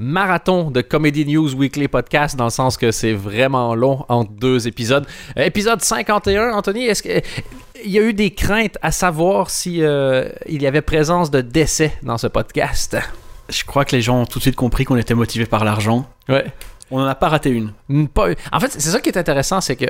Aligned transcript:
marathon 0.00 0.70
de 0.70 0.80
Comedy 0.80 1.26
News 1.26 1.54
Weekly 1.54 1.86
Podcast, 1.86 2.34
dans 2.34 2.44
le 2.44 2.50
sens 2.50 2.76
que 2.78 2.90
c'est 2.90 3.12
vraiment 3.12 3.74
long 3.74 4.04
entre 4.08 4.32
deux 4.32 4.66
épisodes. 4.66 5.06
Euh, 5.36 5.44
épisode 5.44 5.82
51, 5.82 6.52
Anthony, 6.52 6.86
est-ce 6.86 7.02
que. 7.02 7.20
Il 7.84 7.90
y 7.90 7.98
a 7.98 8.02
eu 8.02 8.12
des 8.12 8.30
craintes 8.32 8.76
à 8.82 8.92
savoir 8.92 9.48
si 9.50 9.82
euh, 9.82 10.28
il 10.46 10.62
y 10.62 10.66
avait 10.66 10.82
présence 10.82 11.30
de 11.30 11.40
décès 11.40 11.92
dans 12.02 12.18
ce 12.18 12.26
podcast? 12.26 12.96
Je 13.48 13.64
crois 13.64 13.84
que 13.86 13.96
les 13.96 14.02
gens 14.02 14.20
ont 14.22 14.26
tout 14.26 14.38
de 14.38 14.42
suite 14.42 14.56
compris 14.56 14.84
qu'on 14.84 14.96
était 14.96 15.14
motivés 15.14 15.46
par 15.46 15.64
l'argent. 15.64 16.06
Ouais. 16.28 16.44
On 16.90 16.98
n'en 16.98 17.06
a 17.06 17.14
pas 17.14 17.28
raté 17.28 17.50
une. 17.50 17.72
Pas- 18.08 18.28
En 18.52 18.60
fait, 18.60 18.68
c'est 18.72 18.80
ça 18.90 19.00
qui 19.00 19.08
est 19.08 19.16
intéressant, 19.16 19.60
c'est 19.60 19.76
que 19.76 19.86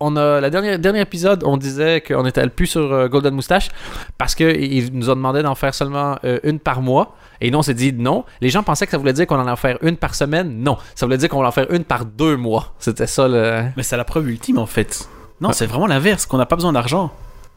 on 0.00 0.16
a 0.16 0.40
la 0.40 0.50
dernière 0.50 0.78
dernier 0.78 1.00
épisode, 1.00 1.42
on 1.44 1.56
disait 1.56 2.00
qu'on 2.00 2.24
était 2.26 2.42
le 2.42 2.50
plus 2.50 2.66
sur 2.66 2.92
euh, 2.92 3.08
Golden 3.08 3.34
Moustache 3.34 3.68
parce 4.16 4.34
que 4.34 4.44
il 4.58 4.90
nous 4.92 5.10
a 5.10 5.14
demandé 5.14 5.42
d'en 5.42 5.54
faire 5.54 5.74
seulement 5.74 6.16
euh, 6.24 6.38
une 6.44 6.58
par 6.60 6.80
mois. 6.82 7.16
Et 7.40 7.50
nous, 7.50 7.58
on 7.58 7.62
s'est 7.62 7.74
dit 7.74 7.92
non. 7.92 8.24
Les 8.40 8.48
gens 8.50 8.62
pensaient 8.62 8.84
que 8.86 8.90
ça 8.92 8.98
voulait 8.98 9.12
dire 9.12 9.26
qu'on 9.26 9.38
allait 9.40 9.50
en 9.50 9.56
faire 9.56 9.78
une 9.82 9.96
par 9.96 10.14
semaine. 10.14 10.62
Non, 10.62 10.76
ça 10.94 11.06
voulait 11.06 11.18
dire 11.18 11.28
qu'on 11.28 11.38
allait 11.40 11.48
en 11.48 11.52
faire 11.52 11.70
une 11.72 11.84
par 11.84 12.04
deux 12.04 12.36
mois. 12.36 12.74
C'était 12.78 13.06
ça 13.06 13.28
le. 13.28 13.64
Mais 13.76 13.82
c'est 13.82 13.96
la 13.96 14.04
preuve 14.04 14.28
ultime 14.28 14.58
en 14.58 14.66
fait. 14.66 15.08
Non, 15.40 15.48
Ouais. 15.48 15.54
c'est 15.54 15.66
vraiment 15.66 15.86
l'inverse, 15.86 16.26
qu'on 16.26 16.38
n'a 16.38 16.46
pas 16.46 16.56
besoin 16.56 16.72
d'argent. 16.72 17.12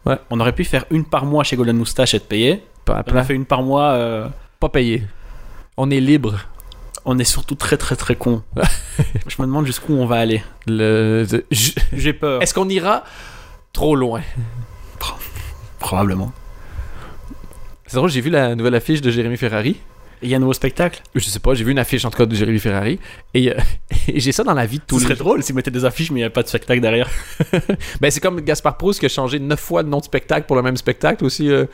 Ouais. 0.06 0.18
On 0.30 0.40
aurait 0.40 0.54
pu 0.54 0.64
faire 0.66 0.86
une 0.92 1.04
par 1.06 1.26
mois 1.26 1.44
chez 1.44 1.56
Golden 1.56 1.78
Moustache 1.78 2.14
et 2.14 2.20
payer. 2.20 2.64
Pas, 2.86 3.04
On 3.12 3.16
a 3.16 3.24
fait 3.24 3.34
une 3.36 3.46
par 3.46 3.62
mois. 3.64 3.92
euh, 3.92 4.28
pas 4.60 4.70
payé. 4.70 5.04
On 5.78 5.90
est 5.90 6.00
libre. 6.00 6.36
On 7.06 7.18
est 7.18 7.24
surtout 7.24 7.56
très 7.56 7.78
très 7.78 7.96
très 7.96 8.16
con. 8.16 8.44
Je 9.28 9.36
me 9.42 9.48
demande 9.48 9.66
jusqu'où 9.66 9.94
on 9.94 10.06
va 10.06 10.18
aller. 10.18 10.44
Le... 10.68 11.26
J'ai 11.94 12.14
peur. 12.14 12.42
Est-ce 12.42 12.54
qu'on 12.54 12.70
ira 12.70 13.04
trop 13.74 13.96
loin? 13.96 14.22
Probablement. 15.80 16.32
C'est 17.88 17.98
drôle, 17.98 18.10
j'ai 18.12 18.22
vu 18.22 18.30
la 18.30 18.56
nouvelle 18.56 18.76
affiche 18.76 19.02
de 19.02 19.12
Jérémy 19.12 19.36
Ferrari. 19.38 19.78
Il 20.24 20.30
y 20.30 20.36
a 20.36 20.38
un 20.38 20.40
nouveau 20.40 20.54
spectacle? 20.54 21.02
Je 21.16 21.22
sais 21.22 21.40
pas, 21.40 21.56
j'ai 21.56 21.64
vu 21.64 21.72
une 21.72 21.80
affiche 21.80 22.06
en 22.06 22.12
tout 22.12 22.18
cas 22.20 22.28
de 22.28 22.36
Jérémy 22.36 22.60
Ferrari. 22.60 23.00
Et, 23.34 23.50
euh, 23.52 23.56
et 24.08 24.20
j'ai 24.20 24.32
ça 24.32 24.44
dans 24.44 24.54
la 24.54 24.68
vie 24.68 24.78
de 24.78 24.84
tous 24.86 25.00
Ce 25.00 25.04
les 25.06 25.08
serait 25.08 25.18
drôle 25.18 25.42
s'ils 25.42 25.56
mettaient 25.56 25.72
des 25.72 25.84
affiches 25.84 26.12
mais 26.12 26.20
il 26.20 26.22
n'y 26.22 26.26
avait 26.26 26.32
pas 26.34 26.44
de 26.44 26.48
spectacle 26.48 26.80
derrière. 26.80 27.10
Ben, 28.00 28.12
c'est 28.12 28.20
comme 28.20 28.40
Gaspard 28.42 28.78
Proust 28.78 29.00
qui 29.00 29.08
a 29.08 29.10
changé 29.10 29.40
neuf 29.40 29.60
fois 29.60 29.82
de 29.82 29.90
nom 29.90 29.98
de 29.98 30.04
spectacle 30.04 30.46
pour 30.46 30.56
le 30.56 30.62
même 30.62 30.78
spectacle 30.78 31.26
aussi 31.26 31.50
euh, 31.50 31.66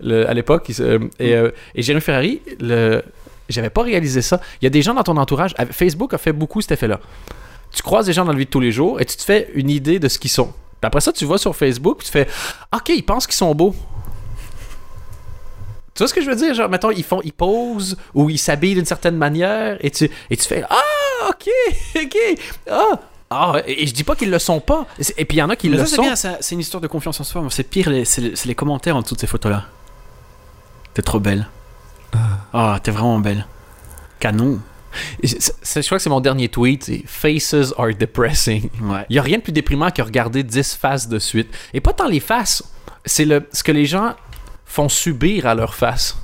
le- 0.00 0.28
à 0.30 0.34
l'époque. 0.34 0.70
Euh, 0.78 1.00
et, 1.18 1.34
euh, 1.34 1.50
et 1.74 1.82
Jérémy 1.82 2.00
Ferrari, 2.00 2.40
le... 2.60 3.02
j'avais 3.48 3.70
pas 3.70 3.82
réalisé 3.82 4.22
ça. 4.22 4.40
Il 4.60 4.64
y 4.64 4.66
a 4.66 4.70
des 4.70 4.82
gens 4.82 4.94
dans 4.94 5.02
ton 5.02 5.16
entourage. 5.16 5.54
Facebook 5.70 6.14
a 6.14 6.18
fait 6.18 6.32
beaucoup 6.32 6.60
cet 6.60 6.72
effet-là. 6.72 7.00
Tu 7.72 7.82
croises 7.82 8.06
des 8.06 8.12
gens 8.12 8.24
dans 8.24 8.32
la 8.32 8.38
vie 8.38 8.46
de 8.46 8.50
tous 8.50 8.60
les 8.60 8.72
jours 8.72 9.00
et 9.00 9.04
tu 9.04 9.16
te 9.16 9.22
fais 9.22 9.50
une 9.54 9.70
idée 9.70 9.98
de 9.98 10.08
ce 10.08 10.18
qu'ils 10.18 10.30
sont. 10.30 10.46
Puis 10.80 10.86
après 10.86 11.00
ça, 11.00 11.12
tu 11.12 11.24
vas 11.26 11.38
sur 11.38 11.54
Facebook, 11.56 12.02
tu 12.04 12.10
fais 12.10 12.26
OK, 12.74 12.88
ils 12.90 13.02
pensent 13.04 13.26
qu'ils 13.26 13.36
sont 13.36 13.54
beaux. 13.54 13.74
Tu 15.94 16.04
vois 16.04 16.08
ce 16.08 16.14
que 16.14 16.22
je 16.22 16.30
veux 16.30 16.36
dire? 16.36 16.54
Genre, 16.54 16.68
mettons, 16.68 16.92
ils 16.92 17.02
font, 17.02 17.20
ils 17.24 17.32
posent 17.32 17.96
ou 18.14 18.30
ils 18.30 18.38
s'habillent 18.38 18.76
d'une 18.76 18.84
certaine 18.84 19.16
manière 19.16 19.76
et 19.80 19.90
tu, 19.90 20.08
et 20.30 20.36
tu 20.36 20.44
fais 20.46 20.64
Ah, 20.70 21.28
OK, 21.30 21.48
OK, 21.96 22.16
ah, 22.70 23.00
ah, 23.30 23.54
et 23.66 23.86
je 23.86 23.92
dis 23.92 24.04
pas 24.04 24.14
qu'ils 24.14 24.30
le 24.30 24.38
sont 24.38 24.60
pas. 24.60 24.86
Et 25.16 25.24
puis 25.24 25.36
il 25.36 25.40
y 25.40 25.42
en 25.42 25.50
a 25.50 25.56
qui 25.56 25.68
Mais 25.68 25.76
le 25.76 25.84
ça, 25.84 25.96
c'est 26.02 26.16
sont. 26.16 26.36
c'est 26.40 26.54
une 26.54 26.60
histoire 26.60 26.80
de 26.80 26.86
confiance 26.86 27.20
en 27.20 27.24
soi. 27.24 27.44
C'est 27.50 27.64
pire, 27.64 27.90
les, 27.90 28.04
c'est 28.04 28.44
les 28.46 28.54
commentaires 28.54 28.96
en 28.96 29.02
dessous 29.02 29.16
de 29.16 29.20
ces 29.20 29.26
photos-là. 29.26 29.64
T'es 30.94 31.02
trop 31.02 31.20
belle. 31.20 31.48
Ah, 32.52 32.78
t'es 32.82 32.90
vraiment 32.90 33.18
belle. 33.18 33.46
Canon. 34.20 34.60
Je 35.22 35.36
crois 35.86 35.98
que 35.98 36.02
c'est 36.02 36.10
mon 36.10 36.20
dernier 36.20 36.48
tweet. 36.48 36.84
c'est 36.84 37.02
Faces 37.06 37.72
are 37.78 37.94
depressing. 37.94 38.68
Ouais. 38.82 39.04
Il 39.10 39.16
y 39.16 39.18
a 39.18 39.22
rien 39.22 39.38
de 39.38 39.42
plus 39.42 39.52
déprimant 39.52 39.90
que 39.90 40.02
regarder 40.02 40.42
10 40.42 40.74
faces 40.76 41.08
de 41.08 41.18
suite. 41.18 41.48
Et 41.74 41.80
pas 41.80 41.92
tant 41.92 42.08
les 42.08 42.20
faces, 42.20 42.62
c'est 43.04 43.24
le, 43.24 43.46
ce 43.52 43.62
que 43.62 43.72
les 43.72 43.84
gens 43.86 44.14
font 44.64 44.88
subir 44.88 45.46
à 45.46 45.54
leur 45.54 45.74
face. 45.74 46.16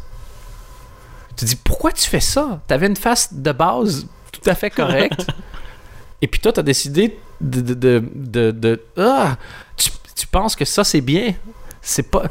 Tu 1.37 1.45
te 1.45 1.45
dis, 1.47 1.57
pourquoi 1.57 1.93
tu 1.93 2.09
fais 2.09 2.21
ça? 2.21 2.61
T'avais 2.67 2.87
une 2.87 2.97
face 2.97 3.33
de 3.35 3.53
base 3.53 4.07
tout 4.33 4.49
à 4.49 4.55
fait 4.55 4.71
correcte. 4.71 5.27
et 6.23 6.27
puis 6.27 6.41
toi, 6.41 6.53
t'as 6.53 6.63
décidé 6.63 7.19
de... 7.41 7.61
de, 7.61 7.75
de, 7.75 8.05
de- 8.15 8.51
de- 8.51 8.83
ah! 8.97 9.37
tu, 9.77 9.91
tu 10.17 10.27
penses 10.27 10.55
que 10.57 10.65
ça, 10.65 10.85
c'est 10.85 11.01
bien. 11.01 11.35
C'est 11.83 12.05
pas... 12.11 12.23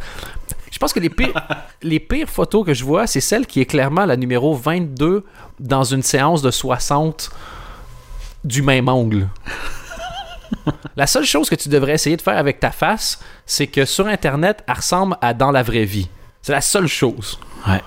Je 0.73 0.79
pense 0.79 0.91
que 0.91 0.99
les 0.99 1.11
pires, 1.11 1.33
les 1.83 1.99
pires 1.99 2.27
photos 2.27 2.65
que 2.65 2.73
je 2.73 2.83
vois, 2.83 3.05
c'est 3.05 3.21
celle 3.21 3.45
qui 3.45 3.61
est 3.61 3.65
clairement 3.65 4.05
la 4.05 4.15
numéro 4.17 4.55
22 4.55 5.23
dans 5.59 5.83
une 5.83 6.01
séance 6.01 6.41
de 6.41 6.49
60 6.49 7.29
du 8.43 8.63
même 8.63 8.89
angle. 8.89 9.29
La 10.95 11.07
seule 11.07 11.25
chose 11.25 11.49
que 11.49 11.55
tu 11.55 11.67
devrais 11.69 11.93
essayer 11.93 12.15
de 12.15 12.21
faire 12.21 12.37
avec 12.37 12.59
ta 12.59 12.71
face, 12.71 13.19
c'est 13.45 13.67
que 13.67 13.85
sur 13.85 14.07
Internet, 14.07 14.63
elle 14.67 14.75
ressemble 14.75 15.17
à 15.21 15.33
dans 15.33 15.51
la 15.51 15.63
vraie 15.63 15.85
vie. 15.85 16.07
C'est 16.41 16.51
la 16.51 16.61
seule 16.61 16.87
chose. 16.87 17.39
Ouais. 17.67 17.81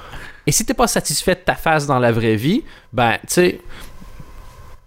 Et 0.47 0.53
si 0.53 0.65
t'es 0.67 0.75
pas 0.75 0.87
satisfait 0.89 1.35
de 1.37 1.41
ta 1.41 1.55
face 1.55 1.87
dans 1.87 1.99
la 1.99 2.11
vraie 2.13 2.37
vie, 2.37 2.65
ben, 2.93 3.19
tu 3.23 3.27
sais, 3.29 3.61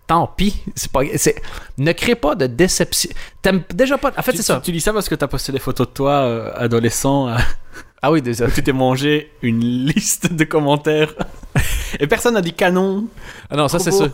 tant 0.08 0.28
pis. 0.28 0.62
C'est 0.76 0.92
pas, 0.92 1.02
c'est, 1.16 1.42
ne 1.78 1.92
crée 1.94 2.16
pas 2.16 2.36
de 2.36 2.48
déception. 2.48 3.10
T'aimes 3.42 3.64
déjà 3.74 3.98
pas. 3.98 4.12
En 4.18 4.22
fait, 4.22 4.32
Tu- 4.32 4.38
c'est 4.38 4.44
ça. 4.44 4.56
Tu, 4.58 4.64
tu 4.64 4.72
dis 4.74 4.82
ça 4.82 4.92
parce 4.94 5.08
que 5.08 5.16
t'as 5.16 5.28
posté 5.28 5.52
des 5.52 5.60
photos 5.60 5.88
de 5.88 5.94
toi, 5.94 6.12
euh, 6.12 6.52
adolescent, 6.56 7.30
euh, 7.30 7.38
Ah 8.02 8.12
oui, 8.12 8.22
où 8.22 8.52
tu 8.54 8.64
t'es 8.64 8.72
mangé 8.72 9.32
une 9.42 9.60
liste 9.60 10.34
de 10.34 10.44
commentaires. 10.46 11.14
Et 12.00 12.08
personne 12.08 12.36
n'a 12.36 12.42
dit 12.42 12.54
canon. 12.54 13.08
Ah 13.50 13.58
non, 13.58 13.68
ça 13.68 13.80
c'est 13.80 13.92
ça. 13.92 14.10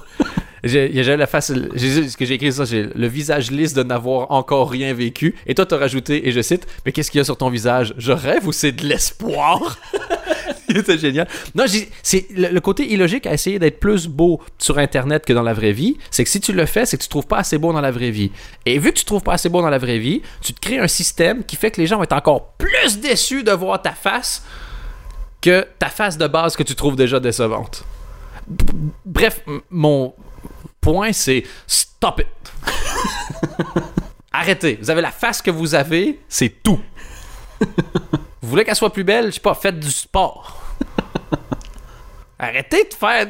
J'ai 0.63 0.89
la 1.03 1.27
face. 1.27 1.53
Ce 1.53 2.17
que 2.17 2.25
j'ai 2.25 2.33
écrit 2.33 2.51
ça, 2.51 2.65
j'ai 2.65 2.89
le 2.95 3.07
visage 3.07 3.51
lisse 3.51 3.73
de 3.73 3.83
n'avoir 3.83 4.31
encore 4.31 4.71
rien 4.71 4.93
vécu. 4.93 5.35
Et 5.45 5.53
toi, 5.53 5.67
t'as 5.67 5.77
rajouté, 5.77 6.27
et 6.27 6.31
je 6.31 6.41
cite, 6.41 6.65
mais 6.85 6.91
qu'est-ce 6.91 7.11
qu'il 7.11 7.19
y 7.19 7.21
a 7.21 7.23
sur 7.23 7.37
ton 7.37 7.49
visage? 7.49 7.93
Je 7.97 8.11
rêve 8.11 8.47
ou 8.47 8.51
c'est 8.51 8.71
de 8.71 8.87
l'espoir 8.87 9.77
C'est 10.85 10.97
génial. 10.97 11.27
Non, 11.53 11.65
c'est 12.03 12.27
le, 12.35 12.49
le 12.49 12.61
côté 12.61 12.91
illogique 12.91 13.25
à 13.27 13.33
essayer 13.33 13.59
d'être 13.59 13.79
plus 13.79 14.07
beau 14.07 14.41
sur 14.57 14.77
Internet 14.77 15.25
que 15.25 15.33
dans 15.33 15.43
la 15.43 15.53
vraie 15.53 15.71
vie. 15.71 15.97
C'est 16.11 16.23
que 16.23 16.29
si 16.29 16.39
tu 16.39 16.53
le 16.53 16.65
fais, 16.65 16.85
c'est 16.85 16.97
que 16.97 17.03
tu 17.03 17.09
trouves 17.09 17.27
pas 17.27 17.37
assez 17.37 17.57
beau 17.57 17.73
dans 17.73 17.81
la 17.81 17.91
vraie 17.91 18.11
vie. 18.11 18.31
Et 18.65 18.77
vu 18.79 18.91
que 18.91 18.99
tu 18.99 19.05
trouves 19.05 19.23
pas 19.23 19.33
assez 19.33 19.49
beau 19.49 19.61
dans 19.61 19.69
la 19.69 19.77
vraie 19.77 19.99
vie, 19.99 20.21
tu 20.41 20.53
te 20.53 20.59
crées 20.59 20.79
un 20.79 20.87
système 20.87 21.43
qui 21.43 21.55
fait 21.55 21.71
que 21.71 21.79
les 21.79 21.87
gens 21.87 21.97
vont 21.97 22.03
être 22.03 22.13
encore 22.13 22.53
plus 22.57 22.99
déçus 22.99 23.43
de 23.43 23.51
voir 23.51 23.81
ta 23.81 23.91
face 23.91 24.43
que 25.41 25.67
ta 25.79 25.89
face 25.89 26.17
de 26.17 26.27
base 26.27 26.55
que 26.55 26.63
tu 26.63 26.75
trouves 26.75 26.95
déjà 26.95 27.19
décevante. 27.19 27.83
Bref, 29.05 29.41
mon 29.69 30.13
point, 30.81 31.13
c'est 31.13 31.43
stop 31.67 32.21
it. 32.21 32.73
Arrêtez. 34.31 34.77
Vous 34.81 34.89
avez 34.89 35.01
la 35.01 35.11
face 35.11 35.41
que 35.41 35.51
vous 35.51 35.75
avez, 35.75 36.19
c'est 36.27 36.63
tout. 36.63 36.79
vous 37.59 38.49
voulez 38.49 38.63
qu'elle 38.63 38.75
soit 38.75 38.91
plus 38.91 39.03
belle, 39.03 39.27
je 39.27 39.35
sais 39.35 39.39
pas, 39.39 39.53
faites 39.53 39.79
du 39.79 39.89
sport. 39.91 40.64
Arrêtez 42.39 42.83
de 42.83 42.93
faire. 42.93 43.27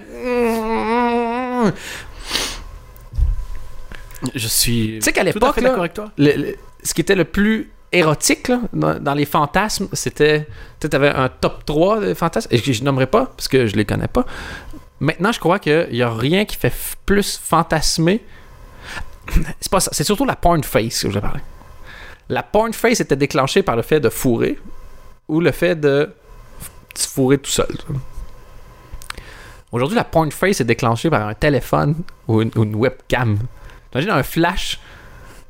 Je 4.34 4.48
suis. 4.48 4.96
Tu 4.96 5.02
sais 5.02 5.14
qu'à 5.14 5.24
l'époque, 5.24 5.60
ce 5.60 6.94
qui 6.94 7.02
était 7.02 7.16
le 7.16 7.26
plus 7.26 7.72
érotique 7.92 8.48
là, 8.48 8.60
dans, 8.74 9.00
dans 9.00 9.14
les 9.14 9.26
fantasmes, 9.26 9.88
c'était. 9.94 10.48
Tu 10.80 10.88
avais 10.92 11.10
un 11.10 11.30
top 11.30 11.66
3 11.66 12.00
de 12.00 12.14
fantasmes, 12.14 12.50
et 12.52 12.62
que 12.62 12.74
je 12.74 12.84
nommerai 12.84 13.08
pas, 13.08 13.26
parce 13.26 13.48
que 13.48 13.68
je 13.68 13.76
les 13.76 13.86
connais 13.86 14.08
pas. 14.08 14.26
Maintenant, 15.00 15.32
je 15.32 15.40
crois 15.40 15.60
qu'il 15.60 15.90
n'y 15.92 16.02
a 16.02 16.10
rien 16.10 16.46
qui 16.46 16.56
fait 16.56 16.74
plus 17.06 17.38
fantasmer. 17.38 18.24
C'est 19.60 19.72
pas 19.72 19.80
ça, 19.80 19.90
c'est 19.92 20.04
surtout 20.04 20.26
la 20.26 20.36
porn 20.36 20.64
face 20.64 21.04
que 21.04 21.10
je 21.10 21.20
parlais. 21.20 21.42
La 22.30 22.44
porn 22.44 22.74
face 22.74 23.00
était 23.00 23.16
déclenchée 23.16 23.64
par 23.64 23.76
le 23.76 23.82
fait 23.82 24.00
de 24.00 24.10
fourrer 24.10 24.58
ou 25.28 25.40
le 25.40 25.52
fait 25.52 25.76
de 25.76 26.14
se 26.98 27.08
fourrer 27.08 27.38
tout 27.38 27.52
seul. 27.52 27.76
Aujourd'hui, 29.72 29.96
la 29.98 30.04
porn 30.04 30.32
face 30.32 30.62
est 30.62 30.66
déclenchée 30.66 31.10
par 31.10 31.28
un 31.28 31.34
téléphone 31.34 31.96
ou 32.28 32.42
une, 32.42 32.52
ou 32.56 32.64
une 32.64 32.76
webcam. 32.76 33.38
Imagine 33.94 34.12
un 34.12 34.24
flash. 34.24 34.80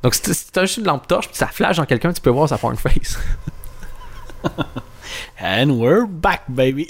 Donc, 0.02 0.14
si 0.14 0.22
tu- 0.22 0.34
si 0.34 0.50
tu 0.52 0.58
as 0.58 0.62
juste 0.66 0.78
une 0.78 0.84
lampe 0.86 1.06
torche, 1.06 1.28
puis 1.28 1.36
ça 1.36 1.46
flash 1.46 1.76
dans 1.76 1.86
quelqu'un, 1.86 2.12
tu 2.12 2.20
peux 2.20 2.30
voir 2.30 2.48
sa 2.48 2.58
porn 2.58 2.76
face. 2.76 3.18
And 5.40 5.70
we're 5.70 6.06
back, 6.06 6.42
baby. 6.48 6.88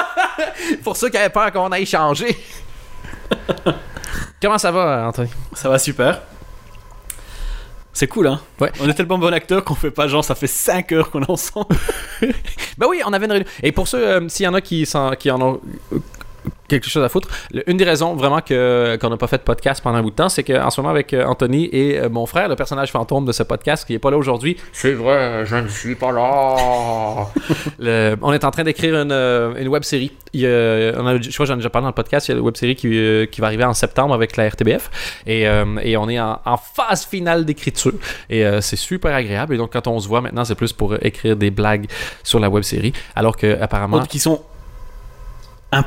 Pour 0.84 0.96
ceux 0.96 1.08
qui 1.10 1.16
avaient 1.16 1.28
peur 1.30 1.52
qu'on 1.52 1.70
aille 1.72 1.86
changer. 1.86 2.36
Comment 4.42 4.58
ça 4.58 4.70
va, 4.70 5.06
Anthony? 5.08 5.30
Ça 5.54 5.68
va 5.68 5.78
super. 5.78 6.20
C'est 7.94 8.08
cool, 8.08 8.26
hein? 8.26 8.40
Ouais. 8.60 8.72
On 8.80 8.88
est 8.88 8.94
tellement 8.94 9.18
bon 9.18 9.32
acteur 9.32 9.62
qu'on 9.64 9.76
fait 9.76 9.92
pas 9.92 10.08
genre, 10.08 10.24
ça 10.24 10.34
fait 10.34 10.48
5 10.48 10.90
heures 10.92 11.10
qu'on 11.10 11.22
est 11.22 11.30
ensemble. 11.30 11.74
Ben 12.76 12.88
oui, 12.88 13.00
on 13.06 13.12
avait 13.12 13.26
une 13.26 13.32
réunion. 13.32 13.48
Et 13.62 13.70
pour 13.70 13.86
ceux, 13.86 14.04
euh, 14.04 14.28
s'il 14.28 14.44
y 14.44 14.48
en 14.48 14.54
a 14.54 14.60
qui, 14.60 14.84
qui 15.20 15.30
en 15.30 15.40
ont 15.40 15.60
quelque 16.68 16.88
chose 16.88 17.02
à 17.04 17.08
foutre, 17.08 17.28
le- 17.52 17.68
une 17.70 17.76
des 17.76 17.84
raisons 17.84 18.14
vraiment 18.14 18.40
que, 18.40 18.96
qu'on 19.00 19.10
n'a 19.10 19.16
pas 19.16 19.26
fait 19.26 19.38
de 19.38 19.42
podcast 19.42 19.82
pendant 19.82 19.98
un 19.98 20.02
bout 20.02 20.10
de 20.10 20.16
temps, 20.16 20.28
c'est 20.28 20.42
qu'en 20.44 20.70
ce 20.70 20.80
moment, 20.80 20.90
avec 20.90 21.12
euh, 21.12 21.24
Anthony 21.26 21.68
et 21.72 21.98
euh, 21.98 22.08
mon 22.08 22.26
frère, 22.26 22.48
le 22.48 22.56
personnage 22.56 22.90
fantôme 22.90 23.24
de 23.26 23.32
ce 23.32 23.42
podcast, 23.42 23.86
qui 23.86 23.92
n'est 23.92 23.98
pas 23.98 24.10
là 24.10 24.16
aujourd'hui, 24.16 24.56
c'est 24.72 24.92
vrai, 24.92 25.44
je 25.46 25.56
ne 25.56 25.68
suis 25.68 25.94
pas 25.94 26.10
là. 26.12 27.26
Le- 27.78 28.16
on 28.22 28.32
est 28.32 28.44
en 28.44 28.50
train 28.50 28.64
d'écrire 28.64 28.94
une, 29.00 29.12
euh, 29.12 29.54
une 29.56 29.68
web 29.68 29.82
série. 29.82 30.12
Il 30.32 30.40
y 30.40 30.46
a- 30.46 30.92
on 30.98 31.06
a- 31.06 31.20
je 31.20 31.30
crois 31.32 31.44
que 31.44 31.48
j'en 31.48 31.54
ai 31.54 31.58
déjà 31.58 31.70
parlé 31.70 31.84
dans 31.84 31.88
le 31.90 31.94
podcast. 31.94 32.28
Il 32.28 32.32
y 32.32 32.34
a 32.34 32.38
une 32.38 32.44
web 32.44 32.56
série 32.56 32.74
qui, 32.76 32.88
euh, 32.98 33.26
qui 33.26 33.40
va 33.40 33.48
arriver 33.48 33.64
en 33.64 33.74
septembre 33.74 34.14
avec 34.14 34.36
la 34.36 34.48
RTBF. 34.48 35.22
Et, 35.26 35.42
et 35.82 35.96
on 35.96 36.08
est 36.08 36.18
en, 36.20 36.40
en 36.44 36.56
phase 36.56 37.04
finale 37.04 37.44
d'écriture. 37.44 37.92
Et 38.30 38.44
c'est 38.60 38.76
super 38.76 39.14
agréable. 39.14 39.54
Et 39.54 39.58
donc, 39.58 39.72
quand 39.72 39.86
on 39.86 39.98
se 40.00 40.08
voit 40.08 40.20
maintenant, 40.20 40.44
c'est 40.44 40.54
plus 40.54 40.72
pour 40.72 40.94
écrire 41.04 41.36
des 41.36 41.50
blagues 41.50 41.86
sur 42.22 42.40
la 42.40 42.48
web 42.50 42.62
série. 42.62 42.92
Alors 43.14 43.36
que, 43.36 43.60
apparemment. 43.60 44.00
Qui 44.06 44.18
sont 44.18 44.42
un 45.72 45.84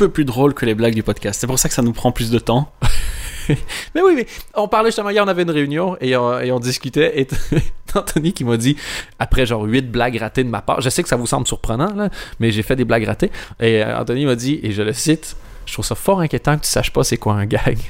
peu 0.00 0.08
plus 0.10 0.24
drôle 0.24 0.54
que 0.54 0.64
les 0.64 0.74
blagues 0.74 0.94
du 0.94 1.02
podcast. 1.02 1.38
C'est 1.40 1.46
pour 1.46 1.58
ça 1.58 1.68
que 1.68 1.74
ça 1.74 1.82
nous 1.82 1.92
prend 1.92 2.10
plus 2.10 2.30
de 2.30 2.38
temps. 2.38 2.72
Mais 3.94 4.00
oui, 4.00 4.14
mais 4.14 4.26
on 4.54 4.68
parlait 4.68 4.88
justement 4.90 5.10
hier, 5.10 5.24
on 5.24 5.28
avait 5.28 5.42
une 5.42 5.50
réunion 5.50 5.96
et 6.00 6.16
on, 6.16 6.38
et 6.38 6.52
on 6.52 6.60
discutait. 6.60 7.20
Et 7.20 7.28
Anthony 7.94 8.32
qui 8.32 8.44
m'a 8.44 8.56
dit, 8.56 8.76
après 9.18 9.44
genre 9.44 9.64
8 9.64 9.90
blagues 9.90 10.16
ratées 10.18 10.44
de 10.44 10.48
ma 10.48 10.62
part, 10.62 10.80
je 10.80 10.88
sais 10.88 11.02
que 11.02 11.08
ça 11.08 11.16
vous 11.16 11.26
semble 11.26 11.48
surprenant, 11.48 11.92
là, 11.94 12.10
mais 12.38 12.52
j'ai 12.52 12.62
fait 12.62 12.76
des 12.76 12.84
blagues 12.84 13.04
ratées. 13.04 13.32
Et 13.58 13.82
euh, 13.82 13.98
Anthony 13.98 14.24
m'a 14.24 14.36
dit, 14.36 14.60
et 14.62 14.70
je 14.70 14.82
le 14.82 14.92
cite, 14.92 15.36
je 15.66 15.72
trouve 15.72 15.84
ça 15.84 15.96
fort 15.96 16.20
inquiétant 16.20 16.56
que 16.58 16.62
tu 16.64 16.70
saches 16.70 16.92
pas 16.92 17.02
c'est 17.02 17.16
quoi 17.16 17.34
un 17.34 17.46
gag. 17.46 17.78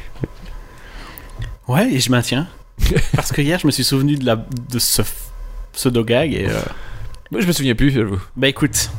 Ouais, 1.69 1.93
et 1.93 2.01
je 2.01 2.11
maintiens. 2.11 2.49
Parce 3.15 3.31
que 3.31 3.41
hier, 3.43 3.59
je 3.61 3.67
me 3.67 3.71
suis 3.71 3.85
souvenu 3.85 4.17
de, 4.17 4.25
la, 4.25 4.35
de 4.37 4.79
ce 4.81 5.03
pseudo-gag 5.73 6.33
et... 6.35 6.49
euh, 6.49 6.59
Moi, 7.31 7.43
je 7.43 7.47
me 7.47 7.53
souviens 7.53 7.77
plus, 7.77 7.91
j'avoue. 7.93 8.19
Bah 8.35 8.49
écoute, 8.49 8.91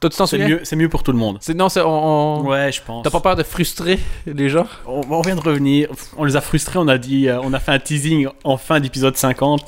Toi, 0.00 0.10
tu 0.10 0.16
t'en 0.16 0.26
c'est 0.26 0.36
souviens? 0.38 0.56
mieux, 0.56 0.60
c'est 0.62 0.76
mieux 0.76 0.88
pour 0.88 1.02
tout 1.02 1.10
le 1.10 1.18
monde. 1.18 1.38
C'est, 1.40 1.54
non, 1.54 1.68
c'est, 1.68 1.80
on, 1.80 2.38
on- 2.40 2.46
Ouais, 2.48 2.70
je 2.70 2.80
pense. 2.80 3.02
T'as 3.02 3.10
pas 3.10 3.20
peur 3.20 3.34
de 3.36 3.42
frustrer 3.42 3.98
les 4.26 4.48
gens? 4.48 4.66
On, 4.86 5.00
on 5.10 5.20
vient 5.22 5.34
de 5.34 5.40
revenir. 5.40 5.88
On 6.16 6.24
les 6.24 6.36
a 6.36 6.40
frustrés. 6.40 6.78
On 6.78 6.86
a 6.88 6.98
dit, 6.98 7.28
euh, 7.28 7.40
on 7.42 7.52
a 7.52 7.58
fait 7.58 7.72
un 7.72 7.78
teasing 7.80 8.28
en 8.44 8.56
fin 8.56 8.78
d'épisode 8.78 9.16
50 9.16 9.60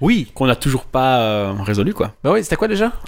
Oui. 0.00 0.30
qu'on 0.34 0.46
n'a 0.46 0.56
toujours 0.56 0.84
pas 0.84 1.18
euh, 1.18 1.52
résolu, 1.60 1.92
quoi. 1.92 2.12
Ben 2.24 2.32
oui, 2.32 2.42
c'était 2.42 2.56
quoi 2.56 2.68
déjà? 2.68 2.92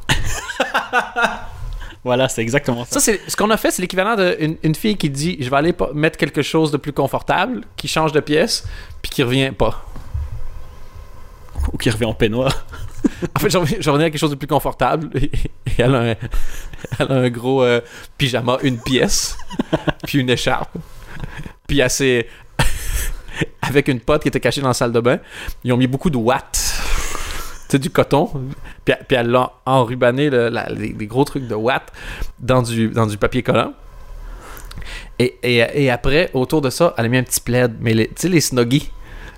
Voilà, 2.05 2.29
c'est 2.29 2.41
exactement 2.41 2.85
ça. 2.85 2.93
Ça, 2.95 3.01
c'est 3.01 3.21
ce 3.29 3.35
qu'on 3.37 3.51
a 3.51 3.57
fait, 3.57 3.73
c'est 3.73 3.83
l'équivalent 3.83 4.15
d'une 4.15 4.57
une 4.63 4.75
fille 4.77 4.97
qui 4.97 5.11
dit 5.11 5.37
je 5.41 5.51
vais 5.51 5.57
aller 5.57 5.75
mettre 5.93 6.17
quelque 6.19 6.41
chose 6.41 6.71
de 6.71 6.77
plus 6.77 6.93
confortable, 6.93 7.63
qui 7.77 7.89
change 7.89 8.13
de 8.13 8.21
pièce, 8.21 8.65
puis 9.03 9.11
qui 9.11 9.25
revient 9.25 9.51
pas. 9.51 9.85
Ou 11.73 11.79
qui 11.79 11.91
revient 11.91 12.05
en 12.05 12.15
peignoir. 12.15 12.65
En 13.35 13.41
fait, 13.41 13.51
je 13.51 13.91
reviens 13.91 14.07
à 14.07 14.11
quelque 14.11 14.19
chose 14.19 14.31
de 14.31 14.37
plus 14.37 14.47
confortable, 14.47 15.09
elle, 15.79 15.95
a 15.95 16.17
un, 16.99 17.31
gros 17.31 17.63
euh, 17.63 17.81
pyjama, 18.19 18.59
une 18.63 18.79
pièce, 18.79 19.39
puis 20.07 20.19
une 20.19 20.31
écharpe, 20.31 20.77
puis 21.67 21.81
assez 21.81 22.29
avec 23.63 23.89
une 23.89 24.01
pote 24.01 24.23
qui 24.23 24.29
était 24.29 24.41
cachée 24.41 24.61
dans 24.61 24.69
la 24.69 24.75
salle 24.75 24.93
de 24.93 25.01
bain. 25.01 25.19
Ils 25.65 25.73
ont 25.73 25.77
mis 25.77 25.87
beaucoup 25.87 26.11
de 26.11 26.17
watts. 26.17 26.75
C'est 27.69 27.79
du 27.81 27.91
coton. 27.91 28.31
Puis, 28.85 28.95
elle 29.11 29.29
l'a 29.31 29.51
enrubanné, 29.67 30.31
le- 30.31 30.49
la- 30.51 30.69
les, 30.69 30.93
gros 31.07 31.25
trucs 31.25 31.49
de 31.49 31.55
watts, 31.55 31.93
dans 32.39 32.63
du, 32.63 32.89
dans 32.89 33.07
du 33.07 33.19
papier 33.19 33.43
collant. 33.43 33.73
Et, 35.19 35.37
et, 35.43 35.85
et 35.85 35.91
après, 35.91 36.31
autour 36.35 36.61
de 36.61 36.71
ça, 36.71 36.95
elle 36.97 37.07
a 37.07 37.09
mis 37.09 37.17
un 37.19 37.25
petit 37.25 37.41
plaid. 37.41 37.75
Mais 37.81 37.93
tu 37.95 38.13
sais, 38.17 38.29
les 38.29 38.41
snuggies. 38.41 38.91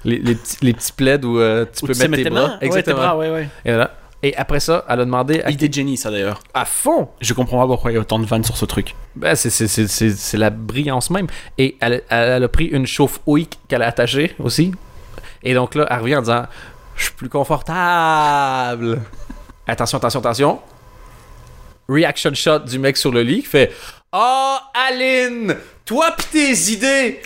Les, 0.08 0.19
les 0.19 0.34
petits, 0.34 0.56
les 0.62 0.72
petits 0.72 0.93
plaids 0.93 1.25
où 1.25 1.38
euh, 1.38 1.64
tu 1.66 1.87
peux 1.87 1.93
tu 1.93 2.08
mettre 2.08 2.22
tes 2.25 2.31
bras. 2.31 2.40
mains. 2.49 2.58
Ouais, 2.69 2.82
tes 2.82 2.93
bras, 2.93 3.16
ouais, 3.16 3.31
ouais. 3.31 3.49
Et, 3.64 3.72
voilà. 3.72 3.94
Et 4.22 4.34
après 4.37 4.58
ça, 4.58 4.84
elle 4.88 5.00
a 5.00 5.05
demandé 5.05 5.40
à, 5.43 5.50
Idée 5.50 5.69
de 5.69 5.75
génie, 5.75 5.96
ça 5.96 6.10
d'ailleurs. 6.10 6.40
à 6.55 6.64
fond. 6.64 7.08
Je 7.20 7.34
comprends 7.34 7.60
pas 7.60 7.66
pourquoi 7.66 7.93
il 7.93 7.94
y 7.94 7.96
a 7.99 8.00
autant 8.00 8.19
de 8.19 8.25
vannes 8.26 8.43
sur 8.43 8.56
ce 8.56 8.64
truc. 8.64 8.94
Ben, 9.14 9.34
c'est, 9.37 10.37
la 10.38 10.50
brillance 10.50 11.10
même. 11.10 11.26
Et 11.56 11.76
elle, 11.81 12.02
elle, 12.08 12.31
elle 12.31 12.44
a 12.44 12.49
pris 12.49 12.64
une 12.66 12.87
chauffe-houille 12.87 13.49
qu'elle 13.69 13.82
a 13.82 13.87
attachée 13.87 14.34
aussi. 14.40 14.72
Et 15.43 15.55
donc 15.55 15.75
là, 15.75 15.87
elle 15.90 16.00
revient 16.00 16.16
en 16.16 16.20
disant 16.22 16.46
Je 16.96 17.04
suis 17.04 17.12
plus 17.12 17.28
confortable. 17.28 19.00
attention, 19.66 19.99
attention, 19.99 20.20
attention. 20.20 20.58
Reaction 21.88 22.34
shot 22.34 22.61
du 22.61 22.78
mec 22.78 22.96
sur 22.96 23.12
le 23.12 23.22
lit 23.22 23.43
qui 23.43 23.49
fait 23.49 23.72
Oh, 24.12 24.56
Aline, 24.75 25.54
toi 25.84 26.12
pis 26.16 26.26
tes 26.32 26.72
idées. 26.72 27.20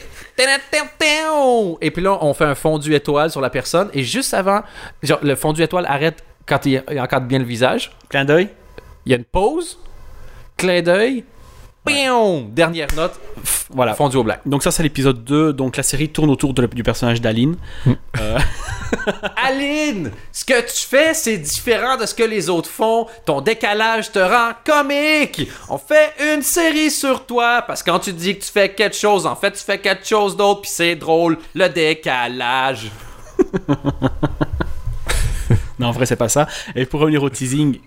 Et 1.81 1.91
puis 1.91 2.03
là, 2.03 2.19
on 2.21 2.35
fait 2.35 2.45
un 2.45 2.55
fondu 2.55 2.95
étoile 2.95 3.31
sur 3.31 3.41
la 3.41 3.51
personne. 3.51 3.89
Et 3.93 4.03
juste 4.03 4.35
avant, 4.35 4.63
genre, 5.03 5.19
le 5.23 5.35
fondu 5.35 5.63
étoile 5.63 5.87
arrête 5.87 6.23
quand 6.47 6.65
il, 6.67 6.83
il 6.91 7.27
bien 7.27 7.39
le 7.39 7.45
visage. 7.45 7.93
Clin 8.09 8.25
d'œil. 8.25 8.49
Il 9.07 9.11
y 9.13 9.15
a 9.15 9.19
une 9.19 9.25
pause, 9.25 9.79
clin 10.57 10.81
d'œil, 10.83 11.25
pion, 11.85 12.43
dernière 12.53 12.87
note, 12.95 13.19
Voilà. 13.71 13.95
fondu 13.95 14.17
au 14.17 14.23
black. 14.23 14.41
Donc 14.47 14.63
ça 14.63 14.71
c'est 14.71 14.83
l'épisode 14.85 15.25
2, 15.25 15.53
donc 15.53 15.77
la 15.77 15.83
série 15.83 16.09
tourne 16.09 16.31
autour 16.31 16.55
du 16.55 16.83
personnage 16.85 17.21
d'Aline. 17.21 17.57
Aline, 19.37 20.11
ce 20.33 20.45
que 20.45 20.61
tu 20.61 20.87
fais, 20.87 21.15
c'est 21.15 21.39
différent 21.39 21.97
de 21.97 22.07
ce 22.07 22.15
que 22.15 22.23
les 22.23 22.49
autres 22.49 22.69
font. 22.69 23.07
Ton 23.25 23.41
décalage 23.41 24.13
te 24.13 24.19
rend 24.19 24.53
comique. 24.65 25.49
On 25.69 25.79
fait 25.79 26.13
une 26.35 26.43
série 26.43 26.91
sur 26.91 27.27
toi 27.27 27.63
parce 27.67 27.83
que 27.83 27.91
quand 27.91 27.99
tu 28.01 28.13
dis 28.13 28.37
que 28.39 28.45
tu 28.45 28.51
fais 28.53 28.73
quelque 28.73 28.97
chose, 28.97 29.27
en 29.27 29.37
fait, 29.37 29.53
tu 29.53 29.65
fais 29.65 29.79
quelque 29.79 30.07
chose 30.07 30.37
d'autre, 30.37 30.63
puis 30.63 30.71
c'est 30.73 30.97
drôle. 30.97 31.39
Le 31.55 31.69
décalage. 31.69 32.91
non, 35.79 35.89
en 35.89 35.93
vrai 35.93 36.07
c'est 36.07 36.17
pas 36.17 36.29
ça. 36.29 36.47
Et 36.75 36.87
pour 36.87 37.01
revenir 37.01 37.23
au 37.23 37.31
teasing, 37.31 37.79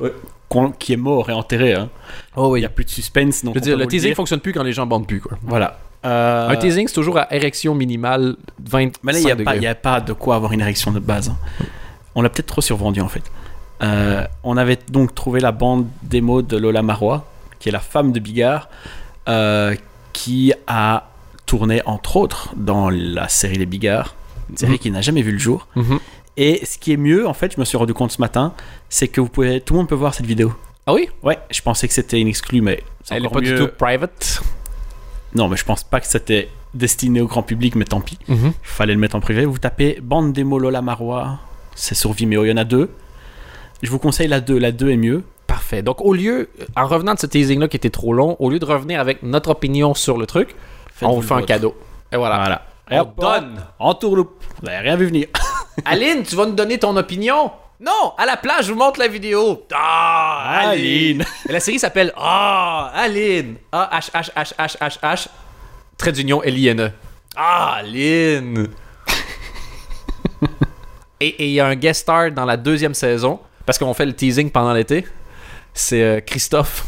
qui 0.80 0.94
est 0.94 0.98
mort 0.98 1.30
et 1.30 1.34
enterré, 1.34 1.74
hein. 1.74 1.90
Oh 2.36 2.56
il 2.56 2.62
n'y 2.62 2.66
a 2.66 2.70
plus 2.70 2.86
de 2.86 2.90
suspense. 2.90 3.44
Donc 3.44 3.56
Je 3.56 3.60
veux 3.60 3.66
dire, 3.66 3.78
le 3.78 3.88
teasing 3.88 4.10
dire. 4.10 4.16
fonctionne 4.16 4.40
plus 4.40 4.54
quand 4.54 4.64
les 4.64 4.74
gens 4.74 4.86
bandent 4.86 5.08
plus, 5.08 5.20
quoi. 5.22 5.38
Voilà. 5.44 5.80
Euh, 6.06 6.50
Un 6.50 6.56
teasing, 6.58 6.88
c'est 6.88 6.94
toujours 6.94 7.18
à 7.18 7.34
érection 7.34 7.74
minimale 7.76 8.36
20 8.64 8.92
Mais 9.04 9.14
là, 9.14 9.20
il 9.20 9.26
n'y 9.26 9.32
a, 9.68 9.76
pas- 9.76 9.94
a 9.96 10.02
de 10.02 10.14
quoi 10.14 10.36
avoir 10.36 10.52
une 10.54 10.62
érection 10.62 10.92
de 10.92 11.00
base. 11.00 11.30
hein. 11.30 11.38
On 12.16 12.22
l'a 12.22 12.30
peut-être 12.30 12.48
trop 12.48 12.62
survendu 12.62 13.02
en 13.02 13.08
fait. 13.10 13.24
Euh, 13.84 14.26
on 14.44 14.56
avait 14.56 14.78
donc 14.90 15.14
trouvé 15.16 15.40
la 15.42 15.52
bande 15.52 15.88
démo 16.04 16.42
de 16.42 16.56
Lola 16.58 16.82
Marois, 16.82 17.26
qui 17.60 17.70
est 17.70 17.72
la 17.72 17.80
femme 17.80 18.12
de 18.14 18.20
Bigard, 18.20 18.70
euh, 19.28 19.76
qui 20.14 20.54
a 20.68 21.10
tourné 21.46 21.82
entre 21.86 22.16
autres 22.16 22.54
dans 22.56 22.90
la 22.90 23.28
série 23.28 23.56
Les 23.58 23.66
Bigards, 23.66 24.16
une 24.50 24.58
série 24.58 24.72
Mhm. 24.74 24.78
qui 24.80 24.92
n'a 24.92 25.02
jamais 25.02 25.22
vu 25.22 25.32
le 25.32 25.38
jour. 25.40 25.68
Mhm. 25.76 26.00
Et 26.38 26.66
ce 26.66 26.78
qui 26.78 26.94
est 26.94 26.98
mieux, 26.98 27.28
en 27.28 27.34
fait, 27.34 27.54
je 27.56 27.60
me 27.60 27.66
suis 27.66 27.78
rendu 27.78 27.94
compte 27.94 28.12
ce 28.12 28.22
matin, 28.22 28.54
c'est 28.90 29.08
que 29.08 29.20
vous 29.22 29.30
pouvez, 29.30 29.62
tout 29.62 29.74
le 29.74 29.80
monde 29.80 29.90
peut 29.90 29.96
voir 29.96 30.14
cette 30.14 30.26
vidéo. 30.26 30.54
Ah 30.88 30.94
oui? 30.94 31.10
Ouais, 31.24 31.38
je 31.50 31.62
pensais 31.62 31.88
que 31.88 31.94
c'était 31.94 32.20
une 32.22 32.28
exclue, 32.28 32.62
mais 32.62 32.84
c'est 33.04 33.16
Elle 33.16 33.24
est 33.24 33.28
encore 33.28 33.42
pas 33.42 33.48
mieux. 33.50 33.58
du 33.60 33.66
tout 33.66 33.72
private. 33.78 34.42
Non, 35.36 35.48
mais 35.48 35.58
je 35.58 35.66
pense 35.66 35.84
pas 35.84 36.00
que 36.00 36.08
c'était 36.08 36.50
destiné 36.74 37.22
au 37.22 37.28
grand 37.28 37.44
public, 37.44 37.76
mais 37.76 37.86
tant 37.86 38.02
pis. 38.02 38.18
Mhm. 38.28 38.48
Il 38.48 38.54
fallait 38.64 38.94
le 38.94 39.00
mettre 39.00 39.16
en 39.16 39.20
privé. 39.20 39.46
Vous 39.46 39.58
tapez 39.58 40.00
bande 40.02 40.34
démo 40.34 40.58
Lola 40.60 40.82
Marois, 40.82 41.40
c'est 41.76 41.96
sur 41.96 42.14
Vimeo, 42.14 42.46
il 42.46 42.50
y 42.50 42.54
en 42.54 42.58
a 42.58 42.64
deux. 42.64 42.90
Je 43.84 43.92
vous 43.92 44.00
conseille 44.00 44.28
la 44.28 44.40
2, 44.40 44.58
la 44.58 44.72
2 44.72 44.90
est 44.90 44.98
mieux. 44.98 45.24
Parfait. 45.48 45.82
Donc, 45.84 46.02
au 46.02 46.14
lieu, 46.14 46.50
en 46.76 46.88
revenant 46.88 47.14
de 47.14 47.20
ce 47.20 47.28
teasing-là 47.28 47.68
qui 47.68 47.78
était 47.78 47.90
trop 47.90 48.14
long, 48.14 48.36
au 48.40 48.50
lieu 48.50 48.58
de 48.58 48.66
revenir 48.66 49.00
avec 49.00 49.22
notre 49.22 49.50
opinion 49.52 49.94
sur 49.94 50.18
le 50.18 50.26
truc, 50.26 50.56
on 51.02 51.14
vous 51.14 51.22
fait 51.22 51.34
un 51.34 51.42
cadeau. 51.44 51.76
Et 52.12 52.18
voilà. 52.18 52.38
Voilà. 52.38 52.62
On 52.90 52.96
Et 52.96 53.00
hop, 53.00 53.20
donne. 53.20 53.62
En 53.80 53.94
tourloupe. 53.94 54.44
Vous 54.60 54.66
n'avez 54.66 54.80
rien 54.80 54.96
vu 54.96 55.08
venir. 55.08 55.28
Aline, 55.86 56.24
tu 56.24 56.36
vas 56.36 56.46
nous 56.46 56.56
donner 56.56 56.78
ton 56.78 56.96
opinion? 56.96 57.52
Non, 57.80 58.14
à 58.18 58.26
la 58.26 58.38
place, 58.38 58.66
je 58.68 58.72
vous 58.72 58.78
montre 58.80 59.00
la 59.00 59.08
vidéo. 59.08 59.66
Ah, 59.74 60.70
Aline. 60.70 61.22
Aline. 61.22 61.26
Et 61.50 61.52
la 61.52 61.60
série 61.60 61.78
s'appelle 61.80 62.14
Ah, 62.16 62.92
Aline. 62.96 63.58
A-H-H-H-H-H-H. 63.72 65.28
Trait 65.98 66.12
d'union 66.14 66.42
L-I-N-E. 66.42 66.92
Ah, 67.36 67.76
Aline. 67.80 68.70
et 71.20 71.46
il 71.48 71.52
y 71.52 71.60
a 71.60 71.66
un 71.68 71.76
guest 71.76 72.02
star 72.04 72.32
dans 72.32 72.46
la 72.46 72.56
deuxième 72.56 72.94
saison, 72.94 73.42
parce 73.66 73.78
qu'on 73.78 73.94
fait 73.94 74.06
le 74.06 74.14
teasing 74.14 74.50
pendant 74.52 74.74
l'été. 74.74 75.06
C'est 75.74 76.02
euh, 76.02 76.22
Christophe. 76.22 76.86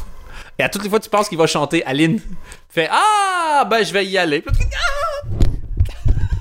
Et 0.58 0.64
à 0.64 0.70
toutes 0.70 0.84
les 0.84 0.90
fois, 0.90 1.02
tu 1.02 1.10
penses 1.10 1.28
qu'il 1.28 1.38
va 1.38 1.48
chanter 1.48 1.84
Aline. 1.86 2.22
Fait 2.70 2.88
Ah, 2.90 3.66
ben 3.70 3.84
je 3.84 3.92
vais 3.92 4.06
y 4.06 4.18
aller. 4.18 4.42
Ah! 4.48 5.07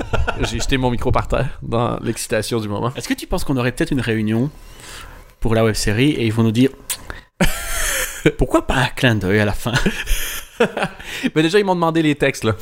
J'ai 0.41 0.59
jeté 0.59 0.77
mon 0.77 0.91
micro 0.91 1.11
par 1.11 1.29
terre 1.29 1.59
dans 1.63 1.99
l'excitation 2.01 2.61
du 2.61 2.69
moment. 2.69 2.93
Est-ce 2.97 3.09
que 3.09 3.15
tu 3.15 3.27
penses 3.27 3.45
qu'on 3.45 3.57
aurait 3.57 3.73
peut-être 3.73 3.91
une 3.93 4.01
réunion 4.01 4.51
pour 5.41 5.55
la 5.55 5.65
web 5.65 5.75
série 5.75 6.11
et 6.11 6.27
ils 6.27 6.33
vont 6.33 6.43
nous 6.43 6.53
dire 6.53 6.71
pourquoi 8.39 8.67
pas 8.67 8.77
un 8.77 8.87
clin 8.89 9.15
d'œil 9.15 9.41
à 9.41 9.45
la 9.45 9.53
fin? 9.53 9.73
Mais 11.35 11.43
déjà, 11.43 11.59
ils 11.59 11.65
m'ont 11.65 11.75
demandé 11.75 12.03
les 12.03 12.15
textes, 12.15 12.45
là. 12.45 12.55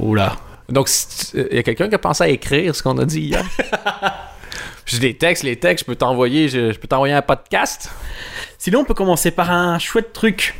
Oula. 0.00 0.36
Donc, 0.68 0.88
il 1.34 1.54
y 1.54 1.58
a 1.58 1.62
quelqu'un 1.62 1.88
qui 1.88 1.94
a 1.94 1.98
pensé 1.98 2.24
à 2.24 2.28
écrire 2.28 2.74
ce 2.74 2.82
qu'on 2.82 2.98
a 2.98 3.04
dit 3.04 3.20
hier? 3.20 3.44
J'ai 4.84 4.98
des 4.98 5.16
textes, 5.16 5.42
les 5.42 5.56
textes, 5.56 5.84
je 5.84 5.86
peux 5.86 5.96
t'envoyer, 5.96 6.48
je, 6.48 6.72
je 6.72 6.78
peux 6.78 6.88
t'envoyer 6.88 7.14
un 7.14 7.22
podcast? 7.22 7.90
Sinon, 8.58 8.80
on 8.80 8.84
peut 8.84 8.94
commencer 8.94 9.30
par 9.30 9.50
un 9.50 9.78
chouette 9.78 10.12
truc 10.12 10.58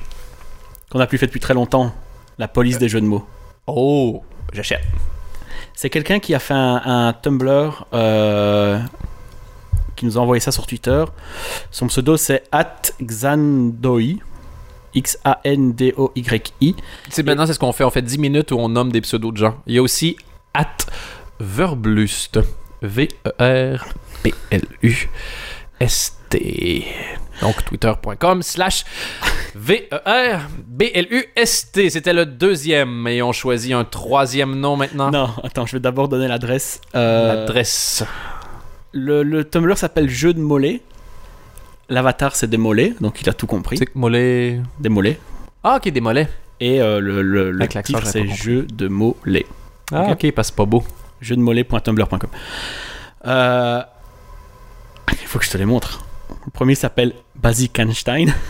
qu'on 0.91 0.99
n'a 0.99 1.07
plus 1.07 1.19
fait 1.19 1.27
depuis 1.27 1.41
très 1.41 1.55
longtemps 1.55 1.95
la 2.39 2.49
police 2.49 2.79
des 2.79 2.89
jeux 2.89 3.01
de 3.01 3.07
mots. 3.07 3.27
Oh, 3.67 4.23
j'achète. 4.53 4.83
C'est 5.77 5.91
quelqu'un 5.91 6.19
qui 6.19 6.35
a 6.35 6.39
fait 6.39 6.55
un, 6.55 7.15
Tumblr 7.23 7.87
euh, 7.93 8.81
qui 9.95 10.07
nous 10.07 10.17
a 10.17 10.21
envoyé 10.23 10.41
ça 10.41 10.51
sur 10.51 10.67
Twitter. 10.67 11.05
Son 11.71 11.87
pseudo 11.87 12.17
c'est 12.17 12.45
@xandoi. 13.01 14.17
X-A-N-D-O-Y-I. 14.95 16.75
C'est 17.11 17.23
maintenant, 17.23 17.47
c'est 17.47 17.53
ce 17.53 17.59
qu'on 17.59 17.73
fait. 17.73 17.85
On 17.85 17.91
fait 17.91 18.01
10 18.01 18.17
minutes 18.17 18.51
où 18.51 18.57
on 18.57 18.71
nomme 18.71 18.91
des 18.91 19.03
pseudos 19.03 19.31
de 19.31 19.37
gens. 19.37 19.59
Il 19.67 19.75
y 19.75 19.79
a 19.79 19.83
aussi 19.83 20.17
at 20.55 20.79
Verblust. 21.39 22.41
V-E-R-B-L-U-S-T. 25.81 26.85
Donc, 27.43 27.65
twitter.com 27.65 28.43
slash 28.43 28.85
V-E-R-B-L-U-S-T. 29.55 31.91
C'était 31.91 32.13
le 32.13 32.27
deuxième. 32.27 33.07
Et 33.09 33.23
on 33.23 33.33
choisit 33.33 33.73
un 33.75 33.85
troisième 33.85 34.55
nom 34.59 34.77
maintenant. 34.77 35.11
Non, 35.11 35.31
attends, 35.43 35.67
je 35.67 35.73
vais 35.73 35.81
d'abord 35.81 36.09
donner 36.09 36.29
l'adresse. 36.29 36.81
Euh, 36.95 37.41
L'adresse. 37.41 38.05
le, 38.93 39.23
le 39.23 39.45
Tumblr 39.45 39.77
s'appelle 39.77 40.09
Jeu 40.09 40.33
de 40.33 40.41
mollets. 40.41 40.81
L'avatar 41.89 42.35
c'est 42.35 42.49
des 42.49 42.57
mollets, 42.57 42.95
donc 43.01 43.21
il 43.23 43.29
a 43.29 43.33
tout 43.33 43.47
compris. 43.47 43.79
C'est 43.79 43.87
que 43.87 43.97
mollet. 43.97 44.61
Des 44.81 44.89
mollets. 44.89 45.21
Ah, 45.63 45.77
ok, 45.77 45.89
des 45.91 46.01
mollets. 46.01 46.29
Et 46.59 46.81
euh, 46.81 46.99
le, 46.99 47.23
le, 47.23 47.53
le 47.53 47.61
Avec 47.61 47.75
l'accent, 47.75 47.99
titre, 47.99 48.01
j'avais 48.01 48.11
c'est 48.13 48.21
pas 48.23 48.27
compris. 48.31 48.43
Jeu 48.43 48.67
de 48.73 48.91
laid. 49.25 49.47
Ah, 49.93 50.09
ok, 50.11 50.19
c'est 50.21 50.33
pas 50.57 50.65
beau. 50.65 50.83
Jeu 51.21 51.37
de 51.37 51.41
mots 51.41 51.53
laid.tumblr.com. 51.53 52.19
Euh, 53.27 53.83
faut 55.37 55.41
que 55.41 55.45
je 55.45 55.51
te 55.51 55.59
les 55.59 55.67
montre. 55.67 56.03
Le 56.47 56.51
premier 56.51 56.75
s'appelle 56.75 57.13
Basic 57.35 57.79
Einstein. 57.79 58.33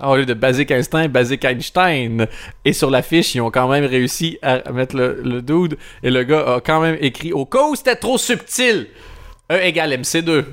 Ah, 0.00 0.10
au 0.10 0.16
lieu 0.16 0.24
de 0.26 0.32
Basic 0.34 0.70
Einstein, 0.70 1.08
Basic 1.08 1.44
Einstein. 1.44 2.28
Et 2.64 2.72
sur 2.72 2.88
l'affiche, 2.88 3.34
ils 3.34 3.40
ont 3.40 3.50
quand 3.50 3.66
même 3.68 3.84
réussi 3.84 4.38
à 4.42 4.70
mettre 4.70 4.94
le, 4.96 5.20
le 5.24 5.42
dude. 5.42 5.76
Et 6.04 6.10
le 6.12 6.22
gars 6.22 6.54
a 6.54 6.60
quand 6.60 6.80
même 6.80 6.96
écrit 7.00 7.32
au 7.32 7.44
cas 7.44 7.66
où 7.68 7.74
c'était 7.74 7.96
trop 7.96 8.16
subtil. 8.16 8.86
E 9.50 9.56
égale 9.60 9.90
MC2. 9.94 10.44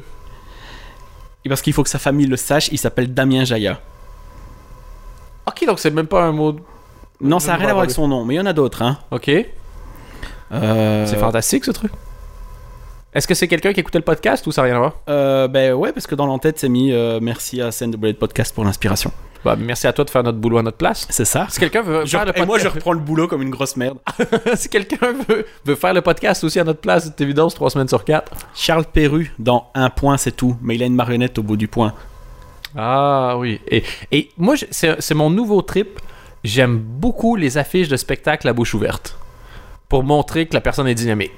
Et 1.46 1.50
parce 1.50 1.62
qu'il 1.62 1.74
faut 1.74 1.84
que 1.84 1.90
sa 1.92 2.00
famille 2.00 2.26
le 2.26 2.38
sache, 2.38 2.70
il 2.72 2.80
s'appelle 2.80 3.14
Damien 3.14 3.46
Jaya. 3.46 3.80
Ok, 5.46 5.64
donc 5.68 5.78
c'est 5.78 5.92
même 5.92 6.08
pas 6.08 6.24
un 6.24 6.32
mot. 6.32 6.54
de- 6.54 6.62
Non, 7.22 7.38
ça 7.38 7.52
n'a 7.52 7.58
rien 7.58 7.68
à 7.68 7.74
voir 7.74 7.84
avec 7.84 7.92
son 7.92 8.08
nom, 8.08 8.26
mais 8.26 8.34
il 8.34 8.38
y 8.38 8.42
en 8.42 8.48
a 8.48 8.54
d'autres. 8.54 8.82
Hein. 8.82 8.98
Ok. 9.12 9.30
Euh, 10.54 11.06
C'est 11.06 11.18
fantastique 11.18 11.66
ce 11.66 11.72
truc. 11.72 11.92
Est-ce 13.16 13.30
que 13.30 13.34
c'est 13.34 13.48
quelqu'un 13.48 13.72
qui 13.72 13.80
écoutait 13.80 13.98
le 13.98 14.04
podcast 14.04 14.46
ou 14.46 14.52
ça 14.52 14.62
n'a 14.62 14.66
rien 14.66 14.76
à 14.76 14.80
voir? 14.80 15.00
Euh, 15.08 15.48
ben 15.48 15.72
ouais, 15.74 15.94
parce 15.94 16.06
que 16.06 16.16
dans 16.16 16.26
l'entête, 16.26 16.60
c'est 16.60 16.68
mis 16.68 16.92
euh, 16.92 17.20
merci 17.22 17.62
à 17.62 17.70
Bullet 17.98 18.14
Podcast 18.14 18.54
pour 18.54 18.66
l'inspiration. 18.66 19.10
bah, 19.46 19.56
Merci 19.58 19.88
à 19.88 19.94
toi 19.94 20.04
de 20.04 20.10
faire 20.10 20.22
notre 20.22 20.38
boulot 20.38 20.58
à 20.58 20.64
notre 20.64 20.76
place. 20.76 21.08
C'est 21.10 21.24
ça. 21.24 21.48
Si 21.50 21.58
quelqu'un 21.62 21.82
veut 21.82 22.06
faire 22.06 22.26
le 22.26 22.38
et 22.38 22.46
moi, 22.46 22.58
je 22.58 22.64
podcast, 22.64 22.76
reprends 22.76 22.92
le 22.92 23.00
boulot 23.00 23.30
comme 23.30 23.42
une 23.42 23.52
grosse 23.52 23.78
merde. 23.78 24.00
si 24.56 24.68
quelqu'un 24.68 25.14
veut, 25.30 25.46
veut 25.64 25.76
faire 25.76 25.94
le 25.94 26.02
podcast 26.02 26.44
aussi 26.44 26.60
à 26.60 26.66
notre 26.66 26.82
place, 26.82 27.06
c'est 27.06 27.22
évident, 27.22 27.48
c'est 27.48 27.56
trois 27.56 27.70
semaines 27.70 27.88
sur 27.88 28.04
quatre. 28.04 28.34
Charles 28.54 28.84
Perru, 28.92 29.34
dans 29.40 29.70
Un 29.76 29.90
point, 29.90 30.18
c'est 30.18 30.36
tout, 30.36 30.58
mais 30.62 30.76
il 30.76 30.84
a 30.84 30.86
une 30.86 30.96
marionnette 30.96 31.38
au 31.40 31.44
bout 31.44 31.56
du 31.56 31.70
point. 31.70 31.94
Ah 32.76 33.38
oui. 33.38 33.62
Et, 33.70 33.84
et 34.12 34.30
moi, 34.38 34.56
c'est 34.72 35.02
c'est 35.02 35.16
mon 35.16 35.30
nouveau 35.30 35.62
trip. 35.62 36.02
J'aime 36.44 36.78
beaucoup 36.78 37.38
les 37.38 37.58
affiches 37.58 37.88
de 37.88 37.96
spectacle 37.96 38.46
à 38.50 38.52
bouche 38.52 38.74
ouverte. 38.74 39.18
Pour 39.88 40.04
montrer 40.04 40.48
que 40.48 40.54
la 40.54 40.60
personne 40.60 40.88
est 40.90 40.96
dynamique. 40.96 41.32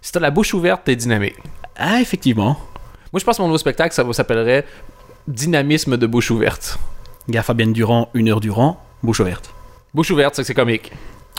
Si 0.00 0.12
t'as 0.12 0.20
la 0.20 0.30
bouche 0.30 0.54
ouverte, 0.54 0.82
t'es 0.84 0.96
dynamique. 0.96 1.36
Ah, 1.76 2.00
effectivement. 2.00 2.56
Moi, 3.12 3.20
je 3.20 3.24
pense 3.24 3.36
que 3.36 3.42
mon 3.42 3.48
nouveau 3.48 3.58
spectacle, 3.58 3.94
ça 3.94 4.10
s'appellerait 4.12 4.64
Dynamisme 5.26 5.96
de 5.96 6.06
bouche 6.06 6.30
ouverte. 6.30 6.78
Gars 7.28 7.42
Fabienne 7.42 7.72
Durand, 7.72 8.08
une 8.14 8.28
heure 8.30 8.40
durant, 8.40 8.80
bouche 9.02 9.20
ouverte. 9.20 9.50
Bouche 9.92 10.10
ouverte, 10.10 10.34
c'est 10.34 10.42
que 10.42 10.46
c'est 10.46 10.54
comique. 10.54 10.90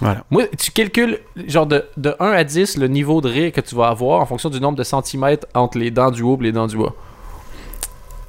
Voilà. 0.02 0.24
Moi, 0.30 0.44
tu 0.58 0.72
calcules, 0.72 1.20
genre, 1.48 1.66
de, 1.66 1.86
de 1.98 2.16
1 2.20 2.32
à 2.32 2.44
10, 2.44 2.78
le 2.78 2.88
niveau 2.88 3.20
de 3.22 3.30
rire 3.30 3.52
que 3.52 3.62
tu 3.62 3.76
vas 3.76 3.88
avoir 3.88 4.22
en 4.22 4.26
fonction 4.26 4.50
du 4.50 4.62
nombre 4.62 4.78
de 4.78 4.84
centimètres 4.84 5.48
entre 5.54 5.78
les 5.78 5.92
dents 5.92 6.12
du 6.12 6.22
haut 6.22 6.38
et 6.40 6.44
les 6.44 6.52
dents 6.52 6.68
du 6.68 6.78
bas. 6.78 6.94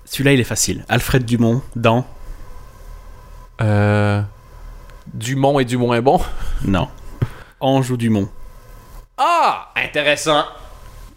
Celui-là, 0.06 0.32
il 0.32 0.40
est 0.40 0.44
facile. 0.44 0.84
Alfred 0.88 1.25
Dumont, 1.25 1.62
dans 1.76 2.04
Euh. 3.60 4.22
Dumont 5.12 5.58
et 5.58 5.64
du 5.64 5.76
moins 5.76 6.00
bon. 6.00 6.20
Non. 6.64 6.88
Ange 7.60 7.90
ou 7.90 7.96
Dumont? 7.96 8.28
Ah! 9.22 9.68
Intéressant! 9.76 10.44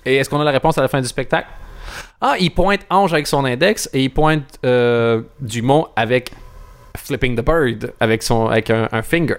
Et 0.05 0.17
est-ce 0.17 0.29
qu'on 0.29 0.41
a 0.41 0.43
la 0.43 0.51
réponse 0.51 0.77
à 0.77 0.81
la 0.81 0.89
fin 0.89 1.00
du 1.00 1.07
spectacle? 1.07 1.48
Ah, 2.19 2.36
il 2.38 2.51
pointe 2.53 2.81
Ange 2.89 3.13
avec 3.13 3.27
son 3.27 3.45
index 3.45 3.89
et 3.93 4.03
il 4.03 4.10
pointe 4.10 4.60
euh, 4.65 5.22
Dumont 5.39 5.88
avec 5.95 6.31
Flipping 6.98 7.36
the 7.38 7.43
Bird, 7.45 7.93
avec, 8.01 8.22
son, 8.24 8.48
avec 8.48 8.69
un, 8.69 8.89
un 8.91 9.01
finger. 9.01 9.38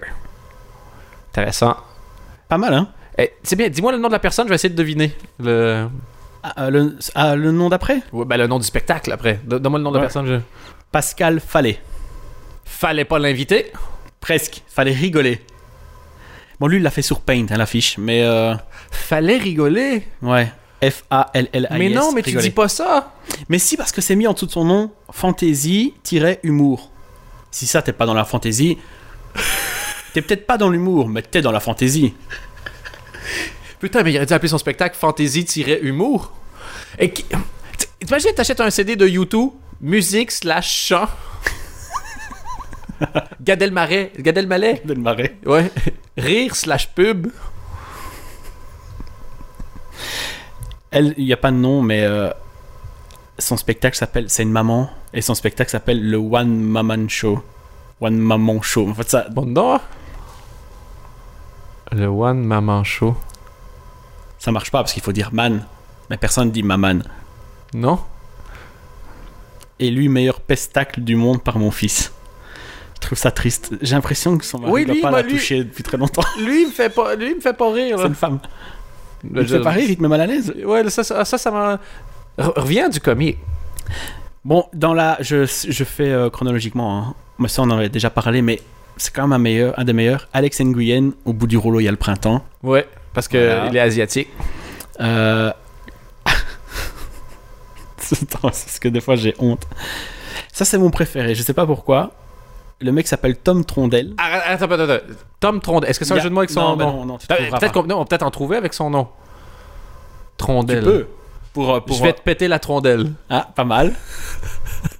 Intéressant. 1.31 1.77
Pas 2.49 2.57
mal, 2.57 2.73
hein? 2.73 2.87
Eh, 3.17 3.31
c'est 3.43 3.55
bien, 3.55 3.69
dis-moi 3.69 3.91
le 3.91 3.97
nom 3.99 4.07
de 4.07 4.13
la 4.13 4.19
personne, 4.19 4.45
je 4.45 4.49
vais 4.49 4.55
essayer 4.55 4.73
de 4.73 4.75
deviner. 4.77 5.15
Le, 5.39 5.87
ah, 6.43 6.53
euh, 6.63 6.69
le, 6.69 6.97
ah, 7.13 7.35
le 7.35 7.51
nom 7.51 7.69
d'après? 7.69 8.01
Ouais, 8.11 8.25
ben, 8.25 8.37
le 8.37 8.47
nom 8.47 8.57
du 8.59 8.65
spectacle 8.65 9.11
après. 9.11 9.39
Don- 9.45 9.59
Donne-moi 9.59 9.79
le 9.79 9.83
nom 9.83 9.91
de 9.91 9.97
la 9.97 10.01
personne. 10.01 10.25
je- 10.25 10.39
Pascal 10.91 11.39
Fallet. 11.39 11.79
Fallait 12.65 13.05
pas 13.05 13.19
l'inviter. 13.19 13.71
Presque. 14.19 14.63
Fallait 14.67 14.91
rigoler. 14.93 15.39
Bon, 16.59 16.67
lui, 16.67 16.77
il 16.77 16.83
l'a 16.83 16.91
fait 16.91 17.01
sur 17.01 17.19
Paint, 17.21 17.45
hein, 17.49 17.57
l'affiche, 17.57 17.97
mais 17.97 18.23
euh, 18.23 18.53
Fallait 18.91 19.37
rigoler. 19.37 20.07
ouais. 20.21 20.51
F-A-L-L-A-I-S. 20.83 21.79
Mais 21.79 21.89
non, 21.89 22.11
mais 22.11 22.21
tu 22.21 22.29
rigoler. 22.29 22.49
dis 22.49 22.53
pas 22.53 22.67
ça. 22.67 23.13
Mais 23.49 23.57
si, 23.59 23.75
parce 23.77 23.91
que 23.91 24.01
c'est 24.01 24.15
mis 24.15 24.27
en 24.27 24.33
dessous 24.33 24.45
de 24.45 24.51
son 24.51 24.65
nom 24.65 24.91
fantasy-humour. 25.11 26.91
Si 27.49 27.65
ça, 27.65 27.81
t'es 27.81 27.93
pas 27.93 28.05
dans 28.05 28.13
la 28.13 28.25
fantasy, 28.25 28.77
t'es 30.13 30.21
peut-être 30.21 30.45
pas 30.45 30.57
dans 30.57 30.69
l'humour, 30.69 31.07
mais 31.09 31.21
t'es 31.23 31.41
dans 31.41 31.51
la 31.51 31.59
fantasy. 31.61 32.13
Putain, 33.79 34.03
mais 34.03 34.11
il 34.11 34.17
aurait 34.17 34.25
dû 34.25 34.33
appeler 34.33 34.49
son 34.49 34.57
spectacle 34.57 34.95
Fantasy-Humour. 34.99 36.31
Et 36.99 37.09
qui... 37.11 37.25
T'imagines, 37.99 38.33
t'achètes 38.35 38.61
un 38.61 38.69
CD 38.69 38.95
de 38.95 39.07
YouTube, 39.07 39.49
musique 39.81 40.31
slash 40.31 40.87
chant. 40.87 41.07
Gad 43.41 43.61
Elmaleh. 43.61 44.11
Gad 44.17 44.37
Elmaleh. 44.37 44.81
Ouais. 45.45 45.71
Rire 46.17 46.55
slash 46.55 46.89
pub. 46.93 47.27
Elle, 50.91 51.13
il 51.17 51.25
y 51.25 51.33
a 51.33 51.37
pas 51.37 51.51
de 51.51 51.57
nom, 51.57 51.81
mais 51.81 52.03
euh, 52.03 52.29
son 53.37 53.57
spectacle 53.57 53.97
s'appelle. 53.97 54.29
C'est 54.29 54.43
une 54.43 54.51
maman, 54.51 54.89
et 55.13 55.21
son 55.21 55.35
spectacle 55.35 55.69
s'appelle 55.69 56.09
le 56.09 56.17
One 56.17 56.59
Maman 56.61 57.07
Show. 57.09 57.43
One 58.01 58.17
Maman 58.17 58.61
Show. 58.61 58.89
En 58.89 58.93
fait, 58.93 59.09
ça. 59.09 59.27
Bon, 59.29 59.45
non. 59.45 59.79
Le 61.91 62.07
One 62.07 62.43
Maman 62.43 62.83
Show. 62.83 63.15
Ça 64.39 64.51
marche 64.51 64.71
pas 64.71 64.79
parce 64.79 64.93
qu'il 64.93 65.03
faut 65.03 65.11
dire 65.11 65.33
man. 65.33 65.65
Mais 66.09 66.17
personne 66.17 66.51
dit 66.51 66.63
maman. 66.63 66.99
Non? 67.73 67.99
Et 69.79 69.89
lui, 69.91 70.07
meilleur 70.07 70.39
pestacle 70.39 71.01
du 71.01 71.15
monde 71.15 71.43
par 71.43 71.57
mon 71.57 71.71
fils. 71.71 72.13
Je 73.05 73.09
trouve 73.09 73.19
ça 73.19 73.29
triste. 73.29 73.71
J'ai 73.83 73.93
l'impression 73.93 74.35
que 74.35 74.43
son 74.43 74.57
mari 74.57 74.71
Oui, 74.71 74.83
lui, 74.85 74.99
pas 74.99 75.11
moi, 75.11 75.21
la 75.21 75.27
lui- 75.27 75.33
toucher 75.33 75.63
depuis 75.63 75.83
très 75.83 75.95
longtemps. 75.95 76.23
Lui, 76.39 76.63
il 76.63 76.67
me 76.69 76.71
fait 76.71 76.89
pas, 76.89 77.13
lui, 77.15 77.29
il 77.29 77.35
me 77.35 77.39
fait 77.39 77.53
pas 77.53 77.71
rire. 77.71 77.97
C'est 77.99 78.07
une 78.07 78.15
femme. 78.15 78.39
Il 79.23 79.31
te 79.31 79.45
fait 79.45 79.59
pas 79.61 79.69
rire, 79.69 79.85
il 79.87 79.95
te 79.95 80.01
met 80.01 80.07
mal 80.07 80.21
à 80.21 80.25
l'aise. 80.25 80.51
Ouais, 80.65 80.89
ça, 80.89 81.03
ça, 81.03 81.23
ça, 81.23 81.37
ça. 81.37 81.51
Re- 81.51 81.79
Reviens 82.59 82.89
du 82.89 82.99
comique. 82.99 83.37
Bon, 84.43 84.65
dans 84.73 84.95
la, 84.95 85.17
je, 85.19 85.45
je 85.45 85.83
fais 85.83 86.09
euh, 86.09 86.31
chronologiquement. 86.31 86.97
Hein. 86.99 87.13
Moi, 87.37 87.47
ça, 87.47 87.61
on 87.61 87.65
en 87.69 87.77
avait 87.77 87.89
déjà 87.89 88.09
parlé, 88.09 88.41
mais 88.41 88.59
c'est 88.97 89.13
quand 89.13 89.21
même 89.21 89.33
un, 89.33 89.37
meilleur, 89.37 89.77
un 89.77 89.83
des 89.83 89.93
meilleurs. 89.93 90.27
Alex 90.33 90.59
Nguyen, 90.61 91.11
au 91.25 91.33
bout 91.33 91.45
du 91.45 91.57
rouleau, 91.57 91.79
il 91.79 91.83
y 91.83 91.87
a 91.87 91.91
le 91.91 91.97
printemps. 91.97 92.43
Ouais, 92.63 92.87
parce 93.13 93.27
que 93.27 93.37
Voilà. 93.37 93.67
il 93.67 93.77
est 93.77 93.81
asiatique. 93.81 94.29
Euh... 94.99 95.51
C'est 97.97 98.27
parce 98.41 98.79
que 98.79 98.87
des 98.87 99.01
fois, 99.01 99.15
j'ai 99.15 99.35
honte. 99.37 99.67
Ça, 100.51 100.65
c'est 100.65 100.77
mon 100.79 100.89
préféré. 100.89 101.35
Je 101.35 101.43
sais 101.43 101.53
pas 101.53 101.65
pourquoi. 101.67 102.11
Le 102.81 102.91
mec 102.91 103.07
s'appelle 103.07 103.37
Tom 103.37 103.63
Trondel. 103.63 104.13
Arrête, 104.17 104.61
attends, 104.61 104.65
attends, 104.73 104.83
attends. 104.89 105.05
Tom 105.39 105.61
Trondel. 105.61 105.89
Est-ce 105.89 105.99
que 105.99 106.05
c'est 106.05 106.13
un 106.13 106.19
jeu 106.19 106.29
de 106.29 106.33
mots 106.33 106.41
avec 106.41 106.49
son 106.49 106.61
non, 106.61 106.75
ben 106.77 106.85
nom? 106.85 106.91
non, 106.97 107.05
non, 107.05 107.17
tu 107.17 107.25
Euh, 107.31 107.35
trouveras 107.35 107.59
Peut-être 107.59 107.73
pas. 107.73 107.81
qu'on 107.81 107.87
non, 107.87 107.95
on 107.95 107.99
va 107.99 108.05
peut-être 108.05 108.23
en 108.23 108.31
trouver 108.31 108.57
avec 108.57 108.73
son 108.73 108.89
nom. 108.89 109.07
Trondel. 110.37 110.79
Tu 110.79 110.85
peux. 110.85 111.07
Pour, 111.53 111.73
euh, 111.73 111.79
pour, 111.79 111.95
Je 111.95 112.03
vais 112.03 112.11
te 112.13 112.21
péter 112.21 112.47
la 112.49 112.59
trondelle. 112.59 113.13
Ah, 113.29 113.47
pas 113.55 113.63
mal. 113.63 113.93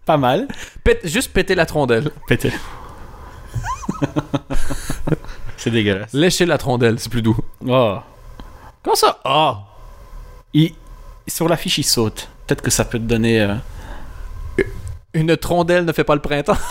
pas 0.05 0.15
mal. 0.17 0.47
Pète- 0.85 1.05
juste 1.05 1.33
péter 1.33 1.53
la 1.53 1.65
trondelle. 1.65 2.11
Pété. 2.29 2.53
c'est 5.57 5.69
dégueulasse. 5.71 6.13
Lécher 6.13 6.45
la 6.45 6.57
trondelle, 6.57 6.99
c'est 6.99 7.09
plus 7.09 7.21
doux. 7.21 7.37
Oh. 7.67 7.97
Comment 8.83 8.95
ça? 8.95 9.19
Ah! 9.25 9.59
Il... 10.53 10.71
Sur 11.27 11.49
l'affiche, 11.49 11.77
il 11.79 11.83
saute. 11.83 12.29
Peut-être 12.45 12.61
que 12.61 12.69
ça 12.71 12.85
peut 12.85 12.99
te 12.99 13.03
donner. 13.03 13.41
euh, 13.41 13.55
Une 15.13 15.35
trondelle 15.37 15.83
ne 15.85 15.91
fait 15.91 16.03
pas 16.03 16.15
le 16.15 16.21
printemps. 16.21 16.57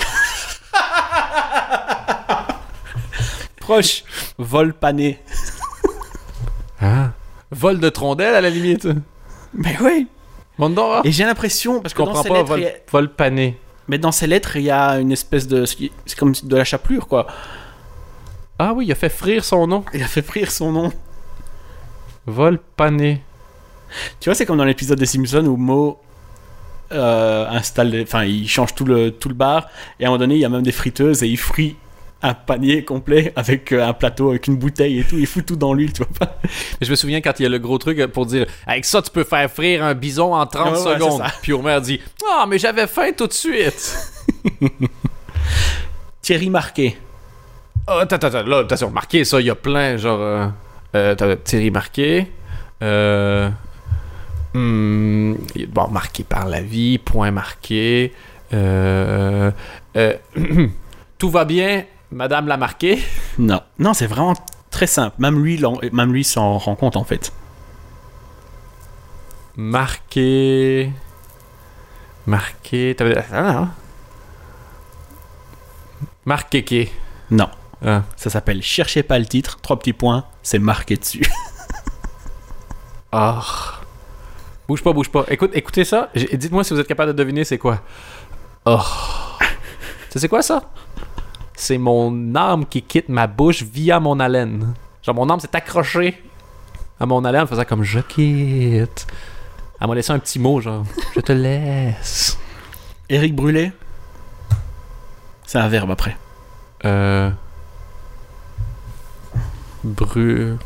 Proche. 3.64 4.04
Vol 4.38 4.74
pané. 4.74 5.18
Ah. 6.80 7.12
Vol 7.50 7.78
de 7.80 7.88
trondelle 7.88 8.34
à 8.34 8.40
la 8.40 8.50
limite. 8.50 8.86
Mais 9.54 9.76
oui. 9.80 10.06
Monte 10.58 10.74
donc, 10.74 10.90
ah. 10.96 11.00
Et 11.04 11.12
j'ai 11.12 11.24
l'impression, 11.24 11.80
parce 11.80 11.94
que 11.94 12.02
dans 12.02 12.22
ces 12.22 12.28
pas, 12.28 12.34
lettres, 12.36 12.48
vol, 12.48 12.60
il 12.60 12.64
y 12.64 12.66
a- 12.68 12.72
vol 12.92 13.08
pané. 13.12 13.58
mais 13.88 13.98
dans 13.98 14.12
ces 14.12 14.26
lettres, 14.26 14.56
il 14.56 14.64
y 14.64 14.70
a 14.70 14.98
une 15.00 15.12
espèce 15.12 15.48
de, 15.48 15.64
c'est 15.64 15.90
comme 16.18 16.32
de 16.42 16.56
la 16.56 16.64
chapelure, 16.64 17.06
quoi. 17.08 17.26
Ah 18.58 18.72
oui, 18.72 18.86
il 18.86 18.92
a 18.92 18.94
fait 18.94 19.08
frire 19.08 19.44
son 19.44 19.66
nom. 19.66 19.84
Il 19.94 20.02
a 20.02 20.06
fait 20.06 20.22
frire 20.22 20.50
son 20.50 20.70
nom. 20.72 20.92
Vol 22.26 22.58
pané. 22.76 23.22
Tu 24.20 24.28
vois, 24.28 24.34
c'est 24.34 24.46
comme 24.46 24.58
dans 24.58 24.64
l'épisode 24.64 24.98
des 24.98 25.06
Simpsons 25.06 25.44
où 25.46 25.56
Mo 25.56 26.00
euh, 26.92 27.46
installe, 27.48 28.00
enfin, 28.02 28.24
il 28.24 28.48
change 28.48 28.74
tout 28.74 28.84
le 28.84 29.10
tout 29.10 29.28
le 29.28 29.34
bar 29.34 29.68
et 29.98 30.04
à 30.04 30.08
un 30.08 30.10
moment 30.10 30.18
donné, 30.18 30.34
il 30.36 30.40
y 30.40 30.44
a 30.44 30.48
même 30.48 30.62
des 30.62 30.72
friteuses 30.72 31.22
et 31.22 31.28
il 31.28 31.36
frit 31.38 31.76
un 32.24 32.34
panier 32.34 32.84
complet 32.84 33.32
avec 33.36 33.70
euh, 33.72 33.86
un 33.86 33.92
plateau, 33.92 34.30
avec 34.30 34.46
une 34.46 34.56
bouteille 34.56 35.00
et 35.00 35.04
tout. 35.04 35.18
Il 35.18 35.26
fout 35.26 35.44
tout 35.46 35.56
dans 35.56 35.74
l'huile, 35.74 35.92
tu 35.92 36.02
vois 36.02 36.12
pas. 36.18 36.38
Je 36.80 36.90
me 36.90 36.96
souviens 36.96 37.20
quand 37.20 37.38
il 37.38 37.44
y 37.44 37.46
a 37.46 37.48
le 37.48 37.58
gros 37.58 37.78
truc 37.78 38.04
pour 38.06 38.26
dire 38.26 38.46
avec 38.66 38.84
ça 38.84 39.02
tu 39.02 39.10
peux 39.10 39.24
faire 39.24 39.50
frire 39.50 39.84
un 39.84 39.94
bison 39.94 40.34
en 40.34 40.46
30 40.46 40.64
Ouais, 40.64 40.72
ouais, 40.72 40.94
secondes. 40.94 41.22
Puis 41.42 41.52
Homer 41.52 41.78
dit 41.82 42.00
"Ah, 42.28 42.46
mais 42.48 42.58
j'avais 42.58 42.86
faim 42.86 43.10
tout 43.16 43.26
de 43.26 43.32
suite." 43.32 43.96
Thierry 46.22 46.48
Marquet. 46.48 46.96
Ah, 47.86 48.00
attends, 48.00 48.16
attends, 48.16 48.42
là, 48.42 48.60
attention, 48.60 48.90
marqué 48.90 49.24
ça, 49.24 49.40
il 49.40 49.46
y 49.46 49.50
a 49.50 49.54
plein, 49.54 49.98
genre. 49.98 50.20
Euh, 50.20 50.46
euh, 50.94 51.36
Thierry 51.44 51.70
Marqué. 51.70 52.32
Euh, 52.82 53.50
hmm, 54.54 55.34
bon, 55.68 55.88
marqué 55.88 56.24
par 56.24 56.48
la 56.48 56.62
vie, 56.62 56.96
point 56.98 57.30
marqué. 57.30 58.14
Euh, 58.54 59.50
euh, 59.96 60.14
tout 61.18 61.28
va 61.28 61.44
bien, 61.44 61.84
Madame 62.14 62.46
l'a 62.46 62.56
marqué. 62.56 63.02
Non. 63.38 63.60
Non, 63.80 63.92
c'est 63.92 64.06
vraiment 64.06 64.34
très 64.70 64.86
simple. 64.86 65.16
Même 65.18 65.42
lui, 65.42 65.60
même 65.92 66.12
lui 66.12 66.22
s'en 66.22 66.58
rend 66.58 66.76
compte 66.76 66.96
en 66.96 67.02
fait. 67.02 67.32
Marqué. 69.56 70.92
Marqué. 72.26 72.96
Ah, 73.32 73.52
non. 73.52 73.68
Marqué. 76.24 76.92
Non. 77.32 77.48
Ah. 77.84 78.02
Ça 78.16 78.30
s'appelle 78.30 78.62
Cherchez 78.62 79.02
pas 79.02 79.18
le 79.18 79.26
titre, 79.26 79.58
trois 79.60 79.78
petits 79.78 79.92
points, 79.92 80.24
c'est 80.42 80.58
marqué 80.58 80.96
dessus. 80.96 81.26
Ah. 83.16 83.44
Bouge 84.66 84.82
pas, 84.82 84.92
bouge 84.92 85.08
pas. 85.08 85.24
Écoute, 85.28 85.52
écoutez 85.54 85.84
ça. 85.84 86.10
Dites-moi 86.16 86.64
si 86.64 86.74
vous 86.74 86.80
êtes 86.80 86.88
capable 86.88 87.12
de 87.12 87.16
deviner 87.16 87.44
c'est 87.44 87.58
quoi. 87.58 87.80
Oh. 88.64 88.80
Ça, 90.10 90.18
c'est 90.18 90.28
quoi 90.28 90.42
ça? 90.42 90.62
C'est 91.56 91.78
mon 91.78 92.34
âme 92.34 92.66
qui 92.66 92.82
quitte 92.82 93.08
ma 93.08 93.26
bouche 93.26 93.62
via 93.62 94.00
mon 94.00 94.18
haleine. 94.20 94.74
Genre, 95.02 95.14
mon 95.14 95.28
âme 95.30 95.40
s'est 95.40 95.54
accrochée 95.54 96.20
à 96.98 97.06
mon 97.06 97.24
haleine 97.24 97.42
en 97.42 97.46
faisant 97.46 97.64
comme 97.64 97.82
je 97.84 98.00
quitte. 98.00 99.06
Elle 99.80 99.88
m'a 99.88 99.94
laissé 99.94 100.12
un 100.12 100.18
petit 100.18 100.38
mot, 100.38 100.60
genre 100.60 100.84
je 101.14 101.20
te 101.20 101.32
laisse. 101.32 102.38
Éric 103.08 103.34
Brûlé 103.34 103.72
C'est 105.46 105.58
un 105.58 105.68
verbe 105.68 105.90
après. 105.90 106.16
Euh. 106.84 107.30
Bru... 109.84 110.56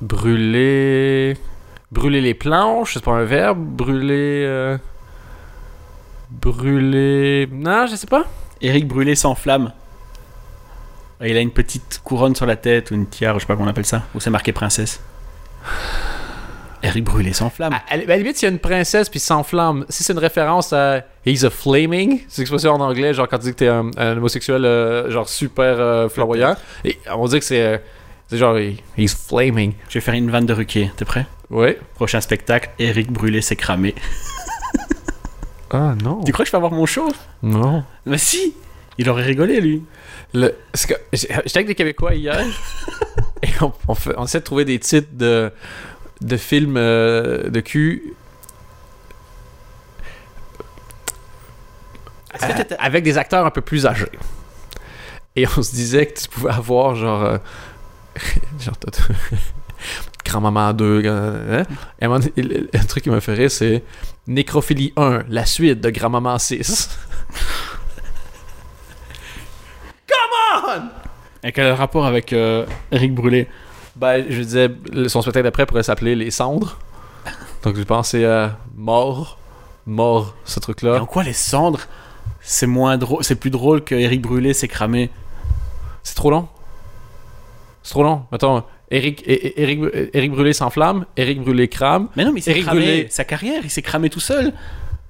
Brûler. 0.00 1.36
Brûler 1.90 2.20
les 2.20 2.34
planches, 2.34 2.94
c'est 2.94 3.04
pas 3.04 3.12
un 3.12 3.24
verbe. 3.24 3.58
Brûler. 3.58 4.44
euh, 4.46 4.78
Brûler. 6.30 7.48
Non, 7.52 7.86
je 7.86 7.96
sais 7.96 8.06
pas. 8.06 8.24
Éric 8.62 8.86
Brûlé 8.88 9.14
s'enflamme. 9.14 9.72
Et 11.20 11.30
Il 11.30 11.36
a 11.36 11.40
une 11.40 11.50
petite 11.52 12.00
couronne 12.02 12.34
sur 12.34 12.46
la 12.46 12.56
tête 12.56 12.90
ou 12.90 12.94
une 12.94 13.06
tiare, 13.06 13.34
je 13.34 13.40
sais 13.40 13.46
pas 13.46 13.54
comment 13.54 13.66
on 13.66 13.70
appelle 13.70 13.84
ça. 13.86 14.02
Ou 14.14 14.20
c'est 14.20 14.30
marqué 14.30 14.52
princesse. 14.52 15.00
Éric 16.82 17.04
Brûlé 17.04 17.32
s'enflamme. 17.32 17.74
À, 17.74 17.82
à 17.90 17.96
la 17.96 18.16
limite, 18.16 18.36
s'il 18.36 18.46
y 18.48 18.50
a 18.50 18.52
une 18.52 18.58
princesse 18.58 19.08
puis 19.08 19.20
s'enflamme, 19.20 19.84
si 19.88 20.02
c'est 20.02 20.12
une 20.14 20.18
référence 20.18 20.72
à 20.72 21.02
He's 21.24 21.44
a 21.44 21.50
Flaming, 21.50 22.22
c'est 22.28 22.42
l'expression 22.42 22.72
en 22.72 22.80
anglais, 22.80 23.14
genre 23.14 23.28
quand 23.28 23.38
tu 23.38 23.44
dis 23.44 23.50
que 23.52 23.58
t'es 23.58 23.68
un, 23.68 23.90
un 23.96 24.16
homosexuel, 24.16 24.64
euh, 24.64 25.08
genre 25.10 25.28
super 25.28 25.76
euh, 25.78 26.08
flamboyant, 26.08 26.56
et 26.84 26.98
on 27.14 27.26
dit 27.28 27.38
que 27.38 27.44
c'est. 27.44 27.62
euh, 27.62 27.78
c'est 28.26 28.38
genre, 28.38 28.56
He's 28.98 29.14
Flaming. 29.14 29.74
Je 29.90 29.94
vais 29.94 30.00
faire 30.00 30.14
une 30.14 30.30
vanne 30.30 30.46
de 30.46 30.54
Ruquier. 30.54 30.90
T'es 30.96 31.04
prêt? 31.04 31.26
Ouais. 31.50 31.78
Prochain 31.94 32.20
spectacle, 32.20 32.70
Éric 32.80 33.12
Brûlé 33.12 33.42
s'est 33.42 33.56
cramé. 33.56 33.94
Ah 35.72 35.94
non. 36.02 36.22
Tu 36.24 36.32
crois 36.32 36.44
que 36.44 36.48
je 36.48 36.52
vais 36.52 36.56
avoir 36.58 36.72
mon 36.72 36.86
show? 36.86 37.08
Non. 37.42 37.84
Mais 38.06 38.18
si 38.18 38.54
Il 38.98 39.08
aurait 39.08 39.22
rigolé 39.24 39.60
lui. 39.60 39.82
Le, 40.34 40.54
que 40.86 40.94
j'étais 41.12 41.32
avec 41.56 41.66
des 41.66 41.74
Québécois 41.74 42.14
hier 42.14 42.38
et 43.42 43.48
on, 43.60 43.72
on, 43.88 43.94
fait- 43.94 44.14
on 44.16 44.24
essaie 44.24 44.40
de 44.40 44.44
trouver 44.44 44.64
des 44.64 44.78
titres 44.78 45.08
de, 45.12 45.50
de 46.20 46.36
films 46.36 46.76
euh, 46.78 47.48
de 47.50 47.60
cul 47.60 48.14
euh, 52.42 52.64
avec 52.78 53.02
des 53.04 53.18
acteurs 53.18 53.44
un 53.46 53.50
peu 53.50 53.60
plus 53.60 53.86
âgés. 53.86 54.06
Et 55.36 55.46
on 55.56 55.62
se 55.62 55.72
disait 55.72 56.06
que 56.06 56.20
tu 56.20 56.28
pouvais 56.28 56.50
avoir 56.52 56.94
genre. 56.94 57.22
euh, 57.24 57.38
genre, 58.60 58.74
Grand-maman 60.32 60.72
2. 60.72 61.02
euh, 61.04 61.62
hein? 61.62 61.64
Et 62.00 62.06
un 62.06 62.84
truc 62.84 63.02
qui 63.04 63.10
m'a 63.10 63.20
fait 63.20 63.34
rire, 63.34 63.50
c'est 63.50 63.82
Nécrophilie 64.26 64.92
1, 64.96 65.24
la 65.28 65.44
suite 65.44 65.80
de 65.80 65.90
Grand-maman 65.90 66.38
6. 66.38 66.88
Et 71.44 71.52
quel 71.52 71.66
est 71.66 71.68
le 71.68 71.74
rapport 71.74 72.06
avec 72.06 72.32
euh, 72.32 72.64
Éric 72.90 73.14
Brûlé 73.14 73.48
Ben, 73.96 74.24
je 74.28 74.40
disais, 74.40 74.70
son 75.08 75.20
spectacle 75.20 75.44
d'après 75.44 75.66
pourrait 75.66 75.82
s'appeler 75.82 76.14
Les 76.14 76.30
Cendres. 76.30 76.78
Donc, 77.62 77.76
j'ai 77.76 77.84
pensé 77.84 78.24
à 78.24 78.56
Mort. 78.74 79.38
Mort, 79.84 80.34
ce 80.44 80.60
truc-là. 80.60 81.02
en 81.02 81.06
quoi 81.06 81.24
les 81.24 81.32
cendres 81.32 81.80
c'est 82.40 82.66
moins 82.66 82.96
drôle, 82.96 83.22
c'est 83.22 83.34
plus 83.36 83.50
drôle 83.50 83.82
que 83.82 83.94
Éric 83.94 84.22
Brûlé 84.22 84.52
s'est 84.54 84.68
cramé? 84.68 85.10
C'est 86.02 86.14
trop 86.14 86.30
long. 86.30 86.48
C'est 87.82 87.90
trop 87.90 88.02
long. 88.02 88.24
Mettons, 88.32 88.64
Eric, 88.92 89.24
Éric, 89.26 89.80
Éric 90.12 90.30
Brûlé 90.32 90.52
s'enflamme, 90.52 91.06
Éric 91.16 91.40
Brûlé 91.40 91.66
crame. 91.66 92.08
Mais 92.14 92.24
non, 92.24 92.32
mais 92.32 92.40
il 92.40 92.42
s'est 92.42 92.60
cramé 92.60 92.80
Brûlé. 92.80 93.06
sa 93.10 93.24
carrière, 93.24 93.62
il 93.64 93.70
s'est 93.70 93.80
cramé 93.82 94.10
tout 94.10 94.20
seul. 94.20 94.52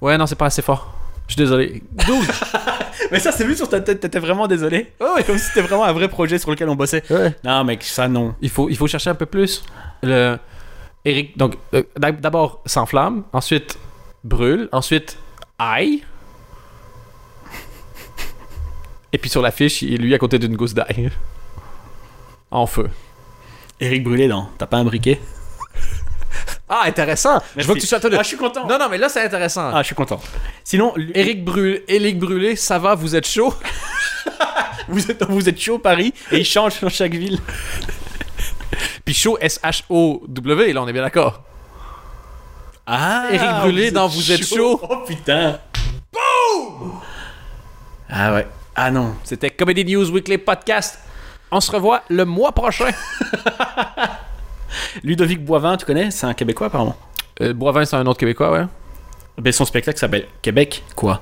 Ouais, 0.01 0.17
non, 0.17 0.25
c'est 0.25 0.35
pas 0.37 0.45
assez 0.47 0.61
fort. 0.61 0.93
Je 1.27 1.33
suis 1.33 1.39
désolé. 1.41 1.83
Mais 3.11 3.19
ça, 3.19 3.31
c'est 3.31 3.45
vu 3.45 3.55
sur 3.55 3.67
ta 3.69 3.79
tête, 3.81 3.99
t'étais 4.01 4.19
vraiment 4.19 4.47
désolé. 4.47 4.91
Comme 4.99 5.37
si 5.37 5.45
c'était 5.45 5.61
vraiment 5.61 5.83
un 5.83 5.91
vrai 5.93 6.07
projet 6.09 6.37
sur 6.37 6.49
lequel 6.51 6.69
on 6.69 6.75
bossait. 6.75 7.03
Ouais. 7.09 7.33
Non, 7.43 7.63
mec, 7.63 7.83
ça 7.83 8.07
non. 8.07 8.35
Il 8.41 8.49
faut, 8.49 8.69
il 8.69 8.75
faut 8.77 8.87
chercher 8.87 9.09
un 9.09 9.15
peu 9.15 9.25
plus. 9.25 9.63
Le 10.01 10.37
Eric, 11.05 11.37
donc 11.37 11.55
euh, 11.73 11.83
d'ab- 11.97 12.19
d'abord 12.21 12.61
s'enflamme, 12.65 13.23
ensuite 13.33 13.77
brûle, 14.23 14.69
ensuite 14.71 15.17
aille. 15.59 16.03
Et 19.11 19.17
puis 19.17 19.29
sur 19.29 19.41
l'affiche, 19.41 19.81
il 19.81 19.93
est 19.93 19.97
lui 19.97 20.13
à 20.13 20.17
côté 20.17 20.39
d'une 20.39 20.55
gousse 20.55 20.73
d'ail. 20.73 21.11
En 22.51 22.65
feu. 22.65 22.89
Éric 23.83 24.03
Brûlé 24.03 24.27
dans 24.29 24.49
T'as 24.57 24.65
pas 24.65 24.77
un 24.77 24.85
briquet? 24.85 25.19
Ah, 26.69 26.83
intéressant! 26.85 27.41
Je 27.57 27.67
veux 27.67 27.75
que 27.75 27.79
tu 27.79 27.85
sois. 27.87 27.99
Ah, 28.01 28.23
je 28.23 28.27
suis 28.27 28.37
content. 28.37 28.65
Non, 28.65 28.79
non, 28.79 28.87
mais 28.89 28.97
là, 28.97 29.09
c'est 29.09 29.21
intéressant. 29.23 29.69
Ah, 29.73 29.81
je 29.81 29.87
suis 29.87 29.95
content. 29.95 30.19
Sinon, 30.63 30.93
lui- 30.95 31.11
Éric 31.13 31.43
Brûlé, 31.43 31.83
Éric 31.87 32.17
Brûlé, 32.17 32.55
ça 32.55 32.79
va, 32.79 32.95
vous 32.95 33.13
êtes 33.15 33.27
chaud? 33.27 33.53
vous 34.87 35.11
êtes, 35.11 35.23
vous 35.29 35.49
êtes 35.49 35.59
chaud 35.59 35.77
Paris? 35.79 36.13
Et 36.31 36.39
il 36.39 36.45
change 36.45 36.79
dans 36.79 36.89
chaque 36.89 37.13
ville. 37.13 37.39
Puis 39.03 39.13
chaud, 39.13 39.37
S-H-O-W, 39.41 40.71
là, 40.73 40.81
on 40.81 40.87
est 40.87 40.93
bien 40.93 41.03
d'accord. 41.03 41.43
Ah, 42.87 43.25
Éric 43.31 43.49
Brûlé 43.61 43.91
dans 43.91 44.07
Vous 44.07 44.31
êtes 44.31 44.45
chaud. 44.45 44.79
Oh 44.89 44.97
putain. 45.05 45.59
Boum 46.11 46.93
Ah 48.09 48.33
ouais. 48.33 48.47
Ah 48.75 48.89
non. 48.89 49.15
C'était 49.25 49.49
Comedy 49.51 49.83
News 49.85 50.09
Weekly 50.09 50.37
Podcast. 50.37 50.99
On 51.55 51.61
se 51.61 51.71
revoit 51.71 52.01
le 52.09 52.25
mois 52.25 52.51
prochain. 52.51 52.89
Ludovic 55.03 55.45
Boivin, 55.45 55.77
tu 55.77 55.85
connais? 55.85 56.09
C'est 56.09 56.25
un 56.25 56.33
Québécois 56.33 56.65
apparemment. 56.65 56.95
Euh, 57.41 57.53
Boivin, 57.53 57.85
c'est 57.85 57.95
un 57.95 58.05
autre 58.07 58.19
Québécois, 58.19 58.51
ouais. 58.51 58.65
Ben, 59.37 59.53
son 59.53 59.63
spectacle 59.63 59.99
s'appelle 59.99 60.25
Québec 60.41 60.83
quoi? 60.95 61.21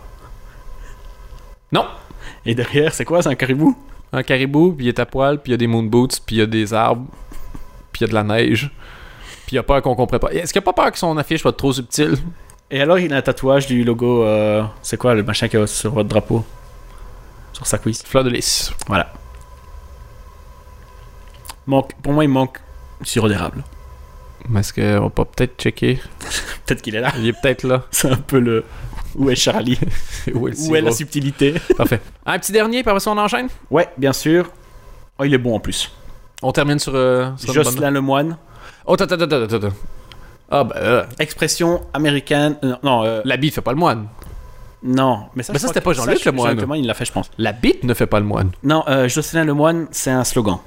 Non. 1.69 1.85
Et 2.45 2.55
derrière, 2.55 2.93
c'est 2.93 3.03
quoi? 3.03 3.21
C'est 3.21 3.27
un 3.27 3.35
caribou? 3.35 3.77
Un 4.13 4.23
caribou, 4.23 4.71
puis 4.71 4.85
il 4.85 4.89
est 4.89 4.99
à 4.99 5.05
poil, 5.05 5.37
puis 5.41 5.49
il 5.49 5.53
y 5.53 5.55
a 5.55 5.57
des 5.57 5.67
moon 5.67 5.83
boots, 5.83 6.21
puis 6.25 6.37
il 6.37 6.39
y 6.39 6.41
a 6.41 6.45
des 6.45 6.73
arbres, 6.73 7.07
puis 7.91 7.99
il 7.99 8.01
y 8.03 8.05
a 8.05 8.07
de 8.07 8.13
la 8.13 8.23
neige. 8.23 8.71
Puis 9.45 9.57
il 9.57 9.59
a 9.59 9.63
peur 9.63 9.81
qu'on 9.81 9.95
comprenne 9.95 10.21
pas. 10.21 10.31
Est-ce 10.31 10.53
qu'il 10.53 10.59
a 10.59 10.63
pas 10.63 10.71
peur 10.71 10.93
que 10.93 10.97
son 10.97 11.17
affiche 11.17 11.41
soit 11.41 11.51
trop 11.51 11.73
subtile? 11.73 12.17
Et 12.69 12.81
alors, 12.81 12.97
il 12.99 13.11
a 13.13 13.17
un 13.17 13.21
tatouage 13.21 13.67
du 13.67 13.83
logo. 13.83 14.23
euh, 14.23 14.63
c'est 14.81 14.95
quoi 14.95 15.13
le 15.13 15.23
machin 15.23 15.49
qui 15.49 15.57
est 15.57 15.67
sur 15.67 15.91
votre 15.91 16.07
drapeau? 16.07 16.45
Sur 17.51 17.67
sa 17.67 17.77
cuisse. 17.77 18.01
Fleur 18.03 18.23
de 18.23 18.29
lys. 18.29 18.71
Voilà. 18.87 19.11
Manque, 21.67 21.93
pour 22.01 22.13
moi, 22.13 22.23
il 22.23 22.29
manque 22.29 22.59
du 23.01 23.07
sirop 23.09 23.27
d'érable. 23.27 23.63
Est-ce 24.57 24.73
qu'on 24.73 25.03
va 25.15 25.25
peut-être 25.25 25.55
checker? 25.61 25.99
Peut-être 26.65 26.81
qu'il 26.81 26.95
est 26.95 27.01
là. 27.01 27.11
Il 27.17 27.27
est 27.27 27.33
peut-être 27.41 27.63
là. 27.63 27.83
C'est 27.91 28.09
un 28.09 28.15
peu 28.17 28.39
le. 28.39 28.63
Où 29.15 29.29
est 29.29 29.35
Charlie? 29.35 29.77
Où 30.33 30.47
est 30.47 30.51
le 30.51 30.57
Où 30.69 30.75
est 30.75 30.81
la 30.81 30.91
subtilité? 30.91 31.53
Parfait. 31.77 32.01
Un 32.25 32.39
petit 32.39 32.51
dernier, 32.51 32.83
ça, 32.83 33.11
on 33.11 33.17
enchaîne? 33.17 33.47
Ouais, 33.69 33.89
bien 33.97 34.13
sûr. 34.13 34.49
Oh, 35.19 35.23
il 35.25 35.33
est 35.33 35.37
bon 35.37 35.55
en 35.55 35.59
plus. 35.59 35.91
On 36.41 36.51
termine 36.51 36.79
sur... 36.79 36.93
euh, 36.95 37.29
sur 37.37 37.49
une 37.49 37.55
bonne- 37.55 37.63
Jocelyn 37.65 37.91
Lemoine. 37.91 38.37
Oh, 38.85 38.93
attends, 38.93 39.05
attends, 39.05 39.31
attends. 39.55 39.69
Ah, 40.49 40.67
euh, 40.75 41.03
Expression 41.19 41.81
américaine. 41.93 42.57
euh, 42.63 42.73
non, 42.83 43.03
euh, 43.05 43.21
la 43.25 43.37
bite 43.37 43.53
fait 43.53 43.61
pas 43.61 43.71
le 43.73 43.77
moine. 43.77 44.07
non. 44.81 45.25
Mais 45.35 45.43
ça, 45.43 45.53
Mais 45.53 45.59
ça, 45.59 45.67
c'était 45.67 45.81
pas 45.81 45.93
Jean-Luc 45.93 46.25
Lemoine. 46.25 46.47
Jean-Luc 46.49 46.61
Lemoine, 46.61 46.79
il 46.79 46.87
l'a 46.87 46.93
fait, 46.95 47.05
je 47.05 47.11
pense. 47.11 47.29
La 47.37 47.51
bite 47.53 47.83
ne 47.83 47.93
fait 47.93 48.07
pas 48.07 48.19
le 48.19 48.25
moine. 48.25 48.51
Non, 48.63 48.83
Jocelyn 49.07 49.43
Lemoine, 49.45 49.87
c'est 49.91 50.09
un 50.11 50.23
slogan. 50.23 50.57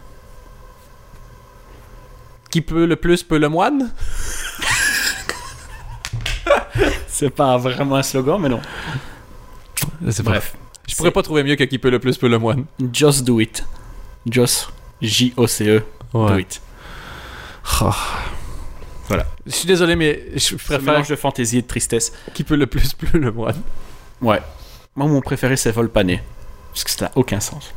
Qui 2.54 2.60
peut 2.60 2.86
le 2.86 2.94
plus 2.94 3.24
peut 3.24 3.38
le 3.38 3.48
moine? 3.48 3.90
C'est 7.08 7.30
pas 7.30 7.56
vraiment 7.58 7.96
un 7.96 8.02
slogan, 8.04 8.40
mais 8.40 8.48
non. 8.48 8.60
C'est 10.08 10.22
Bref. 10.22 10.54
Je 10.86 10.94
pourrais 10.94 11.10
pas 11.10 11.22
trouver 11.22 11.42
mieux 11.42 11.56
que 11.56 11.64
qui 11.64 11.80
peut 11.80 11.90
le 11.90 11.98
plus 11.98 12.16
peut 12.16 12.28
le 12.28 12.38
moine. 12.38 12.66
Just 12.92 13.24
do 13.24 13.40
it. 13.40 13.64
Just. 14.30 14.68
J-O-C-E. 15.02 15.82
Do 16.12 16.38
it. 16.38 16.62
Oh. 17.82 17.90
Voilà. 19.08 19.26
Je 19.46 19.50
suis 19.50 19.66
désolé, 19.66 19.96
mais 19.96 20.24
je 20.36 20.54
préfère 20.54 20.80
mélange 20.80 21.08
de 21.08 21.16
fantaisie 21.16 21.58
et 21.58 21.62
de 21.62 21.66
tristesse. 21.66 22.12
qui 22.34 22.44
peut 22.44 22.54
le 22.54 22.68
plus 22.68 22.92
peut 22.94 23.18
le 23.18 23.32
moine. 23.32 23.60
Ouais. 24.22 24.40
Moi, 24.94 25.08
mon 25.08 25.20
préféré, 25.20 25.56
c'est 25.56 25.72
Volpané. 25.72 26.22
Parce 26.70 26.84
que 26.84 26.90
ça 26.92 27.06
n'a 27.06 27.12
aucun 27.16 27.40
sens. 27.40 27.74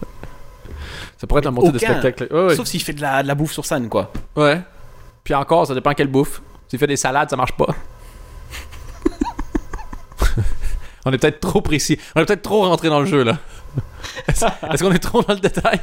Ça 1.19 1.25
pourrait 1.27 1.39
être 1.39 1.47
un 1.47 1.51
montée 1.51 1.71
de 1.71 1.77
spectacle. 1.79 2.27
Ouais, 2.31 2.45
ouais. 2.47 2.55
Sauf 2.55 2.67
s'il 2.67 2.81
fait 2.81 2.93
de 2.93 3.01
la, 3.01 3.23
de 3.23 3.27
la 3.27 3.35
bouffe 3.35 3.51
sur 3.51 3.65
scène, 3.65 3.89
quoi. 3.89 4.11
Ouais. 4.35 4.61
Puis 5.23 5.33
encore, 5.33 5.65
ça 5.67 5.73
dépend 5.73 5.93
quelle 5.93 6.07
bouffe. 6.07 6.41
S'il 6.67 6.77
fait 6.79 6.87
des 6.87 6.95
salades, 6.97 7.29
ça 7.29 7.35
marche 7.35 7.53
pas. 7.53 7.67
On 11.05 11.11
est 11.13 11.17
peut-être 11.17 11.39
trop 11.39 11.61
précis. 11.61 11.97
On 12.15 12.21
est 12.21 12.25
peut-être 12.25 12.41
trop 12.41 12.63
rentré 12.63 12.89
dans 12.89 12.99
le 12.99 13.05
jeu, 13.05 13.23
là. 13.23 13.37
Est-ce 14.27 14.83
qu'on 14.83 14.91
est 14.91 14.99
trop 14.99 15.21
dans 15.23 15.33
le 15.33 15.39
détail? 15.39 15.79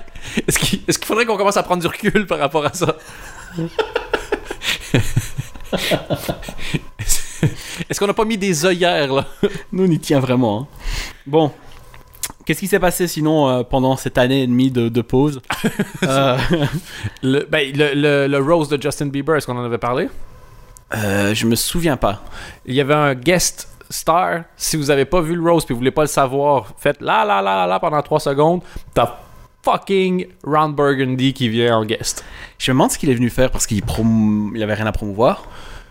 Est-ce 0.46 0.58
qu'il 0.58 0.80
est-ce 0.86 0.98
qu'il 0.98 1.06
faudrait 1.06 1.24
qu'on 1.26 1.36
commence 1.36 1.56
à 1.56 1.62
prendre 1.62 1.80
du 1.80 1.86
recul 1.86 2.26
par 2.26 2.38
rapport 2.38 2.64
à 2.66 2.72
ça? 2.72 2.96
Est-ce 7.88 7.98
qu'on 8.00 8.06
n'a 8.06 8.14
pas 8.14 8.24
mis 8.24 8.38
des 8.38 8.64
œillères, 8.66 9.12
là? 9.12 9.26
Nous, 9.72 9.84
on 9.84 9.90
y 9.90 9.98
tient 9.98 10.20
vraiment. 10.20 10.60
hein. 10.62 10.66
Bon. 11.26 11.52
Qu'est-ce 12.44 12.60
qui 12.60 12.66
s'est 12.66 12.78
passé 12.80 13.06
sinon 13.08 13.48
euh, 13.48 13.62
pendant 13.62 13.96
cette 13.96 14.18
année 14.18 14.42
et 14.42 14.46
demie 14.46 14.70
de, 14.70 14.88
de 14.88 15.00
pause 15.02 15.40
Euh, 16.02 16.36
Le, 17.22 17.46
ben, 17.50 17.72
le, 17.74 17.94
le, 17.94 18.26
le 18.26 18.38
Rose 18.54 18.68
de 18.68 18.80
Justin 18.80 19.06
Bieber, 19.06 19.36
est-ce 19.36 19.46
qu'on 19.46 19.56
en 19.58 19.64
avait 19.64 19.78
parlé? 19.78 20.08
euh, 20.94 21.34
Je 21.34 21.46
me 21.46 21.54
souviens 21.54 21.96
pas. 21.96 22.22
Il 22.66 22.74
y 22.74 22.80
avait 22.80 22.94
un 22.94 23.14
guest 23.14 23.68
star. 23.90 24.42
Si 24.56 24.76
vous 24.76 24.90
avez 24.90 25.04
pas 25.04 25.20
vu 25.20 25.34
le 25.36 25.42
Rose 25.50 25.64
puis 25.64 25.72
vous 25.72 25.78
voulez 25.78 25.90
pas 25.90 26.02
le 26.02 26.08
savoir, 26.08 26.72
faites 26.78 27.00
la 27.00 27.24
la 27.24 27.40
la 27.40 27.56
la 27.56 27.66
la 27.66 27.80
pendant 27.80 28.02
3 28.02 28.20
secondes. 28.20 28.60
T'as 28.92 29.16
fucking 29.62 30.26
Ron 30.44 30.70
Burgundy 30.70 31.32
qui 31.32 31.48
vient 31.48 31.78
en 31.78 31.84
guest. 31.86 32.22
Je 32.58 32.70
me 32.70 32.74
demande 32.74 32.90
ce 32.90 32.98
qu'il 32.98 33.08
est 33.08 33.14
venu 33.14 33.30
faire 33.30 33.50
parce 33.50 33.66
qu'il 33.66 33.82
prom... 33.82 34.52
il 34.54 34.62
avait 34.62 34.74
rien 34.74 34.86
à 34.86 34.92
promouvoir. 34.92 35.44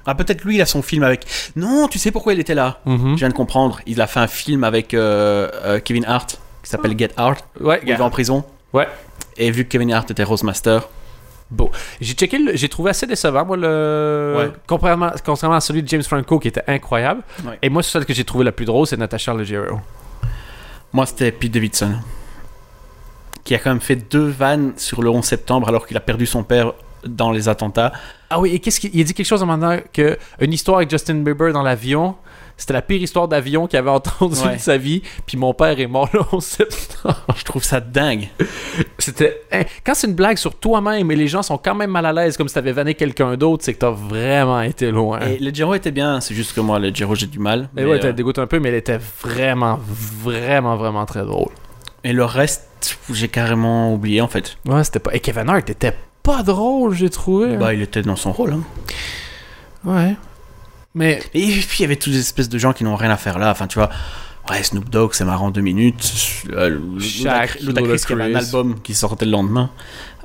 Ah, 0.05 0.15
peut-être 0.15 0.43
lui, 0.43 0.57
il 0.57 0.61
a 0.61 0.65
son 0.65 0.81
film 0.81 1.01
avec. 1.03 1.25
Non, 1.55 1.87
tu 1.87 1.97
sais 1.97 2.11
pourquoi 2.11 2.33
il 2.33 2.39
était 2.39 2.55
là? 2.55 2.81
Je 2.85 2.91
viens 3.15 3.29
de 3.29 3.33
comprendre. 3.33 3.79
Il 3.87 4.01
a 4.01 4.07
fait 4.07 4.19
un 4.19 4.27
film 4.27 4.63
avec 4.65 4.93
euh, 4.93 5.49
euh, 5.63 5.79
Kevin 5.79 6.03
Hart 6.05 6.39
qui 6.63 6.69
s'appelle 6.69 6.97
Get 6.97 7.11
Hart. 7.17 7.45
Ouais, 7.59 7.79
où 7.83 7.87
il 7.87 7.95
va 7.95 8.05
en 8.05 8.09
prison. 8.09 8.43
Ouais. 8.71 8.87
Et 9.37 9.51
vu 9.51 9.65
que 9.65 9.69
Kevin 9.69 9.91
Hart 9.93 10.09
était 10.09 10.23
Rose 10.23 10.43
Master, 10.43 10.87
Bon, 11.53 11.69
j'ai 12.01 12.13
checké, 12.13 12.39
j'ai 12.55 12.67
trouvé 12.67 12.89
assez 12.89 13.05
décevant, 13.05 13.45
moi, 13.45 13.55
le. 13.57 14.35
Ouais. 14.37 14.51
Contrairement, 14.65 15.11
contrairement 15.23 15.57
à 15.57 15.61
celui 15.61 15.83
de 15.83 15.87
James 15.87 16.01
Franco 16.01 16.39
qui 16.39 16.47
était 16.47 16.63
incroyable. 16.65 17.21
Ouais. 17.45 17.59
Et 17.61 17.69
moi, 17.69 17.83
celle 17.83 18.05
que 18.05 18.13
j'ai 18.13 18.23
trouvé 18.23 18.43
la 18.43 18.51
plus 18.51 18.65
drôle, 18.65 18.87
c'est 18.87 18.97
Natasha 18.97 19.35
Leggero. 19.35 19.79
moi 20.91 21.05
c'était 21.05 21.31
Pete 21.31 21.51
Davidson. 21.51 21.93
Qui 23.43 23.53
a 23.53 23.59
quand 23.59 23.69
même 23.69 23.81
fait 23.81 23.97
deux 23.97 24.29
vannes 24.29 24.73
sur 24.77 25.03
le 25.03 25.09
11 25.09 25.23
septembre 25.23 25.67
alors 25.67 25.85
qu'il 25.85 25.97
a 25.97 25.99
perdu 25.99 26.25
son 26.25 26.43
père 26.43 26.73
dans 27.05 27.31
les 27.31 27.49
attentats. 27.49 27.91
Ah 28.29 28.39
oui, 28.39 28.55
et 28.55 28.59
qu'est-ce 28.59 28.79
qu'il 28.79 28.89
il 28.93 29.01
a 29.01 29.03
dit 29.03 29.13
quelque 29.13 29.27
chose 29.27 29.43
un 29.43 29.45
moment 29.45 29.77
que 29.91 30.17
une 30.39 30.53
histoire 30.53 30.77
avec 30.77 30.89
Justin 30.89 31.15
Bieber 31.15 31.53
dans 31.53 31.61
l'avion, 31.61 32.15
c'était 32.57 32.73
la 32.73 32.81
pire 32.81 33.01
histoire 33.01 33.27
d'avion 33.27 33.67
qu'il 33.67 33.77
avait 33.79 33.89
entendue 33.89 34.35
Ouais. 34.45 34.55
de 34.55 34.59
sa 34.61 34.77
vie. 34.77 35.01
Puis 35.25 35.37
mon 35.37 35.53
père 35.53 35.79
est 35.79 35.87
mort 35.87 36.09
le 36.13 36.19
11 36.31 36.43
septembre. 36.43 37.25
Je 37.35 37.43
trouve 37.43 37.63
ça 37.63 37.79
dingue. 37.79 38.29
C'était. 38.97 39.41
hein, 39.51 39.63
quand 39.85 39.93
c'est 39.95 40.07
une 40.07 40.13
blague 40.15 40.37
sur 40.37 40.55
toi-même 40.55 41.09
et 41.11 41.15
les 41.15 41.27
gens 41.27 41.41
sont 41.41 41.57
quand 41.57 41.75
même 41.75 41.91
mal 41.91 42.05
à 42.05 42.13
l'aise 42.13 42.37
comme 42.37 42.47
si 42.47 42.53
t'avais 42.53 42.71
vanné 42.71 42.93
quelqu'un 42.93 43.35
d'autre, 43.37 43.63
c'est 43.65 43.73
que 43.73 43.79
t'as 43.79 43.89
vraiment 43.91 44.61
été 44.61 44.91
loin. 44.91 45.19
Et 45.21 45.37
le 45.39 45.49
Giro 45.51 45.73
était 45.73 45.91
bien, 45.91 46.21
c'est 46.21 46.35
juste 46.35 46.53
que 46.53 46.61
moi, 46.61 46.79
le 46.79 46.89
Giro, 46.89 47.15
j'ai 47.15 47.27
du 47.27 47.39
mal. 47.39 47.69
Mais 47.73 47.83
Mais, 47.83 47.89
ouais, 47.91 47.99
t'as 47.99 48.07
euh, 48.09 48.13
dégoûté 48.13 48.39
un 48.41 48.47
peu, 48.47 48.59
mais 48.59 48.69
elle 48.69 48.75
était 48.75 48.99
vraiment, 49.23 49.79
vraiment, 50.23 50.75
vraiment 50.77 51.05
très 51.05 51.23
drôle. 51.25 51.51
et 52.03 52.13
le 52.13 52.23
reste, 52.25 52.97
j'ai 53.11 53.27
carrément 53.29 53.93
oublié 53.93 54.21
en 54.21 54.27
fait. 54.27 54.57
Ouais, 54.65 54.83
c'était 54.83 54.99
pas. 54.99 55.13
Et 55.15 55.19
Kevin 55.19 55.49
Hart 55.49 55.69
était 55.69 55.95
pas 56.21 56.43
drôle, 56.43 56.93
j'ai 56.93 57.09
trouvé. 57.09 57.57
Bah, 57.57 57.73
il 57.73 57.81
était 57.81 58.01
dans 58.01 58.15
son 58.15 58.31
rôle. 58.31 58.53
hein. 58.53 58.63
Ouais. 59.83 60.15
Mais. 60.95 61.21
Et 61.33 61.47
puis 61.47 61.79
il 61.79 61.81
y 61.81 61.85
avait 61.85 61.95
toutes 61.95 62.13
les 62.13 62.19
espèces 62.19 62.49
de 62.49 62.57
gens 62.57 62.73
qui 62.73 62.83
n'ont 62.83 62.95
rien 62.95 63.09
à 63.09 63.17
faire 63.17 63.39
là. 63.39 63.51
Enfin, 63.51 63.67
tu 63.67 63.79
vois, 63.79 63.89
ouais, 64.49 64.63
Snoop 64.63 64.89
Dogg, 64.89 65.13
c'est 65.13 65.25
marrant 65.25 65.51
deux 65.51 65.61
minutes. 65.61 66.03
Shaq, 66.99 67.61
Ludacris 67.61 68.03
qui 68.05 68.13
avait 68.13 68.23
un 68.23 68.35
album 68.35 68.79
qui 68.81 68.93
sortait 68.93 69.25
le 69.25 69.31
lendemain. 69.31 69.71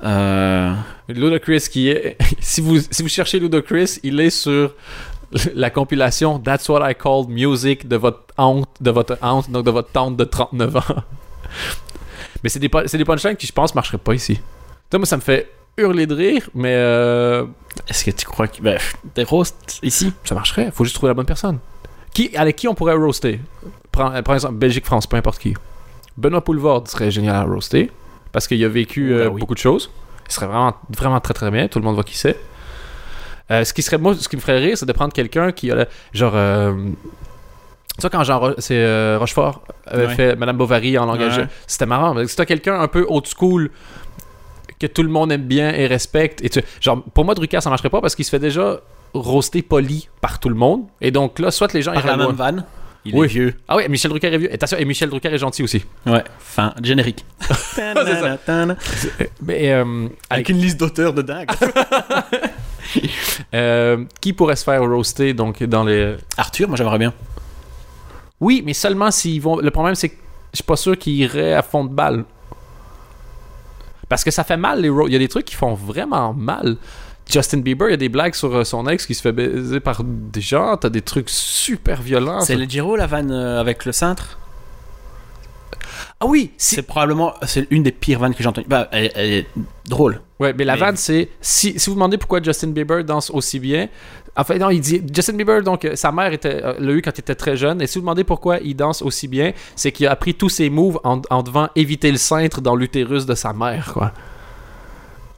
Euh, 0.05 0.75
Ludacris 1.09 1.69
qui 1.71 1.89
est. 1.89 2.19
si, 2.41 2.61
vous, 2.61 2.79
si 2.91 3.03
vous 3.03 3.09
cherchez 3.09 3.41
Ludacris, 3.41 3.99
il 4.03 4.21
est 4.21 4.31
sur 4.31 4.75
la 5.55 5.71
compilation 5.71 6.39
That's 6.39 6.69
What 6.69 6.91
I 6.91 6.95
Called 6.95 7.29
Music 7.29 7.89
de 7.89 7.97
votre 7.97 8.25
honte, 8.37 8.69
de 8.81 8.91
votre 8.91 9.19
honte, 9.23 9.51
donc 9.51 9.65
de 9.65 9.71
votre 9.71 9.91
tante 9.91 10.17
de 10.17 10.25
39 10.25 10.77
ans. 10.77 10.83
Mais 12.43 12.49
c'est 12.51 12.61
des, 12.61 12.71
c'est 12.87 12.99
des 12.99 13.05
punchlines 13.05 13.37
qui, 13.37 13.47
je 13.47 13.53
pense, 13.53 13.75
marcheraient 13.75 13.99
pas 13.99 14.15
ici. 14.15 14.41
Tu 14.91 14.97
moi, 14.97 15.07
ça 15.07 15.17
me 15.17 15.23
fait 15.23 15.51
hurler 15.79 16.07
de 16.07 16.15
rire, 16.15 16.49
mais 16.55 16.75
euh, 16.75 17.45
Est-ce 17.89 18.05
que 18.05 18.11
tu 18.11 18.27
crois 18.27 18.49
que. 18.49 18.61
Ben, 18.61 18.79
des 19.15 19.25
roasts 19.25 19.79
ici 19.83 20.13
ça 20.25 20.35
marcherait? 20.35 20.71
Faut 20.73 20.85
juste 20.85 20.97
trouver 20.97 21.11
la 21.11 21.15
bonne 21.15 21.27
personne. 21.27 21.59
Qui, 22.15 22.37
avec 22.37 22.57
qui 22.57 22.67
on 22.69 22.75
pourrait 22.75 22.95
roaster? 22.95 23.41
Prends- 23.93 24.23
Par 24.23 24.35
exemple, 24.35 24.55
Belgique-France, 24.55 25.07
peu 25.07 25.17
importe 25.17 25.39
qui. 25.39 25.55
Benoît 26.17 26.43
Poulvord 26.43 26.89
serait 26.89 27.11
génial 27.11 27.37
à 27.37 27.43
roaster 27.45 27.91
parce 28.33 28.47
qu'il 28.49 28.63
a 28.65 28.69
vécu 28.69 29.09
Ben 29.11 29.15
euh, 29.15 29.29
oui. 29.29 29.41
beaucoup 29.41 29.55
de 29.55 29.61
choses. 29.61 29.91
Il 30.29 30.33
serait 30.33 30.47
vraiment, 30.47 30.75
vraiment 30.97 31.21
très 31.21 31.33
très 31.35 31.51
bien. 31.51 31.69
Tout 31.69 31.79
le 31.79 31.85
monde 31.85 31.95
voit 31.95 32.05
qui 32.05 32.17
c'est. 32.19 32.37
Euh, 33.51 33.65
ce 33.65 33.73
qui 33.73 33.83
serait 33.83 33.99
moi, 33.99 34.15
ce 34.15 34.29
qui 34.29 34.37
me 34.37 34.41
ferait 34.43 34.59
rire, 34.59 34.77
c'est 34.77 34.85
de 34.87 34.93
prendre 34.93 35.13
quelqu'un 35.13 35.53
qui 35.53 35.71
a 35.71 35.87
genre. 36.13 36.33
euh, 36.35 36.75
tu 37.97 38.03
sais, 38.03 38.11
quand 38.11 38.23
Jean 38.25 38.53
c'est 38.59 38.77
euh, 38.77 39.17
Rochefort 39.19 39.63
avait 39.87 40.07
Ouais. 40.07 40.15
fait 40.15 40.37
Madame 40.37 40.57
Bovary 40.57 40.99
en 40.99 41.07
langage, 41.07 41.39
Ouais. 41.39 41.47
c'était 41.67 41.87
marrant. 41.87 42.15
Mais 42.15 42.27
Si 42.27 42.37
t'as 42.37 42.45
quelqu'un 42.45 42.79
un 42.81 42.89
peu 42.89 43.07
old 43.09 43.27
school 43.27 43.71
que 44.79 44.87
tout 44.87 45.03
le 45.03 45.09
monde 45.09 45.33
aime 45.33 45.45
bien 45.45 45.73
et 45.73 45.87
respecte, 45.87 46.45
et 46.45 46.49
tu, 46.49 46.61
genre 46.81 47.03
pour 47.03 47.25
moi 47.25 47.35
Drucker 47.35 47.61
ça 47.61 47.71
marcherait 47.71 47.91
pas 47.91 48.01
parce 48.01 48.15
qu'il 48.15 48.25
se 48.25 48.31
fait 48.31 48.39
déjà 48.39 48.81
roaster 49.15 49.63
poli 49.63 50.09
par 50.21 50.39
tout 50.39 50.49
le 50.49 50.55
monde. 50.55 50.85
Et 51.01 51.11
donc 51.11 51.39
là, 51.39 51.51
soit 51.51 51.73
les 51.73 51.83
gens 51.83 51.93
Par 51.95 52.07
la 52.07 52.17
même 52.17 52.33
vanne 52.33 52.65
Il 53.05 53.15
Oui. 53.15 53.27
est 53.27 53.29
vieux. 53.29 53.55
Ah 53.69 53.77
oui, 53.77 53.85
Michel 53.89 54.11
Drucker 54.11 54.35
est 54.35 54.39
vieux. 54.39 54.53
Et 54.53 54.59
et 54.79 54.85
Michel 54.85 55.09
Drucker 55.09 55.33
est 55.33 55.39
gentil 55.39 55.63
aussi. 55.63 55.85
Ouais, 56.07 56.23
fin, 56.39 56.75
générique. 56.83 57.25
Mais 59.43 59.73
euh, 59.73 60.09
Avec 60.31 60.49
une 60.49 60.59
liste 60.59 60.79
d'auteurs 60.79 61.13
de 61.15 61.23
dingue. 61.23 61.49
euh, 63.55 64.05
qui 64.21 64.33
pourrait 64.33 64.57
se 64.57 64.65
faire 64.65 64.83
roaster 64.83 65.35
donc 65.35 65.63
dans 65.63 65.85
les 65.85 66.17
Arthur, 66.37 66.69
moi 66.69 66.77
j'aimerais 66.77 66.99
bien. 66.99 67.13
Oui, 68.41 68.63
mais 68.65 68.73
seulement 68.73 69.11
s'ils 69.11 69.43
vont. 69.43 69.59
Le 69.59 69.71
problème, 69.71 69.95
c'est 69.97 70.11
que 70.11 70.17
je 70.53 70.59
suis 70.59 70.65
pas 70.65 70.77
sûr 70.77 70.97
qu'ils 70.97 71.17
iraient 71.17 71.55
à 71.55 71.63
fond 71.63 71.85
de 71.85 71.93
balle. 71.93 72.25
Parce 74.09 74.25
que 74.25 74.31
ça 74.31 74.45
fait 74.45 74.57
mal, 74.57 74.81
les 74.81 74.89
ro- 74.89 75.07
Il 75.09 75.13
y 75.13 75.17
a 75.17 75.19
des 75.19 75.29
trucs 75.29 75.45
qui 75.47 75.55
font 75.55 75.75
vraiment 75.75 76.33
mal. 76.35 76.77
Justin 77.31 77.59
Bieber, 77.59 77.89
il 77.89 77.91
y 77.91 77.95
a 77.95 77.99
des 77.99 78.09
blagues 78.09 78.35
sur 78.35 78.55
euh, 78.55 78.65
son 78.65 78.87
ex 78.89 79.05
qui 79.07 79.15
se 79.15 79.21
fait 79.21 79.33
baiser 79.33 79.81
par 79.81 80.03
des 80.05 80.41
gens. 80.41 80.77
T'as 80.79 80.89
des 80.89 81.03
trucs 81.03 81.29
super 81.29 82.01
violents. 82.01 82.41
C'est 82.41 82.57
le 82.57 82.65
Giro, 82.65 82.97
la 82.97 83.07
vanne 83.07 83.31
euh, 83.31 83.61
avec 83.61 83.85
le 83.85 83.93
cintre? 83.93 84.39
Ah 86.21 86.27
oui, 86.27 86.53
si- 86.57 86.75
C'est 86.77 86.83
probablement 86.83 87.35
c'est 87.43 87.67
une 87.71 87.83
des 87.83 87.93
pires 87.93 88.19
vannes 88.19 88.35
que 88.35 88.43
j'ai 88.43 88.49
entendues. 88.49 88.67
Bah, 88.69 88.89
elle, 88.93 89.11
elle 89.15 89.33
est 89.33 89.47
drôle. 89.87 90.21
Ouais, 90.41 90.53
mais 90.57 90.65
la 90.65 90.75
Mais- 90.75 90.81
vanne, 90.81 90.97
c'est. 90.97 91.29
Si, 91.41 91.79
si 91.79 91.91
vous 91.91 91.95
demandez 91.95 92.19
pourquoi 92.19 92.43
Justin 92.43 92.69
Bieber 92.69 93.05
danse 93.05 93.31
aussi 93.31 93.61
bien. 93.61 93.89
En 94.39 94.45
fait, 94.45 94.59
non, 94.59 94.71
il 94.71 94.81
dit. 94.81 95.03
Justin 95.13 95.33
Bieber, 95.35 95.63
donc, 95.63 95.85
euh, 95.85 95.97
sa 95.97 96.13
mère 96.13 96.33
était, 96.33 96.63
euh, 96.65 96.75
l'a 96.79 96.93
eu 96.93 97.03
quand 97.03 97.11
il 97.15 97.21
était 97.21 97.35
très 97.35 97.57
jeune. 97.57 97.83
Et 97.83 97.87
si 97.89 97.99
vous 97.99 98.03
demandez 98.03 98.23
pourquoi 98.25 98.59
il 98.59 98.75
danse 98.77 99.03
aussi 99.03 99.27
bien, 99.29 99.53
c'est 99.75 99.91
qu'il 99.93 100.07
a 100.07 100.13
appris 100.13 100.35
tous 100.35 100.49
ses 100.49 100.71
moves 100.71 101.01
en, 101.05 101.21
en 101.31 101.43
devant 101.43 101.69
éviter 101.75 102.11
le 102.13 102.19
cintre 102.19 102.61
dans 102.61 102.77
l'utérus 102.77 103.27
de 103.27 103.35
sa 103.35 103.53
mère, 103.53 103.93
quoi. 103.93 104.13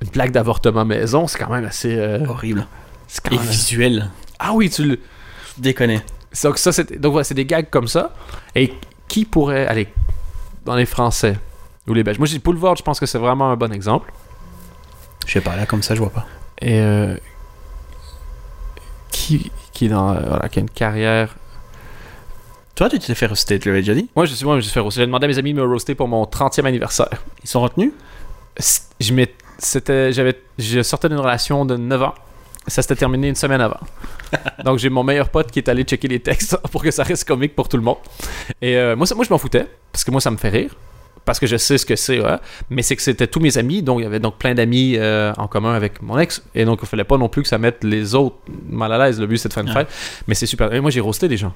Une 0.03 0.09
plaque 0.11 0.33
d'avortement 0.33 0.85
maison, 0.85 1.27
c'est 1.27 1.39
quand 1.39 1.51
même 1.51 1.65
assez. 1.65 1.95
euh, 1.97 2.27
Horrible. 2.27 2.67
c'est 3.09 3.23
quand 3.27 3.35
Et 3.35 3.39
même- 3.39 3.47
visuel. 3.47 4.11
Ah 4.39 4.53
oui, 4.53 4.69
tu 4.71 4.85
le. 4.85 4.99
Déconner. 5.59 6.01
Donc, 6.45 6.59
ça, 6.59 6.71
c'est, 6.73 6.99
donc 7.01 7.13
voilà, 7.13 7.25
c'est 7.25 7.35
des 7.35 7.45
gags 7.47 7.69
comme 7.71 7.89
ça. 7.89 8.15
Et 8.55 8.73
qui 9.09 9.25
pourrait. 9.25 9.67
Aller 9.67 9.89
dans 10.65 10.77
les 10.77 10.87
Français 10.87 11.37
ou 11.89 11.95
les 11.95 12.03
Belges? 12.05 12.19
Moi, 12.19 12.27
j'ai 12.27 12.35
dit 12.37 12.43
Boulevard, 12.45 12.77
je 12.77 12.83
pense 12.83 13.01
que 13.01 13.07
c'est 13.07 13.19
vraiment 13.19 13.51
un 13.51 13.57
bon 13.57 13.73
exemple. 13.73 14.13
Je 15.27 15.33
sais 15.33 15.41
pas, 15.41 15.57
là 15.57 15.65
comme 15.67 15.83
ça, 15.83 15.95
je 15.95 16.01
vois 16.01 16.11
pas. 16.11 16.27
Et 16.61 16.81
euh, 16.81 17.17
qui, 19.39 19.51
qui, 19.73 19.85
est 19.87 19.89
dans, 19.89 20.11
euh, 20.15 20.21
voilà, 20.27 20.49
qui 20.49 20.59
a 20.59 20.63
une 20.63 20.71
carrière. 20.71 21.35
Toi, 22.75 22.89
tu 22.89 22.99
t'es 22.99 23.15
fait 23.15 23.27
roaster, 23.27 23.59
tu 23.59 23.69
l'avais 23.69 23.81
déjà 23.83 23.95
dit? 23.95 24.09
Moi, 24.17 24.25
je 24.25 24.35
suis 24.35 24.45
moi, 24.45 24.59
je 24.61 24.69
fais 24.69 24.81
roaster. 24.81 25.01
J'ai 25.03 25.07
demandé 25.07 25.27
à 25.27 25.29
mes 25.29 25.39
amis 25.39 25.53
de 25.53 25.59
me 25.61 25.67
roaster 25.67 25.95
pour 25.95 26.09
mon 26.09 26.25
30e 26.25 26.65
anniversaire. 26.65 27.11
Ils 27.43 27.49
sont 27.49 27.61
retenus? 27.61 27.93
Je 29.01 29.13
m'ai- 29.13 29.35
c'était, 29.59 30.13
j'avais, 30.13 30.41
je 30.59 30.83
sortais 30.83 31.09
d'une 31.09 31.19
relation 31.19 31.65
de 31.67 31.77
9 31.77 32.03
ans. 32.03 32.15
Ça 32.67 32.83
s'était 32.83 32.97
terminé 32.97 33.29
une 33.29 33.35
semaine 33.35 33.61
avant. 33.61 33.81
Donc, 34.65 34.79
j'ai 34.79 34.89
mon 34.89 35.03
meilleur 35.03 35.29
pote 35.29 35.51
qui 35.51 35.59
est 35.59 35.69
allé 35.69 35.83
checker 35.83 36.09
les 36.09 36.21
textes 36.21 36.57
pour 36.73 36.83
que 36.83 36.91
ça 36.91 37.03
reste 37.03 37.25
comique 37.25 37.55
pour 37.55 37.69
tout 37.69 37.77
le 37.77 37.83
monde. 37.83 37.97
Et 38.63 38.77
euh, 38.77 38.97
moi, 38.97 39.07
ça- 39.07 39.15
moi, 39.15 39.25
je 39.25 39.31
m'en 39.31 39.39
foutais 39.39 39.67
parce 39.93 40.05
que 40.05 40.11
moi, 40.11 40.21
ça 40.21 40.31
me 40.31 40.37
fait 40.37 40.49
rire. 40.51 40.75
Parce 41.25 41.39
que 41.39 41.47
je 41.47 41.57
sais 41.57 41.79
ce 41.79 41.87
que 41.87 41.97
c'est, 41.97 42.19
ouais. 42.21 42.37
mais 42.71 42.83
c'est 42.83 42.97
que 42.97 43.03
c'était 43.03 43.27
tous 43.27 43.41
mes 43.41 43.57
amis, 43.59 43.83
donc 43.83 44.01
il 44.01 44.03
y 44.03 44.07
avait 44.07 44.19
donc 44.19 44.37
plein 44.39 44.55
d'amis 44.55 44.95
euh, 44.97 45.33
en 45.37 45.47
commun 45.47 45.75
avec 45.75 46.03
mon 46.03 46.19
ex, 46.19 46.43
et 46.55 46.65
donc 46.65 46.81
il 46.83 46.89
fallait 46.89 47.05
pas 47.05 47.19
non 47.19 47.29
plus 47.29 47.43
que 47.43 47.49
ça 47.49 47.59
mette 47.59 47.85
les 47.85 48.15
autres 48.15 48.37
mal 48.69 48.93
à 48.93 48.99
l'aise. 48.99 49.21
Le 49.21 49.27
but 49.27 49.37
c'est 49.39 49.49
de 49.49 49.53
faire 49.53 49.63
une 49.63 49.69
Ouais. 49.69 49.75
fête, 49.85 49.89
mais 50.27 50.35
c'est 50.35 50.47
super. 50.47 50.73
Et 50.73 50.81
moi 50.81 50.91
j'ai 50.91 51.01
roasté 51.01 51.29
des 51.29 51.37
gens. 51.37 51.53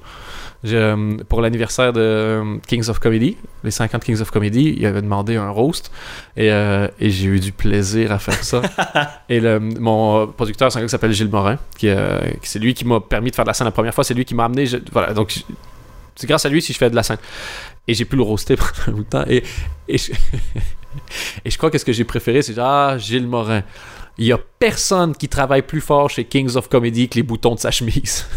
Euh, 0.65 1.17
pour 1.29 1.41
l'anniversaire 1.41 1.91
de 1.93 1.99
euh, 1.99 2.57
Kings 2.67 2.89
of 2.89 2.99
Comedy, 2.99 3.37
les 3.63 3.71
50 3.71 4.03
Kings 4.03 4.21
of 4.21 4.31
Comedy, 4.31 4.75
il 4.77 4.85
avait 4.85 5.01
demandé 5.01 5.35
un 5.35 5.49
roast, 5.49 5.91
et, 6.37 6.51
euh, 6.51 6.87
et 6.99 7.09
j'ai 7.09 7.25
eu 7.27 7.39
du 7.39 7.51
plaisir 7.51 8.11
à 8.11 8.19
faire 8.19 8.41
ça. 8.43 8.61
et 9.29 9.39
le, 9.39 9.59
mon 9.59 10.27
producteur, 10.27 10.71
c'est 10.71 10.77
un 10.77 10.81
gars 10.81 10.87
qui 10.87 10.91
s'appelle 10.91 11.11
Gilles 11.11 11.29
Morin, 11.29 11.57
qui, 11.77 11.89
euh, 11.89 12.19
qui- 12.41 12.49
c'est 12.49 12.59
lui 12.59 12.73
qui 12.73 12.85
m'a 12.85 12.99
permis 13.01 13.31
de 13.31 13.35
faire 13.35 13.45
de 13.45 13.49
la 13.49 13.53
scène 13.53 13.65
la 13.65 13.71
première 13.71 13.93
fois, 13.93 14.03
c'est 14.03 14.13
lui 14.13 14.25
qui 14.25 14.35
m'a 14.35 14.45
amené. 14.45 14.65
je- 14.67 14.77
voilà, 14.91 15.13
donc 15.13 15.33
c'est 16.15 16.27
grâce 16.27 16.45
à 16.45 16.49
lui 16.49 16.61
si 16.61 16.71
je 16.71 16.77
fais 16.77 16.89
de 16.89 16.95
la 16.95 17.03
scène. 17.03 17.17
Et 17.87 17.93
j'ai 17.93 18.05
pu 18.05 18.15
le 18.15 18.23
roaster 18.23 18.55
pendant 18.85 18.87
un 18.87 18.91
bout 18.91 19.03
temps. 19.03 19.25
Et, 19.27 19.43
et, 19.87 19.97
je, 19.97 20.11
et 21.45 21.49
je 21.49 21.57
crois 21.57 21.69
que 21.69 21.77
ce 21.77 21.85
que 21.85 21.93
j'ai 21.93 22.03
préféré, 22.03 22.41
c'est 22.41 22.57
Ah, 22.57 22.97
Gilles 22.97 23.27
Morin. 23.27 23.63
Il 24.17 24.25
y 24.25 24.31
a 24.31 24.39
personne 24.59 25.15
qui 25.15 25.27
travaille 25.27 25.61
plus 25.61 25.81
fort 25.81 26.09
chez 26.09 26.23
Kings 26.23 26.55
of 26.55 26.69
Comedy 26.69 27.09
que 27.09 27.15
les 27.15 27.23
boutons 27.23 27.55
de 27.55 27.59
sa 27.59 27.71
chemise. 27.71 28.25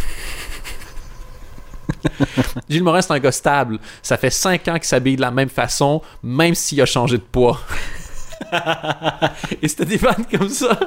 Gilles 2.68 2.82
Morin, 2.82 3.00
c'est 3.00 3.12
un 3.12 3.20
gars 3.20 3.32
stable. 3.32 3.78
Ça 4.02 4.16
fait 4.16 4.30
5 4.30 4.68
ans 4.68 4.74
qu'il 4.74 4.84
s'habille 4.84 5.16
de 5.16 5.20
la 5.20 5.30
même 5.30 5.48
façon, 5.48 6.02
même 6.22 6.54
s'il 6.54 6.80
a 6.80 6.86
changé 6.86 7.16
de 7.16 7.22
poids. 7.22 7.60
et 9.62 9.68
c'était 9.68 9.84
des 9.84 9.96
vannes 9.96 10.24
comme 10.30 10.48
ça. 10.48 10.78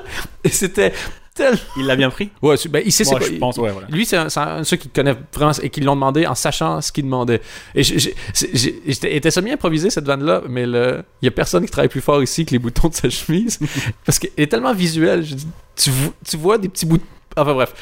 Et 0.43 0.49
c'était 0.49 0.93
tel. 1.35 1.57
Il 1.77 1.85
l'a 1.85 1.95
bien 1.95 2.09
pris? 2.09 2.29
Ouais, 2.41 2.57
c'est- 2.57 2.69
ben, 2.69 2.81
il 2.85 2.91
sait 2.91 3.03
c'est 3.03 3.11
Moi, 3.11 3.19
quoi. 3.19 3.27
je 3.29 3.33
pense, 3.35 3.57
ouais, 3.57 3.71
voilà. 3.71 3.87
Lui, 3.89 4.05
c'est 4.05 4.17
un, 4.17 4.29
c'est 4.29 4.39
un 4.39 4.59
de 4.59 4.63
ceux 4.63 4.77
qui 4.77 4.89
connaît 4.89 5.15
vraiment 5.33 5.51
et 5.61 5.69
qui 5.69 5.81
l'ont 5.81 5.95
demandé 5.95 6.25
en 6.27 6.35
sachant 6.35 6.81
ce 6.81 6.91
qu'il 6.91 7.05
demandait. 7.05 7.41
Et 7.75 7.83
j'ai- 7.83 7.99
j'ai- 7.99 8.15
c'est- 8.33 8.49
j'ai- 8.55 8.81
j'étais 8.85 9.15
était 9.15 9.31
semi 9.31 9.51
improvisé 9.51 9.89
cette 9.89 10.05
vanne-là, 10.05 10.41
mais 10.49 10.65
le- 10.65 11.03
il 11.21 11.25
y 11.25 11.27
a 11.27 11.31
personne 11.31 11.65
qui 11.65 11.71
travaille 11.71 11.89
plus 11.89 12.01
fort 12.01 12.21
ici 12.23 12.45
que 12.45 12.51
les 12.51 12.59
boutons 12.59 12.89
de 12.89 12.93
sa 12.95 13.09
chemise 13.09 13.59
parce 14.05 14.19
qu'elle 14.19 14.31
est 14.37 14.47
tellement 14.51 14.73
visuelle. 14.73 15.23
Je 15.25 15.35
dis, 15.35 15.47
tu, 15.75 15.89
vo- 15.89 16.13
tu 16.29 16.37
vois 16.37 16.57
des 16.57 16.69
petits 16.69 16.85
bouts. 16.85 16.97
de- 16.97 17.03
Enfin 17.37 17.53
bref, 17.53 17.73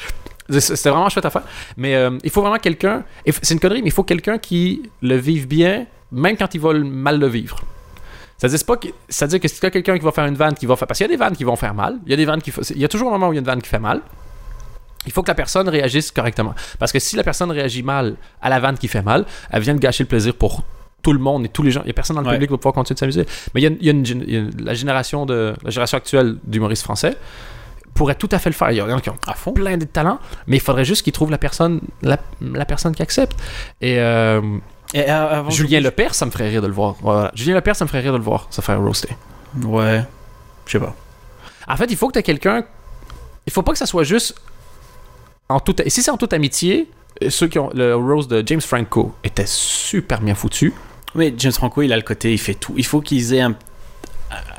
C'est- 0.48 0.60
c'était 0.76 0.90
vraiment 0.90 1.08
chouette 1.08 1.24
à 1.26 1.30
faire. 1.30 1.42
Mais 1.76 1.94
euh, 1.96 2.10
il 2.24 2.30
faut 2.30 2.40
vraiment 2.42 2.58
quelqu'un. 2.58 3.04
et 3.26 3.30
f- 3.32 3.38
C'est 3.42 3.54
une 3.54 3.60
connerie, 3.60 3.82
mais 3.82 3.88
il 3.88 3.92
faut 3.92 4.04
quelqu'un 4.04 4.38
qui 4.38 4.82
le 5.02 5.16
vive 5.16 5.46
bien, 5.48 5.86
même 6.12 6.36
quand 6.36 6.54
il 6.54 6.60
va 6.60 6.72
le- 6.72 6.84
mal 6.84 7.18
le 7.18 7.26
vivre. 7.28 7.60
C'est-à-dire, 8.40 8.58
c'est 8.58 8.66
pas 8.66 8.76
que- 8.78 8.88
c'est-à-dire 9.08 9.38
que 9.38 9.48
si 9.48 9.60
tu 9.60 9.66
as 9.66 9.70
quelqu'un 9.70 9.98
qui 9.98 10.04
va 10.04 10.12
faire 10.12 10.24
une 10.24 10.34
vanne 10.34 10.54
qui 10.54 10.64
va 10.64 10.74
faire. 10.74 10.88
Parce 10.88 10.96
qu'il 10.98 11.04
y 11.06 11.10
a 11.10 11.12
des 11.12 11.18
vannes 11.18 11.36
qui 11.36 11.44
vont 11.44 11.56
faire 11.56 11.74
mal. 11.74 11.98
Il 12.06 12.10
y 12.10 12.14
a 12.14 12.16
des 12.16 12.24
vannes 12.24 12.40
qui. 12.40 12.50
Il 12.70 12.78
y 12.80 12.84
a 12.84 12.88
toujours 12.88 13.08
un 13.08 13.12
moment 13.12 13.28
où 13.28 13.32
il 13.32 13.36
y 13.36 13.38
a 13.38 13.40
une 13.40 13.46
vanne 13.46 13.60
qui 13.60 13.68
fait 13.68 13.78
mal. 13.78 14.00
Il 15.06 15.12
faut 15.12 15.22
que 15.22 15.28
la 15.28 15.34
personne 15.34 15.68
réagisse 15.68 16.10
correctement. 16.10 16.54
Parce 16.78 16.90
que 16.90 16.98
si 16.98 17.16
la 17.16 17.22
personne 17.22 17.50
réagit 17.50 17.82
mal 17.82 18.16
à 18.40 18.48
la 18.48 18.58
vanne 18.60 18.78
qui 18.78 18.88
fait 18.88 19.02
mal, 19.02 19.26
elle 19.50 19.62
vient 19.62 19.74
de 19.74 19.78
gâcher 19.80 20.04
le 20.04 20.08
plaisir 20.08 20.34
pour 20.34 20.62
tout 21.02 21.12
le 21.12 21.18
monde 21.18 21.44
et 21.44 21.48
tous 21.48 21.62
les 21.62 21.70
gens. 21.70 21.80
Il 21.82 21.86
n'y 21.86 21.90
a 21.90 21.94
personne 21.94 22.16
dans 22.16 22.22
le 22.22 22.28
Ouais. 22.28 22.34
public 22.34 22.48
qui 22.48 22.52
va 22.54 22.58
pouvoir 22.58 22.74
continuer 22.74 22.94
de 22.94 22.98
s'amuser. 23.00 23.26
Mais 23.54 23.60
il 23.60 23.64
y 23.64 23.66
a, 23.66 23.70
une- 23.70 23.78
il 23.80 23.86
y 23.86 23.88
a 23.88 23.92
une 23.92 24.02
gén- 24.04 24.24
il 24.26 24.32
y 24.34 24.36
a 24.36 24.40
une- 24.40 24.64
la 24.64 24.74
génération 24.74 25.24
de 25.26 25.54
la 25.62 25.70
génération 25.70 25.96
actuelle 25.98 26.36
d'humoristes 26.44 26.82
français 26.82 27.16
pourrait 27.94 28.14
tout 28.14 28.28
à 28.32 28.38
fait 28.38 28.50
le 28.50 28.54
faire. 28.54 28.70
Il 28.70 28.76
y 28.76 28.82
en 28.82 28.94
a 28.96 29.00
qui 29.00 29.08
ont 29.10 29.16
À 29.26 29.34
fond. 29.34 29.52
plein 29.52 29.76
de 29.78 29.84
talents, 29.86 30.18
mais 30.46 30.56
il 30.56 30.60
faudrait 30.60 30.84
juste 30.84 31.02
qu'ils 31.02 31.12
trouvent 31.14 31.30
la 31.30 31.38
personne, 31.38 31.80
la, 32.02 32.18
la 32.40 32.64
personne 32.66 32.94
qui 32.94 33.02
accepte. 33.02 33.38
Et 33.80 33.98
euh, 33.98 34.40
Et 34.94 35.08
euh, 35.08 35.38
avant 35.38 35.50
Julien 35.50 35.80
Lepers, 35.80 36.14
ça 36.14 36.26
me 36.26 36.30
ferait 36.30 36.48
rire 36.48 36.62
de 36.62 36.66
le 36.66 36.72
voir. 36.72 36.96
Voilà. 37.00 37.30
Julien 37.34 37.54
Lepers, 37.54 37.76
ça 37.76 37.84
me 37.84 37.88
ferait 37.88 38.00
rire 38.00 38.12
de 38.12 38.18
le 38.18 38.24
voir 38.24 38.46
se 38.50 38.60
faire 38.60 38.80
roaster. 38.80 39.16
Ouais. 39.62 40.02
Je 40.66 40.72
sais 40.72 40.80
pas. 40.80 40.94
En 41.68 41.76
fait, 41.76 41.86
il 41.86 41.96
faut 41.96 42.08
que 42.08 42.18
tu 42.18 42.22
quelqu'un. 42.22 42.64
Il 43.46 43.52
faut 43.52 43.62
pas 43.62 43.72
que 43.72 43.78
ça 43.78 43.86
soit 43.86 44.04
juste 44.04 44.34
en 45.48 45.60
toute. 45.60 45.80
Et 45.80 45.90
si 45.90 46.02
c'est 46.02 46.10
en 46.10 46.16
toute 46.16 46.32
amitié, 46.32 46.88
euh, 47.22 47.30
ceux 47.30 47.48
qui 47.48 47.58
ont 47.58 47.70
le 47.74 47.94
rose 47.94 48.28
de 48.28 48.42
James 48.46 48.60
Franco 48.60 49.14
était 49.24 49.46
super 49.46 50.20
bien 50.20 50.34
foutu. 50.34 50.74
Mais 51.14 51.34
James 51.36 51.52
Franco, 51.52 51.82
il 51.82 51.92
a 51.92 51.96
le 51.96 52.02
côté, 52.02 52.32
il 52.32 52.38
fait 52.38 52.54
tout. 52.54 52.74
Il 52.76 52.86
faut 52.86 53.00
qu'ils 53.00 53.34
aient 53.34 53.40
un, 53.40 53.54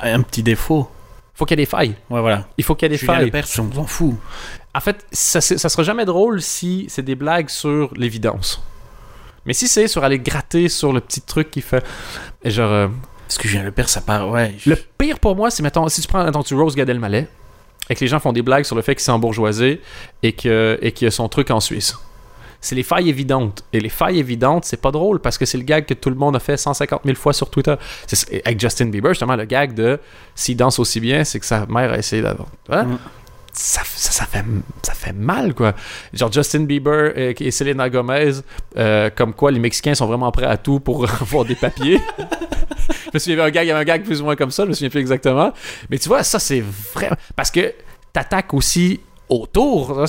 un 0.02 0.22
petit 0.22 0.42
défaut. 0.42 0.88
Faut 1.34 1.46
qu'il 1.46 1.58
y 1.58 1.62
ait 1.62 1.64
des 1.64 1.70
failles. 1.70 1.94
Ouais, 2.10 2.20
voilà. 2.20 2.46
Il 2.58 2.64
faut 2.64 2.74
qu'il 2.74 2.86
y 2.86 2.86
ait 2.86 2.90
des 2.90 2.98
Julien 2.98 3.14
failles. 3.14 3.24
Lepers, 3.26 3.46
on 3.58 3.72
s'en 3.72 3.86
fout. 3.86 4.14
En 4.74 4.80
fait, 4.80 5.04
ça, 5.12 5.40
ça 5.40 5.68
sera 5.68 5.82
jamais 5.82 6.04
drôle 6.04 6.42
si 6.42 6.86
c'est 6.88 7.02
des 7.02 7.14
blagues 7.14 7.48
sur 7.48 7.92
l'évidence. 7.94 8.62
Mais 9.46 9.52
si 9.54 9.68
c'est 9.68 9.88
sur 9.88 10.04
aller 10.04 10.18
gratter 10.18 10.68
sur 10.68 10.92
le 10.92 11.00
petit 11.00 11.20
truc 11.20 11.50
qui 11.50 11.60
fait. 11.60 11.84
Genre. 12.44 12.70
euh, 12.70 12.88
Parce 13.26 13.38
que 13.38 13.48
Julien 13.48 13.64
Lepers, 13.64 13.88
ça 13.88 14.00
part, 14.00 14.28
ouais. 14.30 14.54
Le 14.66 14.76
pire 14.98 15.18
pour 15.18 15.34
moi, 15.36 15.50
c'est 15.50 15.62
mettons, 15.62 15.88
si 15.88 16.00
tu 16.00 16.08
prends, 16.08 16.24
mettons, 16.24 16.42
tu 16.42 16.54
roses 16.54 16.76
Gad 16.76 16.88
Elmaleh, 16.88 17.26
et 17.90 17.94
que 17.94 18.00
les 18.00 18.06
gens 18.06 18.20
font 18.20 18.32
des 18.32 18.42
blagues 18.42 18.64
sur 18.64 18.76
le 18.76 18.82
fait 18.82 18.94
qu'il 18.94 19.02
s'est 19.02 19.10
embourgeoisé 19.10 19.80
et 20.22 20.32
que 20.32 20.78
et 20.82 20.92
qu'il 20.92 21.08
a 21.08 21.10
son 21.10 21.28
truc 21.28 21.50
en 21.50 21.60
Suisse. 21.60 21.96
C'est 22.64 22.76
les 22.76 22.84
failles 22.84 23.08
évidentes. 23.08 23.64
Et 23.72 23.80
les 23.80 23.88
failles 23.88 24.20
évidentes, 24.20 24.64
c'est 24.64 24.80
pas 24.80 24.92
drôle 24.92 25.18
parce 25.18 25.36
que 25.36 25.44
c'est 25.44 25.58
le 25.58 25.64
gag 25.64 25.84
que 25.84 25.94
tout 25.94 26.10
le 26.10 26.14
monde 26.14 26.36
a 26.36 26.38
fait 26.38 26.56
150 26.56 27.00
000 27.04 27.16
fois 27.16 27.32
sur 27.32 27.50
Twitter. 27.50 27.74
C'est- 28.06 28.40
Avec 28.46 28.60
Justin 28.60 28.86
Bieber, 28.86 29.10
justement, 29.10 29.34
le 29.34 29.44
gag 29.46 29.74
de 29.74 29.98
s'il 30.36 30.56
danse 30.56 30.78
aussi 30.78 31.00
bien, 31.00 31.24
c'est 31.24 31.40
que 31.40 31.46
sa 31.46 31.66
mère 31.66 31.92
a 31.92 31.98
essayé 31.98 32.22
d'avoir. 32.22 32.46
Hein? 32.68 32.84
Mm. 32.84 32.98
Ça, 33.52 33.82
fait, 33.84 35.12
mal, 35.12 35.54
quoi. 35.54 35.74
Genre 36.14 36.32
Justin 36.32 36.60
Bieber 36.60 37.12
et, 37.16 37.50
Selena 37.50 37.90
Gomez, 37.90 38.32
euh, 38.78 39.10
comme 39.14 39.34
quoi 39.34 39.50
les 39.50 39.58
Mexicains 39.58 39.94
sont 39.94 40.06
vraiment 40.06 40.30
prêts 40.32 40.46
à 40.46 40.56
tout 40.56 40.80
pour 40.80 41.04
avoir 41.20 41.44
des 41.44 41.54
papiers. 41.54 42.00
je 42.88 43.10
me 43.12 43.18
souviens, 43.18 43.36
il 43.36 43.40
un 43.40 43.50
gag, 43.50 43.64
il 43.64 43.68
y 43.68 43.70
avait 43.70 43.80
un 43.80 43.84
gag 43.84 44.04
plus 44.04 44.22
ou 44.22 44.24
moins 44.24 44.36
comme 44.36 44.50
ça, 44.50 44.64
je 44.64 44.68
me 44.68 44.74
souviens 44.74 44.88
plus 44.88 45.00
exactement. 45.00 45.52
Mais 45.90 45.98
tu 45.98 46.08
vois, 46.08 46.22
ça, 46.22 46.38
c'est 46.38 46.62
vraiment. 46.94 47.16
Parce 47.36 47.50
que 47.50 47.74
t'attaques 48.12 48.54
aussi 48.54 49.00
autour. 49.28 50.04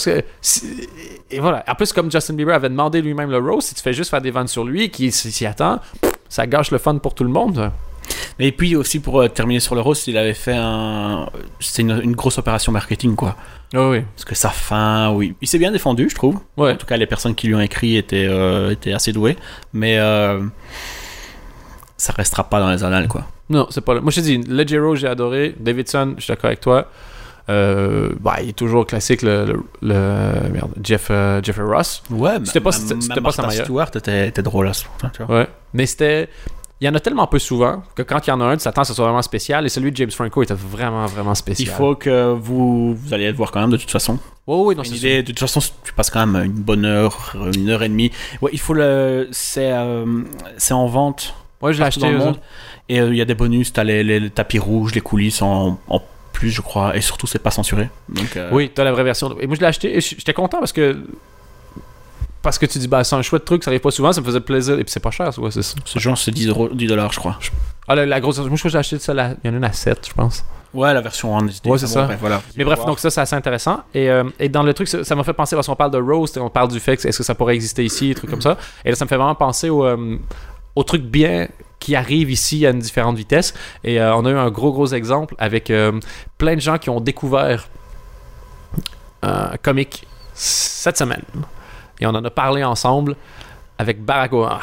Et 1.32 1.40
voilà. 1.40 1.64
En 1.68 1.76
plus, 1.76 1.92
comme 1.92 2.12
Justin 2.12 2.36
Bieber 2.36 2.56
avait 2.56 2.70
demandé 2.70 3.02
lui-même 3.02 3.30
le 3.30 3.40
roast, 3.40 3.70
si 3.70 3.76
tu 3.76 3.82
fais 3.82 3.94
juste 3.94 4.10
faire 4.10 4.22
des 4.22 4.32
vannes 4.32 4.48
sur 4.48 4.64
lui, 4.64 4.90
qui 4.90 5.12
s'y 5.12 5.46
attend, 5.46 5.80
ça 6.30 6.48
gâche 6.48 6.72
le 6.72 6.78
fun 6.78 6.98
pour 6.98 7.14
tout 7.14 7.24
le 7.24 7.30
monde. 7.30 7.72
Et 8.39 8.52
puis 8.52 8.76
aussi, 8.76 9.00
pour 9.00 9.22
euh, 9.22 9.28
terminer 9.28 9.60
sur 9.60 9.76
le 9.76 9.82
rose, 9.82 10.04
il 10.08 10.18
avait 10.18 10.34
fait 10.34 10.56
un. 10.58 11.30
C'était 11.60 11.84
une, 11.84 12.02
une 12.04 12.16
grosse 12.16 12.38
opération 12.38 12.72
marketing, 12.72 13.16
quoi. 13.16 13.36
Ah 13.76 13.89
oui. 13.89 14.02
Parce 14.16 14.26
que 14.26 14.36
sa 14.36 14.50
fin, 14.50 15.12
oui. 15.12 15.36
Il 15.42 15.48
s'est 15.48 15.58
bien 15.60 15.72
défendu, 15.72 16.10
je 16.10 16.16
trouve. 16.16 16.39
Ouais. 16.58 16.72
En 16.74 16.76
tout 16.76 16.86
cas, 16.86 16.98
les 16.98 17.08
personnes 17.08 17.36
qui 17.36 17.48
lui 17.48 17.56
ont 17.56 17.62
écrit 17.62 17.96
étaient, 17.98 18.28
euh, 18.28 18.72
étaient 18.72 18.94
assez 18.94 19.12
douées. 19.13 19.38
Mais 19.72 19.98
euh, 20.00 20.42
ça 21.98 22.13
restera 22.13 22.44
pas 22.50 22.60
dans 22.60 22.70
les 22.72 22.84
annales, 22.84 23.08
quoi. 23.08 23.26
Non, 23.50 23.68
c'est 23.70 23.82
pas 23.82 23.94
le. 23.94 24.02
Moi, 24.02 24.12
je 24.12 24.18
te 24.22 24.26
dis, 24.26 24.38
Leggero, 24.39 24.96
j'ai 24.96 25.08
adoré. 25.08 25.56
Davidson, 25.60 26.16
je 26.18 26.24
suis 26.24 26.32
d'accord 26.32 26.48
avec 26.48 26.60
toi. 26.60 26.88
Euh, 27.50 28.12
bah, 28.22 28.38
il 28.42 28.50
est 28.50 28.54
toujours 28.54 28.86
classique, 28.88 29.22
le, 29.22 29.46
le, 29.46 29.63
le- 29.82 30.50
merde, 30.50 30.72
Jeff, 30.82 31.08
euh, 31.12 31.42
Jeffrey 31.44 31.63
Ross. 31.66 32.02
Ouais, 32.10 32.36
C'était 32.46 32.62
pas- 32.62 32.72
c'était 32.72 33.20
pas 33.22 33.32
sa. 33.34 33.50
Stewart 33.50 33.89
était, 33.96 34.30
était 34.30 34.42
drôle 34.42 34.70
à 34.70 34.74
ce 34.74 34.86
moment. 34.86 35.34
Ouais. 35.39 35.48
Mais 35.74 35.86
c'était. 35.86 36.30
Il 36.82 36.86
y 36.86 36.90
en 36.90 36.96
a 36.96 37.00
tellement 37.00 37.28
peu 37.28 37.40
souvent 37.40 37.82
que 37.96 38.02
quand 38.02 38.28
il 38.28 38.30
y 38.30 38.34
en 38.34 38.42
a 38.42 38.46
un, 38.46 38.58
tu 38.58 38.64
t'attends 38.64 38.82
que 38.82 38.88
ce 38.90 38.94
soit 38.94 39.06
vraiment 39.06 39.22
spécial. 39.22 39.66
Et 39.66 39.70
celui 39.70 39.92
de 39.92 39.98
James 39.98 40.12
Franco 40.12 40.44
était 40.44 40.54
vraiment, 40.54 41.06
vraiment 41.06 41.36
spécial. 41.36 41.70
Il 41.70 41.72
faut 41.72 41.96
que 41.96 42.34
vous, 42.34 42.94
vous 42.96 43.14
allez 43.14 43.28
le 43.32 43.38
voir 43.38 43.52
quand 43.52 43.62
même, 43.62 43.70
de 43.70 43.78
toute 43.78 43.92
façon. 43.92 44.20
Oui, 44.48 44.58
oui, 44.68 44.76
non, 44.76 44.84
Une 44.84 44.90
c'est 44.90 44.98
idée, 44.98 45.24
de 45.24 45.28
toute 45.28 45.40
façon, 45.40 45.62
tu 45.86 45.94
passes 45.94 46.10
quand 46.10 46.26
même 46.26 46.44
une 46.44 46.52
bonne 46.52 46.84
heure, 46.84 47.34
une 47.56 47.70
heure 47.70 47.84
et 47.84 47.88
demie. 47.90 48.12
Ouais, 48.42 48.50
il 48.52 48.60
faut 48.60 48.74
le. 48.74 49.30
C'est 49.32 49.72
euh, 49.72 50.24
c'est 50.58 50.74
en 50.74 50.88
vente. 50.88 51.34
Ouais, 51.62 51.72
je 51.72 51.80
l'ai 51.80 51.86
acheté. 51.86 52.02
dans 52.02 52.12
le 52.12 52.18
monde. 52.18 52.40
Et 52.90 53.00
euh, 53.00 53.08
il 53.12 53.16
y 53.16 53.22
a 53.22 53.26
des 53.26 53.36
bonus, 53.36 53.72
t'as 53.72 53.86
les, 53.86 54.04
les, 54.04 54.20
les 54.20 54.30
tapis 54.30 54.60
rouges, 54.60 54.94
les 54.94 55.00
coulisses 55.00 55.42
en, 55.42 55.80
en 55.88 56.02
plus, 56.34 56.50
je 56.50 56.60
crois. 56.62 56.98
Et 56.98 57.02
surtout, 57.02 57.28
c'est 57.28 57.40
pas 57.40 57.52
censuré. 57.52 57.90
Donc, 58.10 58.36
euh, 58.36 58.50
Oui, 58.52 58.70
t'as 58.74 58.84
la 58.84 58.92
vraie 58.92 59.06
version. 59.06 59.34
Et 59.40 59.48
moi, 59.48 59.56
je 59.56 59.62
l'ai 59.62 59.68
acheté 59.68 59.96
et 59.96 60.02
j'étais 60.02 60.34
content 60.34 60.60
parce 60.60 60.74
que. 60.74 60.98
Parce 62.44 62.60
que 62.60 62.66
tu 62.68 62.78
dis, 62.78 62.88
bah, 62.88 63.04
c'est 63.04 63.16
un 63.16 63.22
chouette 63.24 63.46
truc, 63.46 63.64
ça 63.64 63.72
arrive 63.72 63.80
pas 63.82 63.90
souvent, 63.90 64.12
ça 64.12 64.20
me 64.22 64.26
faisait 64.26 64.40
plaisir. 64.42 64.76
Et 64.78 64.84
puis 64.84 64.92
c'est 64.92 65.00
pas 65.00 65.12
cher, 65.12 65.32
ouais, 65.40 65.50
c'est 65.50 65.64
ça. 65.64 65.76
Ce 65.86 65.98
genre, 65.98 66.18
c'est 66.18 66.30
10, 66.32 66.50
euros- 66.50 66.70
10 66.70 66.86
dollars, 66.88 67.12
je 67.14 67.20
crois. 67.20 67.40
Ah, 67.88 67.96
la, 67.96 68.06
la 68.06 68.20
grosse. 68.20 68.38
Moi, 68.40 68.50
je 68.52 68.56
crois 68.56 68.64
que 68.64 68.70
j'ai 68.70 68.78
acheté 68.78 69.00
ça, 69.00 69.14
la- 69.14 69.32
il 69.44 69.48
y 69.48 69.50
en 69.50 69.54
a 69.54 69.58
une 69.58 69.64
à 69.64 69.72
7, 69.74 70.08
je 70.10 70.14
pense. 70.14 70.46
Ouais, 70.74 70.94
la 70.94 71.02
version 71.02 71.34
en. 71.36 71.44
Ouais, 71.46 71.52
c'est 71.54 71.64
Bon, 71.70 71.78
ça. 71.78 72.04
bref, 72.04 72.18
voilà. 72.20 72.42
Mais 72.58 72.64
bref, 72.64 72.84
donc 72.86 73.00
ça, 73.00 73.10
c'est 73.12 73.22
assez 73.22 73.36
intéressant. 73.36 73.82
Et, 73.94 74.10
euh, 74.10 74.24
et 74.40 74.50
dans 74.50 74.64
le 74.64 74.74
truc, 74.74 74.88
ça 74.88 75.16
m'a 75.16 75.24
fait 75.24 75.34
penser, 75.34 75.56
parce 75.56 75.68
qu'on 75.68 75.76
parle 75.76 75.92
de 75.92 76.00
roast 76.00 76.36
et 76.36 76.40
on 76.40 76.50
parle 76.50 76.68
du 76.70 76.80
fait 76.80 76.98
que 76.98 77.08
est-ce 77.08 77.18
que 77.20 77.24
ça 77.24 77.36
pourrait 77.36 77.54
exister 77.56 77.86
ici, 77.86 78.10
des 78.10 78.16
trucs 78.16 78.30
comme 78.30 78.42
ça. 78.42 78.58
Et 78.84 78.90
là, 78.90 78.96
ça 78.96 79.06
me 79.06 79.10
fait 79.10 79.18
vraiment 79.18 79.36
penser 79.36 79.70
au, 79.70 79.86
euh, 79.86 80.18
au 80.76 80.84
truc 80.84 81.04
bien 81.04 81.48
qui 81.80 81.96
arrive 81.96 82.32
ici 82.32 82.66
à 82.66 82.72
une 82.72 82.80
différente 82.80 83.16
vitesse. 83.16 83.54
Et 83.84 84.02
euh, 84.02 84.16
on 84.16 84.26
a 84.26 84.32
eu 84.32 84.36
un 84.38 84.50
gros, 84.50 84.72
gros 84.74 84.88
exemple 84.88 85.36
avec 85.38 85.70
euh, 85.70 85.98
plein 86.38 86.56
de 86.56 86.62
gens 86.62 86.78
qui 86.80 86.90
ont 86.90 87.00
découvert 87.00 87.68
un 89.22 89.52
comique 89.62 90.06
cette 90.34 90.98
semaine. 90.98 91.24
Et 92.00 92.06
on 92.06 92.10
en 92.10 92.24
a 92.24 92.30
parlé 92.30 92.64
ensemble 92.64 93.16
avec 93.78 94.04
Barack 94.04 94.34
Obama. 94.34 94.60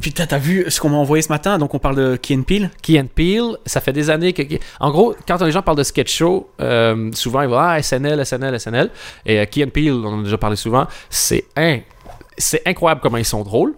Putain, 0.00 0.26
t'as 0.26 0.38
vu 0.38 0.64
ce 0.68 0.80
qu'on 0.80 0.88
m'a 0.88 0.96
envoyé 0.96 1.20
ce 1.20 1.28
matin? 1.28 1.58
Donc, 1.58 1.74
on 1.74 1.78
parle 1.78 1.96
de 1.96 2.16
Key 2.16 2.34
and 2.36 2.42
Peele. 2.42 2.70
Key 2.80 2.98
and 2.98 3.08
Peele, 3.14 3.58
ça 3.66 3.80
fait 3.80 3.92
des 3.92 4.08
années 4.08 4.32
que. 4.32 4.42
En 4.78 4.90
gros, 4.90 5.14
quand 5.26 5.42
les 5.42 5.50
gens 5.50 5.62
parlent 5.62 5.76
de 5.76 5.82
sketch 5.82 6.14
show, 6.14 6.48
euh, 6.60 7.10
souvent 7.12 7.42
ils 7.42 7.48
vont 7.48 7.58
Ah, 7.58 7.82
SNL, 7.82 8.24
SNL, 8.24 8.58
SNL. 8.58 8.90
Et 9.26 9.40
euh, 9.40 9.44
Key 9.44 9.64
and 9.64 9.70
Peele, 9.70 9.92
on 9.92 10.06
en 10.14 10.20
a 10.20 10.22
déjà 10.22 10.38
parlé 10.38 10.56
souvent, 10.56 10.86
c'est. 11.10 11.44
C'est 12.38 12.62
incroyable 12.66 13.02
comment 13.02 13.18
ils 13.18 13.24
sont 13.24 13.42
drôles. 13.42 13.74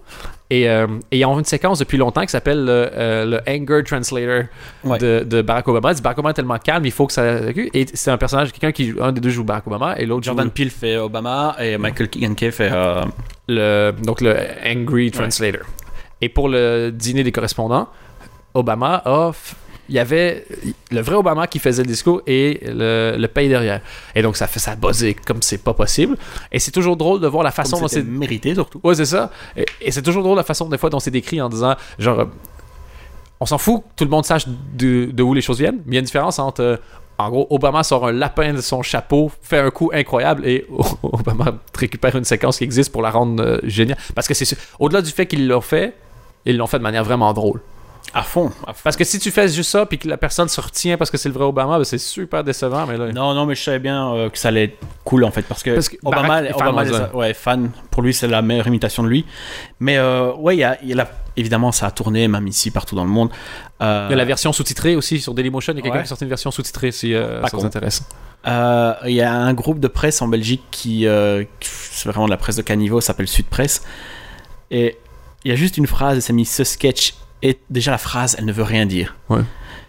Et, 0.54 0.68
euh, 0.68 0.86
et 1.10 1.20
ils 1.20 1.24
ont 1.24 1.38
une 1.38 1.46
séquence 1.46 1.78
depuis 1.78 1.96
longtemps 1.96 2.20
qui 2.22 2.28
s'appelle 2.28 2.64
le, 2.64 2.90
euh, 2.92 3.24
le 3.24 3.40
Anger 3.48 3.82
Translator 3.84 4.44
Ouais. 4.84 4.98
de, 4.98 5.24
de 5.24 5.40
Barack 5.40 5.66
Obama. 5.68 5.92
Il 5.92 5.94
dit, 5.94 6.02
Barack 6.02 6.18
Obama 6.18 6.30
est 6.32 6.34
tellement 6.34 6.58
calme, 6.58 6.84
il 6.84 6.92
faut 6.92 7.06
que 7.06 7.12
ça. 7.14 7.24
Et 7.72 7.86
c'est 7.94 8.10
un 8.10 8.18
personnage, 8.18 8.52
quelqu'un 8.52 8.72
qui. 8.72 8.92
Un 9.00 9.12
des 9.12 9.20
deux 9.22 9.30
joue 9.30 9.44
Barack 9.44 9.66
Obama 9.66 9.94
et 9.98 10.04
l'autre 10.04 10.24
joue 10.24 10.30
Jordan 10.32 10.50
Peele 10.50 10.70
fait 10.70 10.98
Obama 10.98 11.56
et 11.58 11.78
Michael 11.78 12.08
Keegan 12.08 12.34
Kay 12.34 12.50
fait. 12.50 12.68
euh, 12.70 13.02
le, 13.48 13.92
donc 14.02 14.20
le 14.20 14.36
Angry 14.66 15.10
Translator. 15.10 15.62
Et 16.20 16.28
pour 16.28 16.48
le 16.50 16.90
dîner 16.90 17.24
des 17.24 17.32
correspondants, 17.32 17.88
Obama 18.54 19.00
a. 19.06 19.30
Il 19.88 19.94
y 19.96 19.98
avait 19.98 20.46
le 20.90 21.00
vrai 21.00 21.16
Obama 21.16 21.46
qui 21.46 21.58
faisait 21.58 21.82
le 21.82 21.88
discours 21.88 22.22
et 22.26 22.60
le, 22.64 23.16
le 23.18 23.28
pays 23.28 23.48
derrière. 23.48 23.80
Et 24.14 24.22
donc 24.22 24.36
ça 24.36 24.46
fait 24.46 24.60
ça 24.60 24.76
buzzé 24.76 25.14
comme 25.14 25.42
c'est 25.42 25.58
pas 25.58 25.74
possible. 25.74 26.16
Et 26.52 26.58
c'est 26.60 26.70
toujours 26.70 26.96
drôle 26.96 27.20
de 27.20 27.26
voir 27.26 27.42
la 27.42 27.50
façon 27.50 27.72
comme 27.76 27.82
dont 27.82 27.88
c'est. 27.88 28.04
mérité 28.04 28.54
surtout. 28.54 28.80
Ouais, 28.84 28.94
c'est 28.94 29.04
ça. 29.06 29.30
Et, 29.56 29.66
et 29.80 29.90
c'est 29.90 30.02
toujours 30.02 30.22
drôle 30.22 30.36
la 30.36 30.44
façon 30.44 30.68
des 30.68 30.78
fois 30.78 30.88
dont 30.90 31.00
c'est 31.00 31.10
décrit 31.10 31.40
en 31.40 31.48
disant 31.48 31.74
genre. 31.98 32.26
On 33.40 33.46
s'en 33.46 33.58
fout 33.58 33.80
que 33.82 33.86
tout 33.96 34.04
le 34.04 34.10
monde 34.10 34.24
sache 34.24 34.44
de, 34.46 35.06
de 35.12 35.22
où 35.22 35.34
les 35.34 35.40
choses 35.40 35.58
viennent, 35.58 35.82
mais 35.84 35.92
il 35.92 35.94
y 35.94 35.96
a 35.96 36.00
une 36.00 36.04
différence 36.06 36.38
entre. 36.38 36.62
euh, 36.62 36.76
en 37.18 37.28
gros, 37.28 37.46
Obama 37.50 37.82
sort 37.82 38.06
un 38.06 38.12
lapin 38.12 38.52
de 38.54 38.60
son 38.60 38.82
chapeau, 38.82 39.30
fait 39.42 39.58
un 39.58 39.70
coup 39.70 39.90
incroyable 39.92 40.46
et 40.46 40.64
Obama 41.02 41.58
récupère 41.76 42.16
une 42.16 42.24
séquence 42.24 42.58
qui 42.58 42.64
existe 42.64 42.90
pour 42.92 43.02
la 43.02 43.10
rendre 43.10 43.42
euh, 43.42 43.58
géniale. 43.64 43.98
Parce 44.14 44.26
que 44.28 44.34
c'est 44.34 44.56
au-delà 44.78 45.02
du 45.02 45.10
fait 45.10 45.26
qu'ils 45.26 45.46
l'ont 45.46 45.60
fait, 45.60 45.94
ils 46.46 46.56
l'ont 46.56 46.66
fait 46.66 46.78
de 46.78 46.82
manière 46.84 47.04
vraiment 47.04 47.32
drôle. 47.32 47.60
À 48.14 48.22
fond. 48.22 48.50
à 48.66 48.72
fond. 48.74 48.80
Parce 48.84 48.96
que 48.96 49.04
si 49.04 49.18
tu 49.18 49.30
fais 49.30 49.48
juste 49.48 49.70
ça, 49.70 49.86
puis 49.86 49.98
que 49.98 50.06
la 50.08 50.16
personne 50.18 50.48
se 50.48 50.60
retient 50.60 50.96
parce 50.98 51.10
que 51.10 51.16
c'est 51.16 51.28
le 51.28 51.34
vrai 51.34 51.44
Obama, 51.44 51.78
ben, 51.78 51.84
c'est 51.84 51.98
super 51.98 52.44
décevant. 52.44 52.86
Mais 52.86 52.96
là, 52.98 53.10
Non, 53.12 53.32
non, 53.34 53.46
mais 53.46 53.54
je 53.54 53.62
savais 53.62 53.78
bien 53.78 54.12
euh, 54.14 54.28
que 54.28 54.38
ça 54.38 54.48
allait 54.48 54.64
être 54.64 54.78
cool 55.04 55.24
en 55.24 55.30
fait 55.30 55.42
parce 55.42 55.62
que, 55.62 55.70
Parce 55.74 55.88
que 55.88 55.96
Obama, 56.04 56.28
Barack 56.28 56.44
est 56.50 56.52
fan, 56.58 56.68
Obama 56.68 57.10
ouais, 57.14 57.34
fan. 57.34 57.70
Pour 57.90 58.02
lui, 58.02 58.12
c'est 58.12 58.28
la 58.28 58.42
meilleure 58.42 58.66
imitation 58.66 59.02
de 59.02 59.08
lui. 59.08 59.24
Mais 59.80 59.96
euh, 59.98 60.32
ouais, 60.34 60.56
y 60.56 60.64
a, 60.64 60.76
il 60.82 60.88
y 60.88 60.92
a 60.92 60.96
la- 60.96 61.10
évidemment, 61.36 61.72
ça 61.72 61.86
a 61.86 61.90
tourné 61.90 62.28
même 62.28 62.46
ici 62.46 62.70
partout 62.70 62.94
dans 62.94 63.04
le 63.04 63.10
monde. 63.10 63.30
Euh, 63.80 64.06
Il 64.08 64.12
y 64.12 64.14
a 64.14 64.18
la 64.18 64.24
version 64.26 64.52
sous-titrée 64.52 64.94
aussi 64.96 65.20
sur 65.20 65.32
Dailymotion. 65.34 65.72
Il 65.72 65.76
y 65.76 65.78
a 65.78 65.82
quelqu'un 65.82 65.96
Ouais. 65.96 66.02
qui 66.02 66.06
a 66.06 66.08
sorti 66.08 66.24
une 66.24 66.30
version 66.30 66.50
sous-titrée 66.50 66.92
si 66.92 67.14
euh, 67.14 67.42
ça 67.42 67.48
con. 67.50 67.58
vous 67.58 67.64
intéresse. 67.66 68.02
Euh, 68.46 68.92
Il 69.06 69.12
y 69.14 69.22
a 69.22 69.32
un 69.32 69.54
groupe 69.54 69.80
de 69.80 69.88
presse 69.88 70.20
en 70.20 70.28
Belgique 70.28 70.62
qui, 70.70 71.06
c'est 71.60 72.08
vraiment 72.08 72.26
de 72.26 72.30
la 72.30 72.36
presse 72.36 72.56
de 72.56 72.62
caniveau, 72.62 73.00
ça 73.00 73.08
s'appelle 73.08 73.28
Sud 73.28 73.46
Presse. 73.46 73.82
Et 74.70 74.98
il 75.44 75.50
y 75.50 75.54
a 75.54 75.56
juste 75.56 75.78
une 75.78 75.86
phrase, 75.86 76.18
et 76.18 76.20
c'est 76.20 76.32
mis 76.32 76.44
ce 76.44 76.64
sketch. 76.64 77.14
Et 77.42 77.58
déjà 77.70 77.90
la 77.90 77.98
phrase, 77.98 78.36
elle 78.38 78.44
ne 78.44 78.52
veut 78.52 78.62
rien 78.62 78.86
dire. 78.86 79.16
Ouais. 79.28 79.40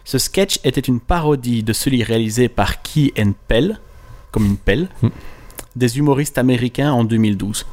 Ce 0.05 0.17
sketch 0.17 0.59
était 0.63 0.81
une 0.81 0.99
parodie 0.99 1.63
de 1.63 1.71
celui 1.73 2.03
réalisé 2.03 2.49
par 2.49 2.81
Key 2.81 3.13
and 3.17 3.33
Pell, 3.47 3.79
comme 4.31 4.45
une 4.45 4.57
pelle, 4.57 4.87
Hmm. 5.01 5.09
des 5.75 5.97
humoristes 5.97 6.37
américains 6.37 6.91
en 6.91 7.03
2012. 7.03 7.65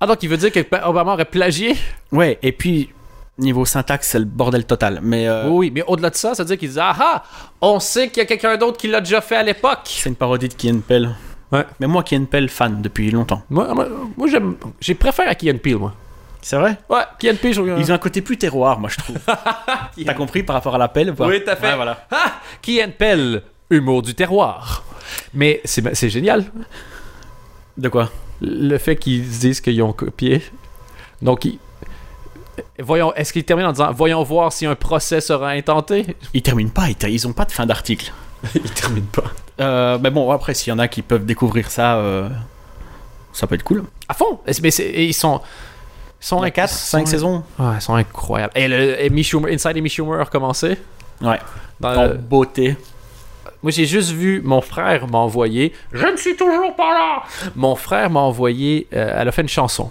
Ah, 0.00 0.06
donc 0.06 0.22
il 0.22 0.28
veut 0.28 0.36
dire 0.36 0.52
que 0.52 0.60
Obama 0.84 1.14
aurait 1.14 1.24
plagié? 1.24 1.74
Ouais, 2.12 2.38
et 2.42 2.52
puis 2.52 2.90
niveau 3.38 3.64
syntaxe, 3.64 4.08
c'est 4.08 4.18
le 4.18 4.24
bordel 4.24 4.64
total. 4.64 5.00
Mais 5.02 5.26
euh, 5.26 5.48
Oui, 5.48 5.70
mais 5.74 5.82
au-delà 5.86 6.10
de 6.10 6.14
ça, 6.16 6.34
ça 6.34 6.42
veut 6.42 6.46
dire 6.48 6.58
qu'il 6.58 6.70
dit 6.70 6.78
Ah 6.80 6.94
ah, 6.98 7.22
on 7.60 7.80
sait 7.80 8.08
qu'il 8.08 8.18
y 8.18 8.20
a 8.20 8.26
quelqu'un 8.26 8.56
d'autre 8.56 8.76
qui 8.78 8.88
l'a 8.88 9.00
déjà 9.00 9.20
fait 9.20 9.36
à 9.36 9.42
l'époque. 9.42 9.80
c'est 9.84 10.08
une 10.08 10.14
parodie 10.16 10.48
de 10.48 10.54
Key 10.54 10.70
and 10.70 10.80
Pell. 10.86 11.14
Ouais. 11.52 11.64
Mais 11.80 11.86
moi, 11.86 12.02
Key 12.02 12.16
and 12.16 12.24
Pell, 12.26 12.48
fan 12.48 12.82
depuis 12.82 13.10
longtemps. 13.10 13.42
Moi, 13.50 13.72
moi, 13.74 13.88
moi, 14.16 14.26
j'aime. 14.26 14.56
J'ai 14.80 14.94
préféré 14.94 15.28
à 15.28 15.34
Key 15.34 15.50
and 15.52 15.58
Peele, 15.58 15.76
moi. 15.78 15.94
C'est 16.46 16.58
vrai 16.58 16.78
Ouais, 16.88 17.02
Peele, 17.18 17.54
je 17.54 17.60
regarde. 17.60 17.80
Ils 17.80 17.90
ont 17.90 17.94
un 17.96 17.98
côté 17.98 18.22
plus 18.22 18.36
terroir, 18.38 18.78
moi, 18.78 18.88
je 18.88 18.98
trouve. 18.98 19.16
T'as 20.06 20.14
compris 20.14 20.44
par 20.44 20.54
rapport 20.54 20.76
à 20.76 20.78
l'appel 20.78 21.10
ou 21.10 21.14
pas 21.16 21.26
Oui, 21.26 21.42
t'as 21.44 21.56
fait. 21.56 21.70
Ouais, 21.70 21.74
voilà. 21.74 22.06
Ah, 22.12 22.34
Peele, 22.62 23.42
humour 23.68 24.02
du 24.02 24.14
terroir. 24.14 24.84
Mais 25.34 25.60
c'est 25.64 26.08
génial, 26.08 26.44
De 27.76 27.88
quoi 27.88 28.12
le 28.40 28.78
fait 28.78 28.94
qu'ils 28.94 29.24
se 29.24 29.40
disent 29.40 29.60
qu'ils 29.60 29.82
ont 29.82 29.92
copié. 29.92 30.40
Donc, 31.20 31.46
ils- 31.46 31.58
voyons, 32.78 33.12
est-ce 33.14 33.32
qu'ils 33.32 33.44
terminent 33.44 33.70
en 33.70 33.72
disant 33.72 33.90
Voyons 33.92 34.22
voir 34.22 34.52
si 34.52 34.66
un 34.66 34.76
procès 34.76 35.20
sera 35.20 35.48
intenté? 35.50 36.16
Ils 36.32 36.42
terminent 36.42 36.70
pas, 36.70 36.88
ils, 36.90 37.08
ils 37.08 37.26
ont 37.26 37.32
pas 37.32 37.46
de 37.46 37.50
fin 37.52 37.66
d'article. 37.66 38.12
Ils 38.54 38.70
terminent 38.70 39.08
pas. 39.10 39.32
Euh, 39.58 39.98
mais 40.00 40.10
bon, 40.10 40.30
après, 40.30 40.54
s'il 40.54 40.70
y 40.70 40.76
en 40.76 40.78
a 40.78 40.86
qui 40.86 41.02
peuvent 41.02 41.24
découvrir 41.24 41.72
ça, 41.72 41.96
euh, 41.96 42.28
ça 43.32 43.48
peut 43.48 43.56
être 43.56 43.64
cool. 43.64 43.82
À 44.08 44.14
fond 44.14 44.38
Mais 44.62 44.68
ils 44.68 45.14
sont. 45.14 45.40
Ils 46.26 46.28
sont 46.28 46.38
Il 46.38 46.42
y 46.42 46.44
a 46.46 46.48
inc- 46.48 46.52
4, 46.54 46.70
ils 46.72 46.74
5 46.76 46.98
sont- 47.06 47.06
saisons 47.12 47.44
Ouais, 47.56 47.66
ils 47.76 47.80
sont 47.80 47.94
incroyables. 47.94 48.52
Et 48.56 48.66
le 48.66 49.00
Amy 49.06 49.22
Schumer, 49.22 49.52
Inside 49.52 49.76
Amy 49.76 49.88
Schumer 49.88 50.20
a 50.20 50.24
recommencé. 50.24 50.76
Ouais. 51.22 51.38
Dans 51.78 52.02
le- 52.02 52.14
beauté. 52.14 52.76
Moi, 53.62 53.70
j'ai 53.70 53.86
juste 53.86 54.10
vu 54.10 54.42
mon 54.44 54.60
frère 54.60 55.06
m'a 55.08 55.18
envoyé. 55.18 55.72
Je 55.92 56.04
ne 56.04 56.16
suis 56.16 56.36
toujours 56.36 56.74
pas 56.74 56.92
là. 56.92 57.22
Mon 57.54 57.76
frère 57.76 58.10
m'a 58.10 58.20
envoyé. 58.20 58.88
euh, 58.92 59.14
elle 59.20 59.28
a 59.28 59.32
fait 59.32 59.42
une 59.42 59.48
chanson. 59.48 59.90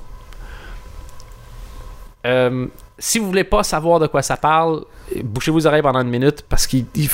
Euh, 2.25 2.67
si 2.99 3.19
vous 3.19 3.27
voulez 3.27 3.43
pas 3.43 3.63
savoir 3.63 3.99
de 3.99 4.07
quoi 4.07 4.21
ça 4.21 4.35
parle, 4.37 4.83
bouchez 5.23 5.51
vos 5.51 5.65
oreilles 5.67 5.81
pendant 5.83 6.01
une 6.01 6.09
minute 6.09 6.43
parce 6.49 6.67
qu'il. 6.67 6.85
il- 6.95 7.09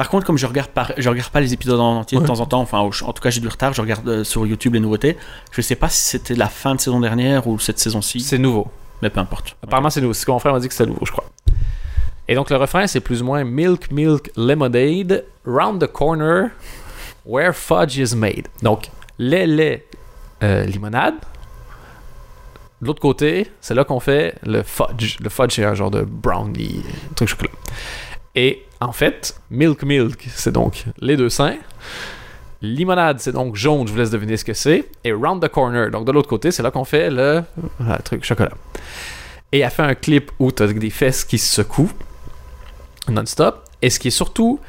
Par 0.00 0.08
contre, 0.08 0.24
comme 0.24 0.38
je 0.38 0.46
regarde 0.46 0.70
je 0.96 1.10
regarde 1.10 1.28
pas 1.28 1.42
les 1.42 1.52
épisodes 1.52 1.78
en 1.78 1.98
entier 1.98 2.18
de 2.18 2.24
temps 2.24 2.40
en 2.40 2.46
temps, 2.46 2.62
enfin, 2.62 2.78
en 2.78 2.88
tout 2.88 3.22
cas, 3.22 3.28
j'ai 3.28 3.42
du 3.42 3.48
retard, 3.48 3.74
je 3.74 3.82
regarde 3.82 4.08
euh, 4.08 4.24
sur 4.24 4.46
YouTube 4.46 4.72
les 4.72 4.80
nouveautés. 4.80 5.18
Je 5.52 5.60
sais 5.60 5.74
pas 5.74 5.90
si 5.90 6.00
c'était 6.00 6.34
la 6.34 6.48
fin 6.48 6.74
de 6.74 6.80
saison 6.80 7.00
dernière 7.00 7.46
ou 7.46 7.58
cette 7.58 7.78
saison-ci, 7.78 8.20
C'est 8.20 8.38
nouveau. 8.38 8.68
mais 9.02 9.10
peu 9.10 9.20
importe. 9.20 9.58
Apparemment, 9.62 9.90
c'est 9.90 10.00
nouveau. 10.00 10.14
C'est 10.14 10.24
ce 10.24 10.30
mon 10.30 10.38
frère 10.38 10.54
m'a 10.54 10.60
dit 10.60 10.68
que 10.68 10.72
c'était 10.72 10.88
nouveau, 10.88 11.04
je 11.04 11.12
crois. 11.12 11.26
Et 12.28 12.34
donc, 12.34 12.48
le 12.48 12.56
refrain, 12.56 12.86
c'est 12.86 13.00
plus 13.00 13.20
ou 13.20 13.26
moins 13.26 13.44
Milk, 13.44 13.90
milk, 13.90 14.30
lemonade, 14.38 15.26
round 15.44 15.82
the 15.82 15.92
corner, 15.92 16.48
where 17.26 17.52
fudge 17.52 17.98
is 17.98 18.16
made. 18.16 18.48
Donc, 18.62 18.88
lait, 19.18 19.46
lait, 19.46 19.86
euh, 20.42 20.64
limonade. 20.64 21.16
De 22.80 22.86
l'autre 22.86 23.02
côté, 23.02 23.50
c'est 23.60 23.74
là 23.74 23.84
qu'on 23.84 24.00
fait 24.00 24.34
le 24.46 24.62
fudge. 24.62 25.18
Le 25.20 25.28
fudge, 25.28 25.56
c'est 25.56 25.64
un 25.66 25.74
genre 25.74 25.90
de 25.90 26.00
brownie, 26.00 26.82
un 27.10 27.14
truc 27.14 27.28
chocolat. 27.28 27.50
Et 28.34 28.64
en 28.80 28.92
fait, 28.92 29.34
milk, 29.50 29.82
milk, 29.82 30.28
c'est 30.34 30.52
donc 30.52 30.84
les 31.00 31.16
deux 31.16 31.28
seins. 31.28 31.56
Limonade, 32.62 33.20
c'est 33.20 33.32
donc 33.32 33.56
jaune, 33.56 33.86
je 33.86 33.92
vous 33.92 33.98
laisse 33.98 34.10
deviner 34.10 34.36
ce 34.36 34.44
que 34.44 34.52
c'est. 34.54 34.84
Et 35.02 35.12
round 35.12 35.42
the 35.42 35.48
corner, 35.48 35.90
donc 35.90 36.06
de 36.06 36.12
l'autre 36.12 36.28
côté, 36.28 36.50
c'est 36.50 36.62
là 36.62 36.70
qu'on 36.70 36.84
fait 36.84 37.10
le, 37.10 37.42
le 37.80 38.02
truc 38.04 38.24
chocolat. 38.24 38.52
Et 39.52 39.60
elle 39.60 39.70
fait 39.70 39.82
un 39.82 39.94
clip 39.94 40.30
où 40.38 40.52
tu 40.52 40.62
as 40.62 40.66
des 40.68 40.90
fesses 40.90 41.24
qui 41.24 41.38
se 41.38 41.54
secouent 41.54 41.92
non-stop. 43.08 43.64
Et 43.82 43.90
ce 43.90 43.98
qui 43.98 44.08
est 44.08 44.12
surtout. 44.12 44.60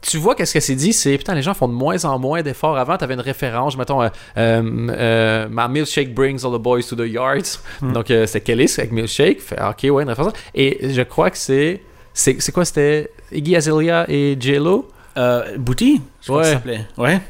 Tu 0.00 0.16
vois 0.16 0.36
qu'est-ce 0.36 0.54
que 0.54 0.60
c'est 0.60 0.76
dit, 0.76 0.92
c'est 0.92 1.18
putain, 1.18 1.34
les 1.34 1.42
gens 1.42 1.54
font 1.54 1.66
de 1.66 1.72
moins 1.72 2.04
en 2.04 2.20
moins 2.20 2.40
d'efforts. 2.40 2.78
Avant, 2.78 2.96
tu 2.96 3.02
avais 3.02 3.14
une 3.14 3.20
référence, 3.20 3.76
mettons, 3.76 4.00
euh, 4.00 4.08
euh, 4.36 4.88
euh, 4.90 5.48
My 5.50 5.68
milkshake 5.68 6.14
brings 6.14 6.44
all 6.44 6.52
the 6.52 6.62
boys 6.62 6.82
to 6.82 6.94
the 6.94 7.10
yards. 7.10 7.58
Hmm. 7.80 7.94
Donc, 7.94 8.08
euh, 8.12 8.24
c'était 8.26 8.42
Kelly 8.42 8.72
avec 8.78 8.92
milkshake. 8.92 9.40
Fait, 9.40 9.60
ok, 9.60 9.92
ouais, 9.92 10.04
une 10.04 10.08
référence. 10.08 10.34
Et 10.54 10.94
je 10.94 11.02
crois 11.02 11.30
que 11.30 11.36
c'est. 11.36 11.82
C'est 12.20 12.40
c'est 12.42 12.50
quoi 12.52 12.64
C'était 12.64 13.10
Iggy 13.32 13.54
Azalea 13.56 14.04
et 14.08 14.36
J-Lo? 14.38 14.88
Euh, 15.16 15.56
Booty 15.56 16.00
je 16.20 16.26
crois 16.26 16.42
que 16.42 16.46
Ouais. 16.46 16.52
ça 16.52 16.58
s'appelait. 16.58 16.86
Ouais. 16.96 17.20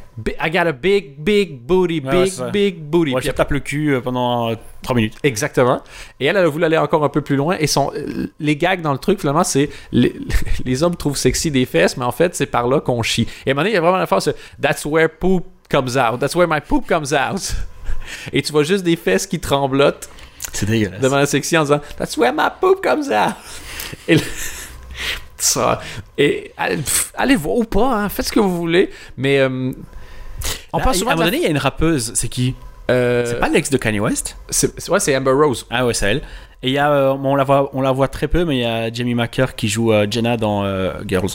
I 0.44 0.50
got 0.50 0.66
a 0.66 0.72
big, 0.72 1.14
big 1.18 1.60
booty, 1.60 2.00
Ouais, 2.04 2.12
ouais, 2.12 2.24
big, 2.24 2.50
big 2.52 2.82
booty. 2.82 3.14
Ouais, 3.14 3.22
je 3.22 3.30
tape 3.30 3.50
le 3.52 3.60
cul 3.60 3.94
euh, 3.94 4.00
pendant 4.00 4.54
3 4.82 4.96
minutes. 4.96 5.14
Exactement. 5.22 5.80
Et 6.18 6.26
elle, 6.26 6.36
elle 6.36 6.44
a 6.44 6.48
voulu 6.48 6.64
aller 6.64 6.76
encore 6.78 7.04
un 7.04 7.08
peu 7.08 7.20
plus 7.20 7.36
loin. 7.36 7.56
Et 7.60 7.66
son, 7.66 7.92
les 8.40 8.56
gags 8.56 8.80
dans 8.82 8.92
le 8.92 8.98
truc, 8.98 9.20
finalement, 9.20 9.44
c'est 9.44 9.70
les, 9.92 10.14
les 10.64 10.82
hommes 10.82 10.96
trouvent 10.96 11.16
sexy 11.16 11.50
des 11.50 11.66
fesses, 11.66 11.96
mais 11.96 12.04
en 12.04 12.10
fait, 12.12 12.34
c'est 12.34 12.46
par 12.46 12.66
là 12.66 12.80
qu'on 12.80 13.02
chie. 13.02 13.28
Et 13.46 13.50
à 13.50 13.52
un 13.52 13.54
moment 13.54 13.60
donné, 13.62 13.70
il 13.70 13.74
y 13.74 13.78
a 13.78 13.80
vraiment 13.80 13.96
la 13.98 14.06
phrase 14.06 14.34
That's 14.60 14.84
where 14.84 15.08
poop 15.08 15.46
comes 15.70 15.96
out. 15.96 16.18
That's 16.18 16.34
where 16.34 16.48
my 16.48 16.60
poop 16.60 16.86
comes 16.88 17.12
out. 17.12 17.54
Et 18.32 18.42
tu 18.42 18.50
vois 18.52 18.64
juste 18.64 18.84
des 18.84 18.96
fesses 18.96 19.26
qui 19.26 19.38
tremblotent 19.38 20.08
C'est 20.52 20.66
dégueulasse. 20.66 21.00
devant 21.00 21.16
la 21.18 21.26
sexy 21.26 21.56
en 21.56 21.62
disant 21.62 21.80
That's 21.96 22.16
where 22.16 22.32
my 22.32 22.48
poop 22.60 22.82
comes 22.82 23.10
out. 23.12 23.34
Et 24.08 24.16
le- 24.16 24.20
ça. 25.42 25.80
Et 26.16 26.52
allez, 26.56 26.76
pff, 26.76 27.12
allez 27.16 27.36
voir 27.36 27.56
ou 27.56 27.64
pas, 27.64 27.94
hein, 27.94 28.08
faites 28.08 28.26
ce 28.26 28.32
que 28.32 28.40
vous 28.40 28.56
voulez. 28.56 28.90
Mais 29.16 29.38
euh, 29.38 29.48
on 30.72 30.78
Là, 30.78 30.84
parle 30.84 30.96
à 30.96 30.98
souvent 30.98 31.10
un 31.10 31.14
de 31.14 31.18
moment 31.20 31.24
la- 31.24 31.30
donné, 31.30 31.38
il 31.38 31.44
y 31.44 31.46
a 31.46 31.50
une 31.50 31.58
rappeuse. 31.58 32.12
C'est 32.14 32.28
qui? 32.28 32.54
Euh, 32.90 33.24
C'est 33.26 33.38
pas 33.40 33.48
l'ex 33.48 33.68
de 33.70 33.76
Kanye 33.76 34.00
West? 34.00 34.36
c'est- 34.48 34.78
c'est- 34.80 34.90
ouais, 34.90 35.00
c'est 35.00 35.16
Amber 35.16 35.32
Rose. 35.32 35.66
Ah 35.70 35.84
ouais, 35.86 35.94
c'est 35.94 36.10
elle. 36.10 36.22
Et 36.62 36.68
il 36.68 36.72
y 36.72 36.78
a, 36.78 36.90
euh, 36.90 37.10
on, 37.12 37.36
la 37.36 37.44
voit, 37.44 37.70
on 37.74 37.80
la 37.82 37.92
voit 37.92 38.08
très 38.08 38.26
peu, 38.28 38.44
mais 38.44 38.56
il 38.56 38.60
y 38.62 38.64
a 38.64 38.92
Jamie 38.92 39.14
Macker 39.14 39.54
qui 39.54 39.68
joue 39.68 39.92
euh, 39.92 40.06
Jenna 40.10 40.36
dans 40.36 40.64
euh, 40.64 40.92
Girls. 41.06 41.28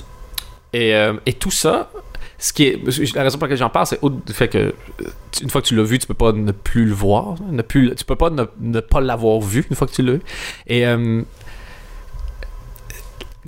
Et, 0.74 0.96
euh, 0.96 1.14
et 1.26 1.34
tout 1.34 1.52
ça, 1.52 1.92
ce 2.40 2.52
qui 2.52 2.64
est, 2.66 3.14
la 3.16 3.24
raison 3.24 3.38
pour 3.38 3.46
laquelle 3.46 3.58
j'en 3.60 3.70
parle, 3.70 3.86
c'est 3.86 4.00
au 4.02 4.10
du 4.10 4.34
fait 4.34 4.48
que 4.50 4.58
euh, 4.58 4.74
une 5.42 5.50
fois 5.50 5.62
que 5.62 5.68
tu 5.68 5.76
l'as 5.76 5.84
vu, 5.84 5.98
tu 6.00 6.08
peux 6.08 6.14
pas 6.16 6.32
ne 6.34 6.52
plus 6.52 6.86
le 6.86 6.94
voir, 6.94 7.36
ne 7.50 7.62
plus, 7.62 7.94
tu 7.96 8.04
peux 8.04 8.16
pas 8.18 8.32
ne, 8.32 8.44
ne 8.60 8.80
pas 8.82 9.00
l'avoir 9.00 9.40
vu 9.40 9.66
une 9.70 9.76
fois 9.76 9.88
que 9.88 9.94
tu 9.94 10.02
l'as 10.02 10.14
vu. 10.14 10.22
Et 10.68 10.86
euh, 10.88 11.22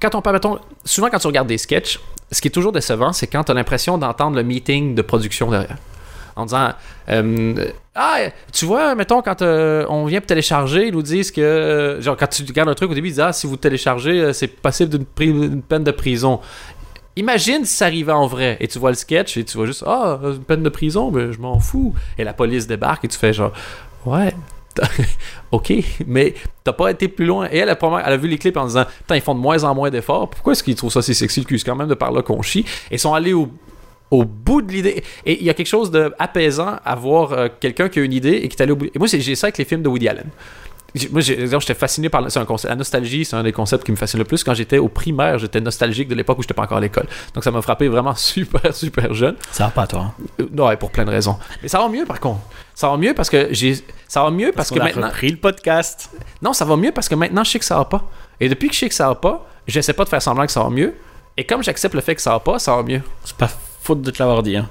quand 0.09 0.17
on 0.17 0.21
parle, 0.21 0.35
mettons, 0.35 0.59
souvent 0.83 1.09
quand 1.09 1.19
tu 1.19 1.27
regardes 1.27 1.47
des 1.47 1.57
sketchs, 1.57 1.99
ce 2.31 2.41
qui 2.41 2.47
est 2.47 2.51
toujours 2.51 2.71
décevant, 2.71 3.13
c'est 3.13 3.27
quand 3.27 3.43
tu 3.43 3.51
as 3.51 3.55
l'impression 3.55 3.97
d'entendre 3.97 4.35
le 4.35 4.43
meeting 4.43 4.95
de 4.95 5.01
production 5.01 5.49
derrière. 5.49 5.77
En 6.35 6.45
disant, 6.45 6.71
euh, 7.09 7.71
ah, 7.95 8.17
tu 8.51 8.65
vois, 8.65 8.93
mettons, 8.93 9.21
quand 9.21 9.41
euh, 9.41 9.85
on 9.89 10.05
vient 10.05 10.19
pour 10.19 10.27
télécharger, 10.27 10.87
ils 10.87 10.93
nous 10.93 11.01
disent 11.01 11.31
que, 11.31 11.97
genre, 12.01 12.17
quand 12.17 12.27
tu 12.27 12.43
regardes 12.43 12.67
un 12.69 12.73
truc 12.73 12.91
au 12.91 12.93
début, 12.93 13.07
ils 13.07 13.11
disent, 13.11 13.21
ah, 13.21 13.31
si 13.31 13.47
vous 13.47 13.55
téléchargez, 13.55 14.19
euh, 14.19 14.33
c'est 14.33 14.47
possible 14.47 14.97
d'une 14.97 15.61
peine 15.61 15.83
de 15.83 15.91
prison. 15.91 16.41
Imagine 17.15 17.63
si 17.63 17.73
ça 17.73 17.85
arrivait 17.85 18.11
en 18.11 18.27
vrai 18.27 18.57
et 18.59 18.67
tu 18.67 18.77
vois 18.77 18.89
le 18.89 18.97
sketch 18.97 19.37
et 19.37 19.45
tu 19.45 19.55
vois 19.55 19.65
juste 19.65 19.85
ah 19.87 20.19
une 20.21 20.43
peine 20.43 20.63
de 20.63 20.69
prison 20.69 21.11
mais 21.11 21.31
je 21.31 21.39
m'en 21.39 21.61
fous 21.61 21.93
et 22.17 22.25
la 22.25 22.33
police 22.33 22.67
débarque 22.67 23.05
et 23.05 23.07
tu 23.07 23.17
fais 23.17 23.31
genre 23.31 23.53
ouais 24.05 24.33
ok 25.51 25.73
mais 26.07 26.33
t'as 26.63 26.73
pas 26.73 26.91
été 26.91 27.07
plus 27.07 27.25
loin. 27.25 27.47
Et 27.51 27.57
elle 27.57 27.69
a, 27.69 28.17
vu 28.17 28.27
les 28.27 28.38
clips 28.38 28.57
en 28.57 28.65
disant 28.65 28.85
putain 28.99 29.15
ils 29.15 29.21
font 29.21 29.35
de 29.35 29.39
moins 29.39 29.63
en 29.63 29.73
moins 29.75 29.89
d'efforts. 29.89 30.29
Pourquoi 30.29 30.53
est-ce 30.53 30.63
qu'ils 30.63 30.75
trouvent 30.75 30.91
ça 30.91 31.01
si 31.01 31.15
sexy 31.15 31.41
le 31.41 31.45
cul? 31.45 31.59
Quand 31.65 31.75
même 31.75 31.88
de 31.88 31.93
par 31.93 32.11
là 32.11 32.21
qu'on 32.21 32.41
chie. 32.41 32.65
Ils 32.91 32.99
sont 32.99 33.13
allés 33.13 33.33
au 33.33 34.23
bout 34.23 34.61
de 34.61 34.71
l'idée. 34.71 35.03
Et 35.25 35.39
il 35.39 35.45
y 35.45 35.49
a 35.49 35.53
quelque 35.53 35.67
chose 35.67 35.91
d'apaisant 35.91 36.75
à 36.83 36.95
voir 36.95 37.33
euh, 37.33 37.47
quelqu'un 37.59 37.89
qui 37.89 37.99
a 37.99 38.03
une 38.03 38.13
idée 38.13 38.33
et 38.33 38.47
qui 38.47 38.57
est 38.57 38.61
allé 38.61 38.71
au 38.71 38.75
bout. 38.75 38.85
Et 38.85 39.00
moi 39.00 39.08
j'ai 39.08 39.35
ça 39.35 39.47
avec 39.47 39.58
les 39.58 39.65
films 39.65 39.81
de 39.81 39.89
Woody 39.89 40.08
Allen 40.08 40.29
moi, 41.12 41.21
j'étais 41.21 41.73
fasciné 41.73 42.10
par 42.10 42.23
un 42.23 42.46
concept, 42.46 42.69
la 42.69 42.75
nostalgie, 42.75 43.25
c'est 43.25 43.35
un 43.35 43.43
des 43.43 43.52
concepts 43.52 43.83
qui 43.83 43.91
me 43.91 43.98
fascine 43.98 44.19
le 44.19 44.25
plus. 44.25 44.43
Quand 44.43 44.54
j'étais 44.54 44.77
au 44.77 44.87
primaire, 44.87 45.37
j'étais 45.39 45.60
nostalgique 45.60 46.08
de 46.08 46.15
l'époque 46.15 46.39
où 46.39 46.41
j'étais 46.41 46.54
pas 46.54 46.63
encore 46.63 46.77
à 46.77 46.81
l'école. 46.81 47.08
Donc 47.33 47.43
ça 47.43 47.52
m'a 47.52 47.62
frappé 47.62 47.87
vraiment 47.87 48.15
super, 48.15 48.73
super 48.73 49.13
jeune. 49.13 49.35
Ça 49.52 49.65
va 49.65 49.71
pas, 49.71 49.87
toi. 49.87 50.00
hein? 50.02 50.13
Euh, 50.41 50.48
non, 50.54 50.67
ouais, 50.67 50.77
pour 50.77 50.91
plein 50.91 51.06
de 51.06 51.12
raisons. 51.12 51.37
Mais 51.62 51.67
ça 51.67 51.79
va 51.79 51.89
mieux 51.89 52.06
par 52.06 52.19
contre. 52.19 52.39
Ça 52.73 52.89
va 52.89 52.98
mieux 52.98 53.13
parce 53.13 53.29
que 53.29 53.50
j'ai. 53.52 53.75
Ça 54.08 54.23
va 54.23 54.31
mieux 54.31 54.52
parce, 54.54 54.69
Parce, 54.69 54.69
que 54.69 54.75
qu'on 54.75 54.81
a 54.81 54.85
maintenant. 54.85 55.08
repris 55.08 55.29
le 55.29 55.37
podcast. 55.37 56.10
Non, 56.41 56.54
ça 56.54 56.65
va 56.65 56.75
mieux 56.77 56.91
parce 56.91 57.10
que 57.10 57.15
maintenant 57.15 57.43
je 57.43 57.52
sais 57.52 57.60
que 57.60 57.65
ça 57.65 57.77
va 57.77 57.85
pas. 57.85 58.10
Et 58.39 58.48
depuis 58.50 58.67
que 58.69 58.73
je 58.73 58.79
sais 58.79 58.89
que 58.89 58.96
ça 58.96 59.08
va 59.08 59.15
pas, 59.15 59.48
j'essaie 59.67 59.93
pas 59.93 60.04
de 60.04 60.10
faire 60.10 60.21
semblant 60.21 60.46
que 60.46 60.52
ça 60.52 60.63
va 60.63 60.69
mieux. 60.69 60.93
Et 61.37 61.43
comme 61.46 61.63
j'accepte 61.63 61.96
le 61.96 62.02
fait 62.02 62.15
que 62.15 62.21
ça 62.21 62.31
va 62.31 62.39
pas, 62.39 62.60
ça 62.60 62.75
va 62.75 62.83
mieux. 62.83 63.02
C'est 63.25 63.35
pas 63.35 63.50
faute 63.81 64.02
de 64.02 64.12
te 64.12 64.19
l'avoir 64.19 64.43
dit. 64.43 64.56
Hein. 64.56 64.69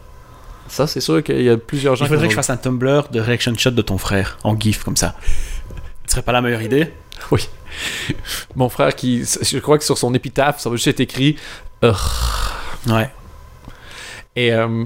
Ça, 0.69 0.87
c'est 0.87 1.01
sûr 1.01 1.23
qu'il 1.23 1.43
y 1.43 1.51
a 1.51 1.59
plusieurs 1.59 1.95
gens 1.95 2.07
Il 2.07 2.09
faudrait 2.09 2.25
qui 2.25 2.29
que 2.29 2.33
je 2.33 2.37
fasse 2.37 2.49
un 2.51 2.57
Tumblr 2.57 3.09
de 3.11 3.21
reaction 3.21 3.55
shot 3.57 3.73
de 3.73 3.83
ton 3.83 3.99
frère 3.99 4.39
en 4.45 4.59
GIF 4.59 4.83
comme 4.83 4.97
ça. 4.97 5.15
Ce 6.07 6.13
serait 6.13 6.23
pas 6.23 6.33
la 6.33 6.43
meilleure 6.43 6.63
idée 6.63 6.93
Oui. 7.31 7.49
Mon 8.55 8.69
frère 8.69 8.95
qui. 8.95 9.25
Je 9.25 9.59
crois 9.59 9.79
que 9.79 9.85
sur 9.85 9.99
son 9.99 10.13
épitaphe, 10.15 10.61
ça 10.61 10.69
va 10.71 10.77
juste 10.77 10.89
être 10.89 11.01
écrit. 11.01 11.37
Ouais. 11.83 13.11
Et. 14.37 14.53
euh, 14.53 14.85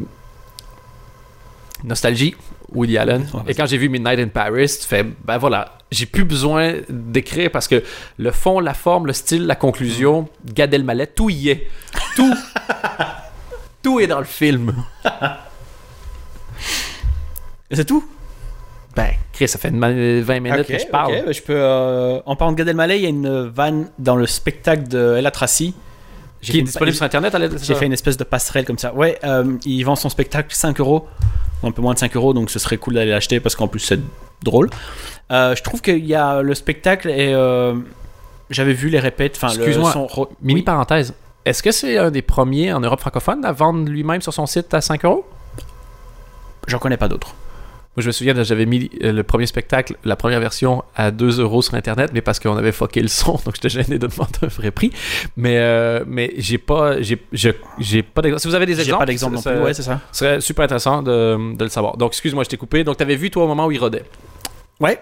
nostalgie, 1.84 2.34
Woody 2.72 2.98
Allen. 2.98 3.28
Ouais, 3.34 3.42
Et 3.48 3.54
quand 3.54 3.66
j'ai 3.66 3.78
vu 3.78 3.88
Midnight 3.88 4.18
in 4.20 4.28
Paris, 4.28 4.68
tu 4.80 4.86
fais. 4.86 5.04
Ben 5.24 5.38
voilà, 5.38 5.78
j'ai 5.90 6.06
plus 6.06 6.24
besoin 6.24 6.74
d'écrire 6.88 7.50
parce 7.50 7.68
que 7.68 7.82
le 8.18 8.30
fond, 8.30 8.60
la 8.60 8.74
forme, 8.74 9.06
le 9.06 9.12
style, 9.12 9.46
la 9.46 9.56
conclusion, 9.56 10.28
Gad 10.44 10.72
Elmaleh, 10.74 11.06
tout 11.08 11.30
y 11.30 11.50
est. 11.50 11.68
Tout. 12.16 12.34
tout 13.82 14.00
est 14.00 14.06
dans 14.06 14.18
le 14.18 14.24
film. 14.24 14.74
Et 17.70 17.76
c'est 17.76 17.84
tout? 17.84 18.04
Ben, 18.98 19.12
Chris, 19.32 19.48
ça 19.48 19.58
fait 19.58 19.68
une 19.68 19.78
ma- 19.78 19.90
20 19.92 20.40
minutes 20.40 20.66
que 20.66 20.78
je 20.78 20.86
parle. 20.86 21.12
ok, 21.14 21.22
bah, 21.26 21.32
je 21.32 21.40
peux, 21.42 21.54
euh, 21.56 22.20
En 22.26 22.34
parlant 22.36 22.52
de 22.52 22.58
Gad 22.58 22.68
Elmaleh, 22.68 22.96
il 22.96 23.02
y 23.02 23.06
a 23.06 23.10
une 23.10 23.46
vanne 23.48 23.88
dans 23.98 24.16
le 24.16 24.26
spectacle 24.26 24.88
de 24.88 25.16
Ella 25.16 25.30
Tracy. 25.30 25.74
Qui 26.42 26.52
est 26.56 26.60
une- 26.60 26.66
disponible 26.66 26.94
sur 26.96 27.04
Internet 27.04 27.34
J'ai 27.62 27.74
fait 27.74 27.86
une 27.86 27.92
espèce 27.92 28.16
de 28.16 28.24
passerelle 28.24 28.64
comme 28.64 28.78
ça. 28.78 28.92
Ouais, 28.94 29.18
euh, 29.24 29.56
il 29.64 29.82
vend 29.84 29.96
son 29.96 30.08
spectacle 30.08 30.54
5 30.54 30.78
euros, 30.80 31.06
un 31.64 31.70
peu 31.72 31.82
moins 31.82 31.94
de 31.94 31.98
5 31.98 32.14
euros, 32.16 32.32
donc 32.32 32.50
ce 32.50 32.58
serait 32.58 32.76
cool 32.76 32.94
d'aller 32.94 33.10
l'acheter 33.10 33.40
parce 33.40 33.56
qu'en 33.56 33.66
plus 33.68 33.80
c'est 33.80 33.98
drôle. 34.42 34.70
Euh, 35.32 35.54
je 35.56 35.62
trouve 35.62 35.80
qu'il 35.80 36.04
y 36.06 36.14
a 36.14 36.42
le 36.42 36.54
spectacle 36.54 37.08
et 37.10 37.32
j'avais 38.50 38.72
vu 38.72 38.88
les 38.88 38.98
répètes. 39.00 39.34
Enfin, 39.36 39.48
Excuse-moi, 39.54 39.92
son 39.92 40.08
Mini 40.42 40.60
oui. 40.60 40.62
parenthèse. 40.62 41.12
Est-ce 41.44 41.62
que 41.62 41.70
c'est 41.70 41.98
un 41.98 42.10
des 42.10 42.22
premiers 42.22 42.72
en 42.72 42.80
Europe 42.80 43.00
francophone 43.00 43.44
à 43.44 43.52
vendre 43.52 43.88
lui-même 43.88 44.20
sur 44.22 44.32
son 44.34 44.46
site 44.46 44.72
à 44.74 44.80
5 44.80 45.04
euros? 45.04 45.24
J'en 46.66 46.78
connais 46.78 46.96
pas 46.96 47.08
d'autres. 47.08 47.34
Moi, 47.98 48.02
je 48.04 48.06
me 48.06 48.12
souviens, 48.12 48.44
j'avais 48.44 48.64
mis 48.64 48.88
euh, 49.02 49.10
le 49.10 49.24
premier 49.24 49.46
spectacle, 49.46 49.96
la 50.04 50.14
première 50.14 50.38
version, 50.38 50.84
à 50.94 51.10
2 51.10 51.40
euros 51.40 51.62
sur 51.62 51.74
Internet, 51.74 52.12
mais 52.14 52.20
parce 52.20 52.38
qu'on 52.38 52.56
avait 52.56 52.70
fucké 52.70 53.02
le 53.02 53.08
son, 53.08 53.32
donc 53.44 53.56
j'étais 53.56 53.70
gêné 53.70 53.98
de 53.98 54.06
demander 54.06 54.38
un 54.42 54.46
vrai 54.46 54.70
prix. 54.70 54.92
Mais, 55.36 55.56
euh, 55.56 56.04
mais 56.06 56.32
j'ai 56.36 56.58
pas, 56.58 57.02
j'ai, 57.02 57.16
pas 57.16 58.22
d'exemple. 58.22 58.40
Si 58.40 58.46
vous 58.46 58.54
avez 58.54 58.66
des 58.66 58.78
exemples, 58.78 59.00
pas 59.00 59.06
d'exemple 59.06 59.34
non 59.34 59.42
plus. 59.42 59.50
ça 59.50 59.60
Ouais, 59.60 59.74
c'est 59.74 59.82
ça. 59.82 60.00
serait 60.12 60.40
super 60.40 60.66
intéressant 60.66 61.02
de, 61.02 61.56
de 61.56 61.64
le 61.64 61.70
savoir. 61.70 61.96
Donc, 61.96 62.12
excuse-moi, 62.12 62.44
je 62.44 62.50
t'ai 62.50 62.56
coupé. 62.56 62.84
Donc, 62.84 62.98
t'avais 62.98 63.16
vu, 63.16 63.32
toi, 63.32 63.42
au 63.42 63.48
moment 63.48 63.66
où 63.66 63.72
il 63.72 63.80
rodait? 63.80 64.04
Ouais. 64.78 65.00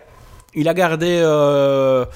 Il 0.55 0.67
a 0.67 0.73
gardé 0.73 1.21
euh, 1.23 2.07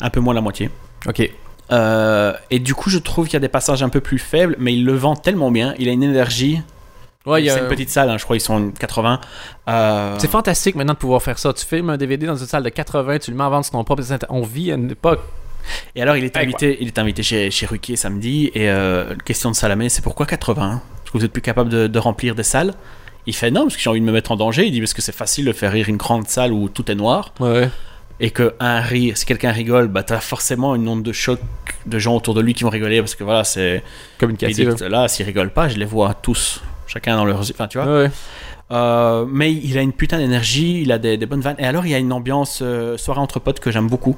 un 0.00 0.10
peu 0.10 0.20
moins 0.20 0.34
la 0.34 0.40
moitié. 0.40 0.70
Ok. 1.08 1.28
Euh, 1.72 2.32
et 2.52 2.60
du 2.60 2.76
coup, 2.76 2.90
je 2.90 2.98
trouve 2.98 3.26
qu'il 3.26 3.34
y 3.34 3.38
a 3.38 3.40
des 3.40 3.48
passages 3.48 3.82
un 3.82 3.88
peu 3.88 4.00
plus 4.00 4.20
faibles, 4.20 4.54
mais 4.60 4.72
il 4.72 4.84
le 4.84 4.94
vend 4.94 5.16
tellement 5.16 5.50
bien. 5.50 5.74
Il 5.80 5.88
a 5.88 5.92
une 5.92 6.04
énergie. 6.04 6.60
Ouais, 7.26 7.46
c'est 7.48 7.60
une 7.60 7.68
petite 7.68 7.90
salle, 7.90 8.10
hein, 8.10 8.18
je 8.18 8.24
crois 8.24 8.36
ils 8.36 8.40
sont 8.40 8.70
80. 8.70 9.20
Euh, 9.68 10.16
C'est 10.18 10.30
fantastique 10.30 10.74
maintenant 10.74 10.94
de 10.94 10.98
pouvoir 10.98 11.22
faire 11.22 11.38
ça. 11.38 11.52
Tu 11.52 11.64
filmes 11.64 11.90
un 11.90 11.96
DVD 11.96 12.26
dans 12.26 12.36
une 12.36 12.46
salle 12.46 12.64
de 12.64 12.68
80, 12.68 13.18
tu 13.18 13.30
le 13.30 13.36
mets 13.36 13.44
en 13.44 13.50
vente 13.50 13.64
sur 13.64 13.72
ton 13.72 13.84
propre. 13.84 14.02
On 14.28 14.42
vit 14.42 14.72
à 14.72 14.74
une 14.74 14.90
époque. 14.90 15.20
Et 15.94 16.02
alors, 16.02 16.16
il 16.16 16.24
est 16.24 16.36
Ouais, 16.36 16.42
invité, 16.42 16.78
il 16.80 16.88
est 16.88 16.98
invité 16.98 17.22
chez, 17.22 17.50
chez 17.52 17.66
Ruquier 17.66 17.94
samedi. 17.96 18.50
Et 18.54 18.68
euh, 18.68 19.14
question 19.24 19.50
de 19.50 19.54
Salamé, 19.56 19.88
c'est 19.88 20.02
pourquoi 20.02 20.26
80 20.26 20.82
Parce 20.96 21.10
que 21.12 21.18
vous 21.18 21.24
êtes 21.24 21.32
plus 21.32 21.42
capable 21.42 21.70
de, 21.70 21.86
de 21.86 21.98
remplir 22.00 22.34
des 22.34 22.42
salles? 22.42 22.74
Il 23.26 23.34
fait 23.36 23.52
non, 23.52 23.62
parce 23.62 23.76
que 23.76 23.82
j'ai 23.82 23.88
envie 23.90 24.00
de 24.00 24.04
me 24.04 24.10
mettre 24.10 24.32
en 24.32 24.36
danger. 24.36 24.66
Il 24.66 24.72
dit 24.72 24.80
parce 24.80 24.94
que 24.94 25.02
c'est 25.02 25.14
facile 25.14 25.44
de 25.44 25.52
faire 25.52 25.70
rire 25.70 25.88
une 25.88 25.96
grande 25.98 26.26
salle 26.26 26.52
où 26.52 26.68
tout 26.68 26.90
est 26.90 26.96
noir. 26.96 27.32
Ouais. 27.38 27.68
Et 28.18 28.30
que 28.30 28.54
un 28.58 28.80
rire, 28.80 29.16
si 29.16 29.24
quelqu'un 29.24 29.52
rigole, 29.52 29.86
bah 29.86 30.02
t'as 30.02 30.18
forcément 30.18 30.74
une 30.74 30.88
onde 30.88 31.04
de 31.04 31.12
choc 31.12 31.38
de 31.86 31.98
gens 32.00 32.16
autour 32.16 32.34
de 32.34 32.40
lui 32.40 32.54
qui 32.54 32.64
vont 32.64 32.70
rigoler. 32.70 33.00
Parce 33.00 33.14
que 33.14 33.22
voilà, 33.22 33.44
c'est. 33.44 33.84
Que 34.18 34.26
là, 34.86 35.06
s'ils 35.06 35.24
rigolent 35.26 35.52
pas, 35.52 35.68
je 35.68 35.78
les 35.78 35.84
vois 35.84 36.14
tous. 36.14 36.60
Chacun 36.86 37.16
dans 37.16 37.24
leur. 37.24 37.40
Enfin, 37.40 37.68
tu 37.68 37.78
vois. 37.78 38.02
Ouais. 38.02 38.10
Euh, 38.70 39.26
mais 39.28 39.52
il 39.52 39.76
a 39.76 39.82
une 39.82 39.92
putain 39.92 40.18
d'énergie, 40.18 40.80
il 40.82 40.92
a 40.92 40.98
des, 40.98 41.16
des 41.16 41.26
bonnes 41.26 41.40
vannes. 41.40 41.56
Et 41.58 41.66
alors, 41.66 41.84
il 41.84 41.90
y 41.90 41.94
a 41.94 41.98
une 41.98 42.12
ambiance 42.12 42.60
euh, 42.62 42.96
soirée 42.96 43.20
entre 43.20 43.38
potes 43.38 43.60
que 43.60 43.70
j'aime 43.70 43.88
beaucoup. 43.88 44.16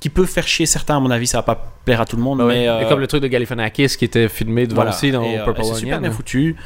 Qui 0.00 0.10
peut 0.10 0.26
faire 0.26 0.46
chier 0.46 0.66
certains, 0.66 0.98
à 0.98 1.00
mon 1.00 1.10
avis, 1.10 1.26
ça 1.26 1.38
va 1.38 1.42
pas 1.42 1.72
plaire 1.84 2.00
à 2.00 2.06
tout 2.06 2.16
le 2.16 2.22
monde. 2.22 2.40
Ouais. 2.40 2.54
mais, 2.54 2.68
euh, 2.68 2.80
Et 2.80 2.88
comme 2.88 3.00
le 3.00 3.06
truc 3.06 3.22
de 3.22 3.28
Galifianakis 3.28 3.96
qui 3.98 4.04
était 4.04 4.28
filmé 4.28 4.66
devant 4.66 4.76
voilà. 4.76 4.90
aussi 4.90 5.10
dans 5.10 5.22
Et, 5.22 5.38
euh, 5.38 5.44
Purple 5.44 5.64
c'est 5.64 5.74
super 5.74 6.00
bien 6.00 6.10
foutu. 6.10 6.56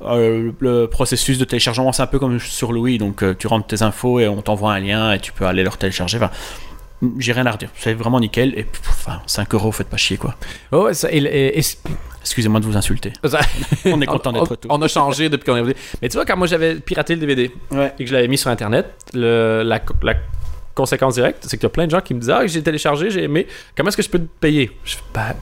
Le 0.00 0.86
processus 0.86 1.38
de 1.38 1.44
téléchargement, 1.44 1.92
c'est 1.92 2.02
un 2.02 2.06
peu 2.06 2.18
comme 2.18 2.38
sur 2.38 2.72
Louis. 2.72 2.98
Donc, 2.98 3.22
tu 3.38 3.46
rentres 3.46 3.66
tes 3.66 3.82
infos 3.82 4.20
et 4.20 4.28
on 4.28 4.40
t'envoie 4.40 4.72
un 4.72 4.80
lien 4.80 5.12
et 5.12 5.20
tu 5.20 5.32
peux 5.32 5.46
aller 5.46 5.62
leur 5.62 5.76
télécharger. 5.76 6.16
Enfin, 6.16 6.30
j'ai 7.18 7.32
rien 7.32 7.46
à 7.46 7.52
redire. 7.52 7.70
C'est 7.78 7.94
vraiment 7.94 8.18
nickel. 8.20 8.54
Et 8.58 8.64
pff, 8.64 8.80
enfin, 8.88 9.20
5 9.26 9.54
euros, 9.54 9.70
faites 9.72 9.88
pas 9.88 9.96
chier, 9.96 10.16
quoi. 10.16 10.34
Ouais, 10.72 10.78
ouais, 10.80 10.94
ça- 10.94 11.10
et- 11.12 11.18
et- 11.18 11.58
et- 11.58 11.62
Excusez-moi 12.20 12.60
de 12.60 12.66
vous 12.66 12.76
insulter. 12.76 13.12
ça- 13.24 13.40
On 13.86 14.00
est 14.00 14.06
content 14.06 14.32
d'être 14.32 14.52
on, 14.52 14.56
tous. 14.56 14.68
on 14.70 14.82
a 14.82 14.88
changé 14.88 15.28
depuis 15.28 15.46
qu'on 15.46 15.56
est. 15.68 15.76
Mais 16.02 16.08
tu 16.08 16.16
vois, 16.16 16.26
quand 16.26 16.36
moi 16.36 16.46
j'avais 16.46 16.74
piraté 16.76 17.14
le 17.14 17.20
DVD 17.20 17.50
Ouais. 17.70 17.92
et 17.98 18.04
que 18.04 18.10
je 18.10 18.14
l'avais 18.14 18.28
mis 18.28 18.36
sur 18.36 18.50
Internet, 18.50 18.86
le- 19.14 19.62
la, 19.64 19.80
la 20.02 20.14
conséquence 20.74 21.14
directe, 21.14 21.44
c'est 21.48 21.56
qu'il 21.56 21.62
y 21.64 21.66
a 21.66 21.70
plein 21.70 21.86
de 21.86 21.90
gens 21.90 22.00
qui 22.00 22.12
me 22.14 22.20
disaient 22.20 22.32
Ah, 22.32 22.46
j'ai 22.46 22.62
téléchargé, 22.62 23.10
j'ai 23.10 23.22
aimé. 23.24 23.46
Comment 23.76 23.88
est-ce 23.88 23.96
que 23.96 24.02
je 24.02 24.10
peux 24.10 24.18
te 24.18 24.28
payer? 24.40 24.70
Je 24.84 24.96
fais 24.96 25.02
Ben, 25.14 25.34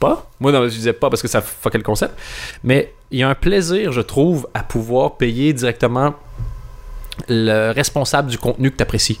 pas. 0.00 0.28
Moi, 0.40 0.50
non, 0.52 0.64
je 0.64 0.68
disais 0.74 0.92
pas 0.94 1.08
parce 1.10 1.22
que 1.22 1.28
ça 1.28 1.40
fuckait 1.42 1.78
le 1.78 1.84
concept. 1.84 2.18
Mais 2.64 2.92
il 3.10 3.20
y 3.20 3.22
a 3.22 3.28
un 3.28 3.34
plaisir, 3.34 3.92
je 3.92 4.00
trouve, 4.00 4.48
à 4.54 4.62
pouvoir 4.62 5.16
payer 5.18 5.52
directement 5.52 6.14
le 7.28 7.70
responsable 7.72 8.30
du 8.30 8.38
contenu 8.38 8.70
que 8.70 8.76
tu 8.76 8.82
apprécies. 8.82 9.20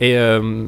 Et. 0.00 0.16
euh, 0.16 0.66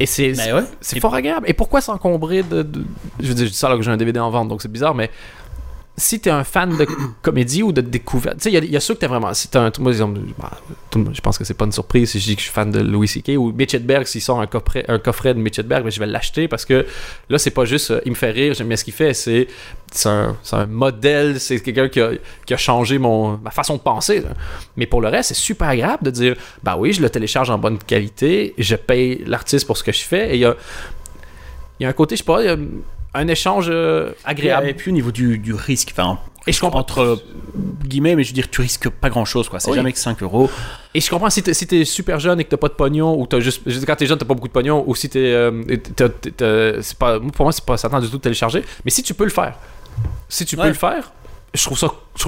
et 0.00 0.06
c'est 0.06 0.32
Mais 0.36 0.52
ouais. 0.52 0.62
c'est 0.80 1.00
fort 1.00 1.14
agréable. 1.14 1.46
Et 1.48 1.54
pourquoi 1.54 1.80
s'encombrer 1.80 2.44
de, 2.44 2.62
de- 2.62 2.84
Je 3.18 3.26
veux 3.28 3.34
dire, 3.34 3.46
je 3.46 3.50
dis 3.50 3.56
ça 3.56 3.66
alors 3.66 3.78
que 3.80 3.84
j'ai 3.84 3.90
un 3.90 3.96
DVD 3.96 4.20
en 4.20 4.30
vente, 4.30 4.46
donc 4.48 4.62
c'est 4.62 4.70
bizarre, 4.70 4.94
mais 4.94 5.10
si 5.98 6.20
t'es 6.20 6.30
un 6.30 6.44
fan 6.44 6.74
de 6.76 6.86
comédie 7.20 7.62
ou 7.62 7.72
de 7.72 7.80
découverte, 7.82 8.36
tu 8.38 8.44
sais, 8.44 8.52
il 8.52 8.70
y 8.70 8.76
a- 8.76 8.80
ceux 8.80 8.94
que 8.94 9.00
t'es 9.00 9.06
vraiment. 9.06 9.34
Si 9.34 9.48
t'es 9.48 9.58
un. 9.58 9.70
Moi, 9.78 9.92
exemple, 9.92 10.20
bah, 10.38 10.52
je 11.12 11.20
pense 11.20 11.36
que 11.36 11.44
c'est 11.44 11.52
pas 11.54 11.66
une 11.66 11.72
surprise 11.72 12.10
si 12.12 12.18
je 12.20 12.24
dis 12.24 12.34
que 12.36 12.40
je 12.40 12.46
suis 12.46 12.54
fan 12.54 12.70
de 12.70 12.80
Louis 12.80 13.08
C.K. 13.08 13.32
ou 13.36 13.52
Mitch 13.52 13.74
Hedberg, 13.74 14.06
s'il 14.06 14.22
sort 14.22 14.40
un 14.40 14.46
coffret, 14.46 14.84
un 14.88 14.98
coffret 14.98 15.34
de 15.34 15.40
Mitch 15.40 15.58
Hedberg, 15.58 15.84
ben, 15.84 15.90
je 15.90 16.00
vais 16.00 16.06
l'acheter 16.06 16.48
parce 16.48 16.64
que 16.64 16.86
là, 17.28 17.38
c'est 17.38 17.50
pas 17.50 17.64
juste 17.66 17.90
euh, 17.90 18.00
il 18.06 18.12
me 18.12 18.16
fait 18.16 18.30
rire, 18.30 18.54
j'aime 18.54 18.68
bien 18.68 18.76
ce 18.76 18.84
qu'il 18.84 18.94
fait, 18.94 19.12
c'est 19.12 19.48
un, 20.06 20.36
un 20.52 20.66
modèle, 20.66 21.40
c'est 21.40 21.60
quelqu'un 21.60 21.88
qui 21.88 22.00
a, 22.00 22.10
qui 22.46 22.54
a 22.54 22.56
changé 22.56 22.98
mon, 22.98 23.36
ma 23.38 23.50
façon 23.50 23.74
de 23.76 23.80
penser. 23.80 24.22
Mais 24.76 24.86
pour 24.86 25.00
le 25.02 25.08
reste, 25.08 25.28
c'est 25.30 25.34
super 25.34 25.68
agréable 25.68 26.04
de 26.04 26.10
dire 26.10 26.36
bah 26.62 26.76
oui, 26.78 26.92
je 26.92 27.02
le 27.02 27.10
télécharge 27.10 27.50
en 27.50 27.58
bonne 27.58 27.78
qualité, 27.78 28.54
je 28.58 28.76
paye 28.76 29.22
l'artiste 29.26 29.66
pour 29.66 29.76
ce 29.76 29.82
que 29.84 29.92
je 29.92 30.02
fais, 30.02 30.30
et 30.30 30.34
il 30.34 30.40
y 30.40 30.44
a, 30.44 30.54
y 31.80 31.84
a 31.84 31.88
un 31.88 31.92
côté, 31.92 32.14
je 32.16 32.20
sais 32.22 32.24
pas, 32.24 32.40
un 33.14 33.28
échange 33.28 33.68
euh, 33.70 34.12
agréable. 34.24 34.68
Et 34.68 34.74
puis 34.74 34.90
au 34.90 34.94
niveau 34.94 35.10
du, 35.12 35.38
du 35.38 35.54
risque, 35.54 35.90
enfin, 35.92 36.18
Et 36.46 36.52
je 36.52 36.60
comprends. 36.60 36.80
entre 36.80 37.22
guillemets, 37.84 38.14
mais 38.16 38.22
je 38.24 38.28
veux 38.30 38.34
dire, 38.34 38.50
tu 38.50 38.60
risques 38.60 38.88
pas 38.90 39.08
grand 39.10 39.24
chose, 39.24 39.48
quoi. 39.48 39.60
C'est 39.60 39.70
Oui. 39.70 39.76
jamais 39.76 39.92
que 39.92 39.98
5 39.98 40.22
euros. 40.22 40.50
Et 40.94 41.00
je 41.00 41.08
comprends 41.10 41.30
si 41.30 41.42
t'es, 41.42 41.54
si 41.54 41.66
t'es 41.66 41.84
super 41.84 42.20
jeune 42.20 42.38
et 42.40 42.44
que 42.44 42.50
t'as 42.50 42.56
pas 42.58 42.68
de 42.68 42.74
pognon, 42.74 43.18
ou 43.18 43.26
t'as 43.26 43.40
juste. 43.40 43.62
je 43.66 43.72
veux 43.72 43.78
dire, 43.78 43.86
quand 43.86 43.96
t'es 43.96 44.06
jeune, 44.06 44.18
t'as 44.18 44.26
pas 44.26 44.34
beaucoup 44.34 44.48
de 44.48 44.52
pognon, 44.52 44.84
ou 44.86 44.94
si 44.94 45.08
t'es. 45.08 45.18
euh, 45.32 46.82
pas, 46.98 47.20
pour 47.20 47.44
moi, 47.44 47.52
c'est 47.52 47.64
pas 47.64 47.76
certain 47.76 48.00
du 48.00 48.08
tout 48.08 48.16
de 48.18 48.22
télécharger. 48.22 48.62
Mais 48.84 48.90
si 48.90 49.02
tu 49.02 49.14
peux 49.14 49.24
le 49.24 49.30
faire, 49.30 49.54
si 50.28 50.44
tu 50.44 50.56
Ouais. 50.56 50.62
peux 50.62 50.68
le 50.68 50.74
faire, 50.74 51.12
je 51.54 51.64
trouve 51.64 51.78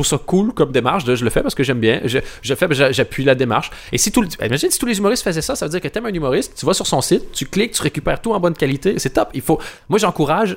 ça, 0.07 0.19
cool 0.25 0.53
comme 0.55 0.73
démarche. 0.73 1.05
je 1.07 1.25
le 1.25 1.31
fais 1.31 1.43
parce 1.43 1.55
que 1.55 1.63
j'aime 1.63 1.81
bien. 1.81 2.01
Je, 2.05 2.19
je 2.43 2.55
fais, 2.55 2.67
j'a- 2.71 2.91
j'appuie 2.93 3.25
la 3.25 3.35
démarche. 3.35 3.71
Et 3.93 3.99
si 3.99 4.11
tout 4.13 4.25
imagine 4.45 4.71
si 4.71 4.79
tous 4.79 4.87
les 4.87 4.99
humoristes 4.99 5.23
faisaient 5.25 5.43
ça, 5.43 5.57
ça 5.57 5.67
veut 5.67 5.71
dire 5.71 5.81
que 5.81 5.89
t'aimes 5.89 6.07
un 6.07 6.13
humoriste, 6.15 6.55
tu 6.59 6.65
vas 6.67 6.73
sur 6.75 6.87
son 6.87 7.01
site, 7.01 7.33
tu 7.33 7.47
cliques, 7.47 7.73
tu 7.73 7.83
récupères 7.83 8.21
tout 8.23 8.33
en 8.33 8.41
bonne 8.41 8.55
qualité. 8.55 8.99
C'est 8.99 9.11
top. 9.11 9.29
Il 9.35 9.43
faut. 9.43 9.59
Moi, 9.89 9.99
j'encourage. 9.99 10.57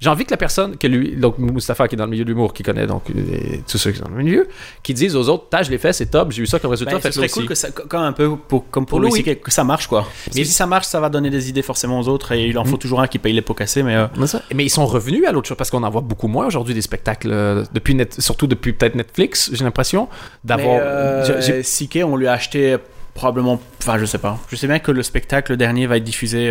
J'ai 0.00 0.08
envie 0.08 0.24
que 0.24 0.30
la 0.30 0.38
personne, 0.38 0.78
que 0.78 0.86
lui, 0.86 1.14
donc 1.14 1.36
Mustapha 1.38 1.86
qui 1.86 1.94
est 1.94 1.98
dans 1.98 2.04
le 2.06 2.10
milieu 2.10 2.24
de 2.24 2.30
l'humour, 2.30 2.54
qui 2.54 2.62
connaît 2.62 2.86
donc 2.86 3.02
euh, 3.10 3.56
tous 3.68 3.76
ceux 3.76 3.90
qui 3.92 3.98
sont 3.98 4.04
dans 4.06 4.16
le 4.16 4.22
milieu, 4.22 4.48
qui 4.82 4.94
disent 4.94 5.14
aux 5.14 5.28
autres, 5.28 5.50
tâche, 5.50 5.66
je 5.66 5.70
l'ai 5.70 5.76
fait, 5.78 5.92
c'est 5.92 6.06
top, 6.06 6.32
j'ai 6.32 6.42
eu 6.42 6.46
ça 6.46 6.58
comme 6.58 6.70
résultat, 6.70 6.92
Ben, 6.92 6.98
ce 6.98 7.02
faites-le 7.02 7.12
serait 7.16 7.26
aussi. 7.26 7.34
cool 7.40 7.46
que 7.48 7.54
ça, 7.54 7.70
comme 7.70 8.00
un 8.00 8.12
peu 8.14 8.34
pour, 8.36 8.70
comme 8.70 8.86
pour, 8.86 8.98
Pour 8.98 9.00
Louis 9.00 9.10
Louis. 9.10 9.22
C.K., 9.24 9.42
que 9.42 9.50
ça 9.50 9.62
marche, 9.62 9.88
quoi. 9.88 10.06
Mais 10.34 10.44
si 10.44 10.52
ça 10.52 10.64
marche, 10.66 10.86
ça 10.86 11.00
va 11.00 11.10
donner 11.10 11.28
des 11.28 11.50
idées 11.50 11.60
forcément 11.60 12.00
aux 12.00 12.08
autres, 12.08 12.32
et 12.32 12.46
il 12.46 12.56
en 12.58 12.64
faut 12.64 12.78
toujours 12.78 13.02
un 13.02 13.06
qui 13.08 13.18
paye 13.18 13.34
les 13.34 13.42
pots 13.42 13.52
cassés, 13.52 13.82
mais. 13.82 13.94
euh, 13.94 14.06
Mais 14.54 14.64
ils 14.64 14.70
sont 14.70 14.86
revenus 14.86 15.26
à 15.26 15.32
l'autre 15.32 15.48
chose 15.48 15.58
parce 15.58 15.70
qu'on 15.70 15.82
en 15.82 15.90
voit 15.90 16.00
beaucoup 16.00 16.28
moins 16.28 16.46
aujourd'hui 16.46 16.72
des 16.72 16.80
spectacles 16.82 17.30
euh, 17.30 17.64
depuis 17.74 17.94
net, 17.94 18.20
surtout 18.20 18.46
depuis 18.46 18.72
peut-être 18.72 18.94
Netflix 18.94 19.50
j'ai 19.52 19.64
l'impression 19.64 20.08
d'avoir 20.44 20.78
euh, 20.82 21.62
Siké, 21.62 22.04
on 22.04 22.16
lui 22.16 22.26
a 22.26 22.32
acheté 22.32 22.76
probablement. 23.12 23.60
Enfin, 23.82 23.98
je 23.98 24.06
sais 24.06 24.16
pas. 24.18 24.38
Je 24.48 24.56
sais 24.56 24.66
bien 24.66 24.78
que 24.78 24.92
le 24.92 25.02
spectacle 25.02 25.56
dernier 25.58 25.86
va 25.86 25.98
être 25.98 26.04
diffusé 26.04 26.50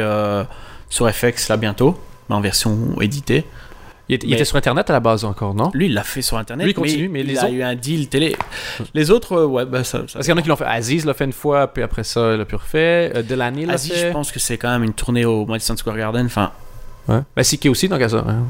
sur 0.89 1.09
FX 1.11 1.49
là 1.49 1.57
bientôt, 1.57 1.97
mais 2.29 2.35
en 2.35 2.41
version 2.41 2.77
éditée. 3.01 3.45
il, 4.07 4.15
était, 4.15 4.25
il 4.27 4.29
mais- 4.31 4.35
était 4.37 4.45
sur 4.45 4.55
internet 4.57 4.89
à 4.89 4.93
la 4.93 4.99
base 4.99 5.23
encore 5.25 5.53
non? 5.53 5.69
Lui, 5.73 5.85
il 5.87 5.93
l'a 5.93 6.03
fait 6.03 6.21
sur 6.21 6.37
internet. 6.37 6.63
Lui, 6.65 6.71
il 6.71 6.75
continue, 6.75 7.09
mais 7.09 7.21
il 7.21 7.27
les 7.27 7.37
a 7.37 7.43
autres- 7.45 7.53
eu 7.53 7.61
un 7.63 7.75
deal 7.75 8.07
télé. 8.09 8.35
Les 8.93 9.11
autres, 9.11 9.33
euh, 9.33 9.45
ouais, 9.45 9.65
bah 9.65 9.83
ça. 9.83 9.99
ça 10.07 10.13
parce 10.13 10.25
qu'il 10.25 10.29
y 10.29 10.33
en 10.33 10.37
a 10.37 10.41
qui 10.41 10.49
l'ont 10.49 10.55
fait 10.55 10.65
Aziz 10.65 11.05
l'a 11.05 11.13
fait 11.13 11.25
une 11.25 11.33
fois 11.33 11.67
puis 11.67 11.83
après 11.83 12.03
ça 12.03 12.31
il 12.33 12.37
l'a 12.37 12.45
plus 12.45 12.57
refait 12.57 13.11
euh, 13.15 13.21
Delaney 13.23 13.65
l'a 13.65 13.73
Aziz, 13.73 13.91
fait 13.93 14.07
je 14.07 14.13
pense 14.13 14.31
que 14.31 14.39
c'est 14.39 14.57
quand 14.57 14.69
même 14.69 14.83
une 14.83 14.93
tournée 14.93 15.25
au 15.25 15.45
Madison 15.45 15.75
Square 15.77 15.97
Garden. 15.97 16.25
Enfin, 16.25 16.51
ouais. 17.07 17.21
Siki 17.43 17.69
aussi 17.69 17.87
donc 17.89 18.01
à 18.01 18.09
ça 18.09 18.23
hein. 18.27 18.43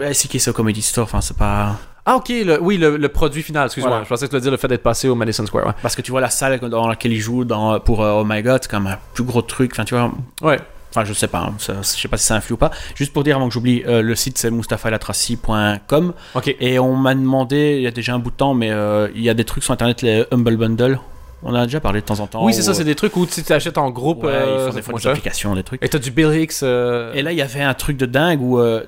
ouais, 0.00 0.14
c'est 0.14 0.48
au 0.48 0.52
Comedy 0.52 0.82
Store. 0.82 1.04
Enfin, 1.04 1.20
c'est 1.20 1.36
pas. 1.36 1.76
ah 2.04 2.16
ok 2.16 2.28
le- 2.30 2.60
oui 2.60 2.76
le, 2.78 2.96
le 2.96 3.08
produit 3.08 3.42
final 3.42 3.66
excuse-moi 3.66 4.00
je 4.02 4.08
pensais 4.08 4.24
que 4.26 4.30
tu 4.30 4.36
veux 4.36 4.40
dire 4.42 4.50
le 4.50 4.56
fait 4.56 4.66
d'être 4.68 4.82
passé 4.82 5.08
au 5.08 5.14
Madison 5.14 5.46
Square 5.46 5.66
ouais, 5.68 5.72
Parce 5.82 5.94
que 5.94 6.02
tu 6.02 6.10
vois 6.10 6.20
la 6.20 6.30
salle 6.30 6.58
dans 6.58 6.88
laquelle 6.88 7.12
il 7.12 7.20
joue 7.20 7.44
dans, 7.44 7.78
pour 7.78 8.02
euh, 8.02 8.20
Oh 8.20 8.24
My 8.26 8.42
God, 8.42 8.60
c'est 8.62 8.72
même 8.72 8.86
un 8.88 8.98
plus 9.14 9.22
gros 9.24 9.42
truc. 9.42 9.70
Enfin, 9.74 9.84
tu 9.84 9.94
vois. 9.94 10.10
ouais. 10.42 10.58
Enfin, 10.94 11.04
je 11.04 11.12
sais 11.14 11.26
pas. 11.28 11.38
hein, 11.48 11.54
ça- 11.58 11.76
je 11.82 12.00
sais 12.00 12.08
pas 12.08 12.18
si 12.18 12.26
ça 12.26 12.36
influe 12.36 12.52
ou 12.54 12.58
pas. 12.58 12.70
Juste 12.94 13.12
pour 13.12 13.24
dire 13.24 13.36
avant 13.36 13.48
que 13.48 13.54
j'oublie, 13.54 13.82
euh, 13.86 14.02
le 14.02 14.14
site 14.14 14.36
c'est 14.38 14.50
mustafalatraci.com 14.50 16.12
ok 16.34 16.56
et 16.60 16.78
on 16.78 16.96
m'a 16.96 17.14
demandé 17.14 17.76
il 17.78 17.82
y 17.82 17.86
a 17.86 17.90
déjà 17.90 18.14
un 18.14 18.18
bout 18.18 18.30
de 18.30 18.36
temps, 18.36 18.54
mais 18.54 18.70
euh, 18.70 19.08
il 19.14 19.22
y 19.22 19.28
a 19.30 19.34
des 19.34 19.44
trucs 19.44 19.64
sur 19.64 19.72
internet, 19.72 20.02
les 20.02 20.24
Humble 20.30 20.56
Bundle. 20.56 20.98
On 21.44 21.50
en 21.50 21.54
a 21.56 21.64
déjà 21.66 21.80
parlé 21.80 22.00
de 22.00 22.06
temps 22.06 22.20
en 22.20 22.28
temps. 22.28 22.44
Oui, 22.44 22.54
c'est 22.54 22.62
ça, 22.62 22.72
c'est 22.72 22.84
des 22.84 22.94
trucs 22.94 23.16
où 23.16 23.26
tu 23.26 23.42
t'achètes 23.42 23.76
en 23.78 23.90
groupe. 23.90 24.22
ouais, 24.22 24.30
euh, 24.32 24.66
ils 24.68 24.70
font 24.70 24.76
des 24.76 24.82
fois 24.82 24.92
moi, 24.92 24.98
des 25.00 25.04
ça. 25.04 25.10
applications, 25.10 25.54
des 25.56 25.64
trucs. 25.64 25.84
Et 25.84 25.88
t'as 25.88 25.98
du 25.98 26.12
Bill 26.12 26.28
Hicks. 26.32 26.62
euh, 26.62 27.12
Et 27.14 27.22
là, 27.22 27.32
il 27.32 27.38
y 27.38 27.42
avait 27.42 27.62
un 27.62 27.74
truc 27.74 27.96
de 27.96 28.06
dingue 28.06 28.40
où, 28.40 28.60
euh, 28.60 28.84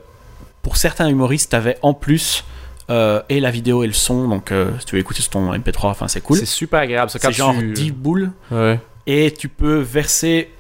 pour 0.63 0.77
certains 0.77 1.09
humoristes, 1.09 1.51
t'avais 1.51 1.79
en 1.83 1.95
plus 1.95 2.45
euh, 2.91 3.21
et 3.29 3.41
la 3.41 3.51
vidéo 3.51 3.83
et 3.83 3.89
le 3.89 3.93
son. 3.93 4.29
Donc, 4.29 4.53
euh, 4.53 4.71
si 4.79 4.87
tu 4.87 4.95
veux 4.95 5.01
écouter 5.01 5.21
sur 5.21 5.31
ton 5.33 5.53
MP3, 5.53 5.87
enfin, 5.89 6.07
c'est 6.07 6.21
cool. 6.21 6.37
C'est 6.39 6.47
super 6.47 6.79
agréable. 6.79 7.11
C'est 7.11 7.33
genre 7.33 7.55
tu... 7.59 7.73
10 7.73 7.91
boules 7.91 8.31
Ouais. 8.53 8.79
et 9.09 9.33
tu 9.37 9.49
peux 9.49 9.79
verser 9.79 10.51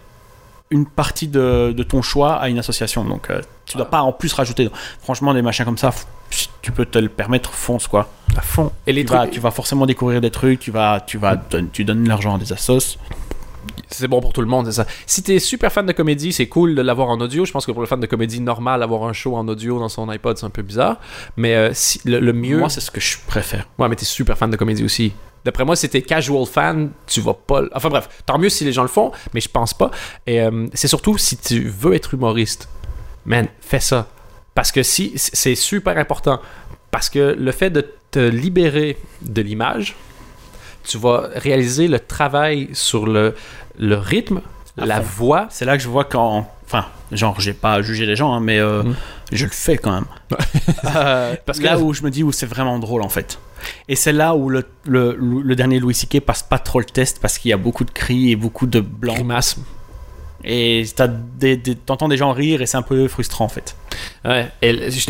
une 0.75 0.87
partie 0.87 1.29
de, 1.29 1.72
de 1.72 1.83
ton 1.85 2.03
choix 2.03 2.35
à 2.35 2.49
une 2.49 2.59
association. 2.59 3.05
Donc, 3.05 3.31
euh, 3.31 3.41
tu 3.64 3.77
dois 3.77 3.87
pas 3.89 4.03
en 4.03 4.12
plus 4.12 4.33
rajouter. 4.33 4.68
Franchement, 5.01 5.33
des 5.33 5.41
machins 5.43 5.64
comme 5.64 5.79
ça, 5.79 5.93
si 6.31 6.49
tu 6.62 6.72
peux 6.72 6.85
te 6.85 6.99
le 6.99 7.09
permettre, 7.09 7.51
fonce 7.53 7.87
quoi. 7.87 8.09
À 8.37 8.41
fond. 8.43 8.72
Et 8.87 8.93
les 8.93 9.03
Tu 9.03 9.07
trucs. 9.07 9.18
vas, 9.20 9.27
tu 9.29 9.41
vas 9.41 9.51
forcément 9.53 9.87
découvrir 9.87 10.20
des 10.20 10.31
trucs, 10.33 10.59
tu 10.59 10.70
vas, 10.72 11.01
tu 11.01 11.16
vas, 11.16 11.41
tu 11.72 11.85
donnes 11.85 12.03
de 12.05 12.09
l'argent 12.09 12.35
à 12.35 12.39
des 12.39 12.53
assos. 12.53 12.99
C'est 13.91 14.09
bon 14.09 14.20
pour 14.20 14.33
tout 14.33 14.41
le 14.41 14.49
monde, 14.49 14.66
c'est 14.66 14.72
ça. 14.72 14.87
Si 15.07 15.22
t'es 15.22 15.39
super 15.39 15.70
fan 15.72 15.87
de 15.87 15.93
comédie, 15.93 16.33
c'est 16.33 16.49
cool 16.49 16.75
de 16.75 16.83
l'avoir 16.83 17.09
en 17.09 17.20
audio. 17.20 17.45
Je 17.45 17.53
pense 17.53 17.64
que 17.64 17.70
pour 17.72 17.81
le 17.81 17.87
fan 17.87 18.01
de 18.01 18.07
comédie 18.07 18.41
normal, 18.41 18.83
avoir 18.83 19.05
un 19.05 19.12
show 19.12 19.37
en 19.37 19.47
audio 19.47 19.79
dans 19.79 19.89
son 19.89 20.09
iPod, 20.09 20.37
c'est 20.37 20.45
un 20.47 20.51
peu 20.51 20.62
bizarre. 20.62 20.97
Mais 21.37 21.55
euh, 21.55 21.70
si, 21.72 22.01
le, 22.05 22.18
le 22.18 22.33
mieux. 22.33 22.59
Moi, 22.59 22.68
c'est 22.68 22.81
ce 22.81 22.91
que 22.91 23.01
je 23.01 23.16
préfère. 23.27 23.68
Ouais, 23.79 23.89
mais 23.89 23.95
t'es 23.97 24.05
super 24.05 24.37
fan 24.37 24.51
de 24.51 24.57
comédie 24.57 24.83
aussi. 24.85 25.12
D'après 25.45 25.65
moi, 25.65 25.77
si 25.77 25.89
t'es 25.89 26.03
casual 26.03 26.47
fan, 26.47 26.91
tu 27.07 27.21
vas 27.21 27.35
pas. 27.35 27.61
l- 27.61 27.69
Enfin 27.75 27.89
bref, 27.91 28.09
tant 28.27 28.39
mieux 28.39 28.49
si 28.49 28.65
les 28.65 28.73
gens 28.73 28.83
le 28.83 28.89
font, 28.89 29.13
mais 29.35 29.41
je 29.41 29.49
pense 29.49 29.75
pas. 29.75 29.91
Et 30.27 30.41
euh, 30.41 30.67
c'est 30.75 30.89
surtout 30.89 31.19
si 31.19 31.37
tu 31.37 31.69
veux 31.69 31.95
être 31.95 32.15
humoriste, 32.15 32.69
man, 33.27 33.47
fais 33.61 33.81
ça. 33.81 34.09
Parce 34.55 34.73
que 34.73 34.83
si 34.83 35.13
c'est 35.17 35.55
super 35.55 35.99
important. 35.99 36.41
Parce 36.91 37.11
que 37.11 37.35
le 37.39 37.51
fait 37.53 37.71
de 37.71 37.85
te 38.13 38.21
libérer 38.21 38.97
de 39.23 39.43
l'image, 39.43 39.97
tu 40.85 40.97
vas 40.99 41.29
réaliser 41.35 41.89
le 41.89 41.99
travail 41.99 42.69
sur 42.73 43.07
le, 43.07 43.35
le 43.79 43.97
rythme, 43.97 44.41
la 44.77 45.01
voix. 45.01 45.47
C'est 45.51 45.65
là 45.65 45.77
que 45.77 45.83
je 45.83 45.89
vois 45.89 46.05
quand. 46.05 46.49
Enfin, 46.67 46.87
genre, 47.12 47.41
j'ai 47.41 47.53
pas 47.53 47.83
jugé 47.83 48.07
les 48.07 48.17
gens, 48.17 48.33
hein, 48.33 48.41
mais 48.41 48.59
euh, 48.59 48.83
Mhm. 48.83 48.95
je 49.33 49.45
le 49.45 49.51
fais 49.51 49.77
quand 49.77 49.93
même. 49.93 50.07
Euh, 50.97 51.35
Parce 51.47 51.59
que 51.59 51.65
là 51.65 51.73
là- 51.75 51.79
où 51.79 51.93
je 51.93 52.03
me 52.03 52.11
dis 52.11 52.23
où 52.23 52.31
c'est 52.33 52.47
vraiment 52.47 52.79
drôle 52.79 53.03
en 53.03 53.09
fait. 53.09 53.39
Et 53.89 53.97
c'est 53.97 54.12
là 54.12 54.35
où 54.35 54.49
le, 54.51 54.65
le, 54.85 55.17
le 55.19 55.57
dernier 55.57 55.79
Louis 55.81 55.95
C.K. 55.95 56.21
passe 56.21 56.43
pas 56.43 56.59
trop 56.59 56.79
le 56.79 56.85
test 56.85 57.19
parce 57.21 57.39
qu'il 57.39 57.51
y 57.51 57.55
a 57.55 57.57
beaucoup 57.57 57.85
de 57.85 57.91
cris 57.91 58.31
et 58.31 58.37
beaucoup 58.37 58.67
de 58.67 58.81
blancs. 58.81 59.17
Grimace. 59.17 59.57
Et 60.45 60.85
des, 61.39 61.57
des- 61.57 61.75
t'entends 61.75 62.09
des 62.09 62.17
gens 62.19 62.33
rire 62.33 62.61
et 62.61 62.67
c'est 62.67 62.77
un 62.77 62.83
peu 62.83 63.09
frustrant 63.09 63.47
en 63.47 63.49
fait. 63.49 63.75
Ouais, 64.25 64.51
et 64.61 64.91
je 64.91 64.91
suis 64.91 65.07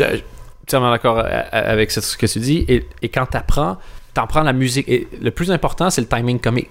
totalement 0.65 0.91
d'accord 0.91 1.19
euh, 1.19 1.41
avec 1.51 1.91
ce 1.91 2.15
que 2.17 2.25
tu 2.25 2.39
dis. 2.39 2.63
Et, 2.69 2.87
et 3.01 3.09
quand 3.09 3.25
t'apprends, 3.25 3.77
t'en 4.13 4.27
la 4.43 4.53
musique. 4.53 4.87
Et 4.87 5.07
le 5.21 5.31
plus 5.31 5.51
important, 5.51 5.89
c'est 5.89 6.01
le 6.01 6.07
timing 6.07 6.39
comique. 6.39 6.69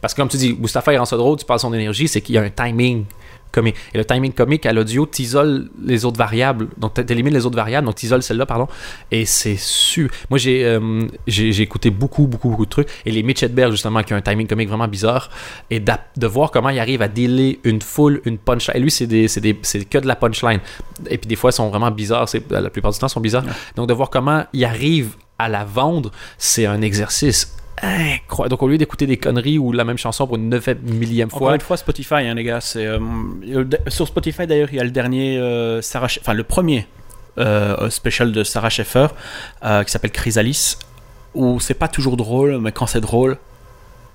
Parce 0.00 0.14
que 0.14 0.20
comme 0.22 0.28
tu 0.28 0.36
dis, 0.38 0.56
Mustapha 0.58 0.92
il 0.92 0.96
rend 0.98 1.04
ça 1.04 1.16
drôle, 1.16 1.36
tu 1.36 1.44
parles 1.44 1.58
de 1.58 1.62
son 1.62 1.74
énergie, 1.74 2.08
c'est 2.08 2.20
qu'il 2.22 2.34
y 2.36 2.38
a 2.38 2.42
un 2.42 2.50
timing 2.50 3.04
comique. 3.52 3.76
Et 3.94 3.98
le 3.98 4.04
timing 4.04 4.32
comique 4.32 4.66
à 4.66 4.72
l'audio, 4.72 5.06
t'isoles 5.06 5.68
les 5.82 6.04
autres 6.04 6.18
variables. 6.18 6.68
Donc 6.78 6.94
t'élimines 6.94 7.34
les 7.34 7.46
autres 7.46 7.56
variables, 7.56 7.86
donc 7.86 7.96
t'isoles 7.96 8.22
celle-là, 8.22 8.46
pardon. 8.46 8.68
Et 9.10 9.24
c'est 9.24 9.56
su. 9.56 10.10
Moi, 10.30 10.38
j'ai 10.38 10.64
euh, 10.64 11.06
j'ai 11.26 11.60
écouté 11.62 11.90
beaucoup, 11.90 12.26
beaucoup, 12.26 12.50
beaucoup 12.50 12.64
de 12.64 12.70
trucs. 12.70 12.88
Et 13.06 13.10
les 13.10 13.22
Mitch 13.22 13.42
Hedberg, 13.42 13.70
justement, 13.72 14.02
qui 14.02 14.12
ont 14.14 14.16
un 14.16 14.20
timing 14.22 14.46
comique 14.46 14.68
vraiment 14.68 14.88
bizarre. 14.88 15.30
Et 15.70 15.80
de 15.80 16.26
voir 16.26 16.50
comment 16.50 16.70
il 16.70 16.78
arrive 16.78 17.02
à 17.02 17.08
dealer 17.08 17.58
une 17.64 17.80
foule, 17.82 18.20
une 18.24 18.38
punchline. 18.38 18.76
Et 18.76 18.80
lui, 18.80 18.90
c'est 18.90 19.06
des- 19.06 19.28
des- 19.40 19.54
que 19.84 19.98
de 19.98 20.06
la 20.06 20.16
punchline. 20.16 20.60
Et 21.08 21.18
puis 21.18 21.28
des 21.28 21.36
fois, 21.36 21.50
ils 21.50 21.54
sont 21.54 21.68
vraiment 21.68 21.90
bizarres. 21.90 22.26
La 22.50 22.70
plupart 22.70 22.92
du 22.92 22.98
temps, 22.98 23.06
ils 23.06 23.10
sont 23.10 23.20
bizarres. 23.20 23.44
Donc 23.76 23.88
de 23.88 23.94
voir 23.94 24.10
comment 24.10 24.44
il 24.52 24.64
arrive 24.64 25.16
à 25.38 25.48
la 25.48 25.64
vendre, 25.64 26.10
c'est 26.36 26.66
un 26.66 26.82
exercice 26.82 27.54
incroyable. 27.82 28.50
Donc 28.50 28.62
au 28.62 28.68
lieu 28.68 28.78
d'écouter 28.78 29.06
des 29.06 29.16
conneries 29.16 29.58
ou 29.58 29.72
la 29.72 29.84
même 29.84 29.98
chanson 29.98 30.26
pour 30.26 30.36
une 30.36 30.48
neuvième 30.48 30.78
millième 30.82 31.28
Encore 31.28 31.38
fois, 31.38 31.54
une 31.54 31.60
fois, 31.60 31.76
Spotify, 31.76 32.14
hein, 32.14 32.34
les 32.34 32.44
gars. 32.44 32.60
C'est, 32.60 32.86
euh, 32.86 32.98
euh, 33.48 33.64
sur 33.88 34.06
Spotify 34.06 34.46
d'ailleurs, 34.46 34.68
il 34.72 34.76
y 34.76 34.80
a 34.80 34.84
le 34.84 34.90
dernier 34.90 35.38
euh, 35.38 35.80
Sarah, 35.82 36.08
enfin 36.20 36.34
le 36.34 36.44
premier 36.44 36.86
euh, 37.38 37.88
special 37.90 38.32
de 38.32 38.44
Sarah 38.44 38.70
Schaeffer 38.70 39.08
euh, 39.64 39.84
qui 39.84 39.90
s'appelle 39.90 40.10
Chrysalis, 40.12 40.76
où 41.34 41.60
c'est 41.60 41.74
pas 41.74 41.88
toujours 41.88 42.16
drôle, 42.16 42.58
mais 42.58 42.72
quand 42.72 42.86
c'est 42.86 43.00
drôle, 43.00 43.36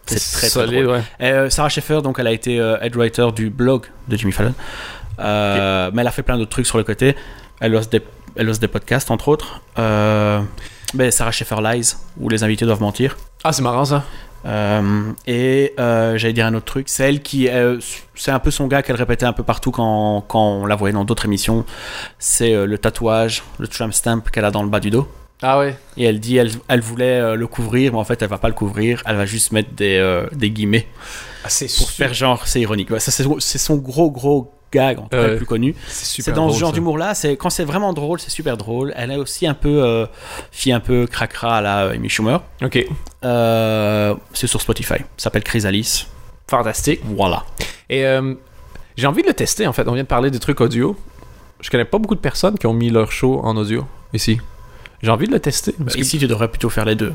c'est 0.06 0.50
très, 0.50 0.66
drôle. 0.68 0.88
ouais. 0.88 1.02
Et, 1.20 1.26
euh, 1.32 1.50
Sarah 1.50 1.70
Schaeffer, 1.70 2.02
donc, 2.02 2.20
elle 2.20 2.28
a 2.28 2.32
été 2.34 2.60
euh, 2.60 2.78
head 2.82 2.96
writer 2.96 3.28
du 3.34 3.50
blog 3.50 3.86
de 4.10 4.18
Jimmy 4.18 4.34
Fallon. 4.34 4.54
Euh, 5.20 5.92
Mais 5.94 6.02
elle 6.02 6.08
a 6.08 6.12
fait 6.12 6.24
plein 6.24 6.38
d'autres 6.38 6.50
trucs 6.50 6.66
sur 6.66 6.78
le 6.78 6.84
côté. 6.84 7.16
Elle 7.62 7.76
hoste 7.76 7.92
des, 7.92 8.02
elle 8.36 8.50
hoste 8.50 8.60
des 8.62 8.68
podcasts, 8.68 9.12
entre 9.12 9.30
autres. 9.30 9.62
Euh, 9.80 10.42
ben, 10.94 11.12
Sarah 11.12 11.32
Schaeffer 11.32 11.62
Lies, 11.62 11.96
où 12.20 12.30
les 12.30 12.44
invités 12.44 12.66
doivent 12.66 12.82
mentir. 12.82 13.18
Ah, 13.44 13.52
c'est 13.52 13.62
marrant 13.62 13.86
ça. 13.86 14.04
Euh, 14.46 15.12
et 15.26 15.74
euh, 15.80 16.18
j'allais 16.18 16.34
dire 16.34 16.46
un 16.46 16.54
autre 16.54 16.66
truc. 16.66 16.90
C'est 16.90 17.08
elle 17.08 17.22
qui. 17.22 17.48
euh, 17.48 17.80
c'est 18.16 18.32
un 18.32 18.40
peu 18.40 18.52
son 18.52 18.68
gars 18.68 18.82
qu'elle 18.84 18.98
répétait 18.98 19.26
un 19.26 19.34
peu 19.34 19.44
partout 19.44 19.72
quand, 19.72 20.24
quand 20.28 20.46
on 20.46 20.66
la 20.66 20.76
voyait 20.76 20.94
dans 20.94 21.06
d'autres 21.06 21.26
émissions. 21.26 21.66
C'est 22.20 22.66
le 22.66 22.78
tatouage, 22.78 23.44
le 23.60 23.68
tramp 23.68 23.92
stamp 23.92 24.22
qu'elle 24.32 24.46
a 24.46 24.52
dans 24.52 24.64
le 24.64 24.70
bas 24.70 24.80
du 24.80 24.90
dos. 24.90 25.08
Ah 25.42 25.60
ouais. 25.60 25.76
Et 25.98 26.06
elle 26.06 26.20
dit 26.20 26.38
elle, 26.38 26.52
elle 26.68 26.82
voulait 26.82 27.36
le 27.36 27.48
couvrir, 27.48 27.94
mais 27.94 27.98
en 28.00 28.04
fait 28.04 28.22
elle 28.22 28.30
va 28.30 28.38
pas 28.38 28.48
le 28.50 28.54
couvrir. 28.54 29.02
Elle 29.06 29.16
va 29.16 29.26
juste 29.26 29.52
mettre 29.52 29.72
des, 29.74 30.24
des 30.34 30.52
guillemets 30.52 30.88
Ah, 31.44 31.50
c'est 31.50 31.74
pour 31.78 31.90
faire 31.90 32.14
genre 32.14 32.46
c'est 32.48 32.62
ironique. 32.62 32.92
Ouais, 32.92 33.00
ça, 33.00 33.12
c'est, 33.12 33.26
c'est 33.40 33.58
son 33.58 33.76
gros 33.78 34.12
gros 34.12 34.53
gag 34.74 35.00
en 35.00 35.04
tout 35.04 35.10
cas 35.10 35.36
plus 35.36 35.46
connu. 35.46 35.76
C'est 35.88 36.32
dans 36.32 36.44
drôle, 36.48 36.54
ce 36.56 36.60
genre 36.60 36.70
ça. 36.70 36.74
d'humour 36.76 36.98
là, 36.98 37.14
c'est 37.14 37.38
quand 37.38 37.50
c'est 37.50 37.64
vraiment 37.64 37.94
drôle, 37.94 38.20
c'est 38.20 38.30
super 38.32 38.58
drôle. 38.58 38.92
Elle 38.96 39.12
est 39.12 39.16
aussi 39.18 39.46
un 39.48 39.54
peu 39.54 39.84
euh, 39.84 40.06
fille 40.52 40.74
un 40.74 40.80
peu 40.80 41.06
cracra 41.08 41.58
à 41.58 41.62
la 41.62 41.78
Amy 41.92 42.10
Schumer. 42.10 42.42
Ok. 42.62 42.86
Euh, 43.24 44.16
c'est 44.34 44.48
sur 44.48 44.60
Spotify. 44.62 44.96
S'appelle 45.18 45.44
Chrysalis. 45.44 46.08
Fantastique. 46.50 47.02
Voilà. 47.06 47.44
Et 47.90 48.06
euh, 48.06 48.34
j'ai 48.98 49.08
envie 49.08 49.22
de 49.22 49.28
le 49.28 49.34
tester 49.34 49.66
en 49.68 49.74
fait. 49.74 49.88
On 49.88 49.94
vient 49.94 50.04
de 50.04 50.08
parler 50.08 50.32
des 50.32 50.40
trucs 50.40 50.60
audio. 50.62 50.98
Je 51.62 51.70
connais 51.70 51.86
pas 51.86 51.98
beaucoup 51.98 52.16
de 52.16 52.20
personnes 52.20 52.58
qui 52.58 52.68
ont 52.68 52.74
mis 52.74 52.90
leur 52.90 53.12
show 53.12 53.40
en 53.44 53.56
audio 53.56 53.86
ici. 54.14 54.40
J'ai 55.02 55.12
envie 55.12 55.28
de 55.28 55.32
le 55.34 55.40
tester. 55.40 55.74
Parce 55.78 55.96
que 55.96 56.02
Ici, 56.02 56.18
tu 56.18 56.28
devrais 56.28 56.48
plutôt 56.50 56.70
faire 56.70 56.86
les 56.86 56.96
deux. 56.96 57.14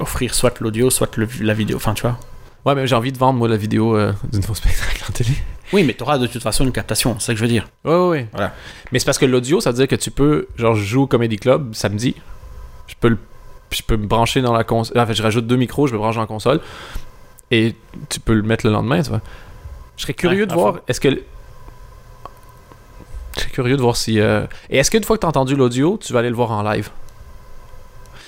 Offrir 0.00 0.34
soit 0.34 0.58
l'audio, 0.60 0.90
soit 0.90 1.16
le- 1.16 1.28
la 1.40 1.54
vidéo. 1.54 1.76
Enfin, 1.76 1.94
tu 1.94 2.02
vois. 2.02 2.18
Ouais, 2.64 2.74
mais 2.74 2.86
j'ai 2.86 2.94
envie 2.94 3.12
de 3.12 3.18
vendre 3.18 3.38
moi 3.38 3.48
la 3.48 3.56
vidéo 3.56 3.96
euh, 3.96 4.12
d'une 4.32 4.42
fausse 4.42 4.58
spectacle 4.58 5.04
en 5.08 5.12
télé. 5.12 5.30
Oui, 5.72 5.82
mais 5.84 5.92
tu 5.94 6.02
auras 6.02 6.18
de 6.18 6.26
toute 6.26 6.42
façon 6.42 6.64
une 6.64 6.72
captation. 6.72 7.16
C'est 7.18 7.26
ça 7.26 7.32
que 7.32 7.38
je 7.38 7.44
veux 7.44 7.50
dire. 7.50 7.66
Ouais, 7.84 7.94
ouais, 7.94 8.08
ouais. 8.08 8.28
Voilà. 8.32 8.54
Mais 8.92 8.98
c'est 8.98 9.04
parce 9.04 9.18
que 9.18 9.26
l'audio, 9.26 9.60
ça 9.60 9.70
veut 9.70 9.76
dire 9.76 9.88
que 9.88 9.96
tu 9.96 10.10
peux, 10.10 10.46
genre, 10.56 10.74
je 10.74 10.84
joue 10.84 11.02
au 11.02 11.06
Comedy 11.06 11.36
Club 11.36 11.74
samedi. 11.74 12.14
Je 12.86 12.94
peux, 12.98 13.08
le- 13.08 13.18
je 13.70 13.82
peux 13.82 13.96
me 13.96 14.06
brancher 14.06 14.40
dans 14.40 14.52
la 14.52 14.64
console. 14.64 14.98
En 14.98 15.06
fait, 15.06 15.14
je 15.14 15.22
rajoute 15.22 15.46
deux 15.46 15.56
micros, 15.56 15.86
je 15.86 15.92
me 15.94 15.98
branche 15.98 16.14
dans 16.14 16.20
la 16.22 16.26
console. 16.26 16.60
Et 17.50 17.74
tu 18.08 18.20
peux 18.20 18.34
le 18.34 18.42
mettre 18.42 18.66
le 18.66 18.72
lendemain, 18.72 19.02
tu 19.02 19.10
vois. 19.10 19.20
Je 19.96 20.02
serais 20.02 20.14
curieux 20.14 20.42
Ouais, 20.42 20.46
de 20.46 20.54
voir, 20.54 20.80
est-ce 20.88 21.00
que. 21.00 21.08
Je 23.36 23.40
serais 23.40 23.50
curieux 23.50 23.76
de 23.76 23.82
voir 23.82 23.96
si. 23.96 24.20
euh, 24.20 24.46
Et 24.70 24.78
est-ce 24.78 24.90
qu'une 24.90 25.04
fois 25.04 25.16
que 25.16 25.20
tu 25.22 25.26
as 25.26 25.28
entendu 25.30 25.56
l'audio, 25.56 25.98
tu 26.00 26.12
vas 26.12 26.20
aller 26.20 26.30
le 26.30 26.36
voir 26.36 26.50
en 26.52 26.62
live? 26.62 26.88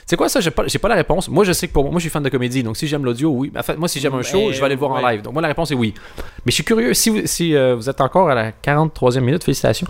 C'est 0.09 0.17
quoi 0.17 0.29
ça? 0.29 0.39
J'ai 0.39 0.53
pas, 0.53 0.63
j'ai 0.69 0.79
pas 0.79 0.87
la 0.89 0.95
réponse. 0.95 1.29
Moi, 1.29 1.45
je 1.45 1.51
sais 1.53 1.67
que 1.67 1.73
pour 1.73 1.83
moi, 1.83 1.91
moi, 1.91 1.99
je 1.99 2.03
suis 2.05 2.11
fan 2.11 2.23
de 2.23 2.29
comédie. 2.29 2.63
Donc, 2.63 2.77
si 2.77 2.87
j'aime 2.87 3.05
l'audio, 3.05 3.29
oui. 3.29 3.51
En 3.59 3.63
fait, 3.65 3.77
moi, 3.77 3.89
si 3.89 3.99
j'aime 3.99 4.15
un 4.15 4.23
show, 4.23 4.53
je 4.53 4.59
vais 4.61 4.65
aller 4.67 4.77
le 4.77 4.79
voir 4.79 4.93
en 4.93 5.01
live. 5.09 5.21
Donc, 5.23 5.33
moi, 5.33 5.43
la 5.43 5.49
réponse 5.49 5.73
est 5.73 5.75
oui. 5.75 5.95
Mais 6.17 6.51
je 6.51 6.53
suis 6.53 6.63
curieux. 6.65 6.95
Si 6.95 7.11
vous, 7.11 7.23
si, 7.25 7.57
euh, 7.57 7.75
vous 7.75 7.91
êtes 7.91 8.01
encore 8.01 8.31
à 8.31 8.35
la 8.37 8.53
43e 8.53 9.19
minute, 9.19 9.43
félicitations. 9.43 9.89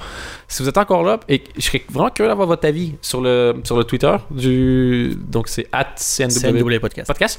Si 0.48 0.62
vous 0.62 0.70
êtes 0.70 0.78
encore 0.78 1.02
là, 1.02 1.20
et 1.28 1.42
je 1.58 1.60
serais 1.60 1.84
vraiment 1.90 2.08
curieux 2.08 2.30
d'avoir 2.30 2.48
votre 2.48 2.66
avis 2.66 2.94
sur 3.02 3.20
le, 3.20 3.56
sur 3.62 3.76
le 3.76 3.84
Twitter 3.84 4.14
du. 4.30 5.14
Donc, 5.28 5.48
c'est 5.48 5.66
at 5.70 5.94
CNW 5.96 6.78
Podcast. 6.80 7.06
podcast. 7.08 7.38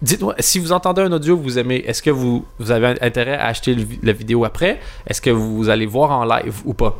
Dites-moi, 0.00 0.34
si 0.38 0.58
vous 0.58 0.72
entendez 0.72 1.02
un 1.02 1.12
audio 1.12 1.36
vous 1.36 1.58
aimez, 1.58 1.84
est-ce 1.86 2.02
que 2.02 2.10
vous, 2.10 2.46
vous 2.58 2.70
avez 2.70 2.94
intérêt 3.02 3.34
à 3.36 3.48
acheter 3.48 3.74
le 3.74 3.84
la 4.02 4.12
vidéo 4.12 4.46
après? 4.46 4.80
Est-ce 5.06 5.20
que 5.20 5.28
vous 5.30 5.68
allez 5.68 5.84
voir 5.84 6.10
en 6.10 6.24
live 6.24 6.54
ou 6.64 6.72
pas? 6.72 6.98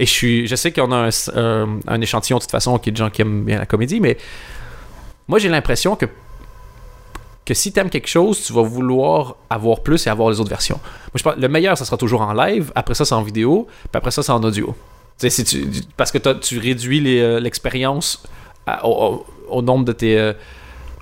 Et 0.00 0.06
je, 0.06 0.10
suis, 0.10 0.46
je 0.48 0.56
sais 0.56 0.72
qu'on 0.72 0.90
a 0.90 0.96
un, 0.96 1.10
un- 1.36 1.78
un 1.86 2.00
échantillon 2.00 2.38
de 2.38 2.42
toute 2.42 2.50
façon 2.50 2.76
qui 2.78 2.88
est 2.88 2.92
de 2.92 2.96
gens 2.96 3.10
qui 3.10 3.22
aiment 3.22 3.44
bien 3.44 3.58
la 3.60 3.66
comédie, 3.66 4.00
mais 4.00 4.16
moi 5.28 5.38
j'ai 5.38 5.48
l'impression 5.48 5.96
que 5.96 6.06
que 7.44 7.52
si 7.52 7.72
t'aimes 7.72 7.90
quelque 7.90 8.08
chose, 8.08 8.42
tu 8.42 8.52
vas 8.54 8.62
vouloir 8.62 9.36
avoir 9.50 9.80
plus 9.80 10.06
et 10.06 10.10
avoir 10.10 10.30
les 10.30 10.40
autres 10.40 10.48
versions. 10.48 10.76
Moi, 10.82 11.12
je 11.16 11.22
pense, 11.22 11.36
le 11.36 11.48
meilleur, 11.48 11.76
ça 11.76 11.84
sera 11.84 11.98
toujours 11.98 12.22
en 12.22 12.32
live. 12.32 12.72
Après 12.74 12.94
ça, 12.94 13.04
c'est 13.04 13.14
en 13.14 13.20
vidéo. 13.22 13.66
Puis 13.82 13.90
après 13.98 14.10
ça, 14.10 14.22
c'est 14.22 14.32
en 14.32 14.42
audio. 14.42 14.74
Tu 15.18 15.28
si 15.28 15.44
tu- 15.44 15.66
parce 15.96 16.10
que 16.10 16.16
tu 16.16 16.58
réduis 16.58 17.20
euh, 17.20 17.40
l'expérience 17.40 18.22
au, 18.82 19.26
nombre 19.60 19.84
de 19.84 19.92
tes. 19.92 20.18
euh, 20.18 20.32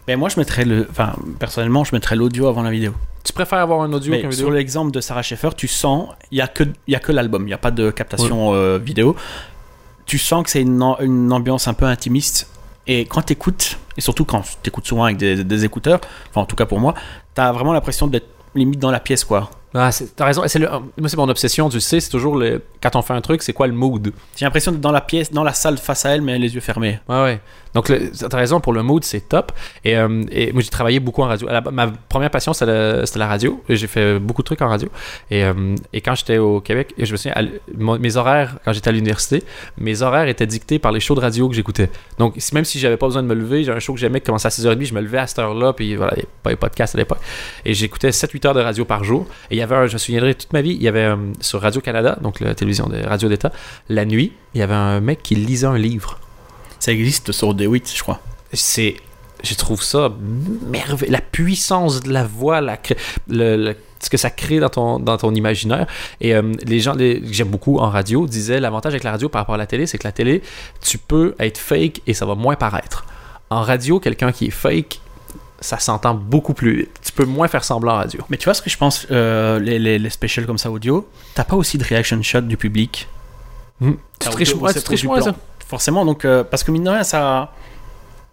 Mais 0.08 0.16
moi, 0.16 0.28
je 0.28 0.38
mettrais 0.40 0.64
le. 0.64 0.88
Enfin, 0.90 1.14
personnellement, 1.38 1.84
je 1.84 1.94
mettrais 1.94 2.16
l'audio 2.16 2.48
avant 2.48 2.62
la 2.62 2.72
vidéo. 2.72 2.92
tu 3.22 3.32
préfères 3.32 3.60
avoir 3.60 3.82
un 3.82 3.92
audio 3.92 4.10
Mais 4.10 4.22
qu'un 4.22 4.28
vidéo? 4.28 4.46
sur 4.46 4.50
l'exemple 4.50 4.90
de 4.90 5.00
Sarah 5.00 5.22
Schaeffer, 5.22 5.50
tu 5.56 5.68
sens, 5.68 6.08
il 6.32 6.38
y 6.38 6.40
a 6.40 6.48
que, 6.48 6.64
il 6.64 6.92
y 6.92 6.96
a 6.96 6.98
que 6.98 7.12
l'album, 7.12 7.42
il 7.42 7.46
n'y 7.46 7.54
a 7.54 7.58
pas 7.58 7.70
de 7.70 7.92
captation 7.92 8.52
euh, 8.52 8.78
vidéo. 8.78 9.14
Tu 10.06 10.18
sens 10.18 10.42
que 10.42 10.50
c'est 10.50 10.62
une 10.62 10.82
ambiance 11.32 11.68
un 11.68 11.74
peu 11.74 11.84
intimiste. 11.84 12.48
Et 12.86 13.02
quand 13.06 13.22
tu 13.22 13.32
écoutes, 13.34 13.78
et 13.96 14.00
surtout 14.00 14.24
quand 14.24 14.42
tu 14.62 14.68
écoutes 14.68 14.86
souvent 14.86 15.04
avec 15.04 15.16
des, 15.16 15.44
des 15.44 15.64
écouteurs, 15.64 16.00
enfin 16.30 16.40
en 16.42 16.46
tout 16.46 16.56
cas 16.56 16.66
pour 16.66 16.80
moi, 16.80 16.94
tu 17.34 17.40
as 17.40 17.52
vraiment 17.52 17.72
l'impression 17.72 18.06
d'être 18.06 18.26
limite 18.54 18.80
dans 18.80 18.90
la 18.90 19.00
pièce 19.00 19.24
quoi. 19.24 19.50
Ah, 19.74 19.88
t'as 20.16 20.26
raison. 20.26 20.42
Le- 20.42 20.68
moi, 20.98 21.08
c'est 21.08 21.16
mon 21.16 21.28
obsession, 21.30 21.70
tu 21.70 21.80
sais, 21.80 21.98
c'est 22.00 22.10
toujours 22.10 22.36
le, 22.36 22.62
quand 22.82 22.94
on 22.94 23.00
fait 23.00 23.14
un 23.14 23.22
truc, 23.22 23.42
c'est 23.42 23.54
quoi 23.54 23.66
le 23.66 23.72
mood? 23.72 24.12
J'ai 24.36 24.44
l'impression 24.44 24.70
d'être 24.70 24.82
dans 24.82 24.92
la 24.92 25.00
pièce, 25.00 25.32
dans 25.32 25.44
la 25.44 25.54
salle 25.54 25.78
face 25.78 26.04
à 26.04 26.10
elle, 26.10 26.20
mais 26.20 26.38
les 26.38 26.54
yeux 26.54 26.60
fermés. 26.60 27.00
Ouais, 27.08 27.22
ouais. 27.22 27.40
Donc, 27.74 27.90
t'as 28.30 28.36
raison, 28.36 28.60
pour 28.60 28.72
le 28.72 28.82
mood, 28.82 29.04
c'est 29.04 29.28
top. 29.28 29.52
Et, 29.84 29.96
euh, 29.96 30.24
et 30.30 30.52
moi, 30.52 30.62
j'ai 30.62 30.68
travaillé 30.68 31.00
beaucoup 31.00 31.22
en 31.22 31.26
radio. 31.26 31.48
Ma 31.72 31.88
première 32.08 32.30
passion, 32.30 32.52
c'était 32.52 33.18
la, 33.18 33.26
radio. 33.26 33.62
J'ai 33.68 33.86
fait 33.86 34.18
beaucoup 34.18 34.42
de 34.42 34.46
trucs 34.46 34.62
en 34.62 34.68
radio. 34.68 34.88
Et, 35.30 35.44
euh, 35.44 35.74
quand 36.04 36.14
j'étais 36.14 36.38
au 36.38 36.60
Québec, 36.60 36.94
je 36.98 37.12
me 37.12 37.16
souviens, 37.16 37.34
mes 37.76 38.16
horaires, 38.16 38.58
quand 38.64 38.72
j'étais 38.72 38.88
à 38.88 38.92
l'université, 38.92 39.42
mes 39.78 40.02
horaires 40.02 40.28
étaient 40.28 40.46
dictés 40.46 40.78
par 40.78 40.92
les 40.92 41.00
shows 41.00 41.14
de 41.14 41.20
radio 41.20 41.48
que 41.48 41.54
j'écoutais. 41.54 41.90
Donc, 42.18 42.36
même 42.52 42.64
si 42.64 42.78
j'avais 42.78 42.96
pas 42.96 43.06
besoin 43.06 43.22
de 43.22 43.28
me 43.28 43.34
lever, 43.34 43.64
j'ai 43.64 43.72
un 43.72 43.78
show 43.78 43.94
que 43.94 44.00
j'aimais 44.00 44.20
qui 44.20 44.26
commençait 44.26 44.48
à 44.48 44.50
6h30, 44.50 44.84
je 44.84 44.94
me 44.94 45.00
levais 45.00 45.18
à 45.18 45.26
cette 45.26 45.38
heure-là, 45.38 45.72
puis 45.72 45.96
voilà, 45.96 46.12
il 46.14 46.18
n'y 46.18 46.22
avait 46.22 46.30
pas 46.42 46.50
les 46.50 46.56
podcasts 46.56 46.94
à 46.94 46.98
l'époque. 46.98 47.20
Et 47.64 47.74
j'écoutais 47.74 48.10
7-8 48.10 48.48
heures 48.48 48.54
de 48.54 48.60
radio 48.60 48.84
par 48.84 49.04
jour. 49.04 49.26
Et 49.50 49.54
il 49.54 49.58
y 49.58 49.62
avait 49.62 49.88
je 49.88 49.94
me 49.94 49.98
souviendrai 49.98 50.34
toute 50.34 50.52
ma 50.52 50.60
vie, 50.60 50.72
il 50.72 50.82
y 50.82 50.88
avait 50.88 51.00
euh, 51.00 51.16
sur 51.40 51.60
Radio-Canada, 51.60 52.18
donc 52.20 52.40
la 52.40 52.54
télévision 52.54 52.86
de 52.86 53.02
Radio 53.02 53.28
d'État, 53.28 53.52
la 53.88 54.04
nuit, 54.04 54.32
il 54.54 54.60
y 54.60 54.62
avait 54.62 54.74
un 54.74 55.00
mec 55.00 55.22
qui 55.22 55.34
lisait 55.34 55.66
un 55.66 55.78
livre 55.78 56.18
Ça 56.82 56.90
existe 56.92 57.30
sur 57.32 57.54
D8, 57.54 57.96
je 57.96 58.02
crois. 58.02 58.18
c'est 58.52 58.96
je 59.44 59.54
trouve 59.54 59.82
ça 59.82 60.12
merveilleux. 60.68 61.10
La 61.12 61.20
puissance 61.20 62.00
de 62.00 62.12
la 62.12 62.24
voix 62.24 62.60
la 62.60 62.76
cré- 62.76 62.96
le, 63.28 63.56
le- 63.56 63.76
ce 64.00 64.08
que 64.10 64.16
ça 64.16 64.30
crée 64.30 64.58
dans 64.60 64.68
ton, 64.68 64.98
dans 65.00 65.16
ton 65.16 65.34
imaginaire. 65.34 65.86
Et 66.20 66.34
euh, 66.34 66.42
les 66.64 66.78
gens 66.80 66.94
les- 66.94 67.20
que 67.20 67.32
j'aime 67.32 67.48
beaucoup 67.48 67.78
en 67.78 67.88
radio 67.90 68.26
disaient 68.26 68.60
l'avantage 68.60 68.92
avec 68.94 69.02
la 69.04 69.10
radio 69.12 69.28
par 69.28 69.40
rapport 69.42 69.54
à 69.56 69.58
la 69.58 69.66
télé 69.66 69.86
c'est 69.86 69.98
que 69.98 70.06
la 70.06 70.12
télé 70.12 70.42
tu 70.80 70.98
peux 70.98 71.34
être 71.40 71.58
fake 71.58 72.02
et 72.06 72.14
ça 72.14 72.24
va 72.26 72.34
moins 72.36 72.54
paraître. 72.56 73.04
En 73.50 73.62
radio 73.62 73.98
quelqu'un 74.00 74.30
qui 74.32 74.46
est 74.46 74.50
fake 74.50 75.00
ça 75.60 75.78
s'entend 75.78 76.14
beaucoup 76.14 76.54
plus 76.54 76.76
vite. 76.78 76.90
Tu 77.04 77.12
peux 77.12 77.24
moins 77.24 77.46
faire 77.48 77.62
semblant 77.64 77.92
en 77.94 77.96
radio. 77.98 78.20
Mais 78.30 78.36
tu 78.36 78.44
vois 78.46 78.54
ce 78.54 78.62
que 78.62 78.70
je 78.70 78.76
pense, 78.76 79.06
euh, 79.12 79.60
les, 79.60 79.78
les, 79.78 79.98
les 80.00 80.10
specials 80.10 80.44
comme 80.46 80.58
ça 80.58 80.70
audio, 80.72 81.08
t'as 81.36 81.44
pas 81.44 81.54
aussi 81.54 81.78
de 81.78 81.84
reaction 81.84 82.20
shot 82.22 82.40
du 82.42 82.56
public? 82.56 83.06
Tu 83.80 83.86
Ça, 84.20 84.30
triches 84.30 84.54
c'est 84.72 84.74
tu 84.80 84.82
triches 84.84 85.04
moins 85.04 85.20
ça? 85.20 85.34
Forcément, 85.72 86.04
donc, 86.04 86.26
euh, 86.26 86.44
parce 86.44 86.62
que 86.62 86.70
mine 86.70 86.84
de 86.84 86.90
rien, 86.90 87.02
ça, 87.02 87.50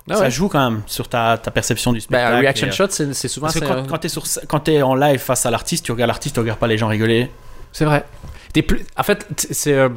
Ah 0.10 0.16
ça 0.16 0.30
joue 0.30 0.50
quand 0.50 0.70
même 0.72 0.82
sur 0.86 1.08
ta, 1.08 1.38
ta 1.38 1.52
perception 1.52 1.94
du 1.94 2.00
Ben, 2.00 2.04
spectacle. 2.04 2.34
un 2.36 2.40
reaction 2.40 2.68
et, 2.68 2.70
euh, 2.70 2.74
shot 2.74 2.88
c'est 3.14 3.28
souvent 3.30 3.48
Parce 3.48 3.60
que 3.62 3.66
quand, 3.66 3.78
un- 3.78 3.86
quand 3.88 3.98
t'es 3.98 4.10
sur, 4.10 4.24
quand 4.50 4.60
t'es 4.60 4.82
en 4.82 4.94
live 4.94 5.20
face 5.22 5.46
à 5.46 5.52
l'artiste, 5.52 5.86
tu 5.86 5.94
regardes 5.94 6.10
l'artiste, 6.10 6.36
tu 6.36 6.42
regardes 6.42 6.60
pas 6.60 6.68
les 6.68 6.78
gens 6.78 6.88
rigoler. 6.90 7.32
C'est 7.72 7.86
vrai. 7.86 8.04
T'es 8.52 8.62
plus... 8.62 8.86
En 8.98 9.04
fait, 9.04 9.26
c'est. 9.52 9.72
euh, 9.74 9.88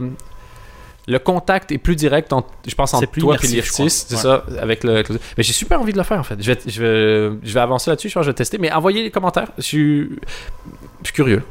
Le 1.08 1.18
contact 1.18 1.72
est 1.72 1.78
plus 1.78 1.96
direct, 1.96 2.32
je 2.64 2.74
pense, 2.76 2.94
entre 2.94 3.08
plus 3.08 3.20
toi 3.22 3.34
et 3.42 3.46
l'artiste. 3.56 4.06
C'est 4.10 4.16
ça, 4.16 4.44
avec 4.60 4.84
le. 4.84 5.02
Mais 5.36 5.42
j'ai 5.42 5.52
super 5.52 5.80
envie 5.80 5.92
de 5.92 5.98
le 5.98 6.04
faire, 6.04 6.20
en 6.20 6.22
fait. 6.22 6.36
Je 6.40 6.52
vais, 6.52 6.58
je 6.64 6.80
vais, 6.80 7.36
je 7.42 7.52
vais 7.54 7.60
avancer 7.60 7.90
là-dessus, 7.90 8.08
je 8.08 8.20
je 8.22 8.26
vais 8.28 8.34
tester. 8.34 8.58
Mais 8.58 8.70
envoyez 8.70 9.02
les 9.02 9.10
commentaires. 9.10 9.48
Je 9.56 9.62
suis, 9.62 10.10
je 11.00 11.06
suis 11.06 11.12
curieux. 11.14 11.42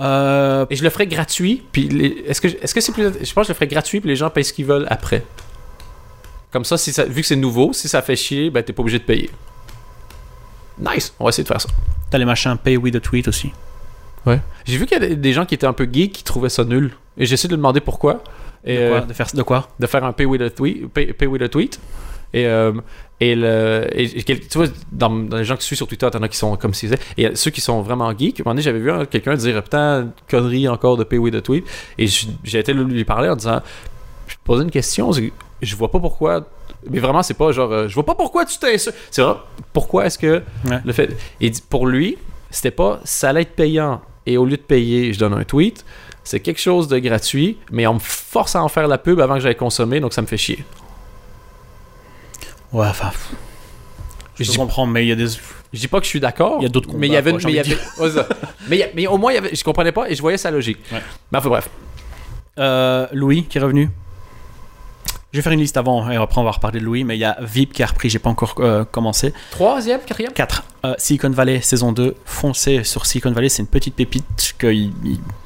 Euh, 0.00 0.66
Et 0.70 0.76
je 0.76 0.82
le 0.82 0.90
ferai 0.90 1.06
gratuit. 1.06 1.62
Puis 1.72 1.88
les- 1.88 2.24
est-ce 2.26 2.40
que, 2.40 2.48
est-ce 2.48 2.74
que 2.74 2.80
c'est 2.80 2.92
plus. 2.92 3.04
Je 3.04 3.32
pense 3.32 3.42
que 3.42 3.42
je 3.44 3.48
le 3.48 3.54
ferai 3.54 3.66
gratuit, 3.66 4.00
puis 4.00 4.08
les 4.08 4.16
gens 4.16 4.30
payent 4.30 4.44
ce 4.44 4.52
qu'ils 4.52 4.66
veulent 4.66 4.86
après. 4.90 5.22
Comme 6.50 6.64
ça, 6.64 6.76
si 6.76 6.92
ça, 6.92 7.04
vu 7.04 7.20
que 7.22 7.26
c'est 7.26 7.36
nouveau, 7.36 7.72
si 7.72 7.88
ça 7.88 8.02
fait 8.02 8.16
chier, 8.16 8.50
ben 8.50 8.62
t'es 8.62 8.72
pas 8.72 8.82
obligé 8.82 8.98
de 8.98 9.04
payer. 9.04 9.30
Nice, 10.78 11.14
on 11.20 11.24
va 11.24 11.28
essayer 11.30 11.44
de 11.44 11.48
faire 11.48 11.60
ça. 11.60 11.68
t'as 12.10 12.18
les 12.18 12.24
machins 12.24 12.56
pay 12.62 12.76
with 12.76 12.94
a 12.96 13.00
tweet 13.00 13.28
aussi. 13.28 13.52
Ouais. 14.26 14.40
J'ai 14.66 14.76
vu 14.76 14.86
qu'il 14.86 15.00
y 15.00 15.04
a 15.04 15.14
des- 15.14 15.32
gens 15.32 15.44
qui 15.46 15.54
étaient 15.54 15.66
un 15.66 15.72
peu 15.72 15.88
geeks 15.90 16.12
qui 16.12 16.24
trouvaient 16.24 16.48
ça 16.50 16.64
nul. 16.64 16.92
Et 17.16 17.24
j'ai 17.26 17.34
essayé 17.34 17.48
de 17.48 17.56
demander 17.56 17.80
pourquoi. 17.80 18.22
Et, 18.64 18.76
De 18.76 18.88
quoi, 18.88 18.98
euh, 18.98 19.00
de, 19.02 19.12
faire, 19.12 19.26
de 19.34 19.42
quoi? 19.42 19.68
de 19.80 19.86
faire 19.86 20.04
un 20.04 20.12
pay 20.12 20.24
with 20.26 20.40
a 20.42 20.50
tweet. 20.50 20.88
Pay, 20.92 21.12
pay 21.12 21.26
with 21.26 21.42
a 21.42 21.48
tweet. 21.48 21.80
Et, 22.34 22.46
euh, 22.46 22.72
et, 23.20 23.34
le, 23.36 23.86
et, 23.92 24.18
et 24.18 24.22
quel- 24.22 24.40
tu 24.40 24.58
vois, 24.58 24.66
dans, 24.90 25.10
dans 25.10 25.36
les 25.36 25.44
gens 25.44 25.54
que 25.54 25.60
je 25.60 25.66
suis 25.66 25.76
sur 25.76 25.86
Twitter, 25.86 26.08
t'en 26.10 26.22
as 26.22 26.28
qui 26.28 26.36
sont 26.36 26.56
comme 26.56 26.74
si 26.74 26.88
Et 27.18 27.34
ceux 27.34 27.50
qui 27.50 27.60
sont 27.60 27.82
vraiment 27.82 28.10
geeks, 28.16 28.40
un 28.42 28.42
moment 28.44 28.54
donné, 28.54 28.62
j'avais 28.62 28.78
vu 28.80 28.90
un- 28.90 29.04
quelqu'un 29.04 29.34
dire 29.34 29.62
Putain, 29.62 30.08
connerie 30.28 30.66
encore 30.68 30.96
de 30.96 31.04
with 31.18 31.34
a 31.34 31.40
tweet. 31.40 31.64
Et 31.98 32.06
j'ai 32.06 32.58
été 32.58 32.72
lui 32.72 33.04
parler 33.04 33.28
en 33.28 33.36
disant 33.36 33.60
Je 34.26 34.34
posais 34.44 34.62
une 34.64 34.70
question, 34.70 35.12
je 35.60 35.76
vois 35.76 35.90
pas 35.90 36.00
pourquoi. 36.00 36.46
Mais 36.90 36.98
vraiment, 36.98 37.22
c'est 37.22 37.34
pas 37.34 37.52
genre 37.52 37.70
euh, 37.72 37.86
Je 37.88 37.94
vois 37.94 38.04
pas 38.06 38.14
pourquoi 38.16 38.44
tu 38.44 38.58
t'es. 38.58 38.76
C'est 38.78 38.92
vraiment 39.22 39.38
pourquoi 39.72 40.06
est-ce 40.06 40.18
que 40.18 40.42
Ouais. 40.68 40.78
le 40.84 40.92
fait. 40.92 41.16
Et 41.40 41.52
pour 41.70 41.86
lui, 41.86 42.16
c'était 42.50 42.72
pas 42.72 43.00
ça 43.04 43.28
allait 43.28 43.42
être 43.42 43.54
payant 43.54 44.00
et 44.26 44.36
au 44.36 44.44
lieu 44.44 44.56
de 44.56 44.62
payer, 44.62 45.12
je 45.12 45.18
donne 45.20 45.34
un 45.34 45.44
tweet. 45.44 45.84
C'est 46.24 46.40
quelque 46.40 46.60
chose 46.60 46.88
de 46.88 46.98
gratuit, 46.98 47.58
mais 47.70 47.86
on 47.86 47.94
me 47.94 47.98
force 48.00 48.54
à 48.56 48.62
en 48.62 48.68
faire 48.68 48.86
la 48.88 48.98
pub 48.98 49.18
avant 49.20 49.34
que 49.34 49.40
j'aille 49.40 49.56
consommer, 49.56 49.98
donc 50.00 50.12
ça 50.12 50.22
me 50.22 50.26
fait 50.28 50.36
chier. 50.36 50.64
Ouais, 52.72 52.86
enfin. 52.88 53.10
Je 54.38 54.44
Je 54.44 54.48
te 54.48 54.52
dis- 54.52 54.58
comprends, 54.58 54.86
mais 54.86 55.04
il 55.04 55.08
y 55.08 55.12
a 55.12 55.16
des. 55.16 55.26
Je 55.28 55.78
dis 55.80 55.88
pas 55.88 55.98
que 55.98 56.04
je 56.04 56.10
suis 56.10 56.20
d'accord. 56.20 56.56
Il 56.60 56.62
y 56.62 56.66
a 56.66 56.68
d'autres 56.68 56.88
Mais 56.94 57.06
il 57.06 57.12
y 57.12 57.16
avait, 57.16 57.30
quoi, 57.32 57.40
mais 57.44 57.52
il 57.52 57.56
y 57.56 57.58
avait, 57.60 57.76
mais, 58.68 58.76
il 58.76 58.80
y 58.80 58.82
a- 58.82 58.88
mais 58.94 59.06
au 59.06 59.18
moins, 59.18 59.32
il 59.32 59.36
y 59.36 59.38
avait, 59.38 59.54
je 59.54 59.62
comprenais 59.64 59.92
pas 59.92 60.10
et 60.10 60.14
je 60.14 60.20
voyais 60.22 60.38
sa 60.38 60.50
logique. 60.50 60.78
Ouais. 60.92 61.00
Mais 61.30 61.38
enfin 61.38 61.48
bref. 61.48 61.68
Euh, 62.58 63.06
Louis 63.12 63.44
qui 63.44 63.58
est 63.58 63.60
revenu? 63.60 63.88
Je 65.32 65.38
vais 65.38 65.42
faire 65.42 65.52
une 65.52 65.60
liste 65.60 65.78
avant 65.78 66.10
et 66.10 66.16
après 66.16 66.40
on 66.42 66.44
va 66.44 66.50
reparler 66.50 66.78
de 66.78 66.84
Louis, 66.84 67.04
mais 67.04 67.16
il 67.16 67.20
y 67.20 67.24
a 67.24 67.38
VIP 67.40 67.72
qui 67.72 67.82
a 67.82 67.86
repris, 67.86 68.10
j'ai 68.10 68.18
pas 68.18 68.28
encore 68.28 68.54
euh, 68.58 68.84
commencé. 68.84 69.32
Troisième, 69.50 70.00
quatrième 70.00 70.32
4. 70.32 70.64
Silicon 70.98 71.30
Valley 71.30 71.62
saison 71.62 71.92
2. 71.92 72.16
Foncez 72.26 72.84
sur 72.84 73.06
Silicon 73.06 73.32
Valley, 73.32 73.48
c'est 73.48 73.62
une 73.62 73.68
petite 73.68 73.94
pépite 73.94 74.54
que 74.58 74.70
j'ai 74.70 74.90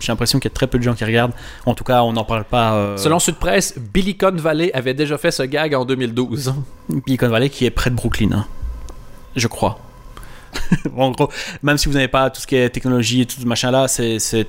l'impression 0.08 0.40
qu'il 0.40 0.50
y 0.50 0.52
a 0.52 0.54
très 0.54 0.66
peu 0.66 0.78
de 0.78 0.82
gens 0.82 0.94
qui 0.94 1.04
regardent. 1.04 1.34
En 1.66 1.74
tout 1.74 1.84
cas, 1.84 2.02
on 2.02 2.12
n'en 2.12 2.24
parle 2.24 2.42
pas. 2.44 2.74
euh, 2.74 2.96
Selon 2.96 3.20
Sud 3.20 3.36
Presse, 3.36 3.78
Billicon 3.78 4.32
Valley 4.34 4.72
avait 4.74 4.94
déjà 4.94 5.18
fait 5.18 5.30
ce 5.30 5.44
gag 5.44 5.72
en 5.74 5.84
2012. 5.84 6.54
Silicon 7.06 7.28
Valley 7.28 7.48
qui 7.50 7.64
est 7.64 7.70
près 7.70 7.90
de 7.90 7.94
Brooklyn, 7.94 8.32
hein. 8.32 8.46
je 9.36 9.46
crois. 9.46 9.78
en 10.96 11.10
gros, 11.12 11.30
même 11.62 11.76
si 11.78 11.86
vous 11.86 11.94
n'avez 11.94 12.08
pas 12.08 12.30
tout 12.30 12.40
ce 12.40 12.46
qui 12.48 12.56
est 12.56 12.70
technologie 12.70 13.20
et 13.20 13.26
tout 13.26 13.40
ce 13.40 13.46
machin 13.46 13.70
là, 13.70 13.86
c'est 13.86 14.48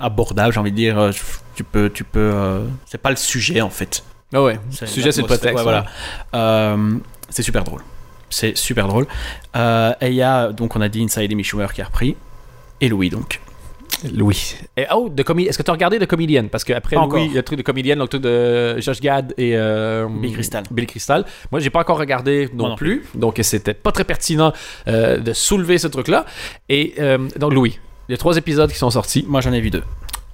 abordable, 0.00 0.52
j'ai 0.54 0.60
envie 0.60 0.70
de 0.70 0.76
dire. 0.76 0.96
Euh, 0.96 1.10
Tu 1.56 1.64
peux, 1.64 1.90
tu 1.90 2.04
peux. 2.04 2.20
euh, 2.20 2.64
c'est 2.86 2.98
pas 3.02 3.10
le 3.10 3.16
sujet 3.16 3.60
en 3.62 3.70
fait. 3.70 4.04
Ah 4.32 4.42
ouais. 4.42 4.58
C'est 4.70 4.82
Le 4.82 4.86
sujet, 4.86 5.12
c'est 5.12 5.22
le 5.22 5.26
prétexte. 5.26 5.56
ouais, 5.56 5.62
voilà. 5.62 5.86
Euh, 6.34 6.94
c'est 7.28 7.42
super 7.42 7.64
drôle. 7.64 7.82
C'est 8.28 8.56
super 8.56 8.86
drôle. 8.86 9.06
Euh, 9.56 9.92
et 10.00 10.08
il 10.08 10.14
y 10.14 10.22
a, 10.22 10.52
donc, 10.52 10.76
on 10.76 10.80
a 10.80 10.88
dit 10.88 11.02
Inside 11.02 11.32
Amy 11.32 11.42
Schumer 11.42 11.72
qui 11.72 11.82
a 11.82 11.86
repris. 11.86 12.16
Et 12.80 12.88
Louis, 12.88 13.10
donc. 13.10 13.40
Louis. 14.12 14.56
Et, 14.76 14.86
oh, 14.94 15.10
est-ce 15.16 15.58
que 15.58 15.62
tu 15.62 15.70
as 15.70 15.74
regardé 15.74 15.98
The 15.98 16.06
Comedian? 16.06 16.46
Parce 16.48 16.64
qu'après 16.64 16.96
Louis, 16.96 17.04
encore. 17.04 17.18
il 17.18 17.28
y 17.28 17.32
a 17.32 17.36
le 17.36 17.42
truc 17.42 17.58
de 17.58 17.62
Comedian, 17.62 17.96
donc 17.96 18.04
le 18.04 18.08
truc 18.08 18.22
de 18.22 18.80
Josh 18.80 19.00
Gad 19.00 19.34
et 19.36 19.56
euh, 19.56 20.08
Bill 20.08 20.32
Crystal. 20.32 20.64
Bill 20.70 20.86
Crystal. 20.86 21.24
Moi, 21.50 21.60
j'ai 21.60 21.70
pas 21.70 21.80
encore 21.80 21.98
regardé 21.98 22.48
non, 22.54 22.64
Moi 22.64 22.68
non 22.70 22.76
plus, 22.76 23.04
donc 23.14 23.38
c'était 23.42 23.74
pas 23.74 23.92
très 23.92 24.04
pertinent 24.04 24.52
euh, 24.88 25.18
de 25.18 25.32
soulever 25.32 25.78
ce 25.78 25.86
truc-là. 25.86 26.24
Et 26.68 26.94
euh, 26.98 27.18
donc, 27.36 27.52
Louis, 27.52 27.78
il 28.08 28.12
y 28.12 28.14
a 28.14 28.18
trois 28.18 28.36
épisodes 28.36 28.70
qui 28.70 28.78
sont 28.78 28.90
sortis. 28.90 29.24
Moi, 29.28 29.40
j'en 29.40 29.52
ai 29.52 29.60
vu 29.60 29.70
deux. 29.70 29.82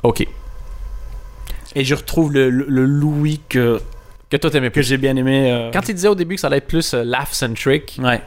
Ok. 0.03 0.27
Et 1.77 1.85
je 1.85 1.95
retrouve 1.95 2.33
le, 2.33 2.51
le- 2.51 2.67
le 2.69 2.85
Louis 2.85 3.41
que, 3.49 3.81
Que 4.31 4.37
toi, 4.39 4.51
t'aimais 4.51 4.69
que 4.71 4.75
plus. 4.75 4.83
j'ai 4.83 4.97
bien 4.97 5.15
aimé. 5.15 5.53
euh, 5.53 5.71
Quand 5.73 5.89
il 5.89 5.95
disait 5.95 6.09
au 6.09 6.15
début 6.17 6.35
que 6.35 6.41
ça 6.41 6.49
allait 6.49 6.57
être 6.57 6.67
plus 6.67 6.95
euh, 6.95 7.05
laugh-centric, 7.05 7.99
Ouais. 8.03 8.21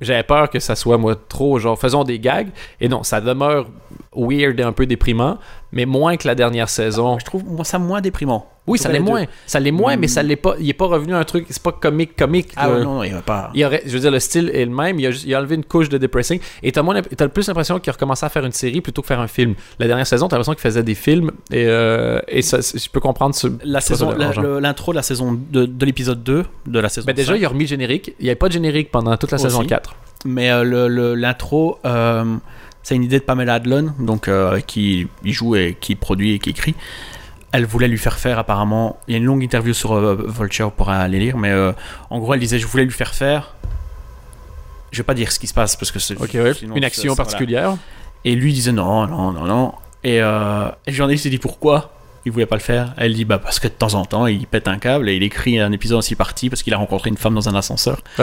j'avais 0.00 0.22
peur 0.22 0.48
que 0.50 0.60
ça 0.60 0.76
soit, 0.76 0.98
moi, 0.98 1.16
trop 1.28 1.58
genre 1.58 1.78
faisons 1.78 2.04
des 2.04 2.18
gags. 2.20 2.48
Et 2.80 2.88
non, 2.88 3.02
ça 3.02 3.20
demeure 3.20 3.66
weird 4.14 4.58
et 4.58 4.62
un 4.64 4.72
peu 4.72 4.86
déprimant, 4.86 5.38
mais 5.72 5.86
moins 5.86 6.16
que 6.16 6.26
la 6.26 6.34
dernière 6.34 6.68
saison. 6.68 7.18
Je 7.18 7.24
trouve 7.24 7.44
moi, 7.44 7.64
ça 7.64 7.78
moins 7.78 8.00
déprimant. 8.00 8.46
Oui, 8.66 8.78
ça 8.78 8.88
l'est 8.88 9.00
moins. 9.00 9.24
Ça 9.46 9.58
l'est 9.58 9.70
moins, 9.72 9.96
mais 9.96 10.06
ça 10.06 10.22
l'est 10.22 10.36
pas. 10.36 10.54
Il 10.60 10.68
est 10.68 10.72
pas 10.74 10.86
revenu 10.86 11.14
à 11.14 11.18
un 11.18 11.24
truc. 11.24 11.46
C'est 11.50 11.62
pas 11.62 11.72
comique, 11.72 12.14
comique. 12.16 12.50
Ah 12.56 12.70
ouais, 12.70 12.84
non, 12.84 12.94
non, 12.96 13.02
il 13.02 13.12
va 13.12 13.22
pas. 13.22 13.50
Il 13.54 13.64
aurait, 13.64 13.82
je 13.84 13.90
veux 13.90 13.98
dire, 14.00 14.10
le 14.12 14.20
style 14.20 14.50
est 14.54 14.64
le 14.64 14.70
même. 14.70 14.98
Il 15.00 15.06
a, 15.06 15.10
juste- 15.10 15.24
il 15.24 15.34
a 15.34 15.38
enlevé 15.38 15.56
une 15.56 15.64
couche 15.64 15.88
de 15.88 15.98
depressing. 15.98 16.38
Et 16.62 16.70
t'as, 16.70 16.82
moins 16.82 16.94
l'imp- 16.94 17.08
t'as 17.16 17.24
le 17.24 17.30
plus 17.30 17.48
l'impression 17.48 17.80
qu'il 17.80 17.90
a 17.90 17.94
recommencé 17.94 18.26
à 18.26 18.28
faire 18.28 18.44
une 18.44 18.52
série 18.52 18.80
plutôt 18.80 19.02
que 19.02 19.08
faire 19.08 19.18
un 19.20 19.26
film. 19.26 19.54
La 19.80 19.86
dernière 19.88 20.06
saison, 20.06 20.28
t'as 20.28 20.36
l'impression 20.36 20.52
qu'il 20.52 20.60
faisait 20.62 20.82
des 20.84 20.94
films. 20.94 21.30
Et, 21.50 21.64
euh, 21.66 22.20
et 22.28 22.42
ça, 22.42 22.58
je 22.60 22.88
peux 22.90 23.00
comprendre 23.00 23.34
ce. 23.34 23.48
La 23.64 23.80
saison, 23.80 24.12
l'intro 24.12 24.92
de 24.92 24.96
la 24.96 25.02
saison 25.02 25.36
de, 25.50 25.66
de 25.66 25.86
l'épisode 25.86 26.22
2 26.22 26.44
de 26.66 26.78
la 26.80 26.88
saison. 26.88 27.06
Mais 27.08 27.14
déjà, 27.14 27.32
5. 27.32 27.38
il 27.40 27.44
a 27.44 27.48
remis 27.48 27.64
le 27.64 27.68
générique. 27.68 28.14
Il 28.20 28.24
n'y 28.24 28.28
avait 28.30 28.36
pas 28.36 28.48
de 28.48 28.52
générique 28.52 28.90
pendant 28.92 29.16
toute 29.16 29.30
la 29.32 29.36
Aussi. 29.36 29.44
saison 29.44 29.64
4. 29.64 29.94
Mais 30.26 30.50
euh, 30.50 30.62
le- 30.64 30.86
le- 30.88 31.14
l'intro, 31.14 31.78
euh, 31.86 32.36
c'est 32.82 32.94
une 32.94 33.04
idée 33.04 33.18
de 33.18 33.24
Pamela 33.24 33.54
Adlon, 33.54 33.94
donc 33.98 34.28
euh, 34.28 34.60
qui 34.60 35.08
joue 35.24 35.56
et 35.56 35.76
qui 35.80 35.94
produit 35.94 36.34
et 36.34 36.38
qui 36.38 36.50
écrit. 36.50 36.74
Elle 37.52 37.66
voulait 37.66 37.88
lui 37.88 37.98
faire 37.98 38.18
faire 38.18 38.38
apparemment. 38.38 38.98
Il 39.08 39.12
y 39.12 39.14
a 39.14 39.18
une 39.18 39.24
longue 39.24 39.42
interview 39.42 39.74
sur 39.74 39.92
euh, 39.92 40.26
Vulture 40.28 40.72
pour 40.72 40.88
aller 40.90 41.18
lire, 41.18 41.36
mais 41.36 41.50
euh, 41.50 41.72
en 42.08 42.18
gros, 42.18 42.34
elle 42.34 42.40
disait 42.40 42.58
je 42.58 42.66
voulais 42.66 42.84
lui 42.84 42.92
faire 42.92 43.14
faire. 43.14 43.54
Je 44.92 44.98
vais 44.98 45.04
pas 45.04 45.14
dire 45.14 45.30
ce 45.30 45.38
qui 45.38 45.46
se 45.46 45.54
passe 45.54 45.76
parce 45.76 45.92
que 45.92 45.98
c'est 45.98 46.16
ouais. 46.18 46.52
Une 46.62 46.84
action 46.84 47.14
voilà. 47.14 47.24
particulière. 47.24 47.76
Et 48.24 48.34
lui 48.34 48.52
disait 48.52 48.72
non, 48.72 49.06
non, 49.06 49.32
non, 49.32 49.44
non. 49.44 49.74
Et, 50.02 50.16
et 50.16 50.20
le 50.20 50.92
journaliste 50.92 51.24
s'est 51.24 51.30
dit 51.30 51.38
pourquoi? 51.38 51.92
Il 52.26 52.32
voulait 52.32 52.46
pas 52.46 52.56
le 52.56 52.60
faire. 52.62 52.92
Elle 52.98 53.14
dit 53.14 53.24
bah 53.24 53.38
parce 53.38 53.58
que 53.60 53.68
de 53.68 53.72
temps 53.72 53.94
en 53.94 54.04
temps 54.04 54.26
il 54.26 54.46
pète 54.46 54.68
un 54.68 54.78
câble 54.78 55.08
et 55.08 55.16
il 55.16 55.22
écrit 55.22 55.58
un 55.58 55.72
épisode 55.72 55.98
en 55.98 56.02
six 56.02 56.16
parties 56.16 56.50
parce 56.50 56.62
qu'il 56.62 56.74
a 56.74 56.76
rencontré 56.76 57.08
une 57.10 57.16
femme 57.16 57.34
dans 57.34 57.48
un 57.48 57.54
ascenseur. 57.54 58.00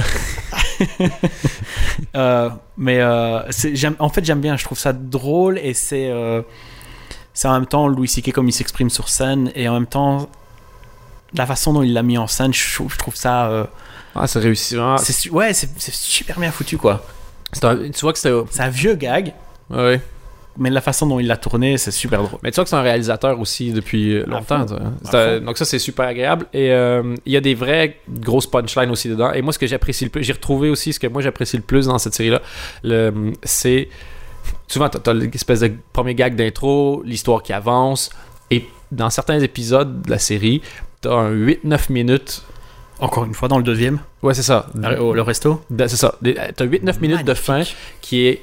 Euh, 2.16 2.50
mais 2.78 3.00
euh, 3.00 3.40
en 4.00 4.10
fait 4.10 4.24
j'aime 4.24 4.40
bien, 4.42 4.58
je 4.58 4.64
trouve 4.64 4.78
ça 4.78 4.94
drôle 4.94 5.58
et 5.58 5.74
c'est 5.74 6.10
euh, 6.10 6.42
c'est 7.34 7.48
en 7.48 7.54
même 7.54 7.66
temps 7.66 7.88
Louis 7.88 8.08
C.K. 8.08 8.32
comme 8.32 8.48
il 8.48 8.52
s'exprime 8.52 8.90
sur 8.90 9.10
scène 9.10 9.52
et 9.56 9.68
en 9.68 9.74
même 9.74 9.88
temps 9.88 10.30
la 11.34 11.46
façon 11.46 11.74
dont 11.74 11.82
il 11.84 11.94
l'a 11.94 12.04
mis 12.04 12.18
en 12.18 12.28
scène, 12.28 12.54
je 12.54 12.76
trouve, 12.76 12.92
je 12.94 12.98
trouve 12.98 13.16
ça 13.16 13.68
Ah, 14.16 14.28
c'est 14.28 14.40
réussi. 14.40 14.76
su- 15.14 15.30
ouais 15.32 15.54
c'est 15.54 15.70
super 15.92 16.40
bien 16.40 16.52
foutu 16.52 16.78
quoi. 16.78 17.06
Un- 17.64 17.90
tu 17.90 18.02
vois 18.02 18.14
que. 18.14 18.20
C'est 18.20 18.62
un 18.62 18.70
vieux 18.70 18.96
gag 18.96 19.34
Ouais. 19.70 20.00
Mais 20.58 20.70
la 20.70 20.82
façon 20.82 21.06
dont 21.08 21.20
il 21.20 21.28
l'a 21.28 21.38
tourné, 21.38 21.78
c'est 21.78 21.92
super 21.92 22.24
drôle. 22.24 22.40
Mais 22.44 22.52
tu 22.52 22.56
vois 22.56 22.64
que 22.64 22.70
c'est 22.70 22.76
un 22.76 22.82
réalisateur 22.82 23.40
aussi 23.40 23.72
depuis 23.72 24.22
longtemps. 24.26 24.66
donc 24.66 25.58
ça, 25.58 25.66
c'est 25.66 25.80
super 25.80 26.06
agréable. 26.08 26.46
Et 26.54 26.72
euh, 26.72 27.16
il 27.26 27.32
y 27.34 27.38
a 27.38 27.42
des 27.42 27.56
vraies 27.56 27.98
grosses 28.10 28.48
punchlines 28.48 28.90
aussi 28.92 29.10
dedans. 29.10 29.32
Et 29.34 29.42
moi, 29.42 29.54
ce 29.54 29.60
que 29.60 29.68
j'apprécie 29.68 30.04
le 30.06 30.10
plus, 30.10 30.24
j'ai 30.24 30.34
retrouvé 30.34 30.70
aussi 30.70 30.94
ce 30.94 31.00
que 31.00 31.08
moi 31.08 31.22
j'apprécie 31.22 31.58
le 31.58 31.64
plus 31.64 31.88
dans 31.88 31.98
cette 31.98 32.14
série-là, 32.16 32.42
le- 32.84 33.34
c'est 33.44 33.90
souvent 34.68 34.90
t'as, 34.90 35.14
l'espèce 35.14 35.60
de 35.62 35.72
premier 35.94 36.16
gag 36.16 36.36
d'intro, 36.36 37.02
l'histoire 37.06 37.44
qui 37.44 37.54
avance, 37.54 38.10
et 38.52 38.66
dans 38.92 39.10
certains 39.10 39.40
épisodes 39.40 40.02
de 40.02 40.10
la 40.10 40.20
série, 40.20 40.62
t'as 41.02 41.14
un 41.14 41.32
8-9 41.32 41.90
minutes. 41.92 42.44
Encore 43.00 43.26
une 43.26 43.34
fois, 43.36 43.48
dans 43.48 43.58
le 43.58 43.64
deuxième, 43.64 44.00
Ouais, 44.24 44.34
c'est 44.34 44.42
ça. 44.42 44.68
au- 45.00 45.14
le 45.14 45.22
resto. 45.22 45.62
Ben, 45.70 45.88
c'est 45.88 45.98
ça. 45.98 46.16
T'as 46.56 46.66
8-9 46.66 47.00
minutes 47.02 47.24
de 47.26 47.34
fin 47.36 47.62
qui 48.02 48.26
est 48.26 48.42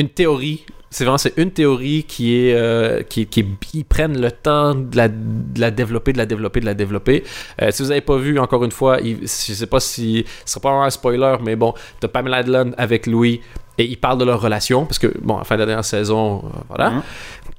une 0.00 0.08
théorie. 0.08 0.64
C'est 0.90 1.04
vraiment 1.04 1.18
c'est 1.18 1.34
une 1.36 1.50
théorie 1.50 2.04
qui 2.08 2.34
est 2.34 2.54
euh, 2.54 3.02
qui, 3.02 3.26
qui 3.26 3.44
ils 3.74 3.84
prennent 3.84 4.18
le 4.18 4.30
temps 4.30 4.74
de 4.74 4.96
la, 4.96 5.08
de 5.08 5.60
la 5.60 5.70
développer, 5.70 6.14
de 6.14 6.18
la 6.18 6.24
développer, 6.24 6.60
de 6.60 6.64
la 6.66 6.72
développer. 6.72 7.24
Euh, 7.60 7.70
si 7.70 7.82
vous 7.82 7.90
avez 7.90 8.00
pas 8.00 8.16
vu 8.16 8.38
encore 8.38 8.64
une 8.64 8.70
fois, 8.72 8.98
il- 9.02 9.20
je 9.20 9.26
sais 9.52 9.66
pas 9.66 9.80
si 9.80 10.24
ce 10.46 10.52
sera 10.54 10.62
pas 10.62 10.70
un 10.70 10.88
spoiler, 10.88 11.36
mais 11.44 11.56
bon, 11.56 11.74
t'as 12.00 12.08
Pamela 12.08 12.38
Adlon 12.38 12.72
avec 12.78 13.06
Louis 13.06 13.42
et 13.76 13.84
ils 13.84 13.98
parlent 13.98 14.16
de 14.18 14.24
leur 14.24 14.40
relation 14.40 14.86
parce 14.86 14.98
que 14.98 15.12
bon, 15.20 15.34
à 15.34 15.38
la 15.40 15.44
fin 15.44 15.56
de 15.56 15.60
la 15.60 15.66
dernière 15.66 15.84
saison, 15.84 16.42
euh, 16.46 16.58
voilà, 16.68 16.90
Mhm. 16.90 17.02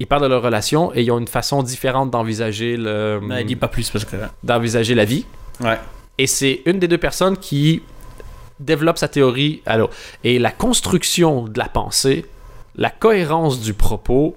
ils 0.00 0.06
parlent 0.08 0.22
de 0.22 0.26
leur 0.26 0.42
relation 0.42 0.92
et 0.92 1.02
ils 1.02 1.10
ont 1.12 1.20
une 1.20 1.28
façon 1.28 1.62
différente 1.62 2.10
d'envisager 2.10 2.76
le 2.76 3.20
Non, 3.22 3.36
il 3.38 3.46
dit 3.46 3.54
pas 3.54 3.68
plus 3.68 3.88
parce 3.90 4.04
que. 4.04 4.16
d'envisager 4.42 4.96
la 4.96 5.04
vie. 5.04 5.24
Ouais. 5.60 5.78
Et 6.18 6.26
c'est 6.26 6.62
une 6.66 6.80
des 6.80 6.88
deux 6.88 6.98
personnes 6.98 7.36
qui 7.36 7.80
développe 8.60 8.98
sa 8.98 9.08
théorie 9.08 9.62
à 9.66 9.76
l'autre. 9.78 9.94
Et 10.24 10.38
la 10.38 10.50
construction 10.52 11.44
de 11.44 11.58
la 11.58 11.68
pensée, 11.68 12.24
la 12.76 12.90
cohérence 12.90 13.60
du 13.60 13.74
propos, 13.74 14.36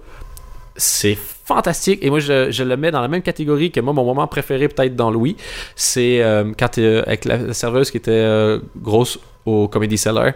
c'est 0.76 1.16
fantastique. 1.46 2.00
Et 2.02 2.10
moi, 2.10 2.20
je, 2.20 2.50
je 2.50 2.64
le 2.64 2.76
mets 2.78 2.90
dans 2.90 3.02
la 3.02 3.08
même 3.08 3.22
catégorie 3.22 3.70
que 3.72 3.80
moi, 3.80 3.94
mon 3.94 4.04
moment 4.06 4.26
préféré 4.28 4.68
peut-être 4.70 4.96
dans 4.96 5.12
Louis, 5.12 5.36
c'est 5.76 6.24
euh, 6.24 6.52
quand 6.58 6.78
euh, 6.80 7.04
avec 7.06 7.26
la, 7.26 7.38
la 7.38 7.54
serveuse 7.54 7.92
qui 7.92 7.98
était 7.98 8.12
euh, 8.12 8.60
grosse 8.78 9.20
au 9.46 9.68
Comedy 9.68 9.98
Cellar 9.98 10.28
et 10.28 10.34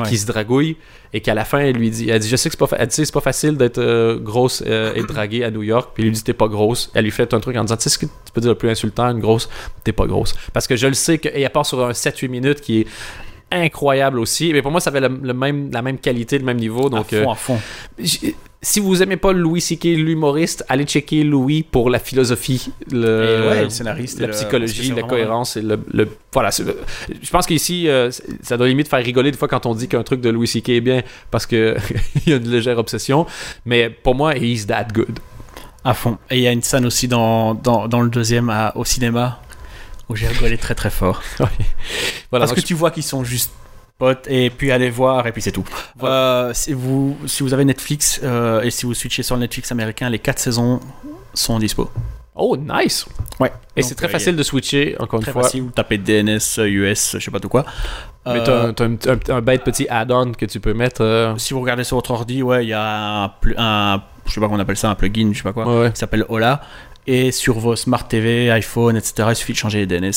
Ouais. 0.00 0.06
qui 0.06 0.18
se 0.18 0.26
dragouille 0.26 0.76
et 1.14 1.22
qu'à 1.22 1.32
la 1.32 1.46
fin 1.46 1.60
elle 1.60 1.76
lui 1.76 1.88
dit 1.88 2.10
elle 2.10 2.18
dit 2.20 2.28
je 2.28 2.36
sais 2.36 2.50
que 2.50 2.54
c'est 2.54 2.58
pas 2.58 2.66
fa- 2.66 2.76
elle 2.78 2.88
dit, 2.88 3.06
c'est 3.06 3.10
pas 3.14 3.22
facile 3.22 3.56
d'être 3.56 3.78
euh, 3.78 4.18
grosse 4.18 4.62
euh, 4.66 4.92
et 4.94 5.02
draguée 5.02 5.44
à 5.44 5.50
New 5.50 5.62
York 5.62 5.92
puis 5.94 6.02
il 6.02 6.06
lui 6.08 6.12
dit 6.12 6.22
t'es 6.22 6.34
pas 6.34 6.46
grosse 6.48 6.90
elle 6.92 7.04
lui 7.04 7.10
fait 7.10 7.32
un 7.32 7.40
truc 7.40 7.56
en 7.56 7.62
disant 7.64 7.78
tu 7.78 7.84
sais 7.84 7.88
ce 7.88 7.96
que 7.96 8.04
tu 8.04 8.32
peux 8.34 8.42
dire 8.42 8.50
le 8.50 8.54
plus 8.58 8.68
insultant 8.68 9.06
une 9.08 9.20
grosse 9.20 9.48
t'es 9.84 9.92
pas 9.92 10.04
grosse 10.04 10.34
parce 10.52 10.66
que 10.66 10.76
je 10.76 10.86
le 10.88 10.92
sais 10.92 11.16
que 11.16 11.28
et 11.28 11.40
elle 11.40 11.48
part 11.50 11.64
sur 11.64 11.82
un 11.82 11.92
7-8 11.92 12.28
minutes 12.28 12.60
qui 12.60 12.80
est 12.80 12.86
incroyable 13.50 14.18
aussi 14.20 14.52
mais 14.52 14.62
pour 14.62 14.70
moi 14.70 14.80
ça 14.80 14.90
avait 14.90 15.00
le, 15.00 15.08
le 15.22 15.32
même 15.34 15.70
la 15.72 15.82
même 15.82 15.98
qualité 15.98 16.38
le 16.38 16.44
même 16.44 16.58
niveau 16.58 16.88
donc 16.90 17.12
à 17.12 17.16
euh, 17.16 17.24
fond, 17.24 17.30
à 17.32 17.34
fond. 17.34 17.58
si 18.60 18.80
vous 18.80 19.02
aimez 19.02 19.16
pas 19.16 19.32
Louis 19.32 19.60
C.K. 19.60 19.84
l'humoriste, 19.84 20.64
allez 20.68 20.84
checker 20.84 21.22
Louis 21.22 21.62
pour 21.62 21.90
la 21.90 21.98
philosophie, 22.00 22.70
le, 22.90 22.98
Et 23.44 23.48
ouais, 23.48 23.62
le 23.64 23.70
scénariste 23.70 24.18
la 24.20 24.26
le- 24.26 24.32
psychologie, 24.32 24.92
la 24.94 25.02
cohérence 25.04 25.56
et 25.56 25.62
le, 25.62 25.78
voilà. 26.32 26.50
Je 26.50 27.30
pense 27.30 27.46
qu'ici, 27.46 27.88
euh, 27.88 28.10
ça 28.42 28.56
doit 28.56 28.66
limite 28.66 28.88
faire 28.88 29.02
rigoler 29.02 29.30
des 29.30 29.36
fois 29.38 29.46
quand 29.48 29.64
on 29.66 29.74
dit 29.74 29.86
qu'un 29.86 30.02
truc 30.02 30.20
de 30.20 30.28
Louis 30.30 30.48
C.K. 30.48 30.70
est 30.70 30.80
bien 30.80 31.02
parce 31.30 31.46
que 31.46 31.76
il 32.26 32.30
y 32.30 32.32
a 32.32 32.36
une 32.38 32.50
légère 32.50 32.78
obsession. 32.78 33.26
Mais 33.64 33.90
pour 33.90 34.14
moi, 34.16 34.36
he's 34.36 34.66
that 34.66 34.88
good. 34.92 35.20
À 35.84 35.94
fond. 35.94 36.18
Et 36.30 36.38
il 36.38 36.42
y 36.42 36.48
a 36.48 36.52
une 36.52 36.62
scène 36.62 36.84
aussi 36.84 37.06
dans, 37.06 37.54
dans, 37.54 37.86
dans 37.86 38.00
le 38.00 38.10
deuxième 38.10 38.50
à- 38.50 38.72
au 38.76 38.84
cinéma 38.84 39.40
où 40.08 40.16
j'ai 40.16 40.26
rigolé 40.28 40.58
très 40.58 40.74
très 40.74 40.90
fort. 40.90 41.22
Voilà. 42.30 42.44
Parce 42.46 42.52
que 42.52 42.60
tu 42.64 42.74
vois 42.74 42.90
qu'ils 42.90 43.02
sont 43.02 43.24
juste 43.24 43.52
potes 43.98 44.26
et 44.28 44.50
puis 44.50 44.70
allez 44.70 44.90
voir 44.90 45.26
et 45.26 45.32
puis 45.32 45.40
c'est 45.42 45.50
tout. 45.52 45.64
Euh, 46.02 46.52
si, 46.54 46.72
vous, 46.72 47.16
si 47.26 47.42
vous 47.42 47.54
avez 47.54 47.64
Netflix 47.64 48.20
euh, 48.22 48.60
et 48.62 48.70
si 48.70 48.84
vous 48.86 48.94
switchez 48.94 49.22
sur 49.22 49.34
le 49.36 49.40
Netflix 49.40 49.72
américain, 49.72 50.08
les 50.10 50.18
quatre 50.18 50.38
saisons 50.38 50.80
sont 51.34 51.58
dispo. 51.58 51.90
Oh, 52.40 52.56
nice! 52.56 53.04
Ouais. 53.40 53.50
Et 53.74 53.82
c'est 53.82 53.94
très 53.96 54.06
euh, 54.06 54.10
facile 54.10 54.36
de 54.36 54.42
switcher, 54.44 54.94
encore 55.00 55.18
une 55.18 55.24
Très 55.24 55.32
fois. 55.32 55.42
facile, 55.42 55.62
vous 55.62 55.70
tapez 55.70 55.98
DNS, 55.98 56.38
US, 56.58 57.16
je 57.18 57.24
sais 57.24 57.30
pas 57.32 57.40
tout 57.40 57.48
quoi. 57.48 57.64
Mais 58.26 58.44
t'as 58.44 58.66
un, 58.68 58.72
t'as 58.74 58.84
un, 58.84 58.92
un- 58.94 59.36
un 59.36 59.40
bête 59.40 59.64
petit 59.64 59.88
add-on 59.88 60.32
que 60.32 60.44
tu 60.46 60.60
peux 60.60 60.74
mettre. 60.74 61.02
euh, 61.02 61.34
si 61.38 61.54
vous 61.54 61.60
regardez 61.62 61.82
sur 61.82 61.96
votre 61.96 62.10
ordi, 62.12 62.42
ouais, 62.42 62.64
il 62.64 62.68
y 62.68 62.74
a 62.74 63.24
un, 63.24 64.02
je 64.26 64.32
sais 64.32 64.38
pas 64.40 64.46
comment 64.46 64.56
on 64.56 64.60
appelle 64.60 64.76
ça, 64.76 64.90
un 64.90 64.94
plugin, 64.94 65.30
je 65.32 65.38
sais 65.38 65.42
pas 65.42 65.52
quoi, 65.54 65.66
ouais, 65.66 65.80
ouais. 65.84 65.90
qui 65.92 65.98
s'appelle 65.98 66.26
Ola. 66.28 66.60
Et 67.10 67.32
sur 67.32 67.58
vos 67.58 67.74
smart 67.74 68.06
TV, 68.06 68.50
iPhone, 68.50 68.96
etc., 68.96 69.30
il 69.30 69.34
suffit 69.34 69.52
de 69.54 69.58
changer 69.58 69.84
les 69.84 69.86
DNS. 69.86 70.12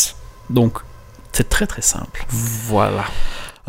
Donc, 0.50 0.80
c'est 1.32 1.48
très 1.48 1.66
très 1.66 1.82
simple. 1.82 2.26
Voilà. 2.30 3.06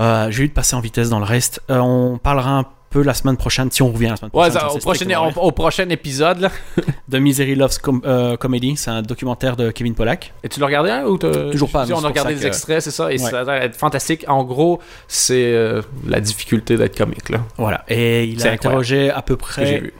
Euh, 0.01 0.29
J'ai 0.31 0.43
eu 0.43 0.49
de 0.49 0.53
passer 0.53 0.75
en 0.75 0.81
vitesse 0.81 1.09
dans 1.09 1.21
le 1.21 1.25
reste. 1.25 1.61
Euh, 1.71 1.79
on 1.79 2.19
parlera 2.19 2.51
un 2.59 2.65
peu 2.91 3.03
la 3.03 3.15
semaine 3.15 3.37
prochaine, 3.37 3.71
si 3.71 3.81
on 3.81 3.93
revient 3.93 4.09
la 4.09 4.17
semaine 4.17 4.31
Ouais, 4.35 4.51
prochaine. 4.51 4.53
ça, 4.53 4.59
j'en 4.69 4.75
au, 4.75 4.79
prochain, 4.79 4.95
strictement 5.05 5.23
rien. 5.29 5.33
au, 5.37 5.41
au 5.47 5.53
prochain 5.53 5.89
épisode, 5.89 6.41
là. 6.41 6.51
The 7.11 7.15
Misery 7.15 7.55
Loves 7.55 7.79
Com- 7.81 8.03
euh, 8.05 8.37
Comedy, 8.37 8.77
c'est 8.77 8.91
un 8.91 9.03
documentaire 9.03 9.57
de 9.57 9.71
Kevin 9.71 9.95
Pollack. 9.95 10.35
Et 10.43 10.49
tu 10.49 10.59
l'as 10.59 10.67
regardé 10.67 10.91
hein, 10.91 11.05
ou 11.07 11.17
Toujours 11.17 11.71
pas, 11.71 11.87
dis, 11.87 11.93
On 11.93 12.03
a 12.05 12.09
regardé 12.09 12.35
des 12.35 12.45
extraits, 12.47 12.83
c'est 12.83 12.91
ça, 12.91 13.05
et 13.13 13.21
Ouais. 13.23 13.31
ça 13.31 13.41
a 13.43 13.61
d'être 13.61 13.77
fantastique. 13.77 14.25
En 14.29 14.43
gros, 14.43 14.81
c'est 15.07 15.53
euh, 15.55 15.81
la 16.09 16.21
difficulté 16.21 16.77
d'être 16.77 16.99
comique, 16.99 17.29
là. 17.31 17.39
Voilà. 17.57 17.85
Et 17.89 18.25
il 18.25 18.31
a 18.31 18.51
incroyable. 18.53 18.55
interrogé 18.59 19.11
à 19.11 19.23
peu 19.23 19.37
près 19.37 19.93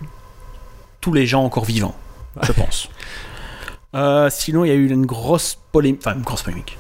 tous 1.01 1.13
les 1.13 1.27
gens 1.27 1.45
encore 1.45 1.65
vivants, 1.65 1.95
je 2.43 2.53
pense. 2.53 2.89
Euh, 3.95 4.31
sinon, 4.31 4.65
il 4.65 4.69
y 4.69 4.71
a 4.71 4.75
eu 4.75 4.89
une 4.89 5.05
grosse 5.07 5.59
polémique. 5.73 6.01
Enfin, 6.05 6.17
une 6.17 6.23
grosse 6.23 6.43
polémique. 6.43 6.79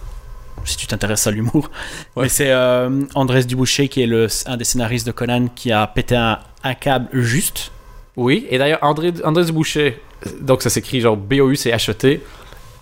Si 0.65 0.77
tu 0.77 0.87
t'intéresses 0.87 1.27
à 1.27 1.31
l'humour. 1.31 1.71
Ouais. 2.17 2.25
Mais 2.25 2.29
c'est 2.29 2.51
euh, 2.53 3.05
Andrés 3.15 3.45
Duboucher, 3.45 3.89
qui 3.89 4.03
est 4.03 4.07
le, 4.07 4.29
un 4.47 4.57
des 4.57 4.65
scénaristes 4.65 5.07
de 5.07 5.13
Conan, 5.13 5.49
qui 5.55 5.73
a 5.73 5.87
pété 5.87 6.15
un, 6.17 6.39
un 6.63 6.75
câble 6.75 7.09
juste. 7.13 7.73
Oui, 8.17 8.47
et 8.51 8.59
d'ailleurs, 8.59 8.79
André, 8.83 9.13
André 9.25 9.45
Duboucher, 9.45 10.01
donc 10.41 10.63
ça 10.63 10.71
s'écrit 10.71 11.01
genre 11.01 11.17
B-O-U-C-H-E-T. 11.17 12.21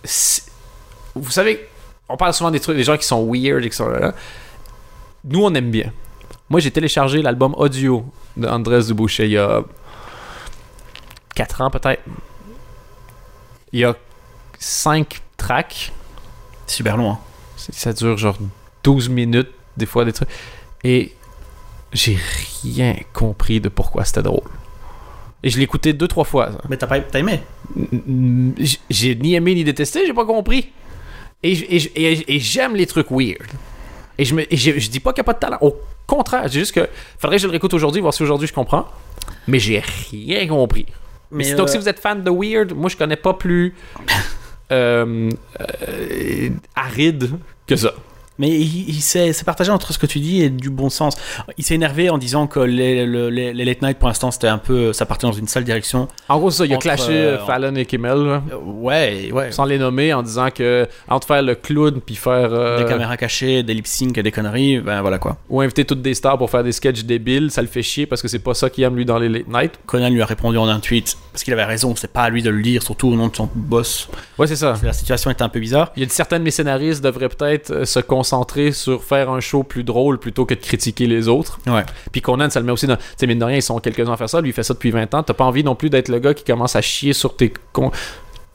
C'est- 0.04 0.42
Vous 1.14 1.30
savez, 1.30 1.66
on 2.08 2.16
parle 2.16 2.34
souvent 2.34 2.50
des 2.50 2.60
trucs, 2.60 2.76
des 2.76 2.84
gens 2.84 2.96
qui 2.96 3.06
sont 3.06 3.24
weird 3.32 3.64
et 3.64 3.70
qui 3.70 3.76
sont 3.76 3.88
là. 3.88 4.12
Nous, 5.24 5.42
on 5.42 5.54
aime 5.54 5.70
bien. 5.70 5.92
Moi, 6.50 6.60
j'ai 6.60 6.70
téléchargé 6.70 7.22
l'album 7.22 7.54
audio 7.56 8.04
de 8.36 8.46
Andrés 8.46 8.82
Duboucher 8.84 9.24
il 9.26 9.32
y 9.32 9.38
a 9.38 9.62
4 11.34 11.60
ans 11.62 11.70
peut-être. 11.70 12.02
Il 13.72 13.80
y 13.80 13.84
a 13.84 13.96
5 14.58 15.20
tracks. 15.36 15.92
Super 16.66 16.96
long, 16.96 17.12
hein. 17.12 17.18
C'est- 17.56 17.74
Ça 17.74 17.92
dure 17.92 18.16
genre 18.16 18.36
12 18.84 19.08
minutes, 19.08 19.50
des 19.76 19.86
fois 19.86 20.04
des 20.04 20.12
trucs. 20.12 20.28
Et 20.84 21.14
j'ai 21.92 22.18
rien 22.62 22.96
compris 23.12 23.60
de 23.60 23.68
pourquoi 23.68 24.04
c'était 24.04 24.22
drôle. 24.22 24.48
Et 25.42 25.50
je 25.50 25.56
l'ai 25.56 25.64
écouté 25.64 25.92
deux, 25.92 26.08
trois 26.08 26.24
fois. 26.24 26.52
ça. 26.52 26.58
Mais 26.68 26.76
t'as 26.76 26.86
pas 26.86 27.00
t'as 27.00 27.18
aimé? 27.18 27.40
J'ai 28.90 29.14
ni 29.14 29.34
aimé 29.34 29.54
ni 29.54 29.64
détesté, 29.64 30.06
j'ai 30.06 30.12
pas 30.12 30.26
compris. 30.26 30.68
Et, 31.42 32.38
j'aime 32.38 32.76
les 32.76 32.86
trucs 32.86 33.10
weird. 33.10 33.48
Et 34.18 34.26
je, 34.26 34.34
me, 34.34 34.52
et 34.52 34.56
je, 34.56 34.78
je 34.78 34.90
dis 34.90 35.00
pas 35.00 35.14
qu'il 35.14 35.22
n'y 35.22 35.24
a 35.24 35.32
pas 35.32 35.32
de 35.32 35.38
talent. 35.38 35.56
Au 35.62 35.74
contraire, 36.06 36.46
j'ai 36.48 36.60
juste 36.60 36.72
que. 36.72 36.86
Faudrait 37.18 37.36
que 37.38 37.42
je 37.42 37.46
le 37.46 37.52
réécoute 37.52 37.72
aujourd'hui, 37.72 38.02
voir 38.02 38.12
si 38.12 38.22
aujourd'hui 38.22 38.46
je 38.46 38.52
comprends. 38.52 38.86
Mais 39.48 39.58
j'ai 39.58 39.82
rien 40.10 40.46
compris. 40.46 40.84
Mais 41.30 41.44
Mais, 41.44 41.54
donc, 41.54 41.68
euh, 41.68 41.72
si 41.72 41.78
vous 41.78 41.88
êtes 41.88 42.00
fan 42.00 42.22
de 42.22 42.30
weird, 42.30 42.72
moi 42.74 42.88
je 42.88 42.96
connais 42.96 43.16
pas 43.16 43.34
plus. 43.34 43.74
euh, 44.72 45.30
euh, 45.60 46.48
aride 46.74 47.30
que 47.66 47.76
ça. 47.76 47.92
Mais 48.40 48.48
il, 48.48 48.88
il 48.88 49.00
s'est 49.02 49.32
partagé 49.44 49.70
entre 49.70 49.92
ce 49.92 49.98
que 49.98 50.06
tu 50.06 50.18
dis 50.18 50.42
et 50.42 50.50
du 50.50 50.70
bon 50.70 50.88
sens. 50.88 51.14
Il 51.58 51.64
s'est 51.64 51.74
énervé 51.74 52.10
en 52.10 52.18
disant 52.18 52.46
que 52.46 52.58
les, 52.60 53.04
le- 53.06 53.28
les, 53.30 53.52
les 53.52 53.64
late 53.64 53.82
night 53.82 53.98
pour 53.98 54.08
l'instant 54.08 54.30
c'était 54.30 54.48
un 54.48 54.58
peu. 54.58 54.92
ça 54.92 55.04
partait 55.06 55.26
dans 55.26 55.32
une 55.32 55.46
sale 55.46 55.64
direction. 55.64 56.08
En 56.28 56.38
gros, 56.38 56.50
ça, 56.50 56.64
il 56.64 56.72
a 56.72 56.76
clashé 56.78 57.12
euh, 57.12 57.36
euh, 57.36 57.46
Fallon 57.46 57.74
et 57.76 57.84
Kimmel, 57.84 58.16
là, 58.18 58.42
Euh, 58.52 58.56
ouais, 58.64 59.30
ouais. 59.32 59.52
sans 59.52 59.64
les 59.66 59.78
nommer, 59.78 60.12
en 60.14 60.22
disant 60.22 60.48
que 60.50 60.88
entre 61.08 61.26
faire 61.26 61.42
le 61.42 61.54
clown 61.54 62.00
puis 62.00 62.16
faire. 62.16 62.48
euh, 62.52 62.78
Des 62.78 62.86
caméras 62.86 63.16
cachées, 63.18 63.62
des 63.62 63.74
lip 63.74 63.86
sync 63.86 64.16
et 64.16 64.22
des 64.22 64.32
conneries, 64.32 64.78
ben 64.80 65.02
voilà 65.02 65.18
quoi. 65.18 65.36
ou 65.50 65.60
inviter 65.60 65.84
toutes 65.84 66.00
des 66.02 66.14
stars 66.14 66.38
pour 66.38 66.48
faire 66.50 66.64
des 66.64 66.72
sketchs 66.72 67.04
débiles, 67.04 67.50
ça 67.50 67.60
le 67.60 67.68
fait 67.68 67.82
chier 67.82 68.06
parce 68.06 68.22
que 68.22 68.28
c'est 68.28 68.38
pas 68.38 68.54
ça 68.54 68.70
qu'il 68.70 68.84
aime 68.84 68.96
lui 68.96 69.04
dans 69.04 69.18
les 69.18 69.28
late 69.28 69.48
night. 69.48 69.72
Conan 69.86 70.08
lui 70.08 70.22
a 70.22 70.26
répondu 70.26 70.56
en 70.56 70.66
un 70.68 70.80
tweet 70.80 71.16
parce 71.32 71.44
qu'il 71.44 71.52
avait 71.52 71.64
raison, 71.64 71.94
c'est 71.94 72.10
pas 72.12 72.22
à 72.22 72.30
lui 72.30 72.42
de 72.42 72.48
le 72.50 72.62
dire, 72.62 72.82
surtout 72.82 73.08
au 73.08 73.16
nom 73.16 73.28
de 73.28 73.36
son 73.36 73.50
boss. 73.54 74.08
Ouais, 74.38 74.46
c'est 74.46 74.56
ça. 74.56 74.74
La 74.82 74.92
situation 74.94 75.30
était 75.30 75.42
un 75.42 75.48
peu 75.50 75.60
bizarre. 75.60 75.92
Il 75.96 76.02
y 76.02 76.06
a 76.06 76.08
certains 76.08 76.38
de 76.38 76.44
mes 76.44 76.50
scénaristes 76.50 77.04
devraient 77.04 77.28
peut-être 77.28 77.84
se 77.84 78.00
concentrer 78.00 78.29
sur 78.72 79.02
faire 79.04 79.30
un 79.30 79.40
show 79.40 79.62
plus 79.62 79.84
drôle 79.84 80.18
plutôt 80.18 80.44
que 80.46 80.54
de 80.54 80.60
critiquer 80.60 81.06
les 81.06 81.28
autres. 81.28 81.58
Ouais. 81.66 81.84
Puis 82.12 82.20
Conan, 82.22 82.48
ça 82.50 82.60
le 82.60 82.66
met 82.66 82.72
aussi 82.72 82.86
dans. 82.86 82.96
Tu 82.96 83.02
sais, 83.16 83.26
mine 83.26 83.38
de 83.38 83.44
rien, 83.44 83.56
ils 83.56 83.62
sont 83.62 83.78
quelques-uns 83.80 84.12
à 84.12 84.16
faire 84.16 84.28
ça. 84.30 84.40
Lui, 84.40 84.50
il 84.50 84.52
fait 84.52 84.62
ça 84.62 84.74
depuis 84.74 84.90
20 84.90 85.12
ans. 85.14 85.22
T'as 85.22 85.34
pas 85.34 85.44
envie 85.44 85.64
non 85.64 85.74
plus 85.74 85.90
d'être 85.90 86.08
le 86.08 86.18
gars 86.18 86.34
qui 86.34 86.44
commence 86.44 86.76
à 86.76 86.80
chier 86.82 87.12
sur 87.12 87.36
tes 87.36 87.52
con- 87.72 87.90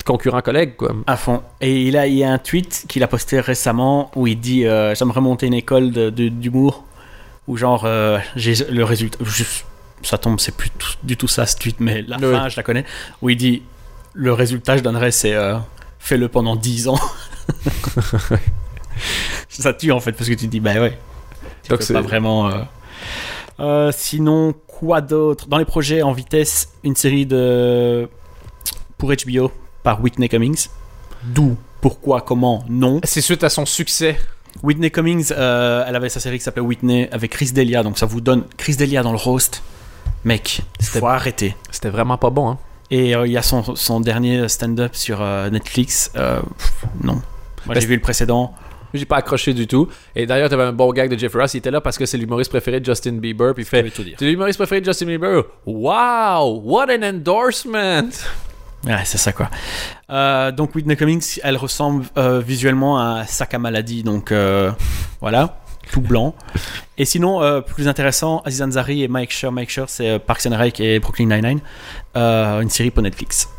concurrents 0.06 0.42
collègues, 0.42 0.76
quoi. 0.76 0.94
À 1.08 1.18
fond. 1.18 1.42
Et 1.62 1.84
il, 1.84 1.98
a, 1.98 2.08
il 2.08 2.16
y 2.16 2.24
a 2.24 2.32
un 2.32 2.38
tweet 2.38 2.86
qu'il 2.88 3.04
a 3.04 3.08
posté 3.08 3.40
récemment 3.40 4.12
où 4.16 4.28
il 4.28 4.40
dit 4.40 4.66
euh, 4.66 4.94
J'aimerais 4.96 5.22
monter 5.22 5.48
une 5.48 5.54
école 5.56 5.92
d'humour. 5.92 6.84
Où 7.48 7.58
genre, 7.58 7.84
euh, 7.86 8.18
j'ai 8.36 8.54
le 8.72 8.84
résultat. 8.84 9.20
je- 9.24 9.44
ça 10.02 10.18
tombe, 10.18 10.40
c'est 10.40 10.56
plus 10.56 10.70
tout- 10.72 10.94
du 11.04 11.16
tout 11.18 11.28
ça 11.28 11.46
ce 11.46 11.56
tweet, 11.58 11.78
mais 11.80 12.02
la 12.08 12.18
Oui. 12.18 12.32
fin, 12.34 12.50
je 12.50 12.58
la 12.58 12.64
connais. 12.64 12.86
Où 13.22 13.30
il 13.30 13.38
dit 13.38 13.62
Le 14.14 14.34
résultat, 14.34 14.78
je 14.78 14.82
donnerais, 14.84 15.12
c'est 15.12 15.34
euh, 15.34 15.56
fais-le 16.00 16.28
pendant 16.28 16.56
10 16.56 16.88
ans. 16.88 17.00
ça 19.50 19.74
tue 19.74 19.92
en 19.92 20.00
fait, 20.00 20.12
parce 20.14 20.30
que 20.30 20.36
tu 20.36 20.46
te 20.46 20.52
dis 20.52 20.60
Bah 20.60 20.74
ouais. 20.76 20.98
Tu 21.64 21.70
Donc 21.70 21.80
peux 21.86 21.94
pas 21.94 22.02
vraiment. 22.02 22.48
euh, 22.50 22.62
Euh, 23.60 23.92
sinon, 23.96 24.54
quoi 24.68 25.02
d'autre? 25.02 25.48
Dans 25.48 25.58
les 25.58 25.66
projets 25.66 26.02
en 26.02 26.12
vitesse, 26.12 26.70
une 26.84 26.96
série 26.96 27.26
de 27.26 28.10
pour 28.98 29.12
HBO 29.12 29.52
par 29.84 30.02
Whitney 30.02 30.28
Cummings. 30.30 30.68
D'où, 31.24 31.56
pourquoi, 31.82 32.22
comment, 32.22 32.64
non. 32.70 33.00
C'est 33.04 33.22
suite 33.22 33.44
à 33.44 33.50
son 33.50 33.66
succès. 33.66 34.18
Whitney 34.64 34.90
Cummings, 34.92 35.32
euh, 35.32 35.84
elle 35.88 35.96
avait 35.96 36.10
sa 36.10 36.20
série 36.20 36.38
qui 36.38 36.44
s'appelait 36.44 36.62
Whitney 36.62 37.10
avec 37.12 37.32
Chris 37.32 37.52
Delia, 37.52 37.84
donc 37.84 37.98
ça 37.98 38.06
vous 38.06 38.22
donne 38.22 38.44
Chris 38.58 38.76
Delia 38.76 39.04
dans 39.04 39.12
le 39.12 39.18
roast. 39.18 39.62
Mec, 40.24 40.62
C'était- 40.80 41.00
faut 41.00 41.08
arrêter. 41.08 41.56
C'était 41.72 41.90
vraiment 41.90 42.18
pas 42.18 42.30
bon, 42.30 42.50
hein. 42.52 42.58
Et 42.92 43.16
euh, 43.16 43.26
il 43.28 43.32
y 43.34 43.38
a 43.38 43.42
son, 43.42 43.76
son 43.76 44.00
dernier 44.00 44.48
stand-up 44.48 44.96
sur 44.96 45.20
Netflix. 45.52 46.12
pff, 46.14 46.86
non. 47.04 47.22
Moi 47.66 47.76
j'ai 47.80 47.88
vu 47.88 47.96
le 47.96 48.02
précédent. 48.02 48.54
J'ai 48.94 49.06
pas 49.06 49.18
accroché 49.18 49.54
du 49.54 49.68
tout. 49.68 49.88
Et 50.16 50.26
d'ailleurs, 50.26 50.50
t'avais 50.50 50.64
un 50.64 50.72
bon 50.74 50.92
gag 50.94 51.10
de 51.10 51.18
Jeff 51.18 51.34
Ross. 51.34 51.54
Il 51.54 51.58
était 51.58 51.72
là 51.72 51.82
parce 51.82 51.98
que 51.98 52.06
c'est 52.06 52.18
l'humoriste 52.18 52.50
préféré 52.50 52.80
de 52.80 52.86
Justin 52.86 53.14
Bieber. 53.14 53.54
Puis 53.54 53.64
il 53.64 53.68
fait. 53.68 53.84
T'es 54.18 54.26
l'humoriste 54.26 54.58
préféré 54.58 54.82
de 54.82 54.86
Justin 54.86 55.08
Bieber? 55.08 55.44
Wow, 55.66 56.62
what 56.64 56.86
an 56.90 57.04
endorsement. 57.04 58.10
Ouais, 58.86 59.02
c'est 59.04 59.18
ça 59.18 59.32
quoi. 59.32 59.50
Euh, 60.12 60.52
donc 60.52 60.76
Whitney 60.76 60.96
Cummings, 60.96 61.40
elle 61.44 61.58
ressemble 61.58 62.06
euh, 62.18 62.40
visuellement 62.40 63.00
à 63.00 63.04
un 63.22 63.26
sac 63.26 63.56
à 63.56 63.60
maladie, 63.60 64.04
donc 64.04 64.32
euh, 64.32 64.72
voilà, 65.22 65.58
tout 65.92 66.02
blanc. 66.02 66.36
Et 66.98 67.06
sinon, 67.06 67.62
plus 67.64 67.88
intéressant, 67.88 68.42
Aziz 68.46 68.62
Ansari 68.62 69.04
et 69.04 69.08
Mike 69.08 69.32
Schur. 69.32 69.52
Mike 69.52 69.70
Schur, 69.72 69.90
c'est 69.90 70.20
Parks 70.20 70.46
and 70.46 70.56
Rec 70.58 70.80
et 70.80 71.00
Brooklyn 71.00 71.26
Nine-Nine, 71.26 71.60
une 72.16 72.70
série 72.70 72.92
pour 72.92 73.02
Netflix. 73.04 73.50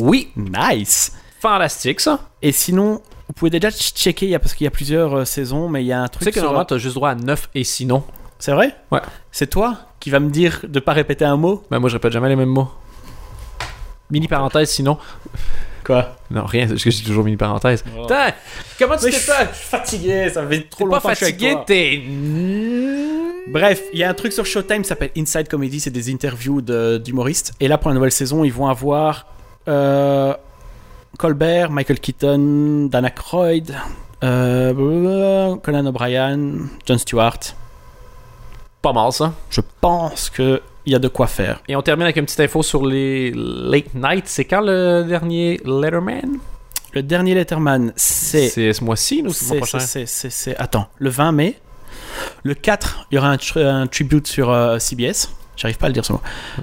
Oui, 0.00 0.30
Nice. 0.34 1.12
fantastique 1.40 2.00
ça. 2.00 2.20
Et 2.42 2.50
sinon, 2.50 3.00
vous 3.34 3.40
pouvez 3.40 3.50
déjà 3.50 3.70
checker, 3.70 4.38
parce 4.38 4.54
qu'il 4.54 4.64
y 4.64 4.68
a 4.68 4.70
plusieurs 4.70 5.14
euh, 5.18 5.24
saisons, 5.24 5.68
mais 5.68 5.82
il 5.82 5.86
y 5.86 5.92
a 5.92 6.00
un 6.02 6.06
Tu 6.08 6.12
truc. 6.12 6.24
sais 6.24 6.30
que 6.30 6.36
sur- 6.36 6.44
normalement, 6.44 6.64
t'as 6.66 6.78
juste 6.78 6.94
droit 6.94 7.10
à 7.10 7.14
9 7.14 7.48
et 7.54 7.64
sinon. 7.64 8.04
C'est 8.38 8.52
vrai? 8.52 8.74
Ouais. 8.92 9.00
C'est 9.32 9.48
toi 9.48 9.76
qui 10.00 10.10
va 10.10 10.20
me 10.20 10.30
dire 10.30 10.60
de 10.68 10.78
pas 10.80 10.92
répéter 10.92 11.24
un 11.24 11.36
mot? 11.36 11.62
Ben 11.70 11.78
moi, 11.78 11.88
je 11.88 11.94
répète 11.96 12.12
jamais 12.12 12.28
les 12.28 12.36
mêmes 12.36 12.48
mots. 12.48 12.68
Mini 14.10 14.28
parenthèse 14.28 14.70
sinon. 14.70 14.98
Quoi? 15.84 16.16
Non, 16.30 16.44
rien, 16.46 16.66
parce 16.68 16.82
que 16.82 16.90
j'ai 16.90 17.02
toujours 17.04 17.24
mini 17.24 17.36
parenthèse. 17.36 17.84
Oh. 17.96 18.02
Putain, 18.02 18.32
comment 18.78 18.96
tu 18.96 19.04
t'es 19.06 19.10
je 19.12 19.16
fait 19.18 19.54
suis 19.54 19.64
fatigué, 19.66 20.30
ça 20.32 20.46
fait 20.46 20.68
trop 20.70 20.86
pas 20.86 20.96
longtemps 20.96 21.08
que 21.10 21.14
je 21.14 21.24
suis 21.24 21.24
avec 21.26 21.40
fatigué, 21.40 21.52
toi. 21.54 21.64
t'es. 21.66 23.50
Bref, 23.50 23.82
il 23.92 23.98
y 23.98 24.04
a 24.04 24.08
un 24.08 24.14
truc 24.14 24.32
sur 24.32 24.46
Showtime 24.46 24.82
qui 24.82 24.88
s'appelle 24.88 25.10
Inside 25.16 25.48
Comedy, 25.48 25.80
c'est 25.80 25.90
des 25.90 26.12
interviews 26.12 26.60
de- 26.62 26.98
d'humoristes. 26.98 27.52
Et 27.60 27.68
là, 27.68 27.76
pour 27.78 27.90
la 27.90 27.94
nouvelle 27.94 28.12
saison, 28.12 28.44
ils 28.44 28.52
vont 28.52 28.66
avoir 28.68 29.26
euh, 29.68 30.34
Colbert, 31.18 31.70
Michael 31.70 32.00
Keaton, 32.00 32.88
Dana 32.90 33.08
Aykroyd, 33.08 33.74
euh, 34.22 35.56
Conan 35.56 35.86
O'Brien, 35.86 36.38
Jon 36.86 36.98
Stewart. 36.98 37.38
Pas 38.82 38.92
mal 38.92 39.12
ça. 39.12 39.32
Je 39.50 39.60
pense 39.80 40.30
qu'il 40.30 40.60
y 40.86 40.94
a 40.94 40.98
de 40.98 41.08
quoi 41.08 41.26
faire. 41.26 41.60
Et 41.68 41.76
on 41.76 41.82
termine 41.82 42.04
avec 42.04 42.16
une 42.16 42.24
petite 42.24 42.40
info 42.40 42.62
sur 42.62 42.84
les 42.86 43.32
late 43.34 43.94
night. 43.94 44.24
C'est 44.26 44.44
quand 44.44 44.60
le 44.60 45.04
dernier 45.04 45.60
Letterman? 45.64 46.38
Le 46.92 47.02
dernier 47.02 47.34
Letterman, 47.34 47.92
c'est. 47.96 48.48
C'est 48.48 48.72
ce 48.72 48.84
mois-ci 48.84 49.22
ou 49.26 49.30
c'est 49.30 49.54
le 49.54 49.58
mois 49.58 49.66
C'est, 49.66 50.04
prochain 50.04 50.28
c'est, 50.30 50.56
Attends, 50.56 50.88
le 50.98 51.10
20 51.10 51.32
mai. 51.32 51.58
Le 52.42 52.54
4, 52.54 53.06
il 53.10 53.14
y 53.16 53.18
aura 53.18 53.36
un 53.56 53.86
tribute 53.86 54.26
sur 54.26 54.50
euh, 54.50 54.78
CBS. 54.78 55.30
J'arrive 55.56 55.78
pas 55.78 55.86
à 55.86 55.88
le 55.88 55.94
dire 55.94 56.04
ce 56.04 56.12
mot. 56.12 56.20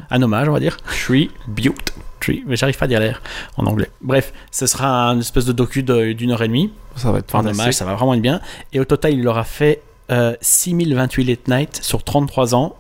Un 0.10 0.22
hommage, 0.22 0.48
on 0.48 0.54
va 0.54 0.60
dire. 0.60 0.78
Tribute. 0.78 1.94
Tree, 2.22 2.44
mais 2.48 2.56
j'arrive 2.56 2.78
pas 2.78 2.86
à 2.86 2.88
dire 2.88 3.00
l'air 3.00 3.22
en 3.58 3.66
anglais. 3.66 3.90
Bref, 4.02 4.32
ce 4.52 4.66
sera 4.68 5.08
une 5.14 5.20
espèce 5.20 5.46
de 5.46 5.52
docu 5.52 5.84
d'une 5.84 6.32
heure 6.32 6.42
et 6.44 6.48
demie. 6.48 6.72
Ça 6.96 7.12
va 7.12 7.20
être 7.20 7.34
Enfin, 7.36 7.48
hommage, 7.50 7.74
ça 7.74 7.86
va 7.86 7.96
vraiment 7.96 8.14
être 8.14 8.22
bien. 8.22 8.40
Et 8.74 8.80
au 8.80 8.86
total, 8.86 9.14
il 9.14 9.28
aura 9.28 9.44
fait 9.44 9.82
euh, 10.12 10.36
6028 10.42 11.24
late 11.26 11.48
night 11.48 11.80
sur 11.84 12.04
33 12.04 12.54
ans, 12.56 12.76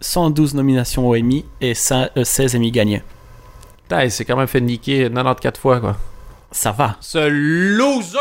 112 0.00 0.54
nominations 0.54 1.08
au 1.08 1.14
Emmy 1.16 1.44
et 1.60 1.74
cin- 1.74 2.08
euh, 2.16 2.24
16 2.24 2.56
Emmy 2.56 2.70
gagnés. 2.72 3.02
Putain, 3.82 4.04
il 4.04 4.10
s'est 4.10 4.24
quand 4.24 4.36
même 4.36 4.46
fait 4.46 4.60
niquer 4.60 5.02
94 5.10 5.58
fois, 5.60 5.80
quoi. 5.80 5.96
Ça 6.50 6.70
va. 6.72 6.96
Ce 7.00 7.18
loser! 7.28 8.18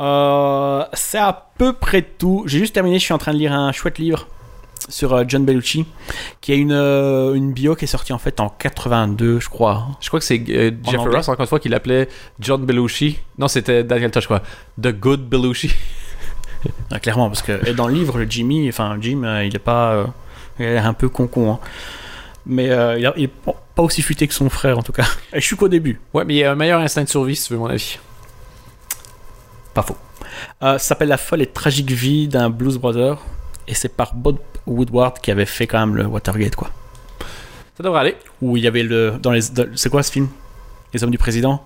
Euh, 0.00 0.84
c'est 0.94 1.18
à 1.18 1.50
peu 1.58 1.72
près 1.72 2.02
tout. 2.02 2.44
J'ai 2.46 2.58
juste 2.58 2.74
terminé, 2.74 2.98
je 2.98 3.04
suis 3.04 3.12
en 3.14 3.18
train 3.18 3.32
de 3.32 3.38
lire 3.38 3.52
un 3.52 3.70
chouette 3.72 3.98
livre 3.98 4.28
sur 4.88 5.12
euh, 5.14 5.24
John 5.28 5.44
Bellucci, 5.44 5.84
qui 6.40 6.52
est 6.52 6.56
une, 6.58 6.72
euh, 6.72 7.34
une 7.34 7.52
bio 7.52 7.74
qui 7.76 7.84
est 7.84 7.88
sortie 7.88 8.12
en 8.12 8.18
fait 8.18 8.40
en 8.40 8.48
82, 8.48 9.40
je 9.40 9.48
crois. 9.48 9.88
Je 10.00 10.08
crois 10.08 10.20
que 10.20 10.26
c'est 10.26 10.42
euh, 10.48 10.70
Jeff. 10.84 11.00
Ross, 11.00 11.28
encore 11.28 11.42
une 11.44 11.46
fois, 11.48 11.60
qui 11.60 11.68
l'appelait 11.68 12.08
John 12.40 12.64
Belushi. 12.64 13.18
Non, 13.38 13.46
c'était 13.48 13.84
Daniel 13.84 14.10
Tosh, 14.10 14.26
quoi. 14.26 14.42
The 14.80 14.88
Good 14.88 15.28
Belushi. 15.28 15.72
Ah, 16.90 16.98
clairement, 17.00 17.28
parce 17.28 17.42
que 17.42 17.70
dans 17.72 17.86
le 17.88 17.94
livre, 17.94 18.18
le 18.18 18.26
Jimmy, 18.28 18.68
enfin 18.68 18.96
Jim, 19.00 19.22
euh, 19.24 19.44
il 19.44 19.54
est 19.54 19.58
pas, 19.60 19.92
euh, 19.92 20.06
il 20.58 20.66
a 20.66 20.86
un 20.86 20.94
peu 20.94 21.08
con-con. 21.08 21.52
hein. 21.52 21.58
Mais 22.46 22.70
euh, 22.70 22.98
il, 22.98 23.06
a- 23.06 23.12
il 23.16 23.24
est 23.24 23.30
pas 23.74 23.82
aussi 23.82 24.02
futé 24.02 24.26
que 24.26 24.34
son 24.34 24.48
frère 24.48 24.78
en 24.78 24.82
tout 24.82 24.92
cas. 24.92 25.06
Et 25.32 25.40
je 25.40 25.46
suis 25.46 25.56
qu'au 25.56 25.68
début. 25.68 26.00
Ouais, 26.14 26.24
mais 26.24 26.34
il 26.34 26.38
y 26.38 26.44
a 26.44 26.52
un 26.52 26.54
meilleur 26.56 26.80
instinct 26.80 27.04
de 27.04 27.08
survie, 27.08 27.36
si 27.36 27.46
tu 27.48 27.52
veux 27.52 27.58
mon 27.58 27.66
avis. 27.66 27.98
Pas 29.74 29.82
faux. 29.82 29.96
Ça 30.60 30.78
s'appelle 30.78 31.08
La 31.08 31.16
folle 31.16 31.42
et 31.42 31.46
tragique 31.46 31.90
vie 31.90 32.26
d'un 32.28 32.50
blues 32.50 32.78
brother. 32.78 33.18
Et 33.68 33.74
c'est 33.74 33.88
par 33.94 34.14
Bob 34.14 34.38
Woodward 34.74 35.18
qui 35.20 35.30
avait 35.30 35.46
fait 35.46 35.66
quand 35.66 35.80
même 35.80 35.96
le 35.96 36.06
Watergate, 36.06 36.56
quoi. 36.56 36.70
Ça 37.76 37.82
devrait 37.82 38.00
aller. 38.00 38.16
Où 38.42 38.56
il 38.56 38.62
y 38.62 38.66
avait 38.66 38.82
le. 38.82 39.14
Dans 39.20 39.30
les, 39.30 39.40
c'est 39.74 39.90
quoi 39.90 40.02
ce 40.02 40.12
film? 40.12 40.28
Les 40.92 41.02
hommes 41.04 41.10
du 41.10 41.18
président? 41.18 41.62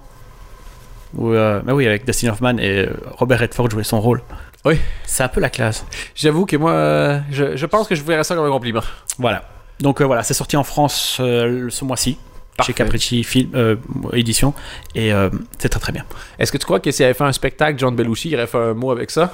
Où, 1.17 1.31
euh, 1.31 1.61
bah 1.61 1.75
oui, 1.75 1.87
avec 1.87 2.05
Dustin 2.05 2.31
Hoffman 2.31 2.59
et 2.59 2.87
euh, 2.87 2.97
Robert 3.13 3.41
Redford 3.41 3.71
jouaient 3.71 3.85
son 3.85 4.01
rôle. 4.01 4.23
Oui. 4.65 4.79
C'est 5.05 5.23
un 5.23 5.29
peu 5.29 5.41
la 5.41 5.51
classe. 5.51 5.85
J'avoue 6.15 6.47
que 6.47 6.57
moi, 6.57 6.73
euh, 6.73 7.21
je, 7.31 7.57
je 7.57 7.67
pense 7.67 7.87
que 7.87 7.95
je 7.95 8.03
verrais 8.03 8.25
ça 8.25 8.35
comme 8.35 8.47
un 8.47 8.51
compliment. 8.51 8.83
Voilà. 9.19 9.45
Donc 9.81 10.01
euh, 10.01 10.05
voilà, 10.05 10.23
c'est 10.23 10.35
sorti 10.35 10.57
en 10.57 10.65
France 10.65 11.19
euh, 11.21 11.69
ce 11.71 11.85
mois-ci. 11.85 12.19
Chez 12.63 12.73
Capricci 12.73 13.25
Film 13.25 13.79
Édition. 14.13 14.55
Et 14.95 15.11
c'est 15.59 15.69
très 15.69 15.81
très 15.81 15.91
bien. 15.91 16.05
Est-ce 16.39 16.53
que 16.53 16.57
tu 16.57 16.65
crois 16.65 16.79
que 16.79 16.93
s'il 16.93 17.05
avait 17.05 17.13
fait 17.13 17.25
un 17.25 17.33
spectacle, 17.33 17.77
John 17.81 17.97
Belushi, 17.97 18.31
il 18.31 18.37
aurait 18.37 18.47
fait 18.47 18.59
un 18.59 18.75
mot 18.75 18.93
avec 18.93 19.11
ça? 19.11 19.33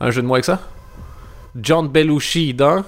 Un 0.00 0.10
jeu 0.10 0.22
de 0.22 0.26
mots 0.26 0.32
avec 0.32 0.46
ça? 0.46 0.58
John 1.56 1.88
Belushi 1.88 2.54
dans. 2.54 2.84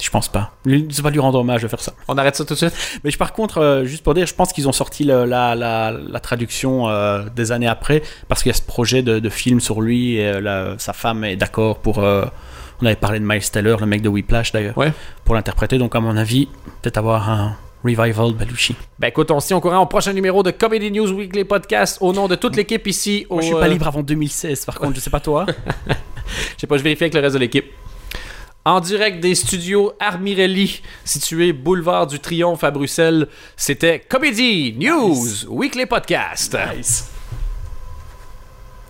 Je 0.00 0.08
pense 0.08 0.28
pas. 0.28 0.52
C'est 0.64 1.02
pas 1.02 1.10
lui 1.10 1.18
rendre 1.20 1.38
hommage 1.40 1.60
de 1.62 1.68
faire 1.68 1.80
ça. 1.80 1.92
On 2.08 2.16
arrête 2.16 2.34
ça 2.34 2.44
tout 2.46 2.54
de 2.54 2.58
suite? 2.58 2.72
Mais 3.04 3.10
je, 3.10 3.18
par 3.18 3.34
contre, 3.34 3.58
euh, 3.58 3.84
juste 3.84 4.02
pour 4.02 4.14
dire, 4.14 4.26
je 4.26 4.34
pense 4.34 4.50
qu'ils 4.52 4.66
ont 4.66 4.72
sorti 4.72 5.04
le- 5.04 5.26
la, 5.26 5.54
la, 5.54 5.90
la 5.92 6.20
traduction 6.20 6.88
euh, 6.88 7.24
des 7.36 7.52
années 7.52 7.68
après, 7.68 8.02
parce 8.26 8.42
qu'il 8.42 8.48
y 8.50 8.54
a 8.54 8.56
ce 8.56 8.62
projet 8.62 9.02
de, 9.02 9.18
de 9.18 9.28
film 9.28 9.60
sur 9.60 9.82
lui, 9.82 10.16
et 10.16 10.26
euh, 10.26 10.40
la- 10.40 10.78
sa 10.78 10.94
femme 10.94 11.22
est 11.24 11.36
d'accord 11.36 11.80
pour... 11.80 11.98
on 11.98 12.86
avait 12.86 12.96
parlé 12.96 13.20
de 13.20 13.26
Miles 13.26 13.42
Teller, 13.50 13.76
le 13.78 13.84
mec 13.84 14.00
de 14.00 14.08
Whiplash 14.08 14.52
d'ailleurs, 14.52 14.78
Ouais. 14.78 14.90
pour 15.26 15.34
l'interpréter, 15.34 15.76
donc 15.76 15.94
à 15.94 16.00
mon 16.00 16.16
avis, 16.16 16.46
peut-être 16.80 16.96
avoir 16.96 17.28
un 17.28 17.54
revival 17.84 18.32
Belushi. 18.32 18.74
Ben 18.98 19.08
écoute, 19.08 19.30
on 19.30 19.38
se 19.40 19.48
tient 19.48 19.58
au 19.58 19.60
courant 19.60 19.80
au 19.82 19.86
prochain 19.86 20.14
numéro 20.14 20.42
de 20.42 20.50
Comedy 20.50 20.90
News 20.90 21.10
Weekly 21.12 21.44
Podcast 21.44 21.98
au 22.00 22.14
nom 22.14 22.26
de 22.26 22.36
toute 22.36 22.56
l'équipe 22.56 22.86
ici. 22.86 23.26
Au, 23.28 23.34
Moi, 23.34 23.42
je 23.42 23.46
suis 23.48 23.56
pas 23.56 23.68
libre 23.68 23.86
avant 23.86 24.02
2016, 24.02 24.64
par 24.64 24.78
contre, 24.78 24.94
je 24.96 25.00
sais 25.00 25.10
pas 25.10 25.20
toi. 25.20 25.44
Je 26.56 26.60
sais 26.60 26.66
pas, 26.68 26.76
je 26.78 26.82
vérifie 26.84 27.02
avec 27.04 27.14
le 27.14 27.20
reste 27.20 27.34
de 27.34 27.40
l'équipe. 27.40 27.66
En 28.64 28.80
direct 28.80 29.20
des 29.20 29.34
studios 29.34 29.94
Armirelli, 29.98 30.82
situés 31.04 31.54
boulevard 31.54 32.06
du 32.06 32.20
Triomphe 32.20 32.62
à 32.62 32.70
Bruxelles, 32.70 33.26
c'était 33.56 34.00
Comedy 34.00 34.74
News 34.78 35.46
Weekly 35.48 35.86
Podcast. 35.86 36.56
nice. 36.76 37.08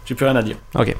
J'ai 0.04 0.16
plus 0.16 0.26
rien 0.26 0.34
à 0.34 0.42
dire. 0.42 0.56
Ok. 0.74 0.96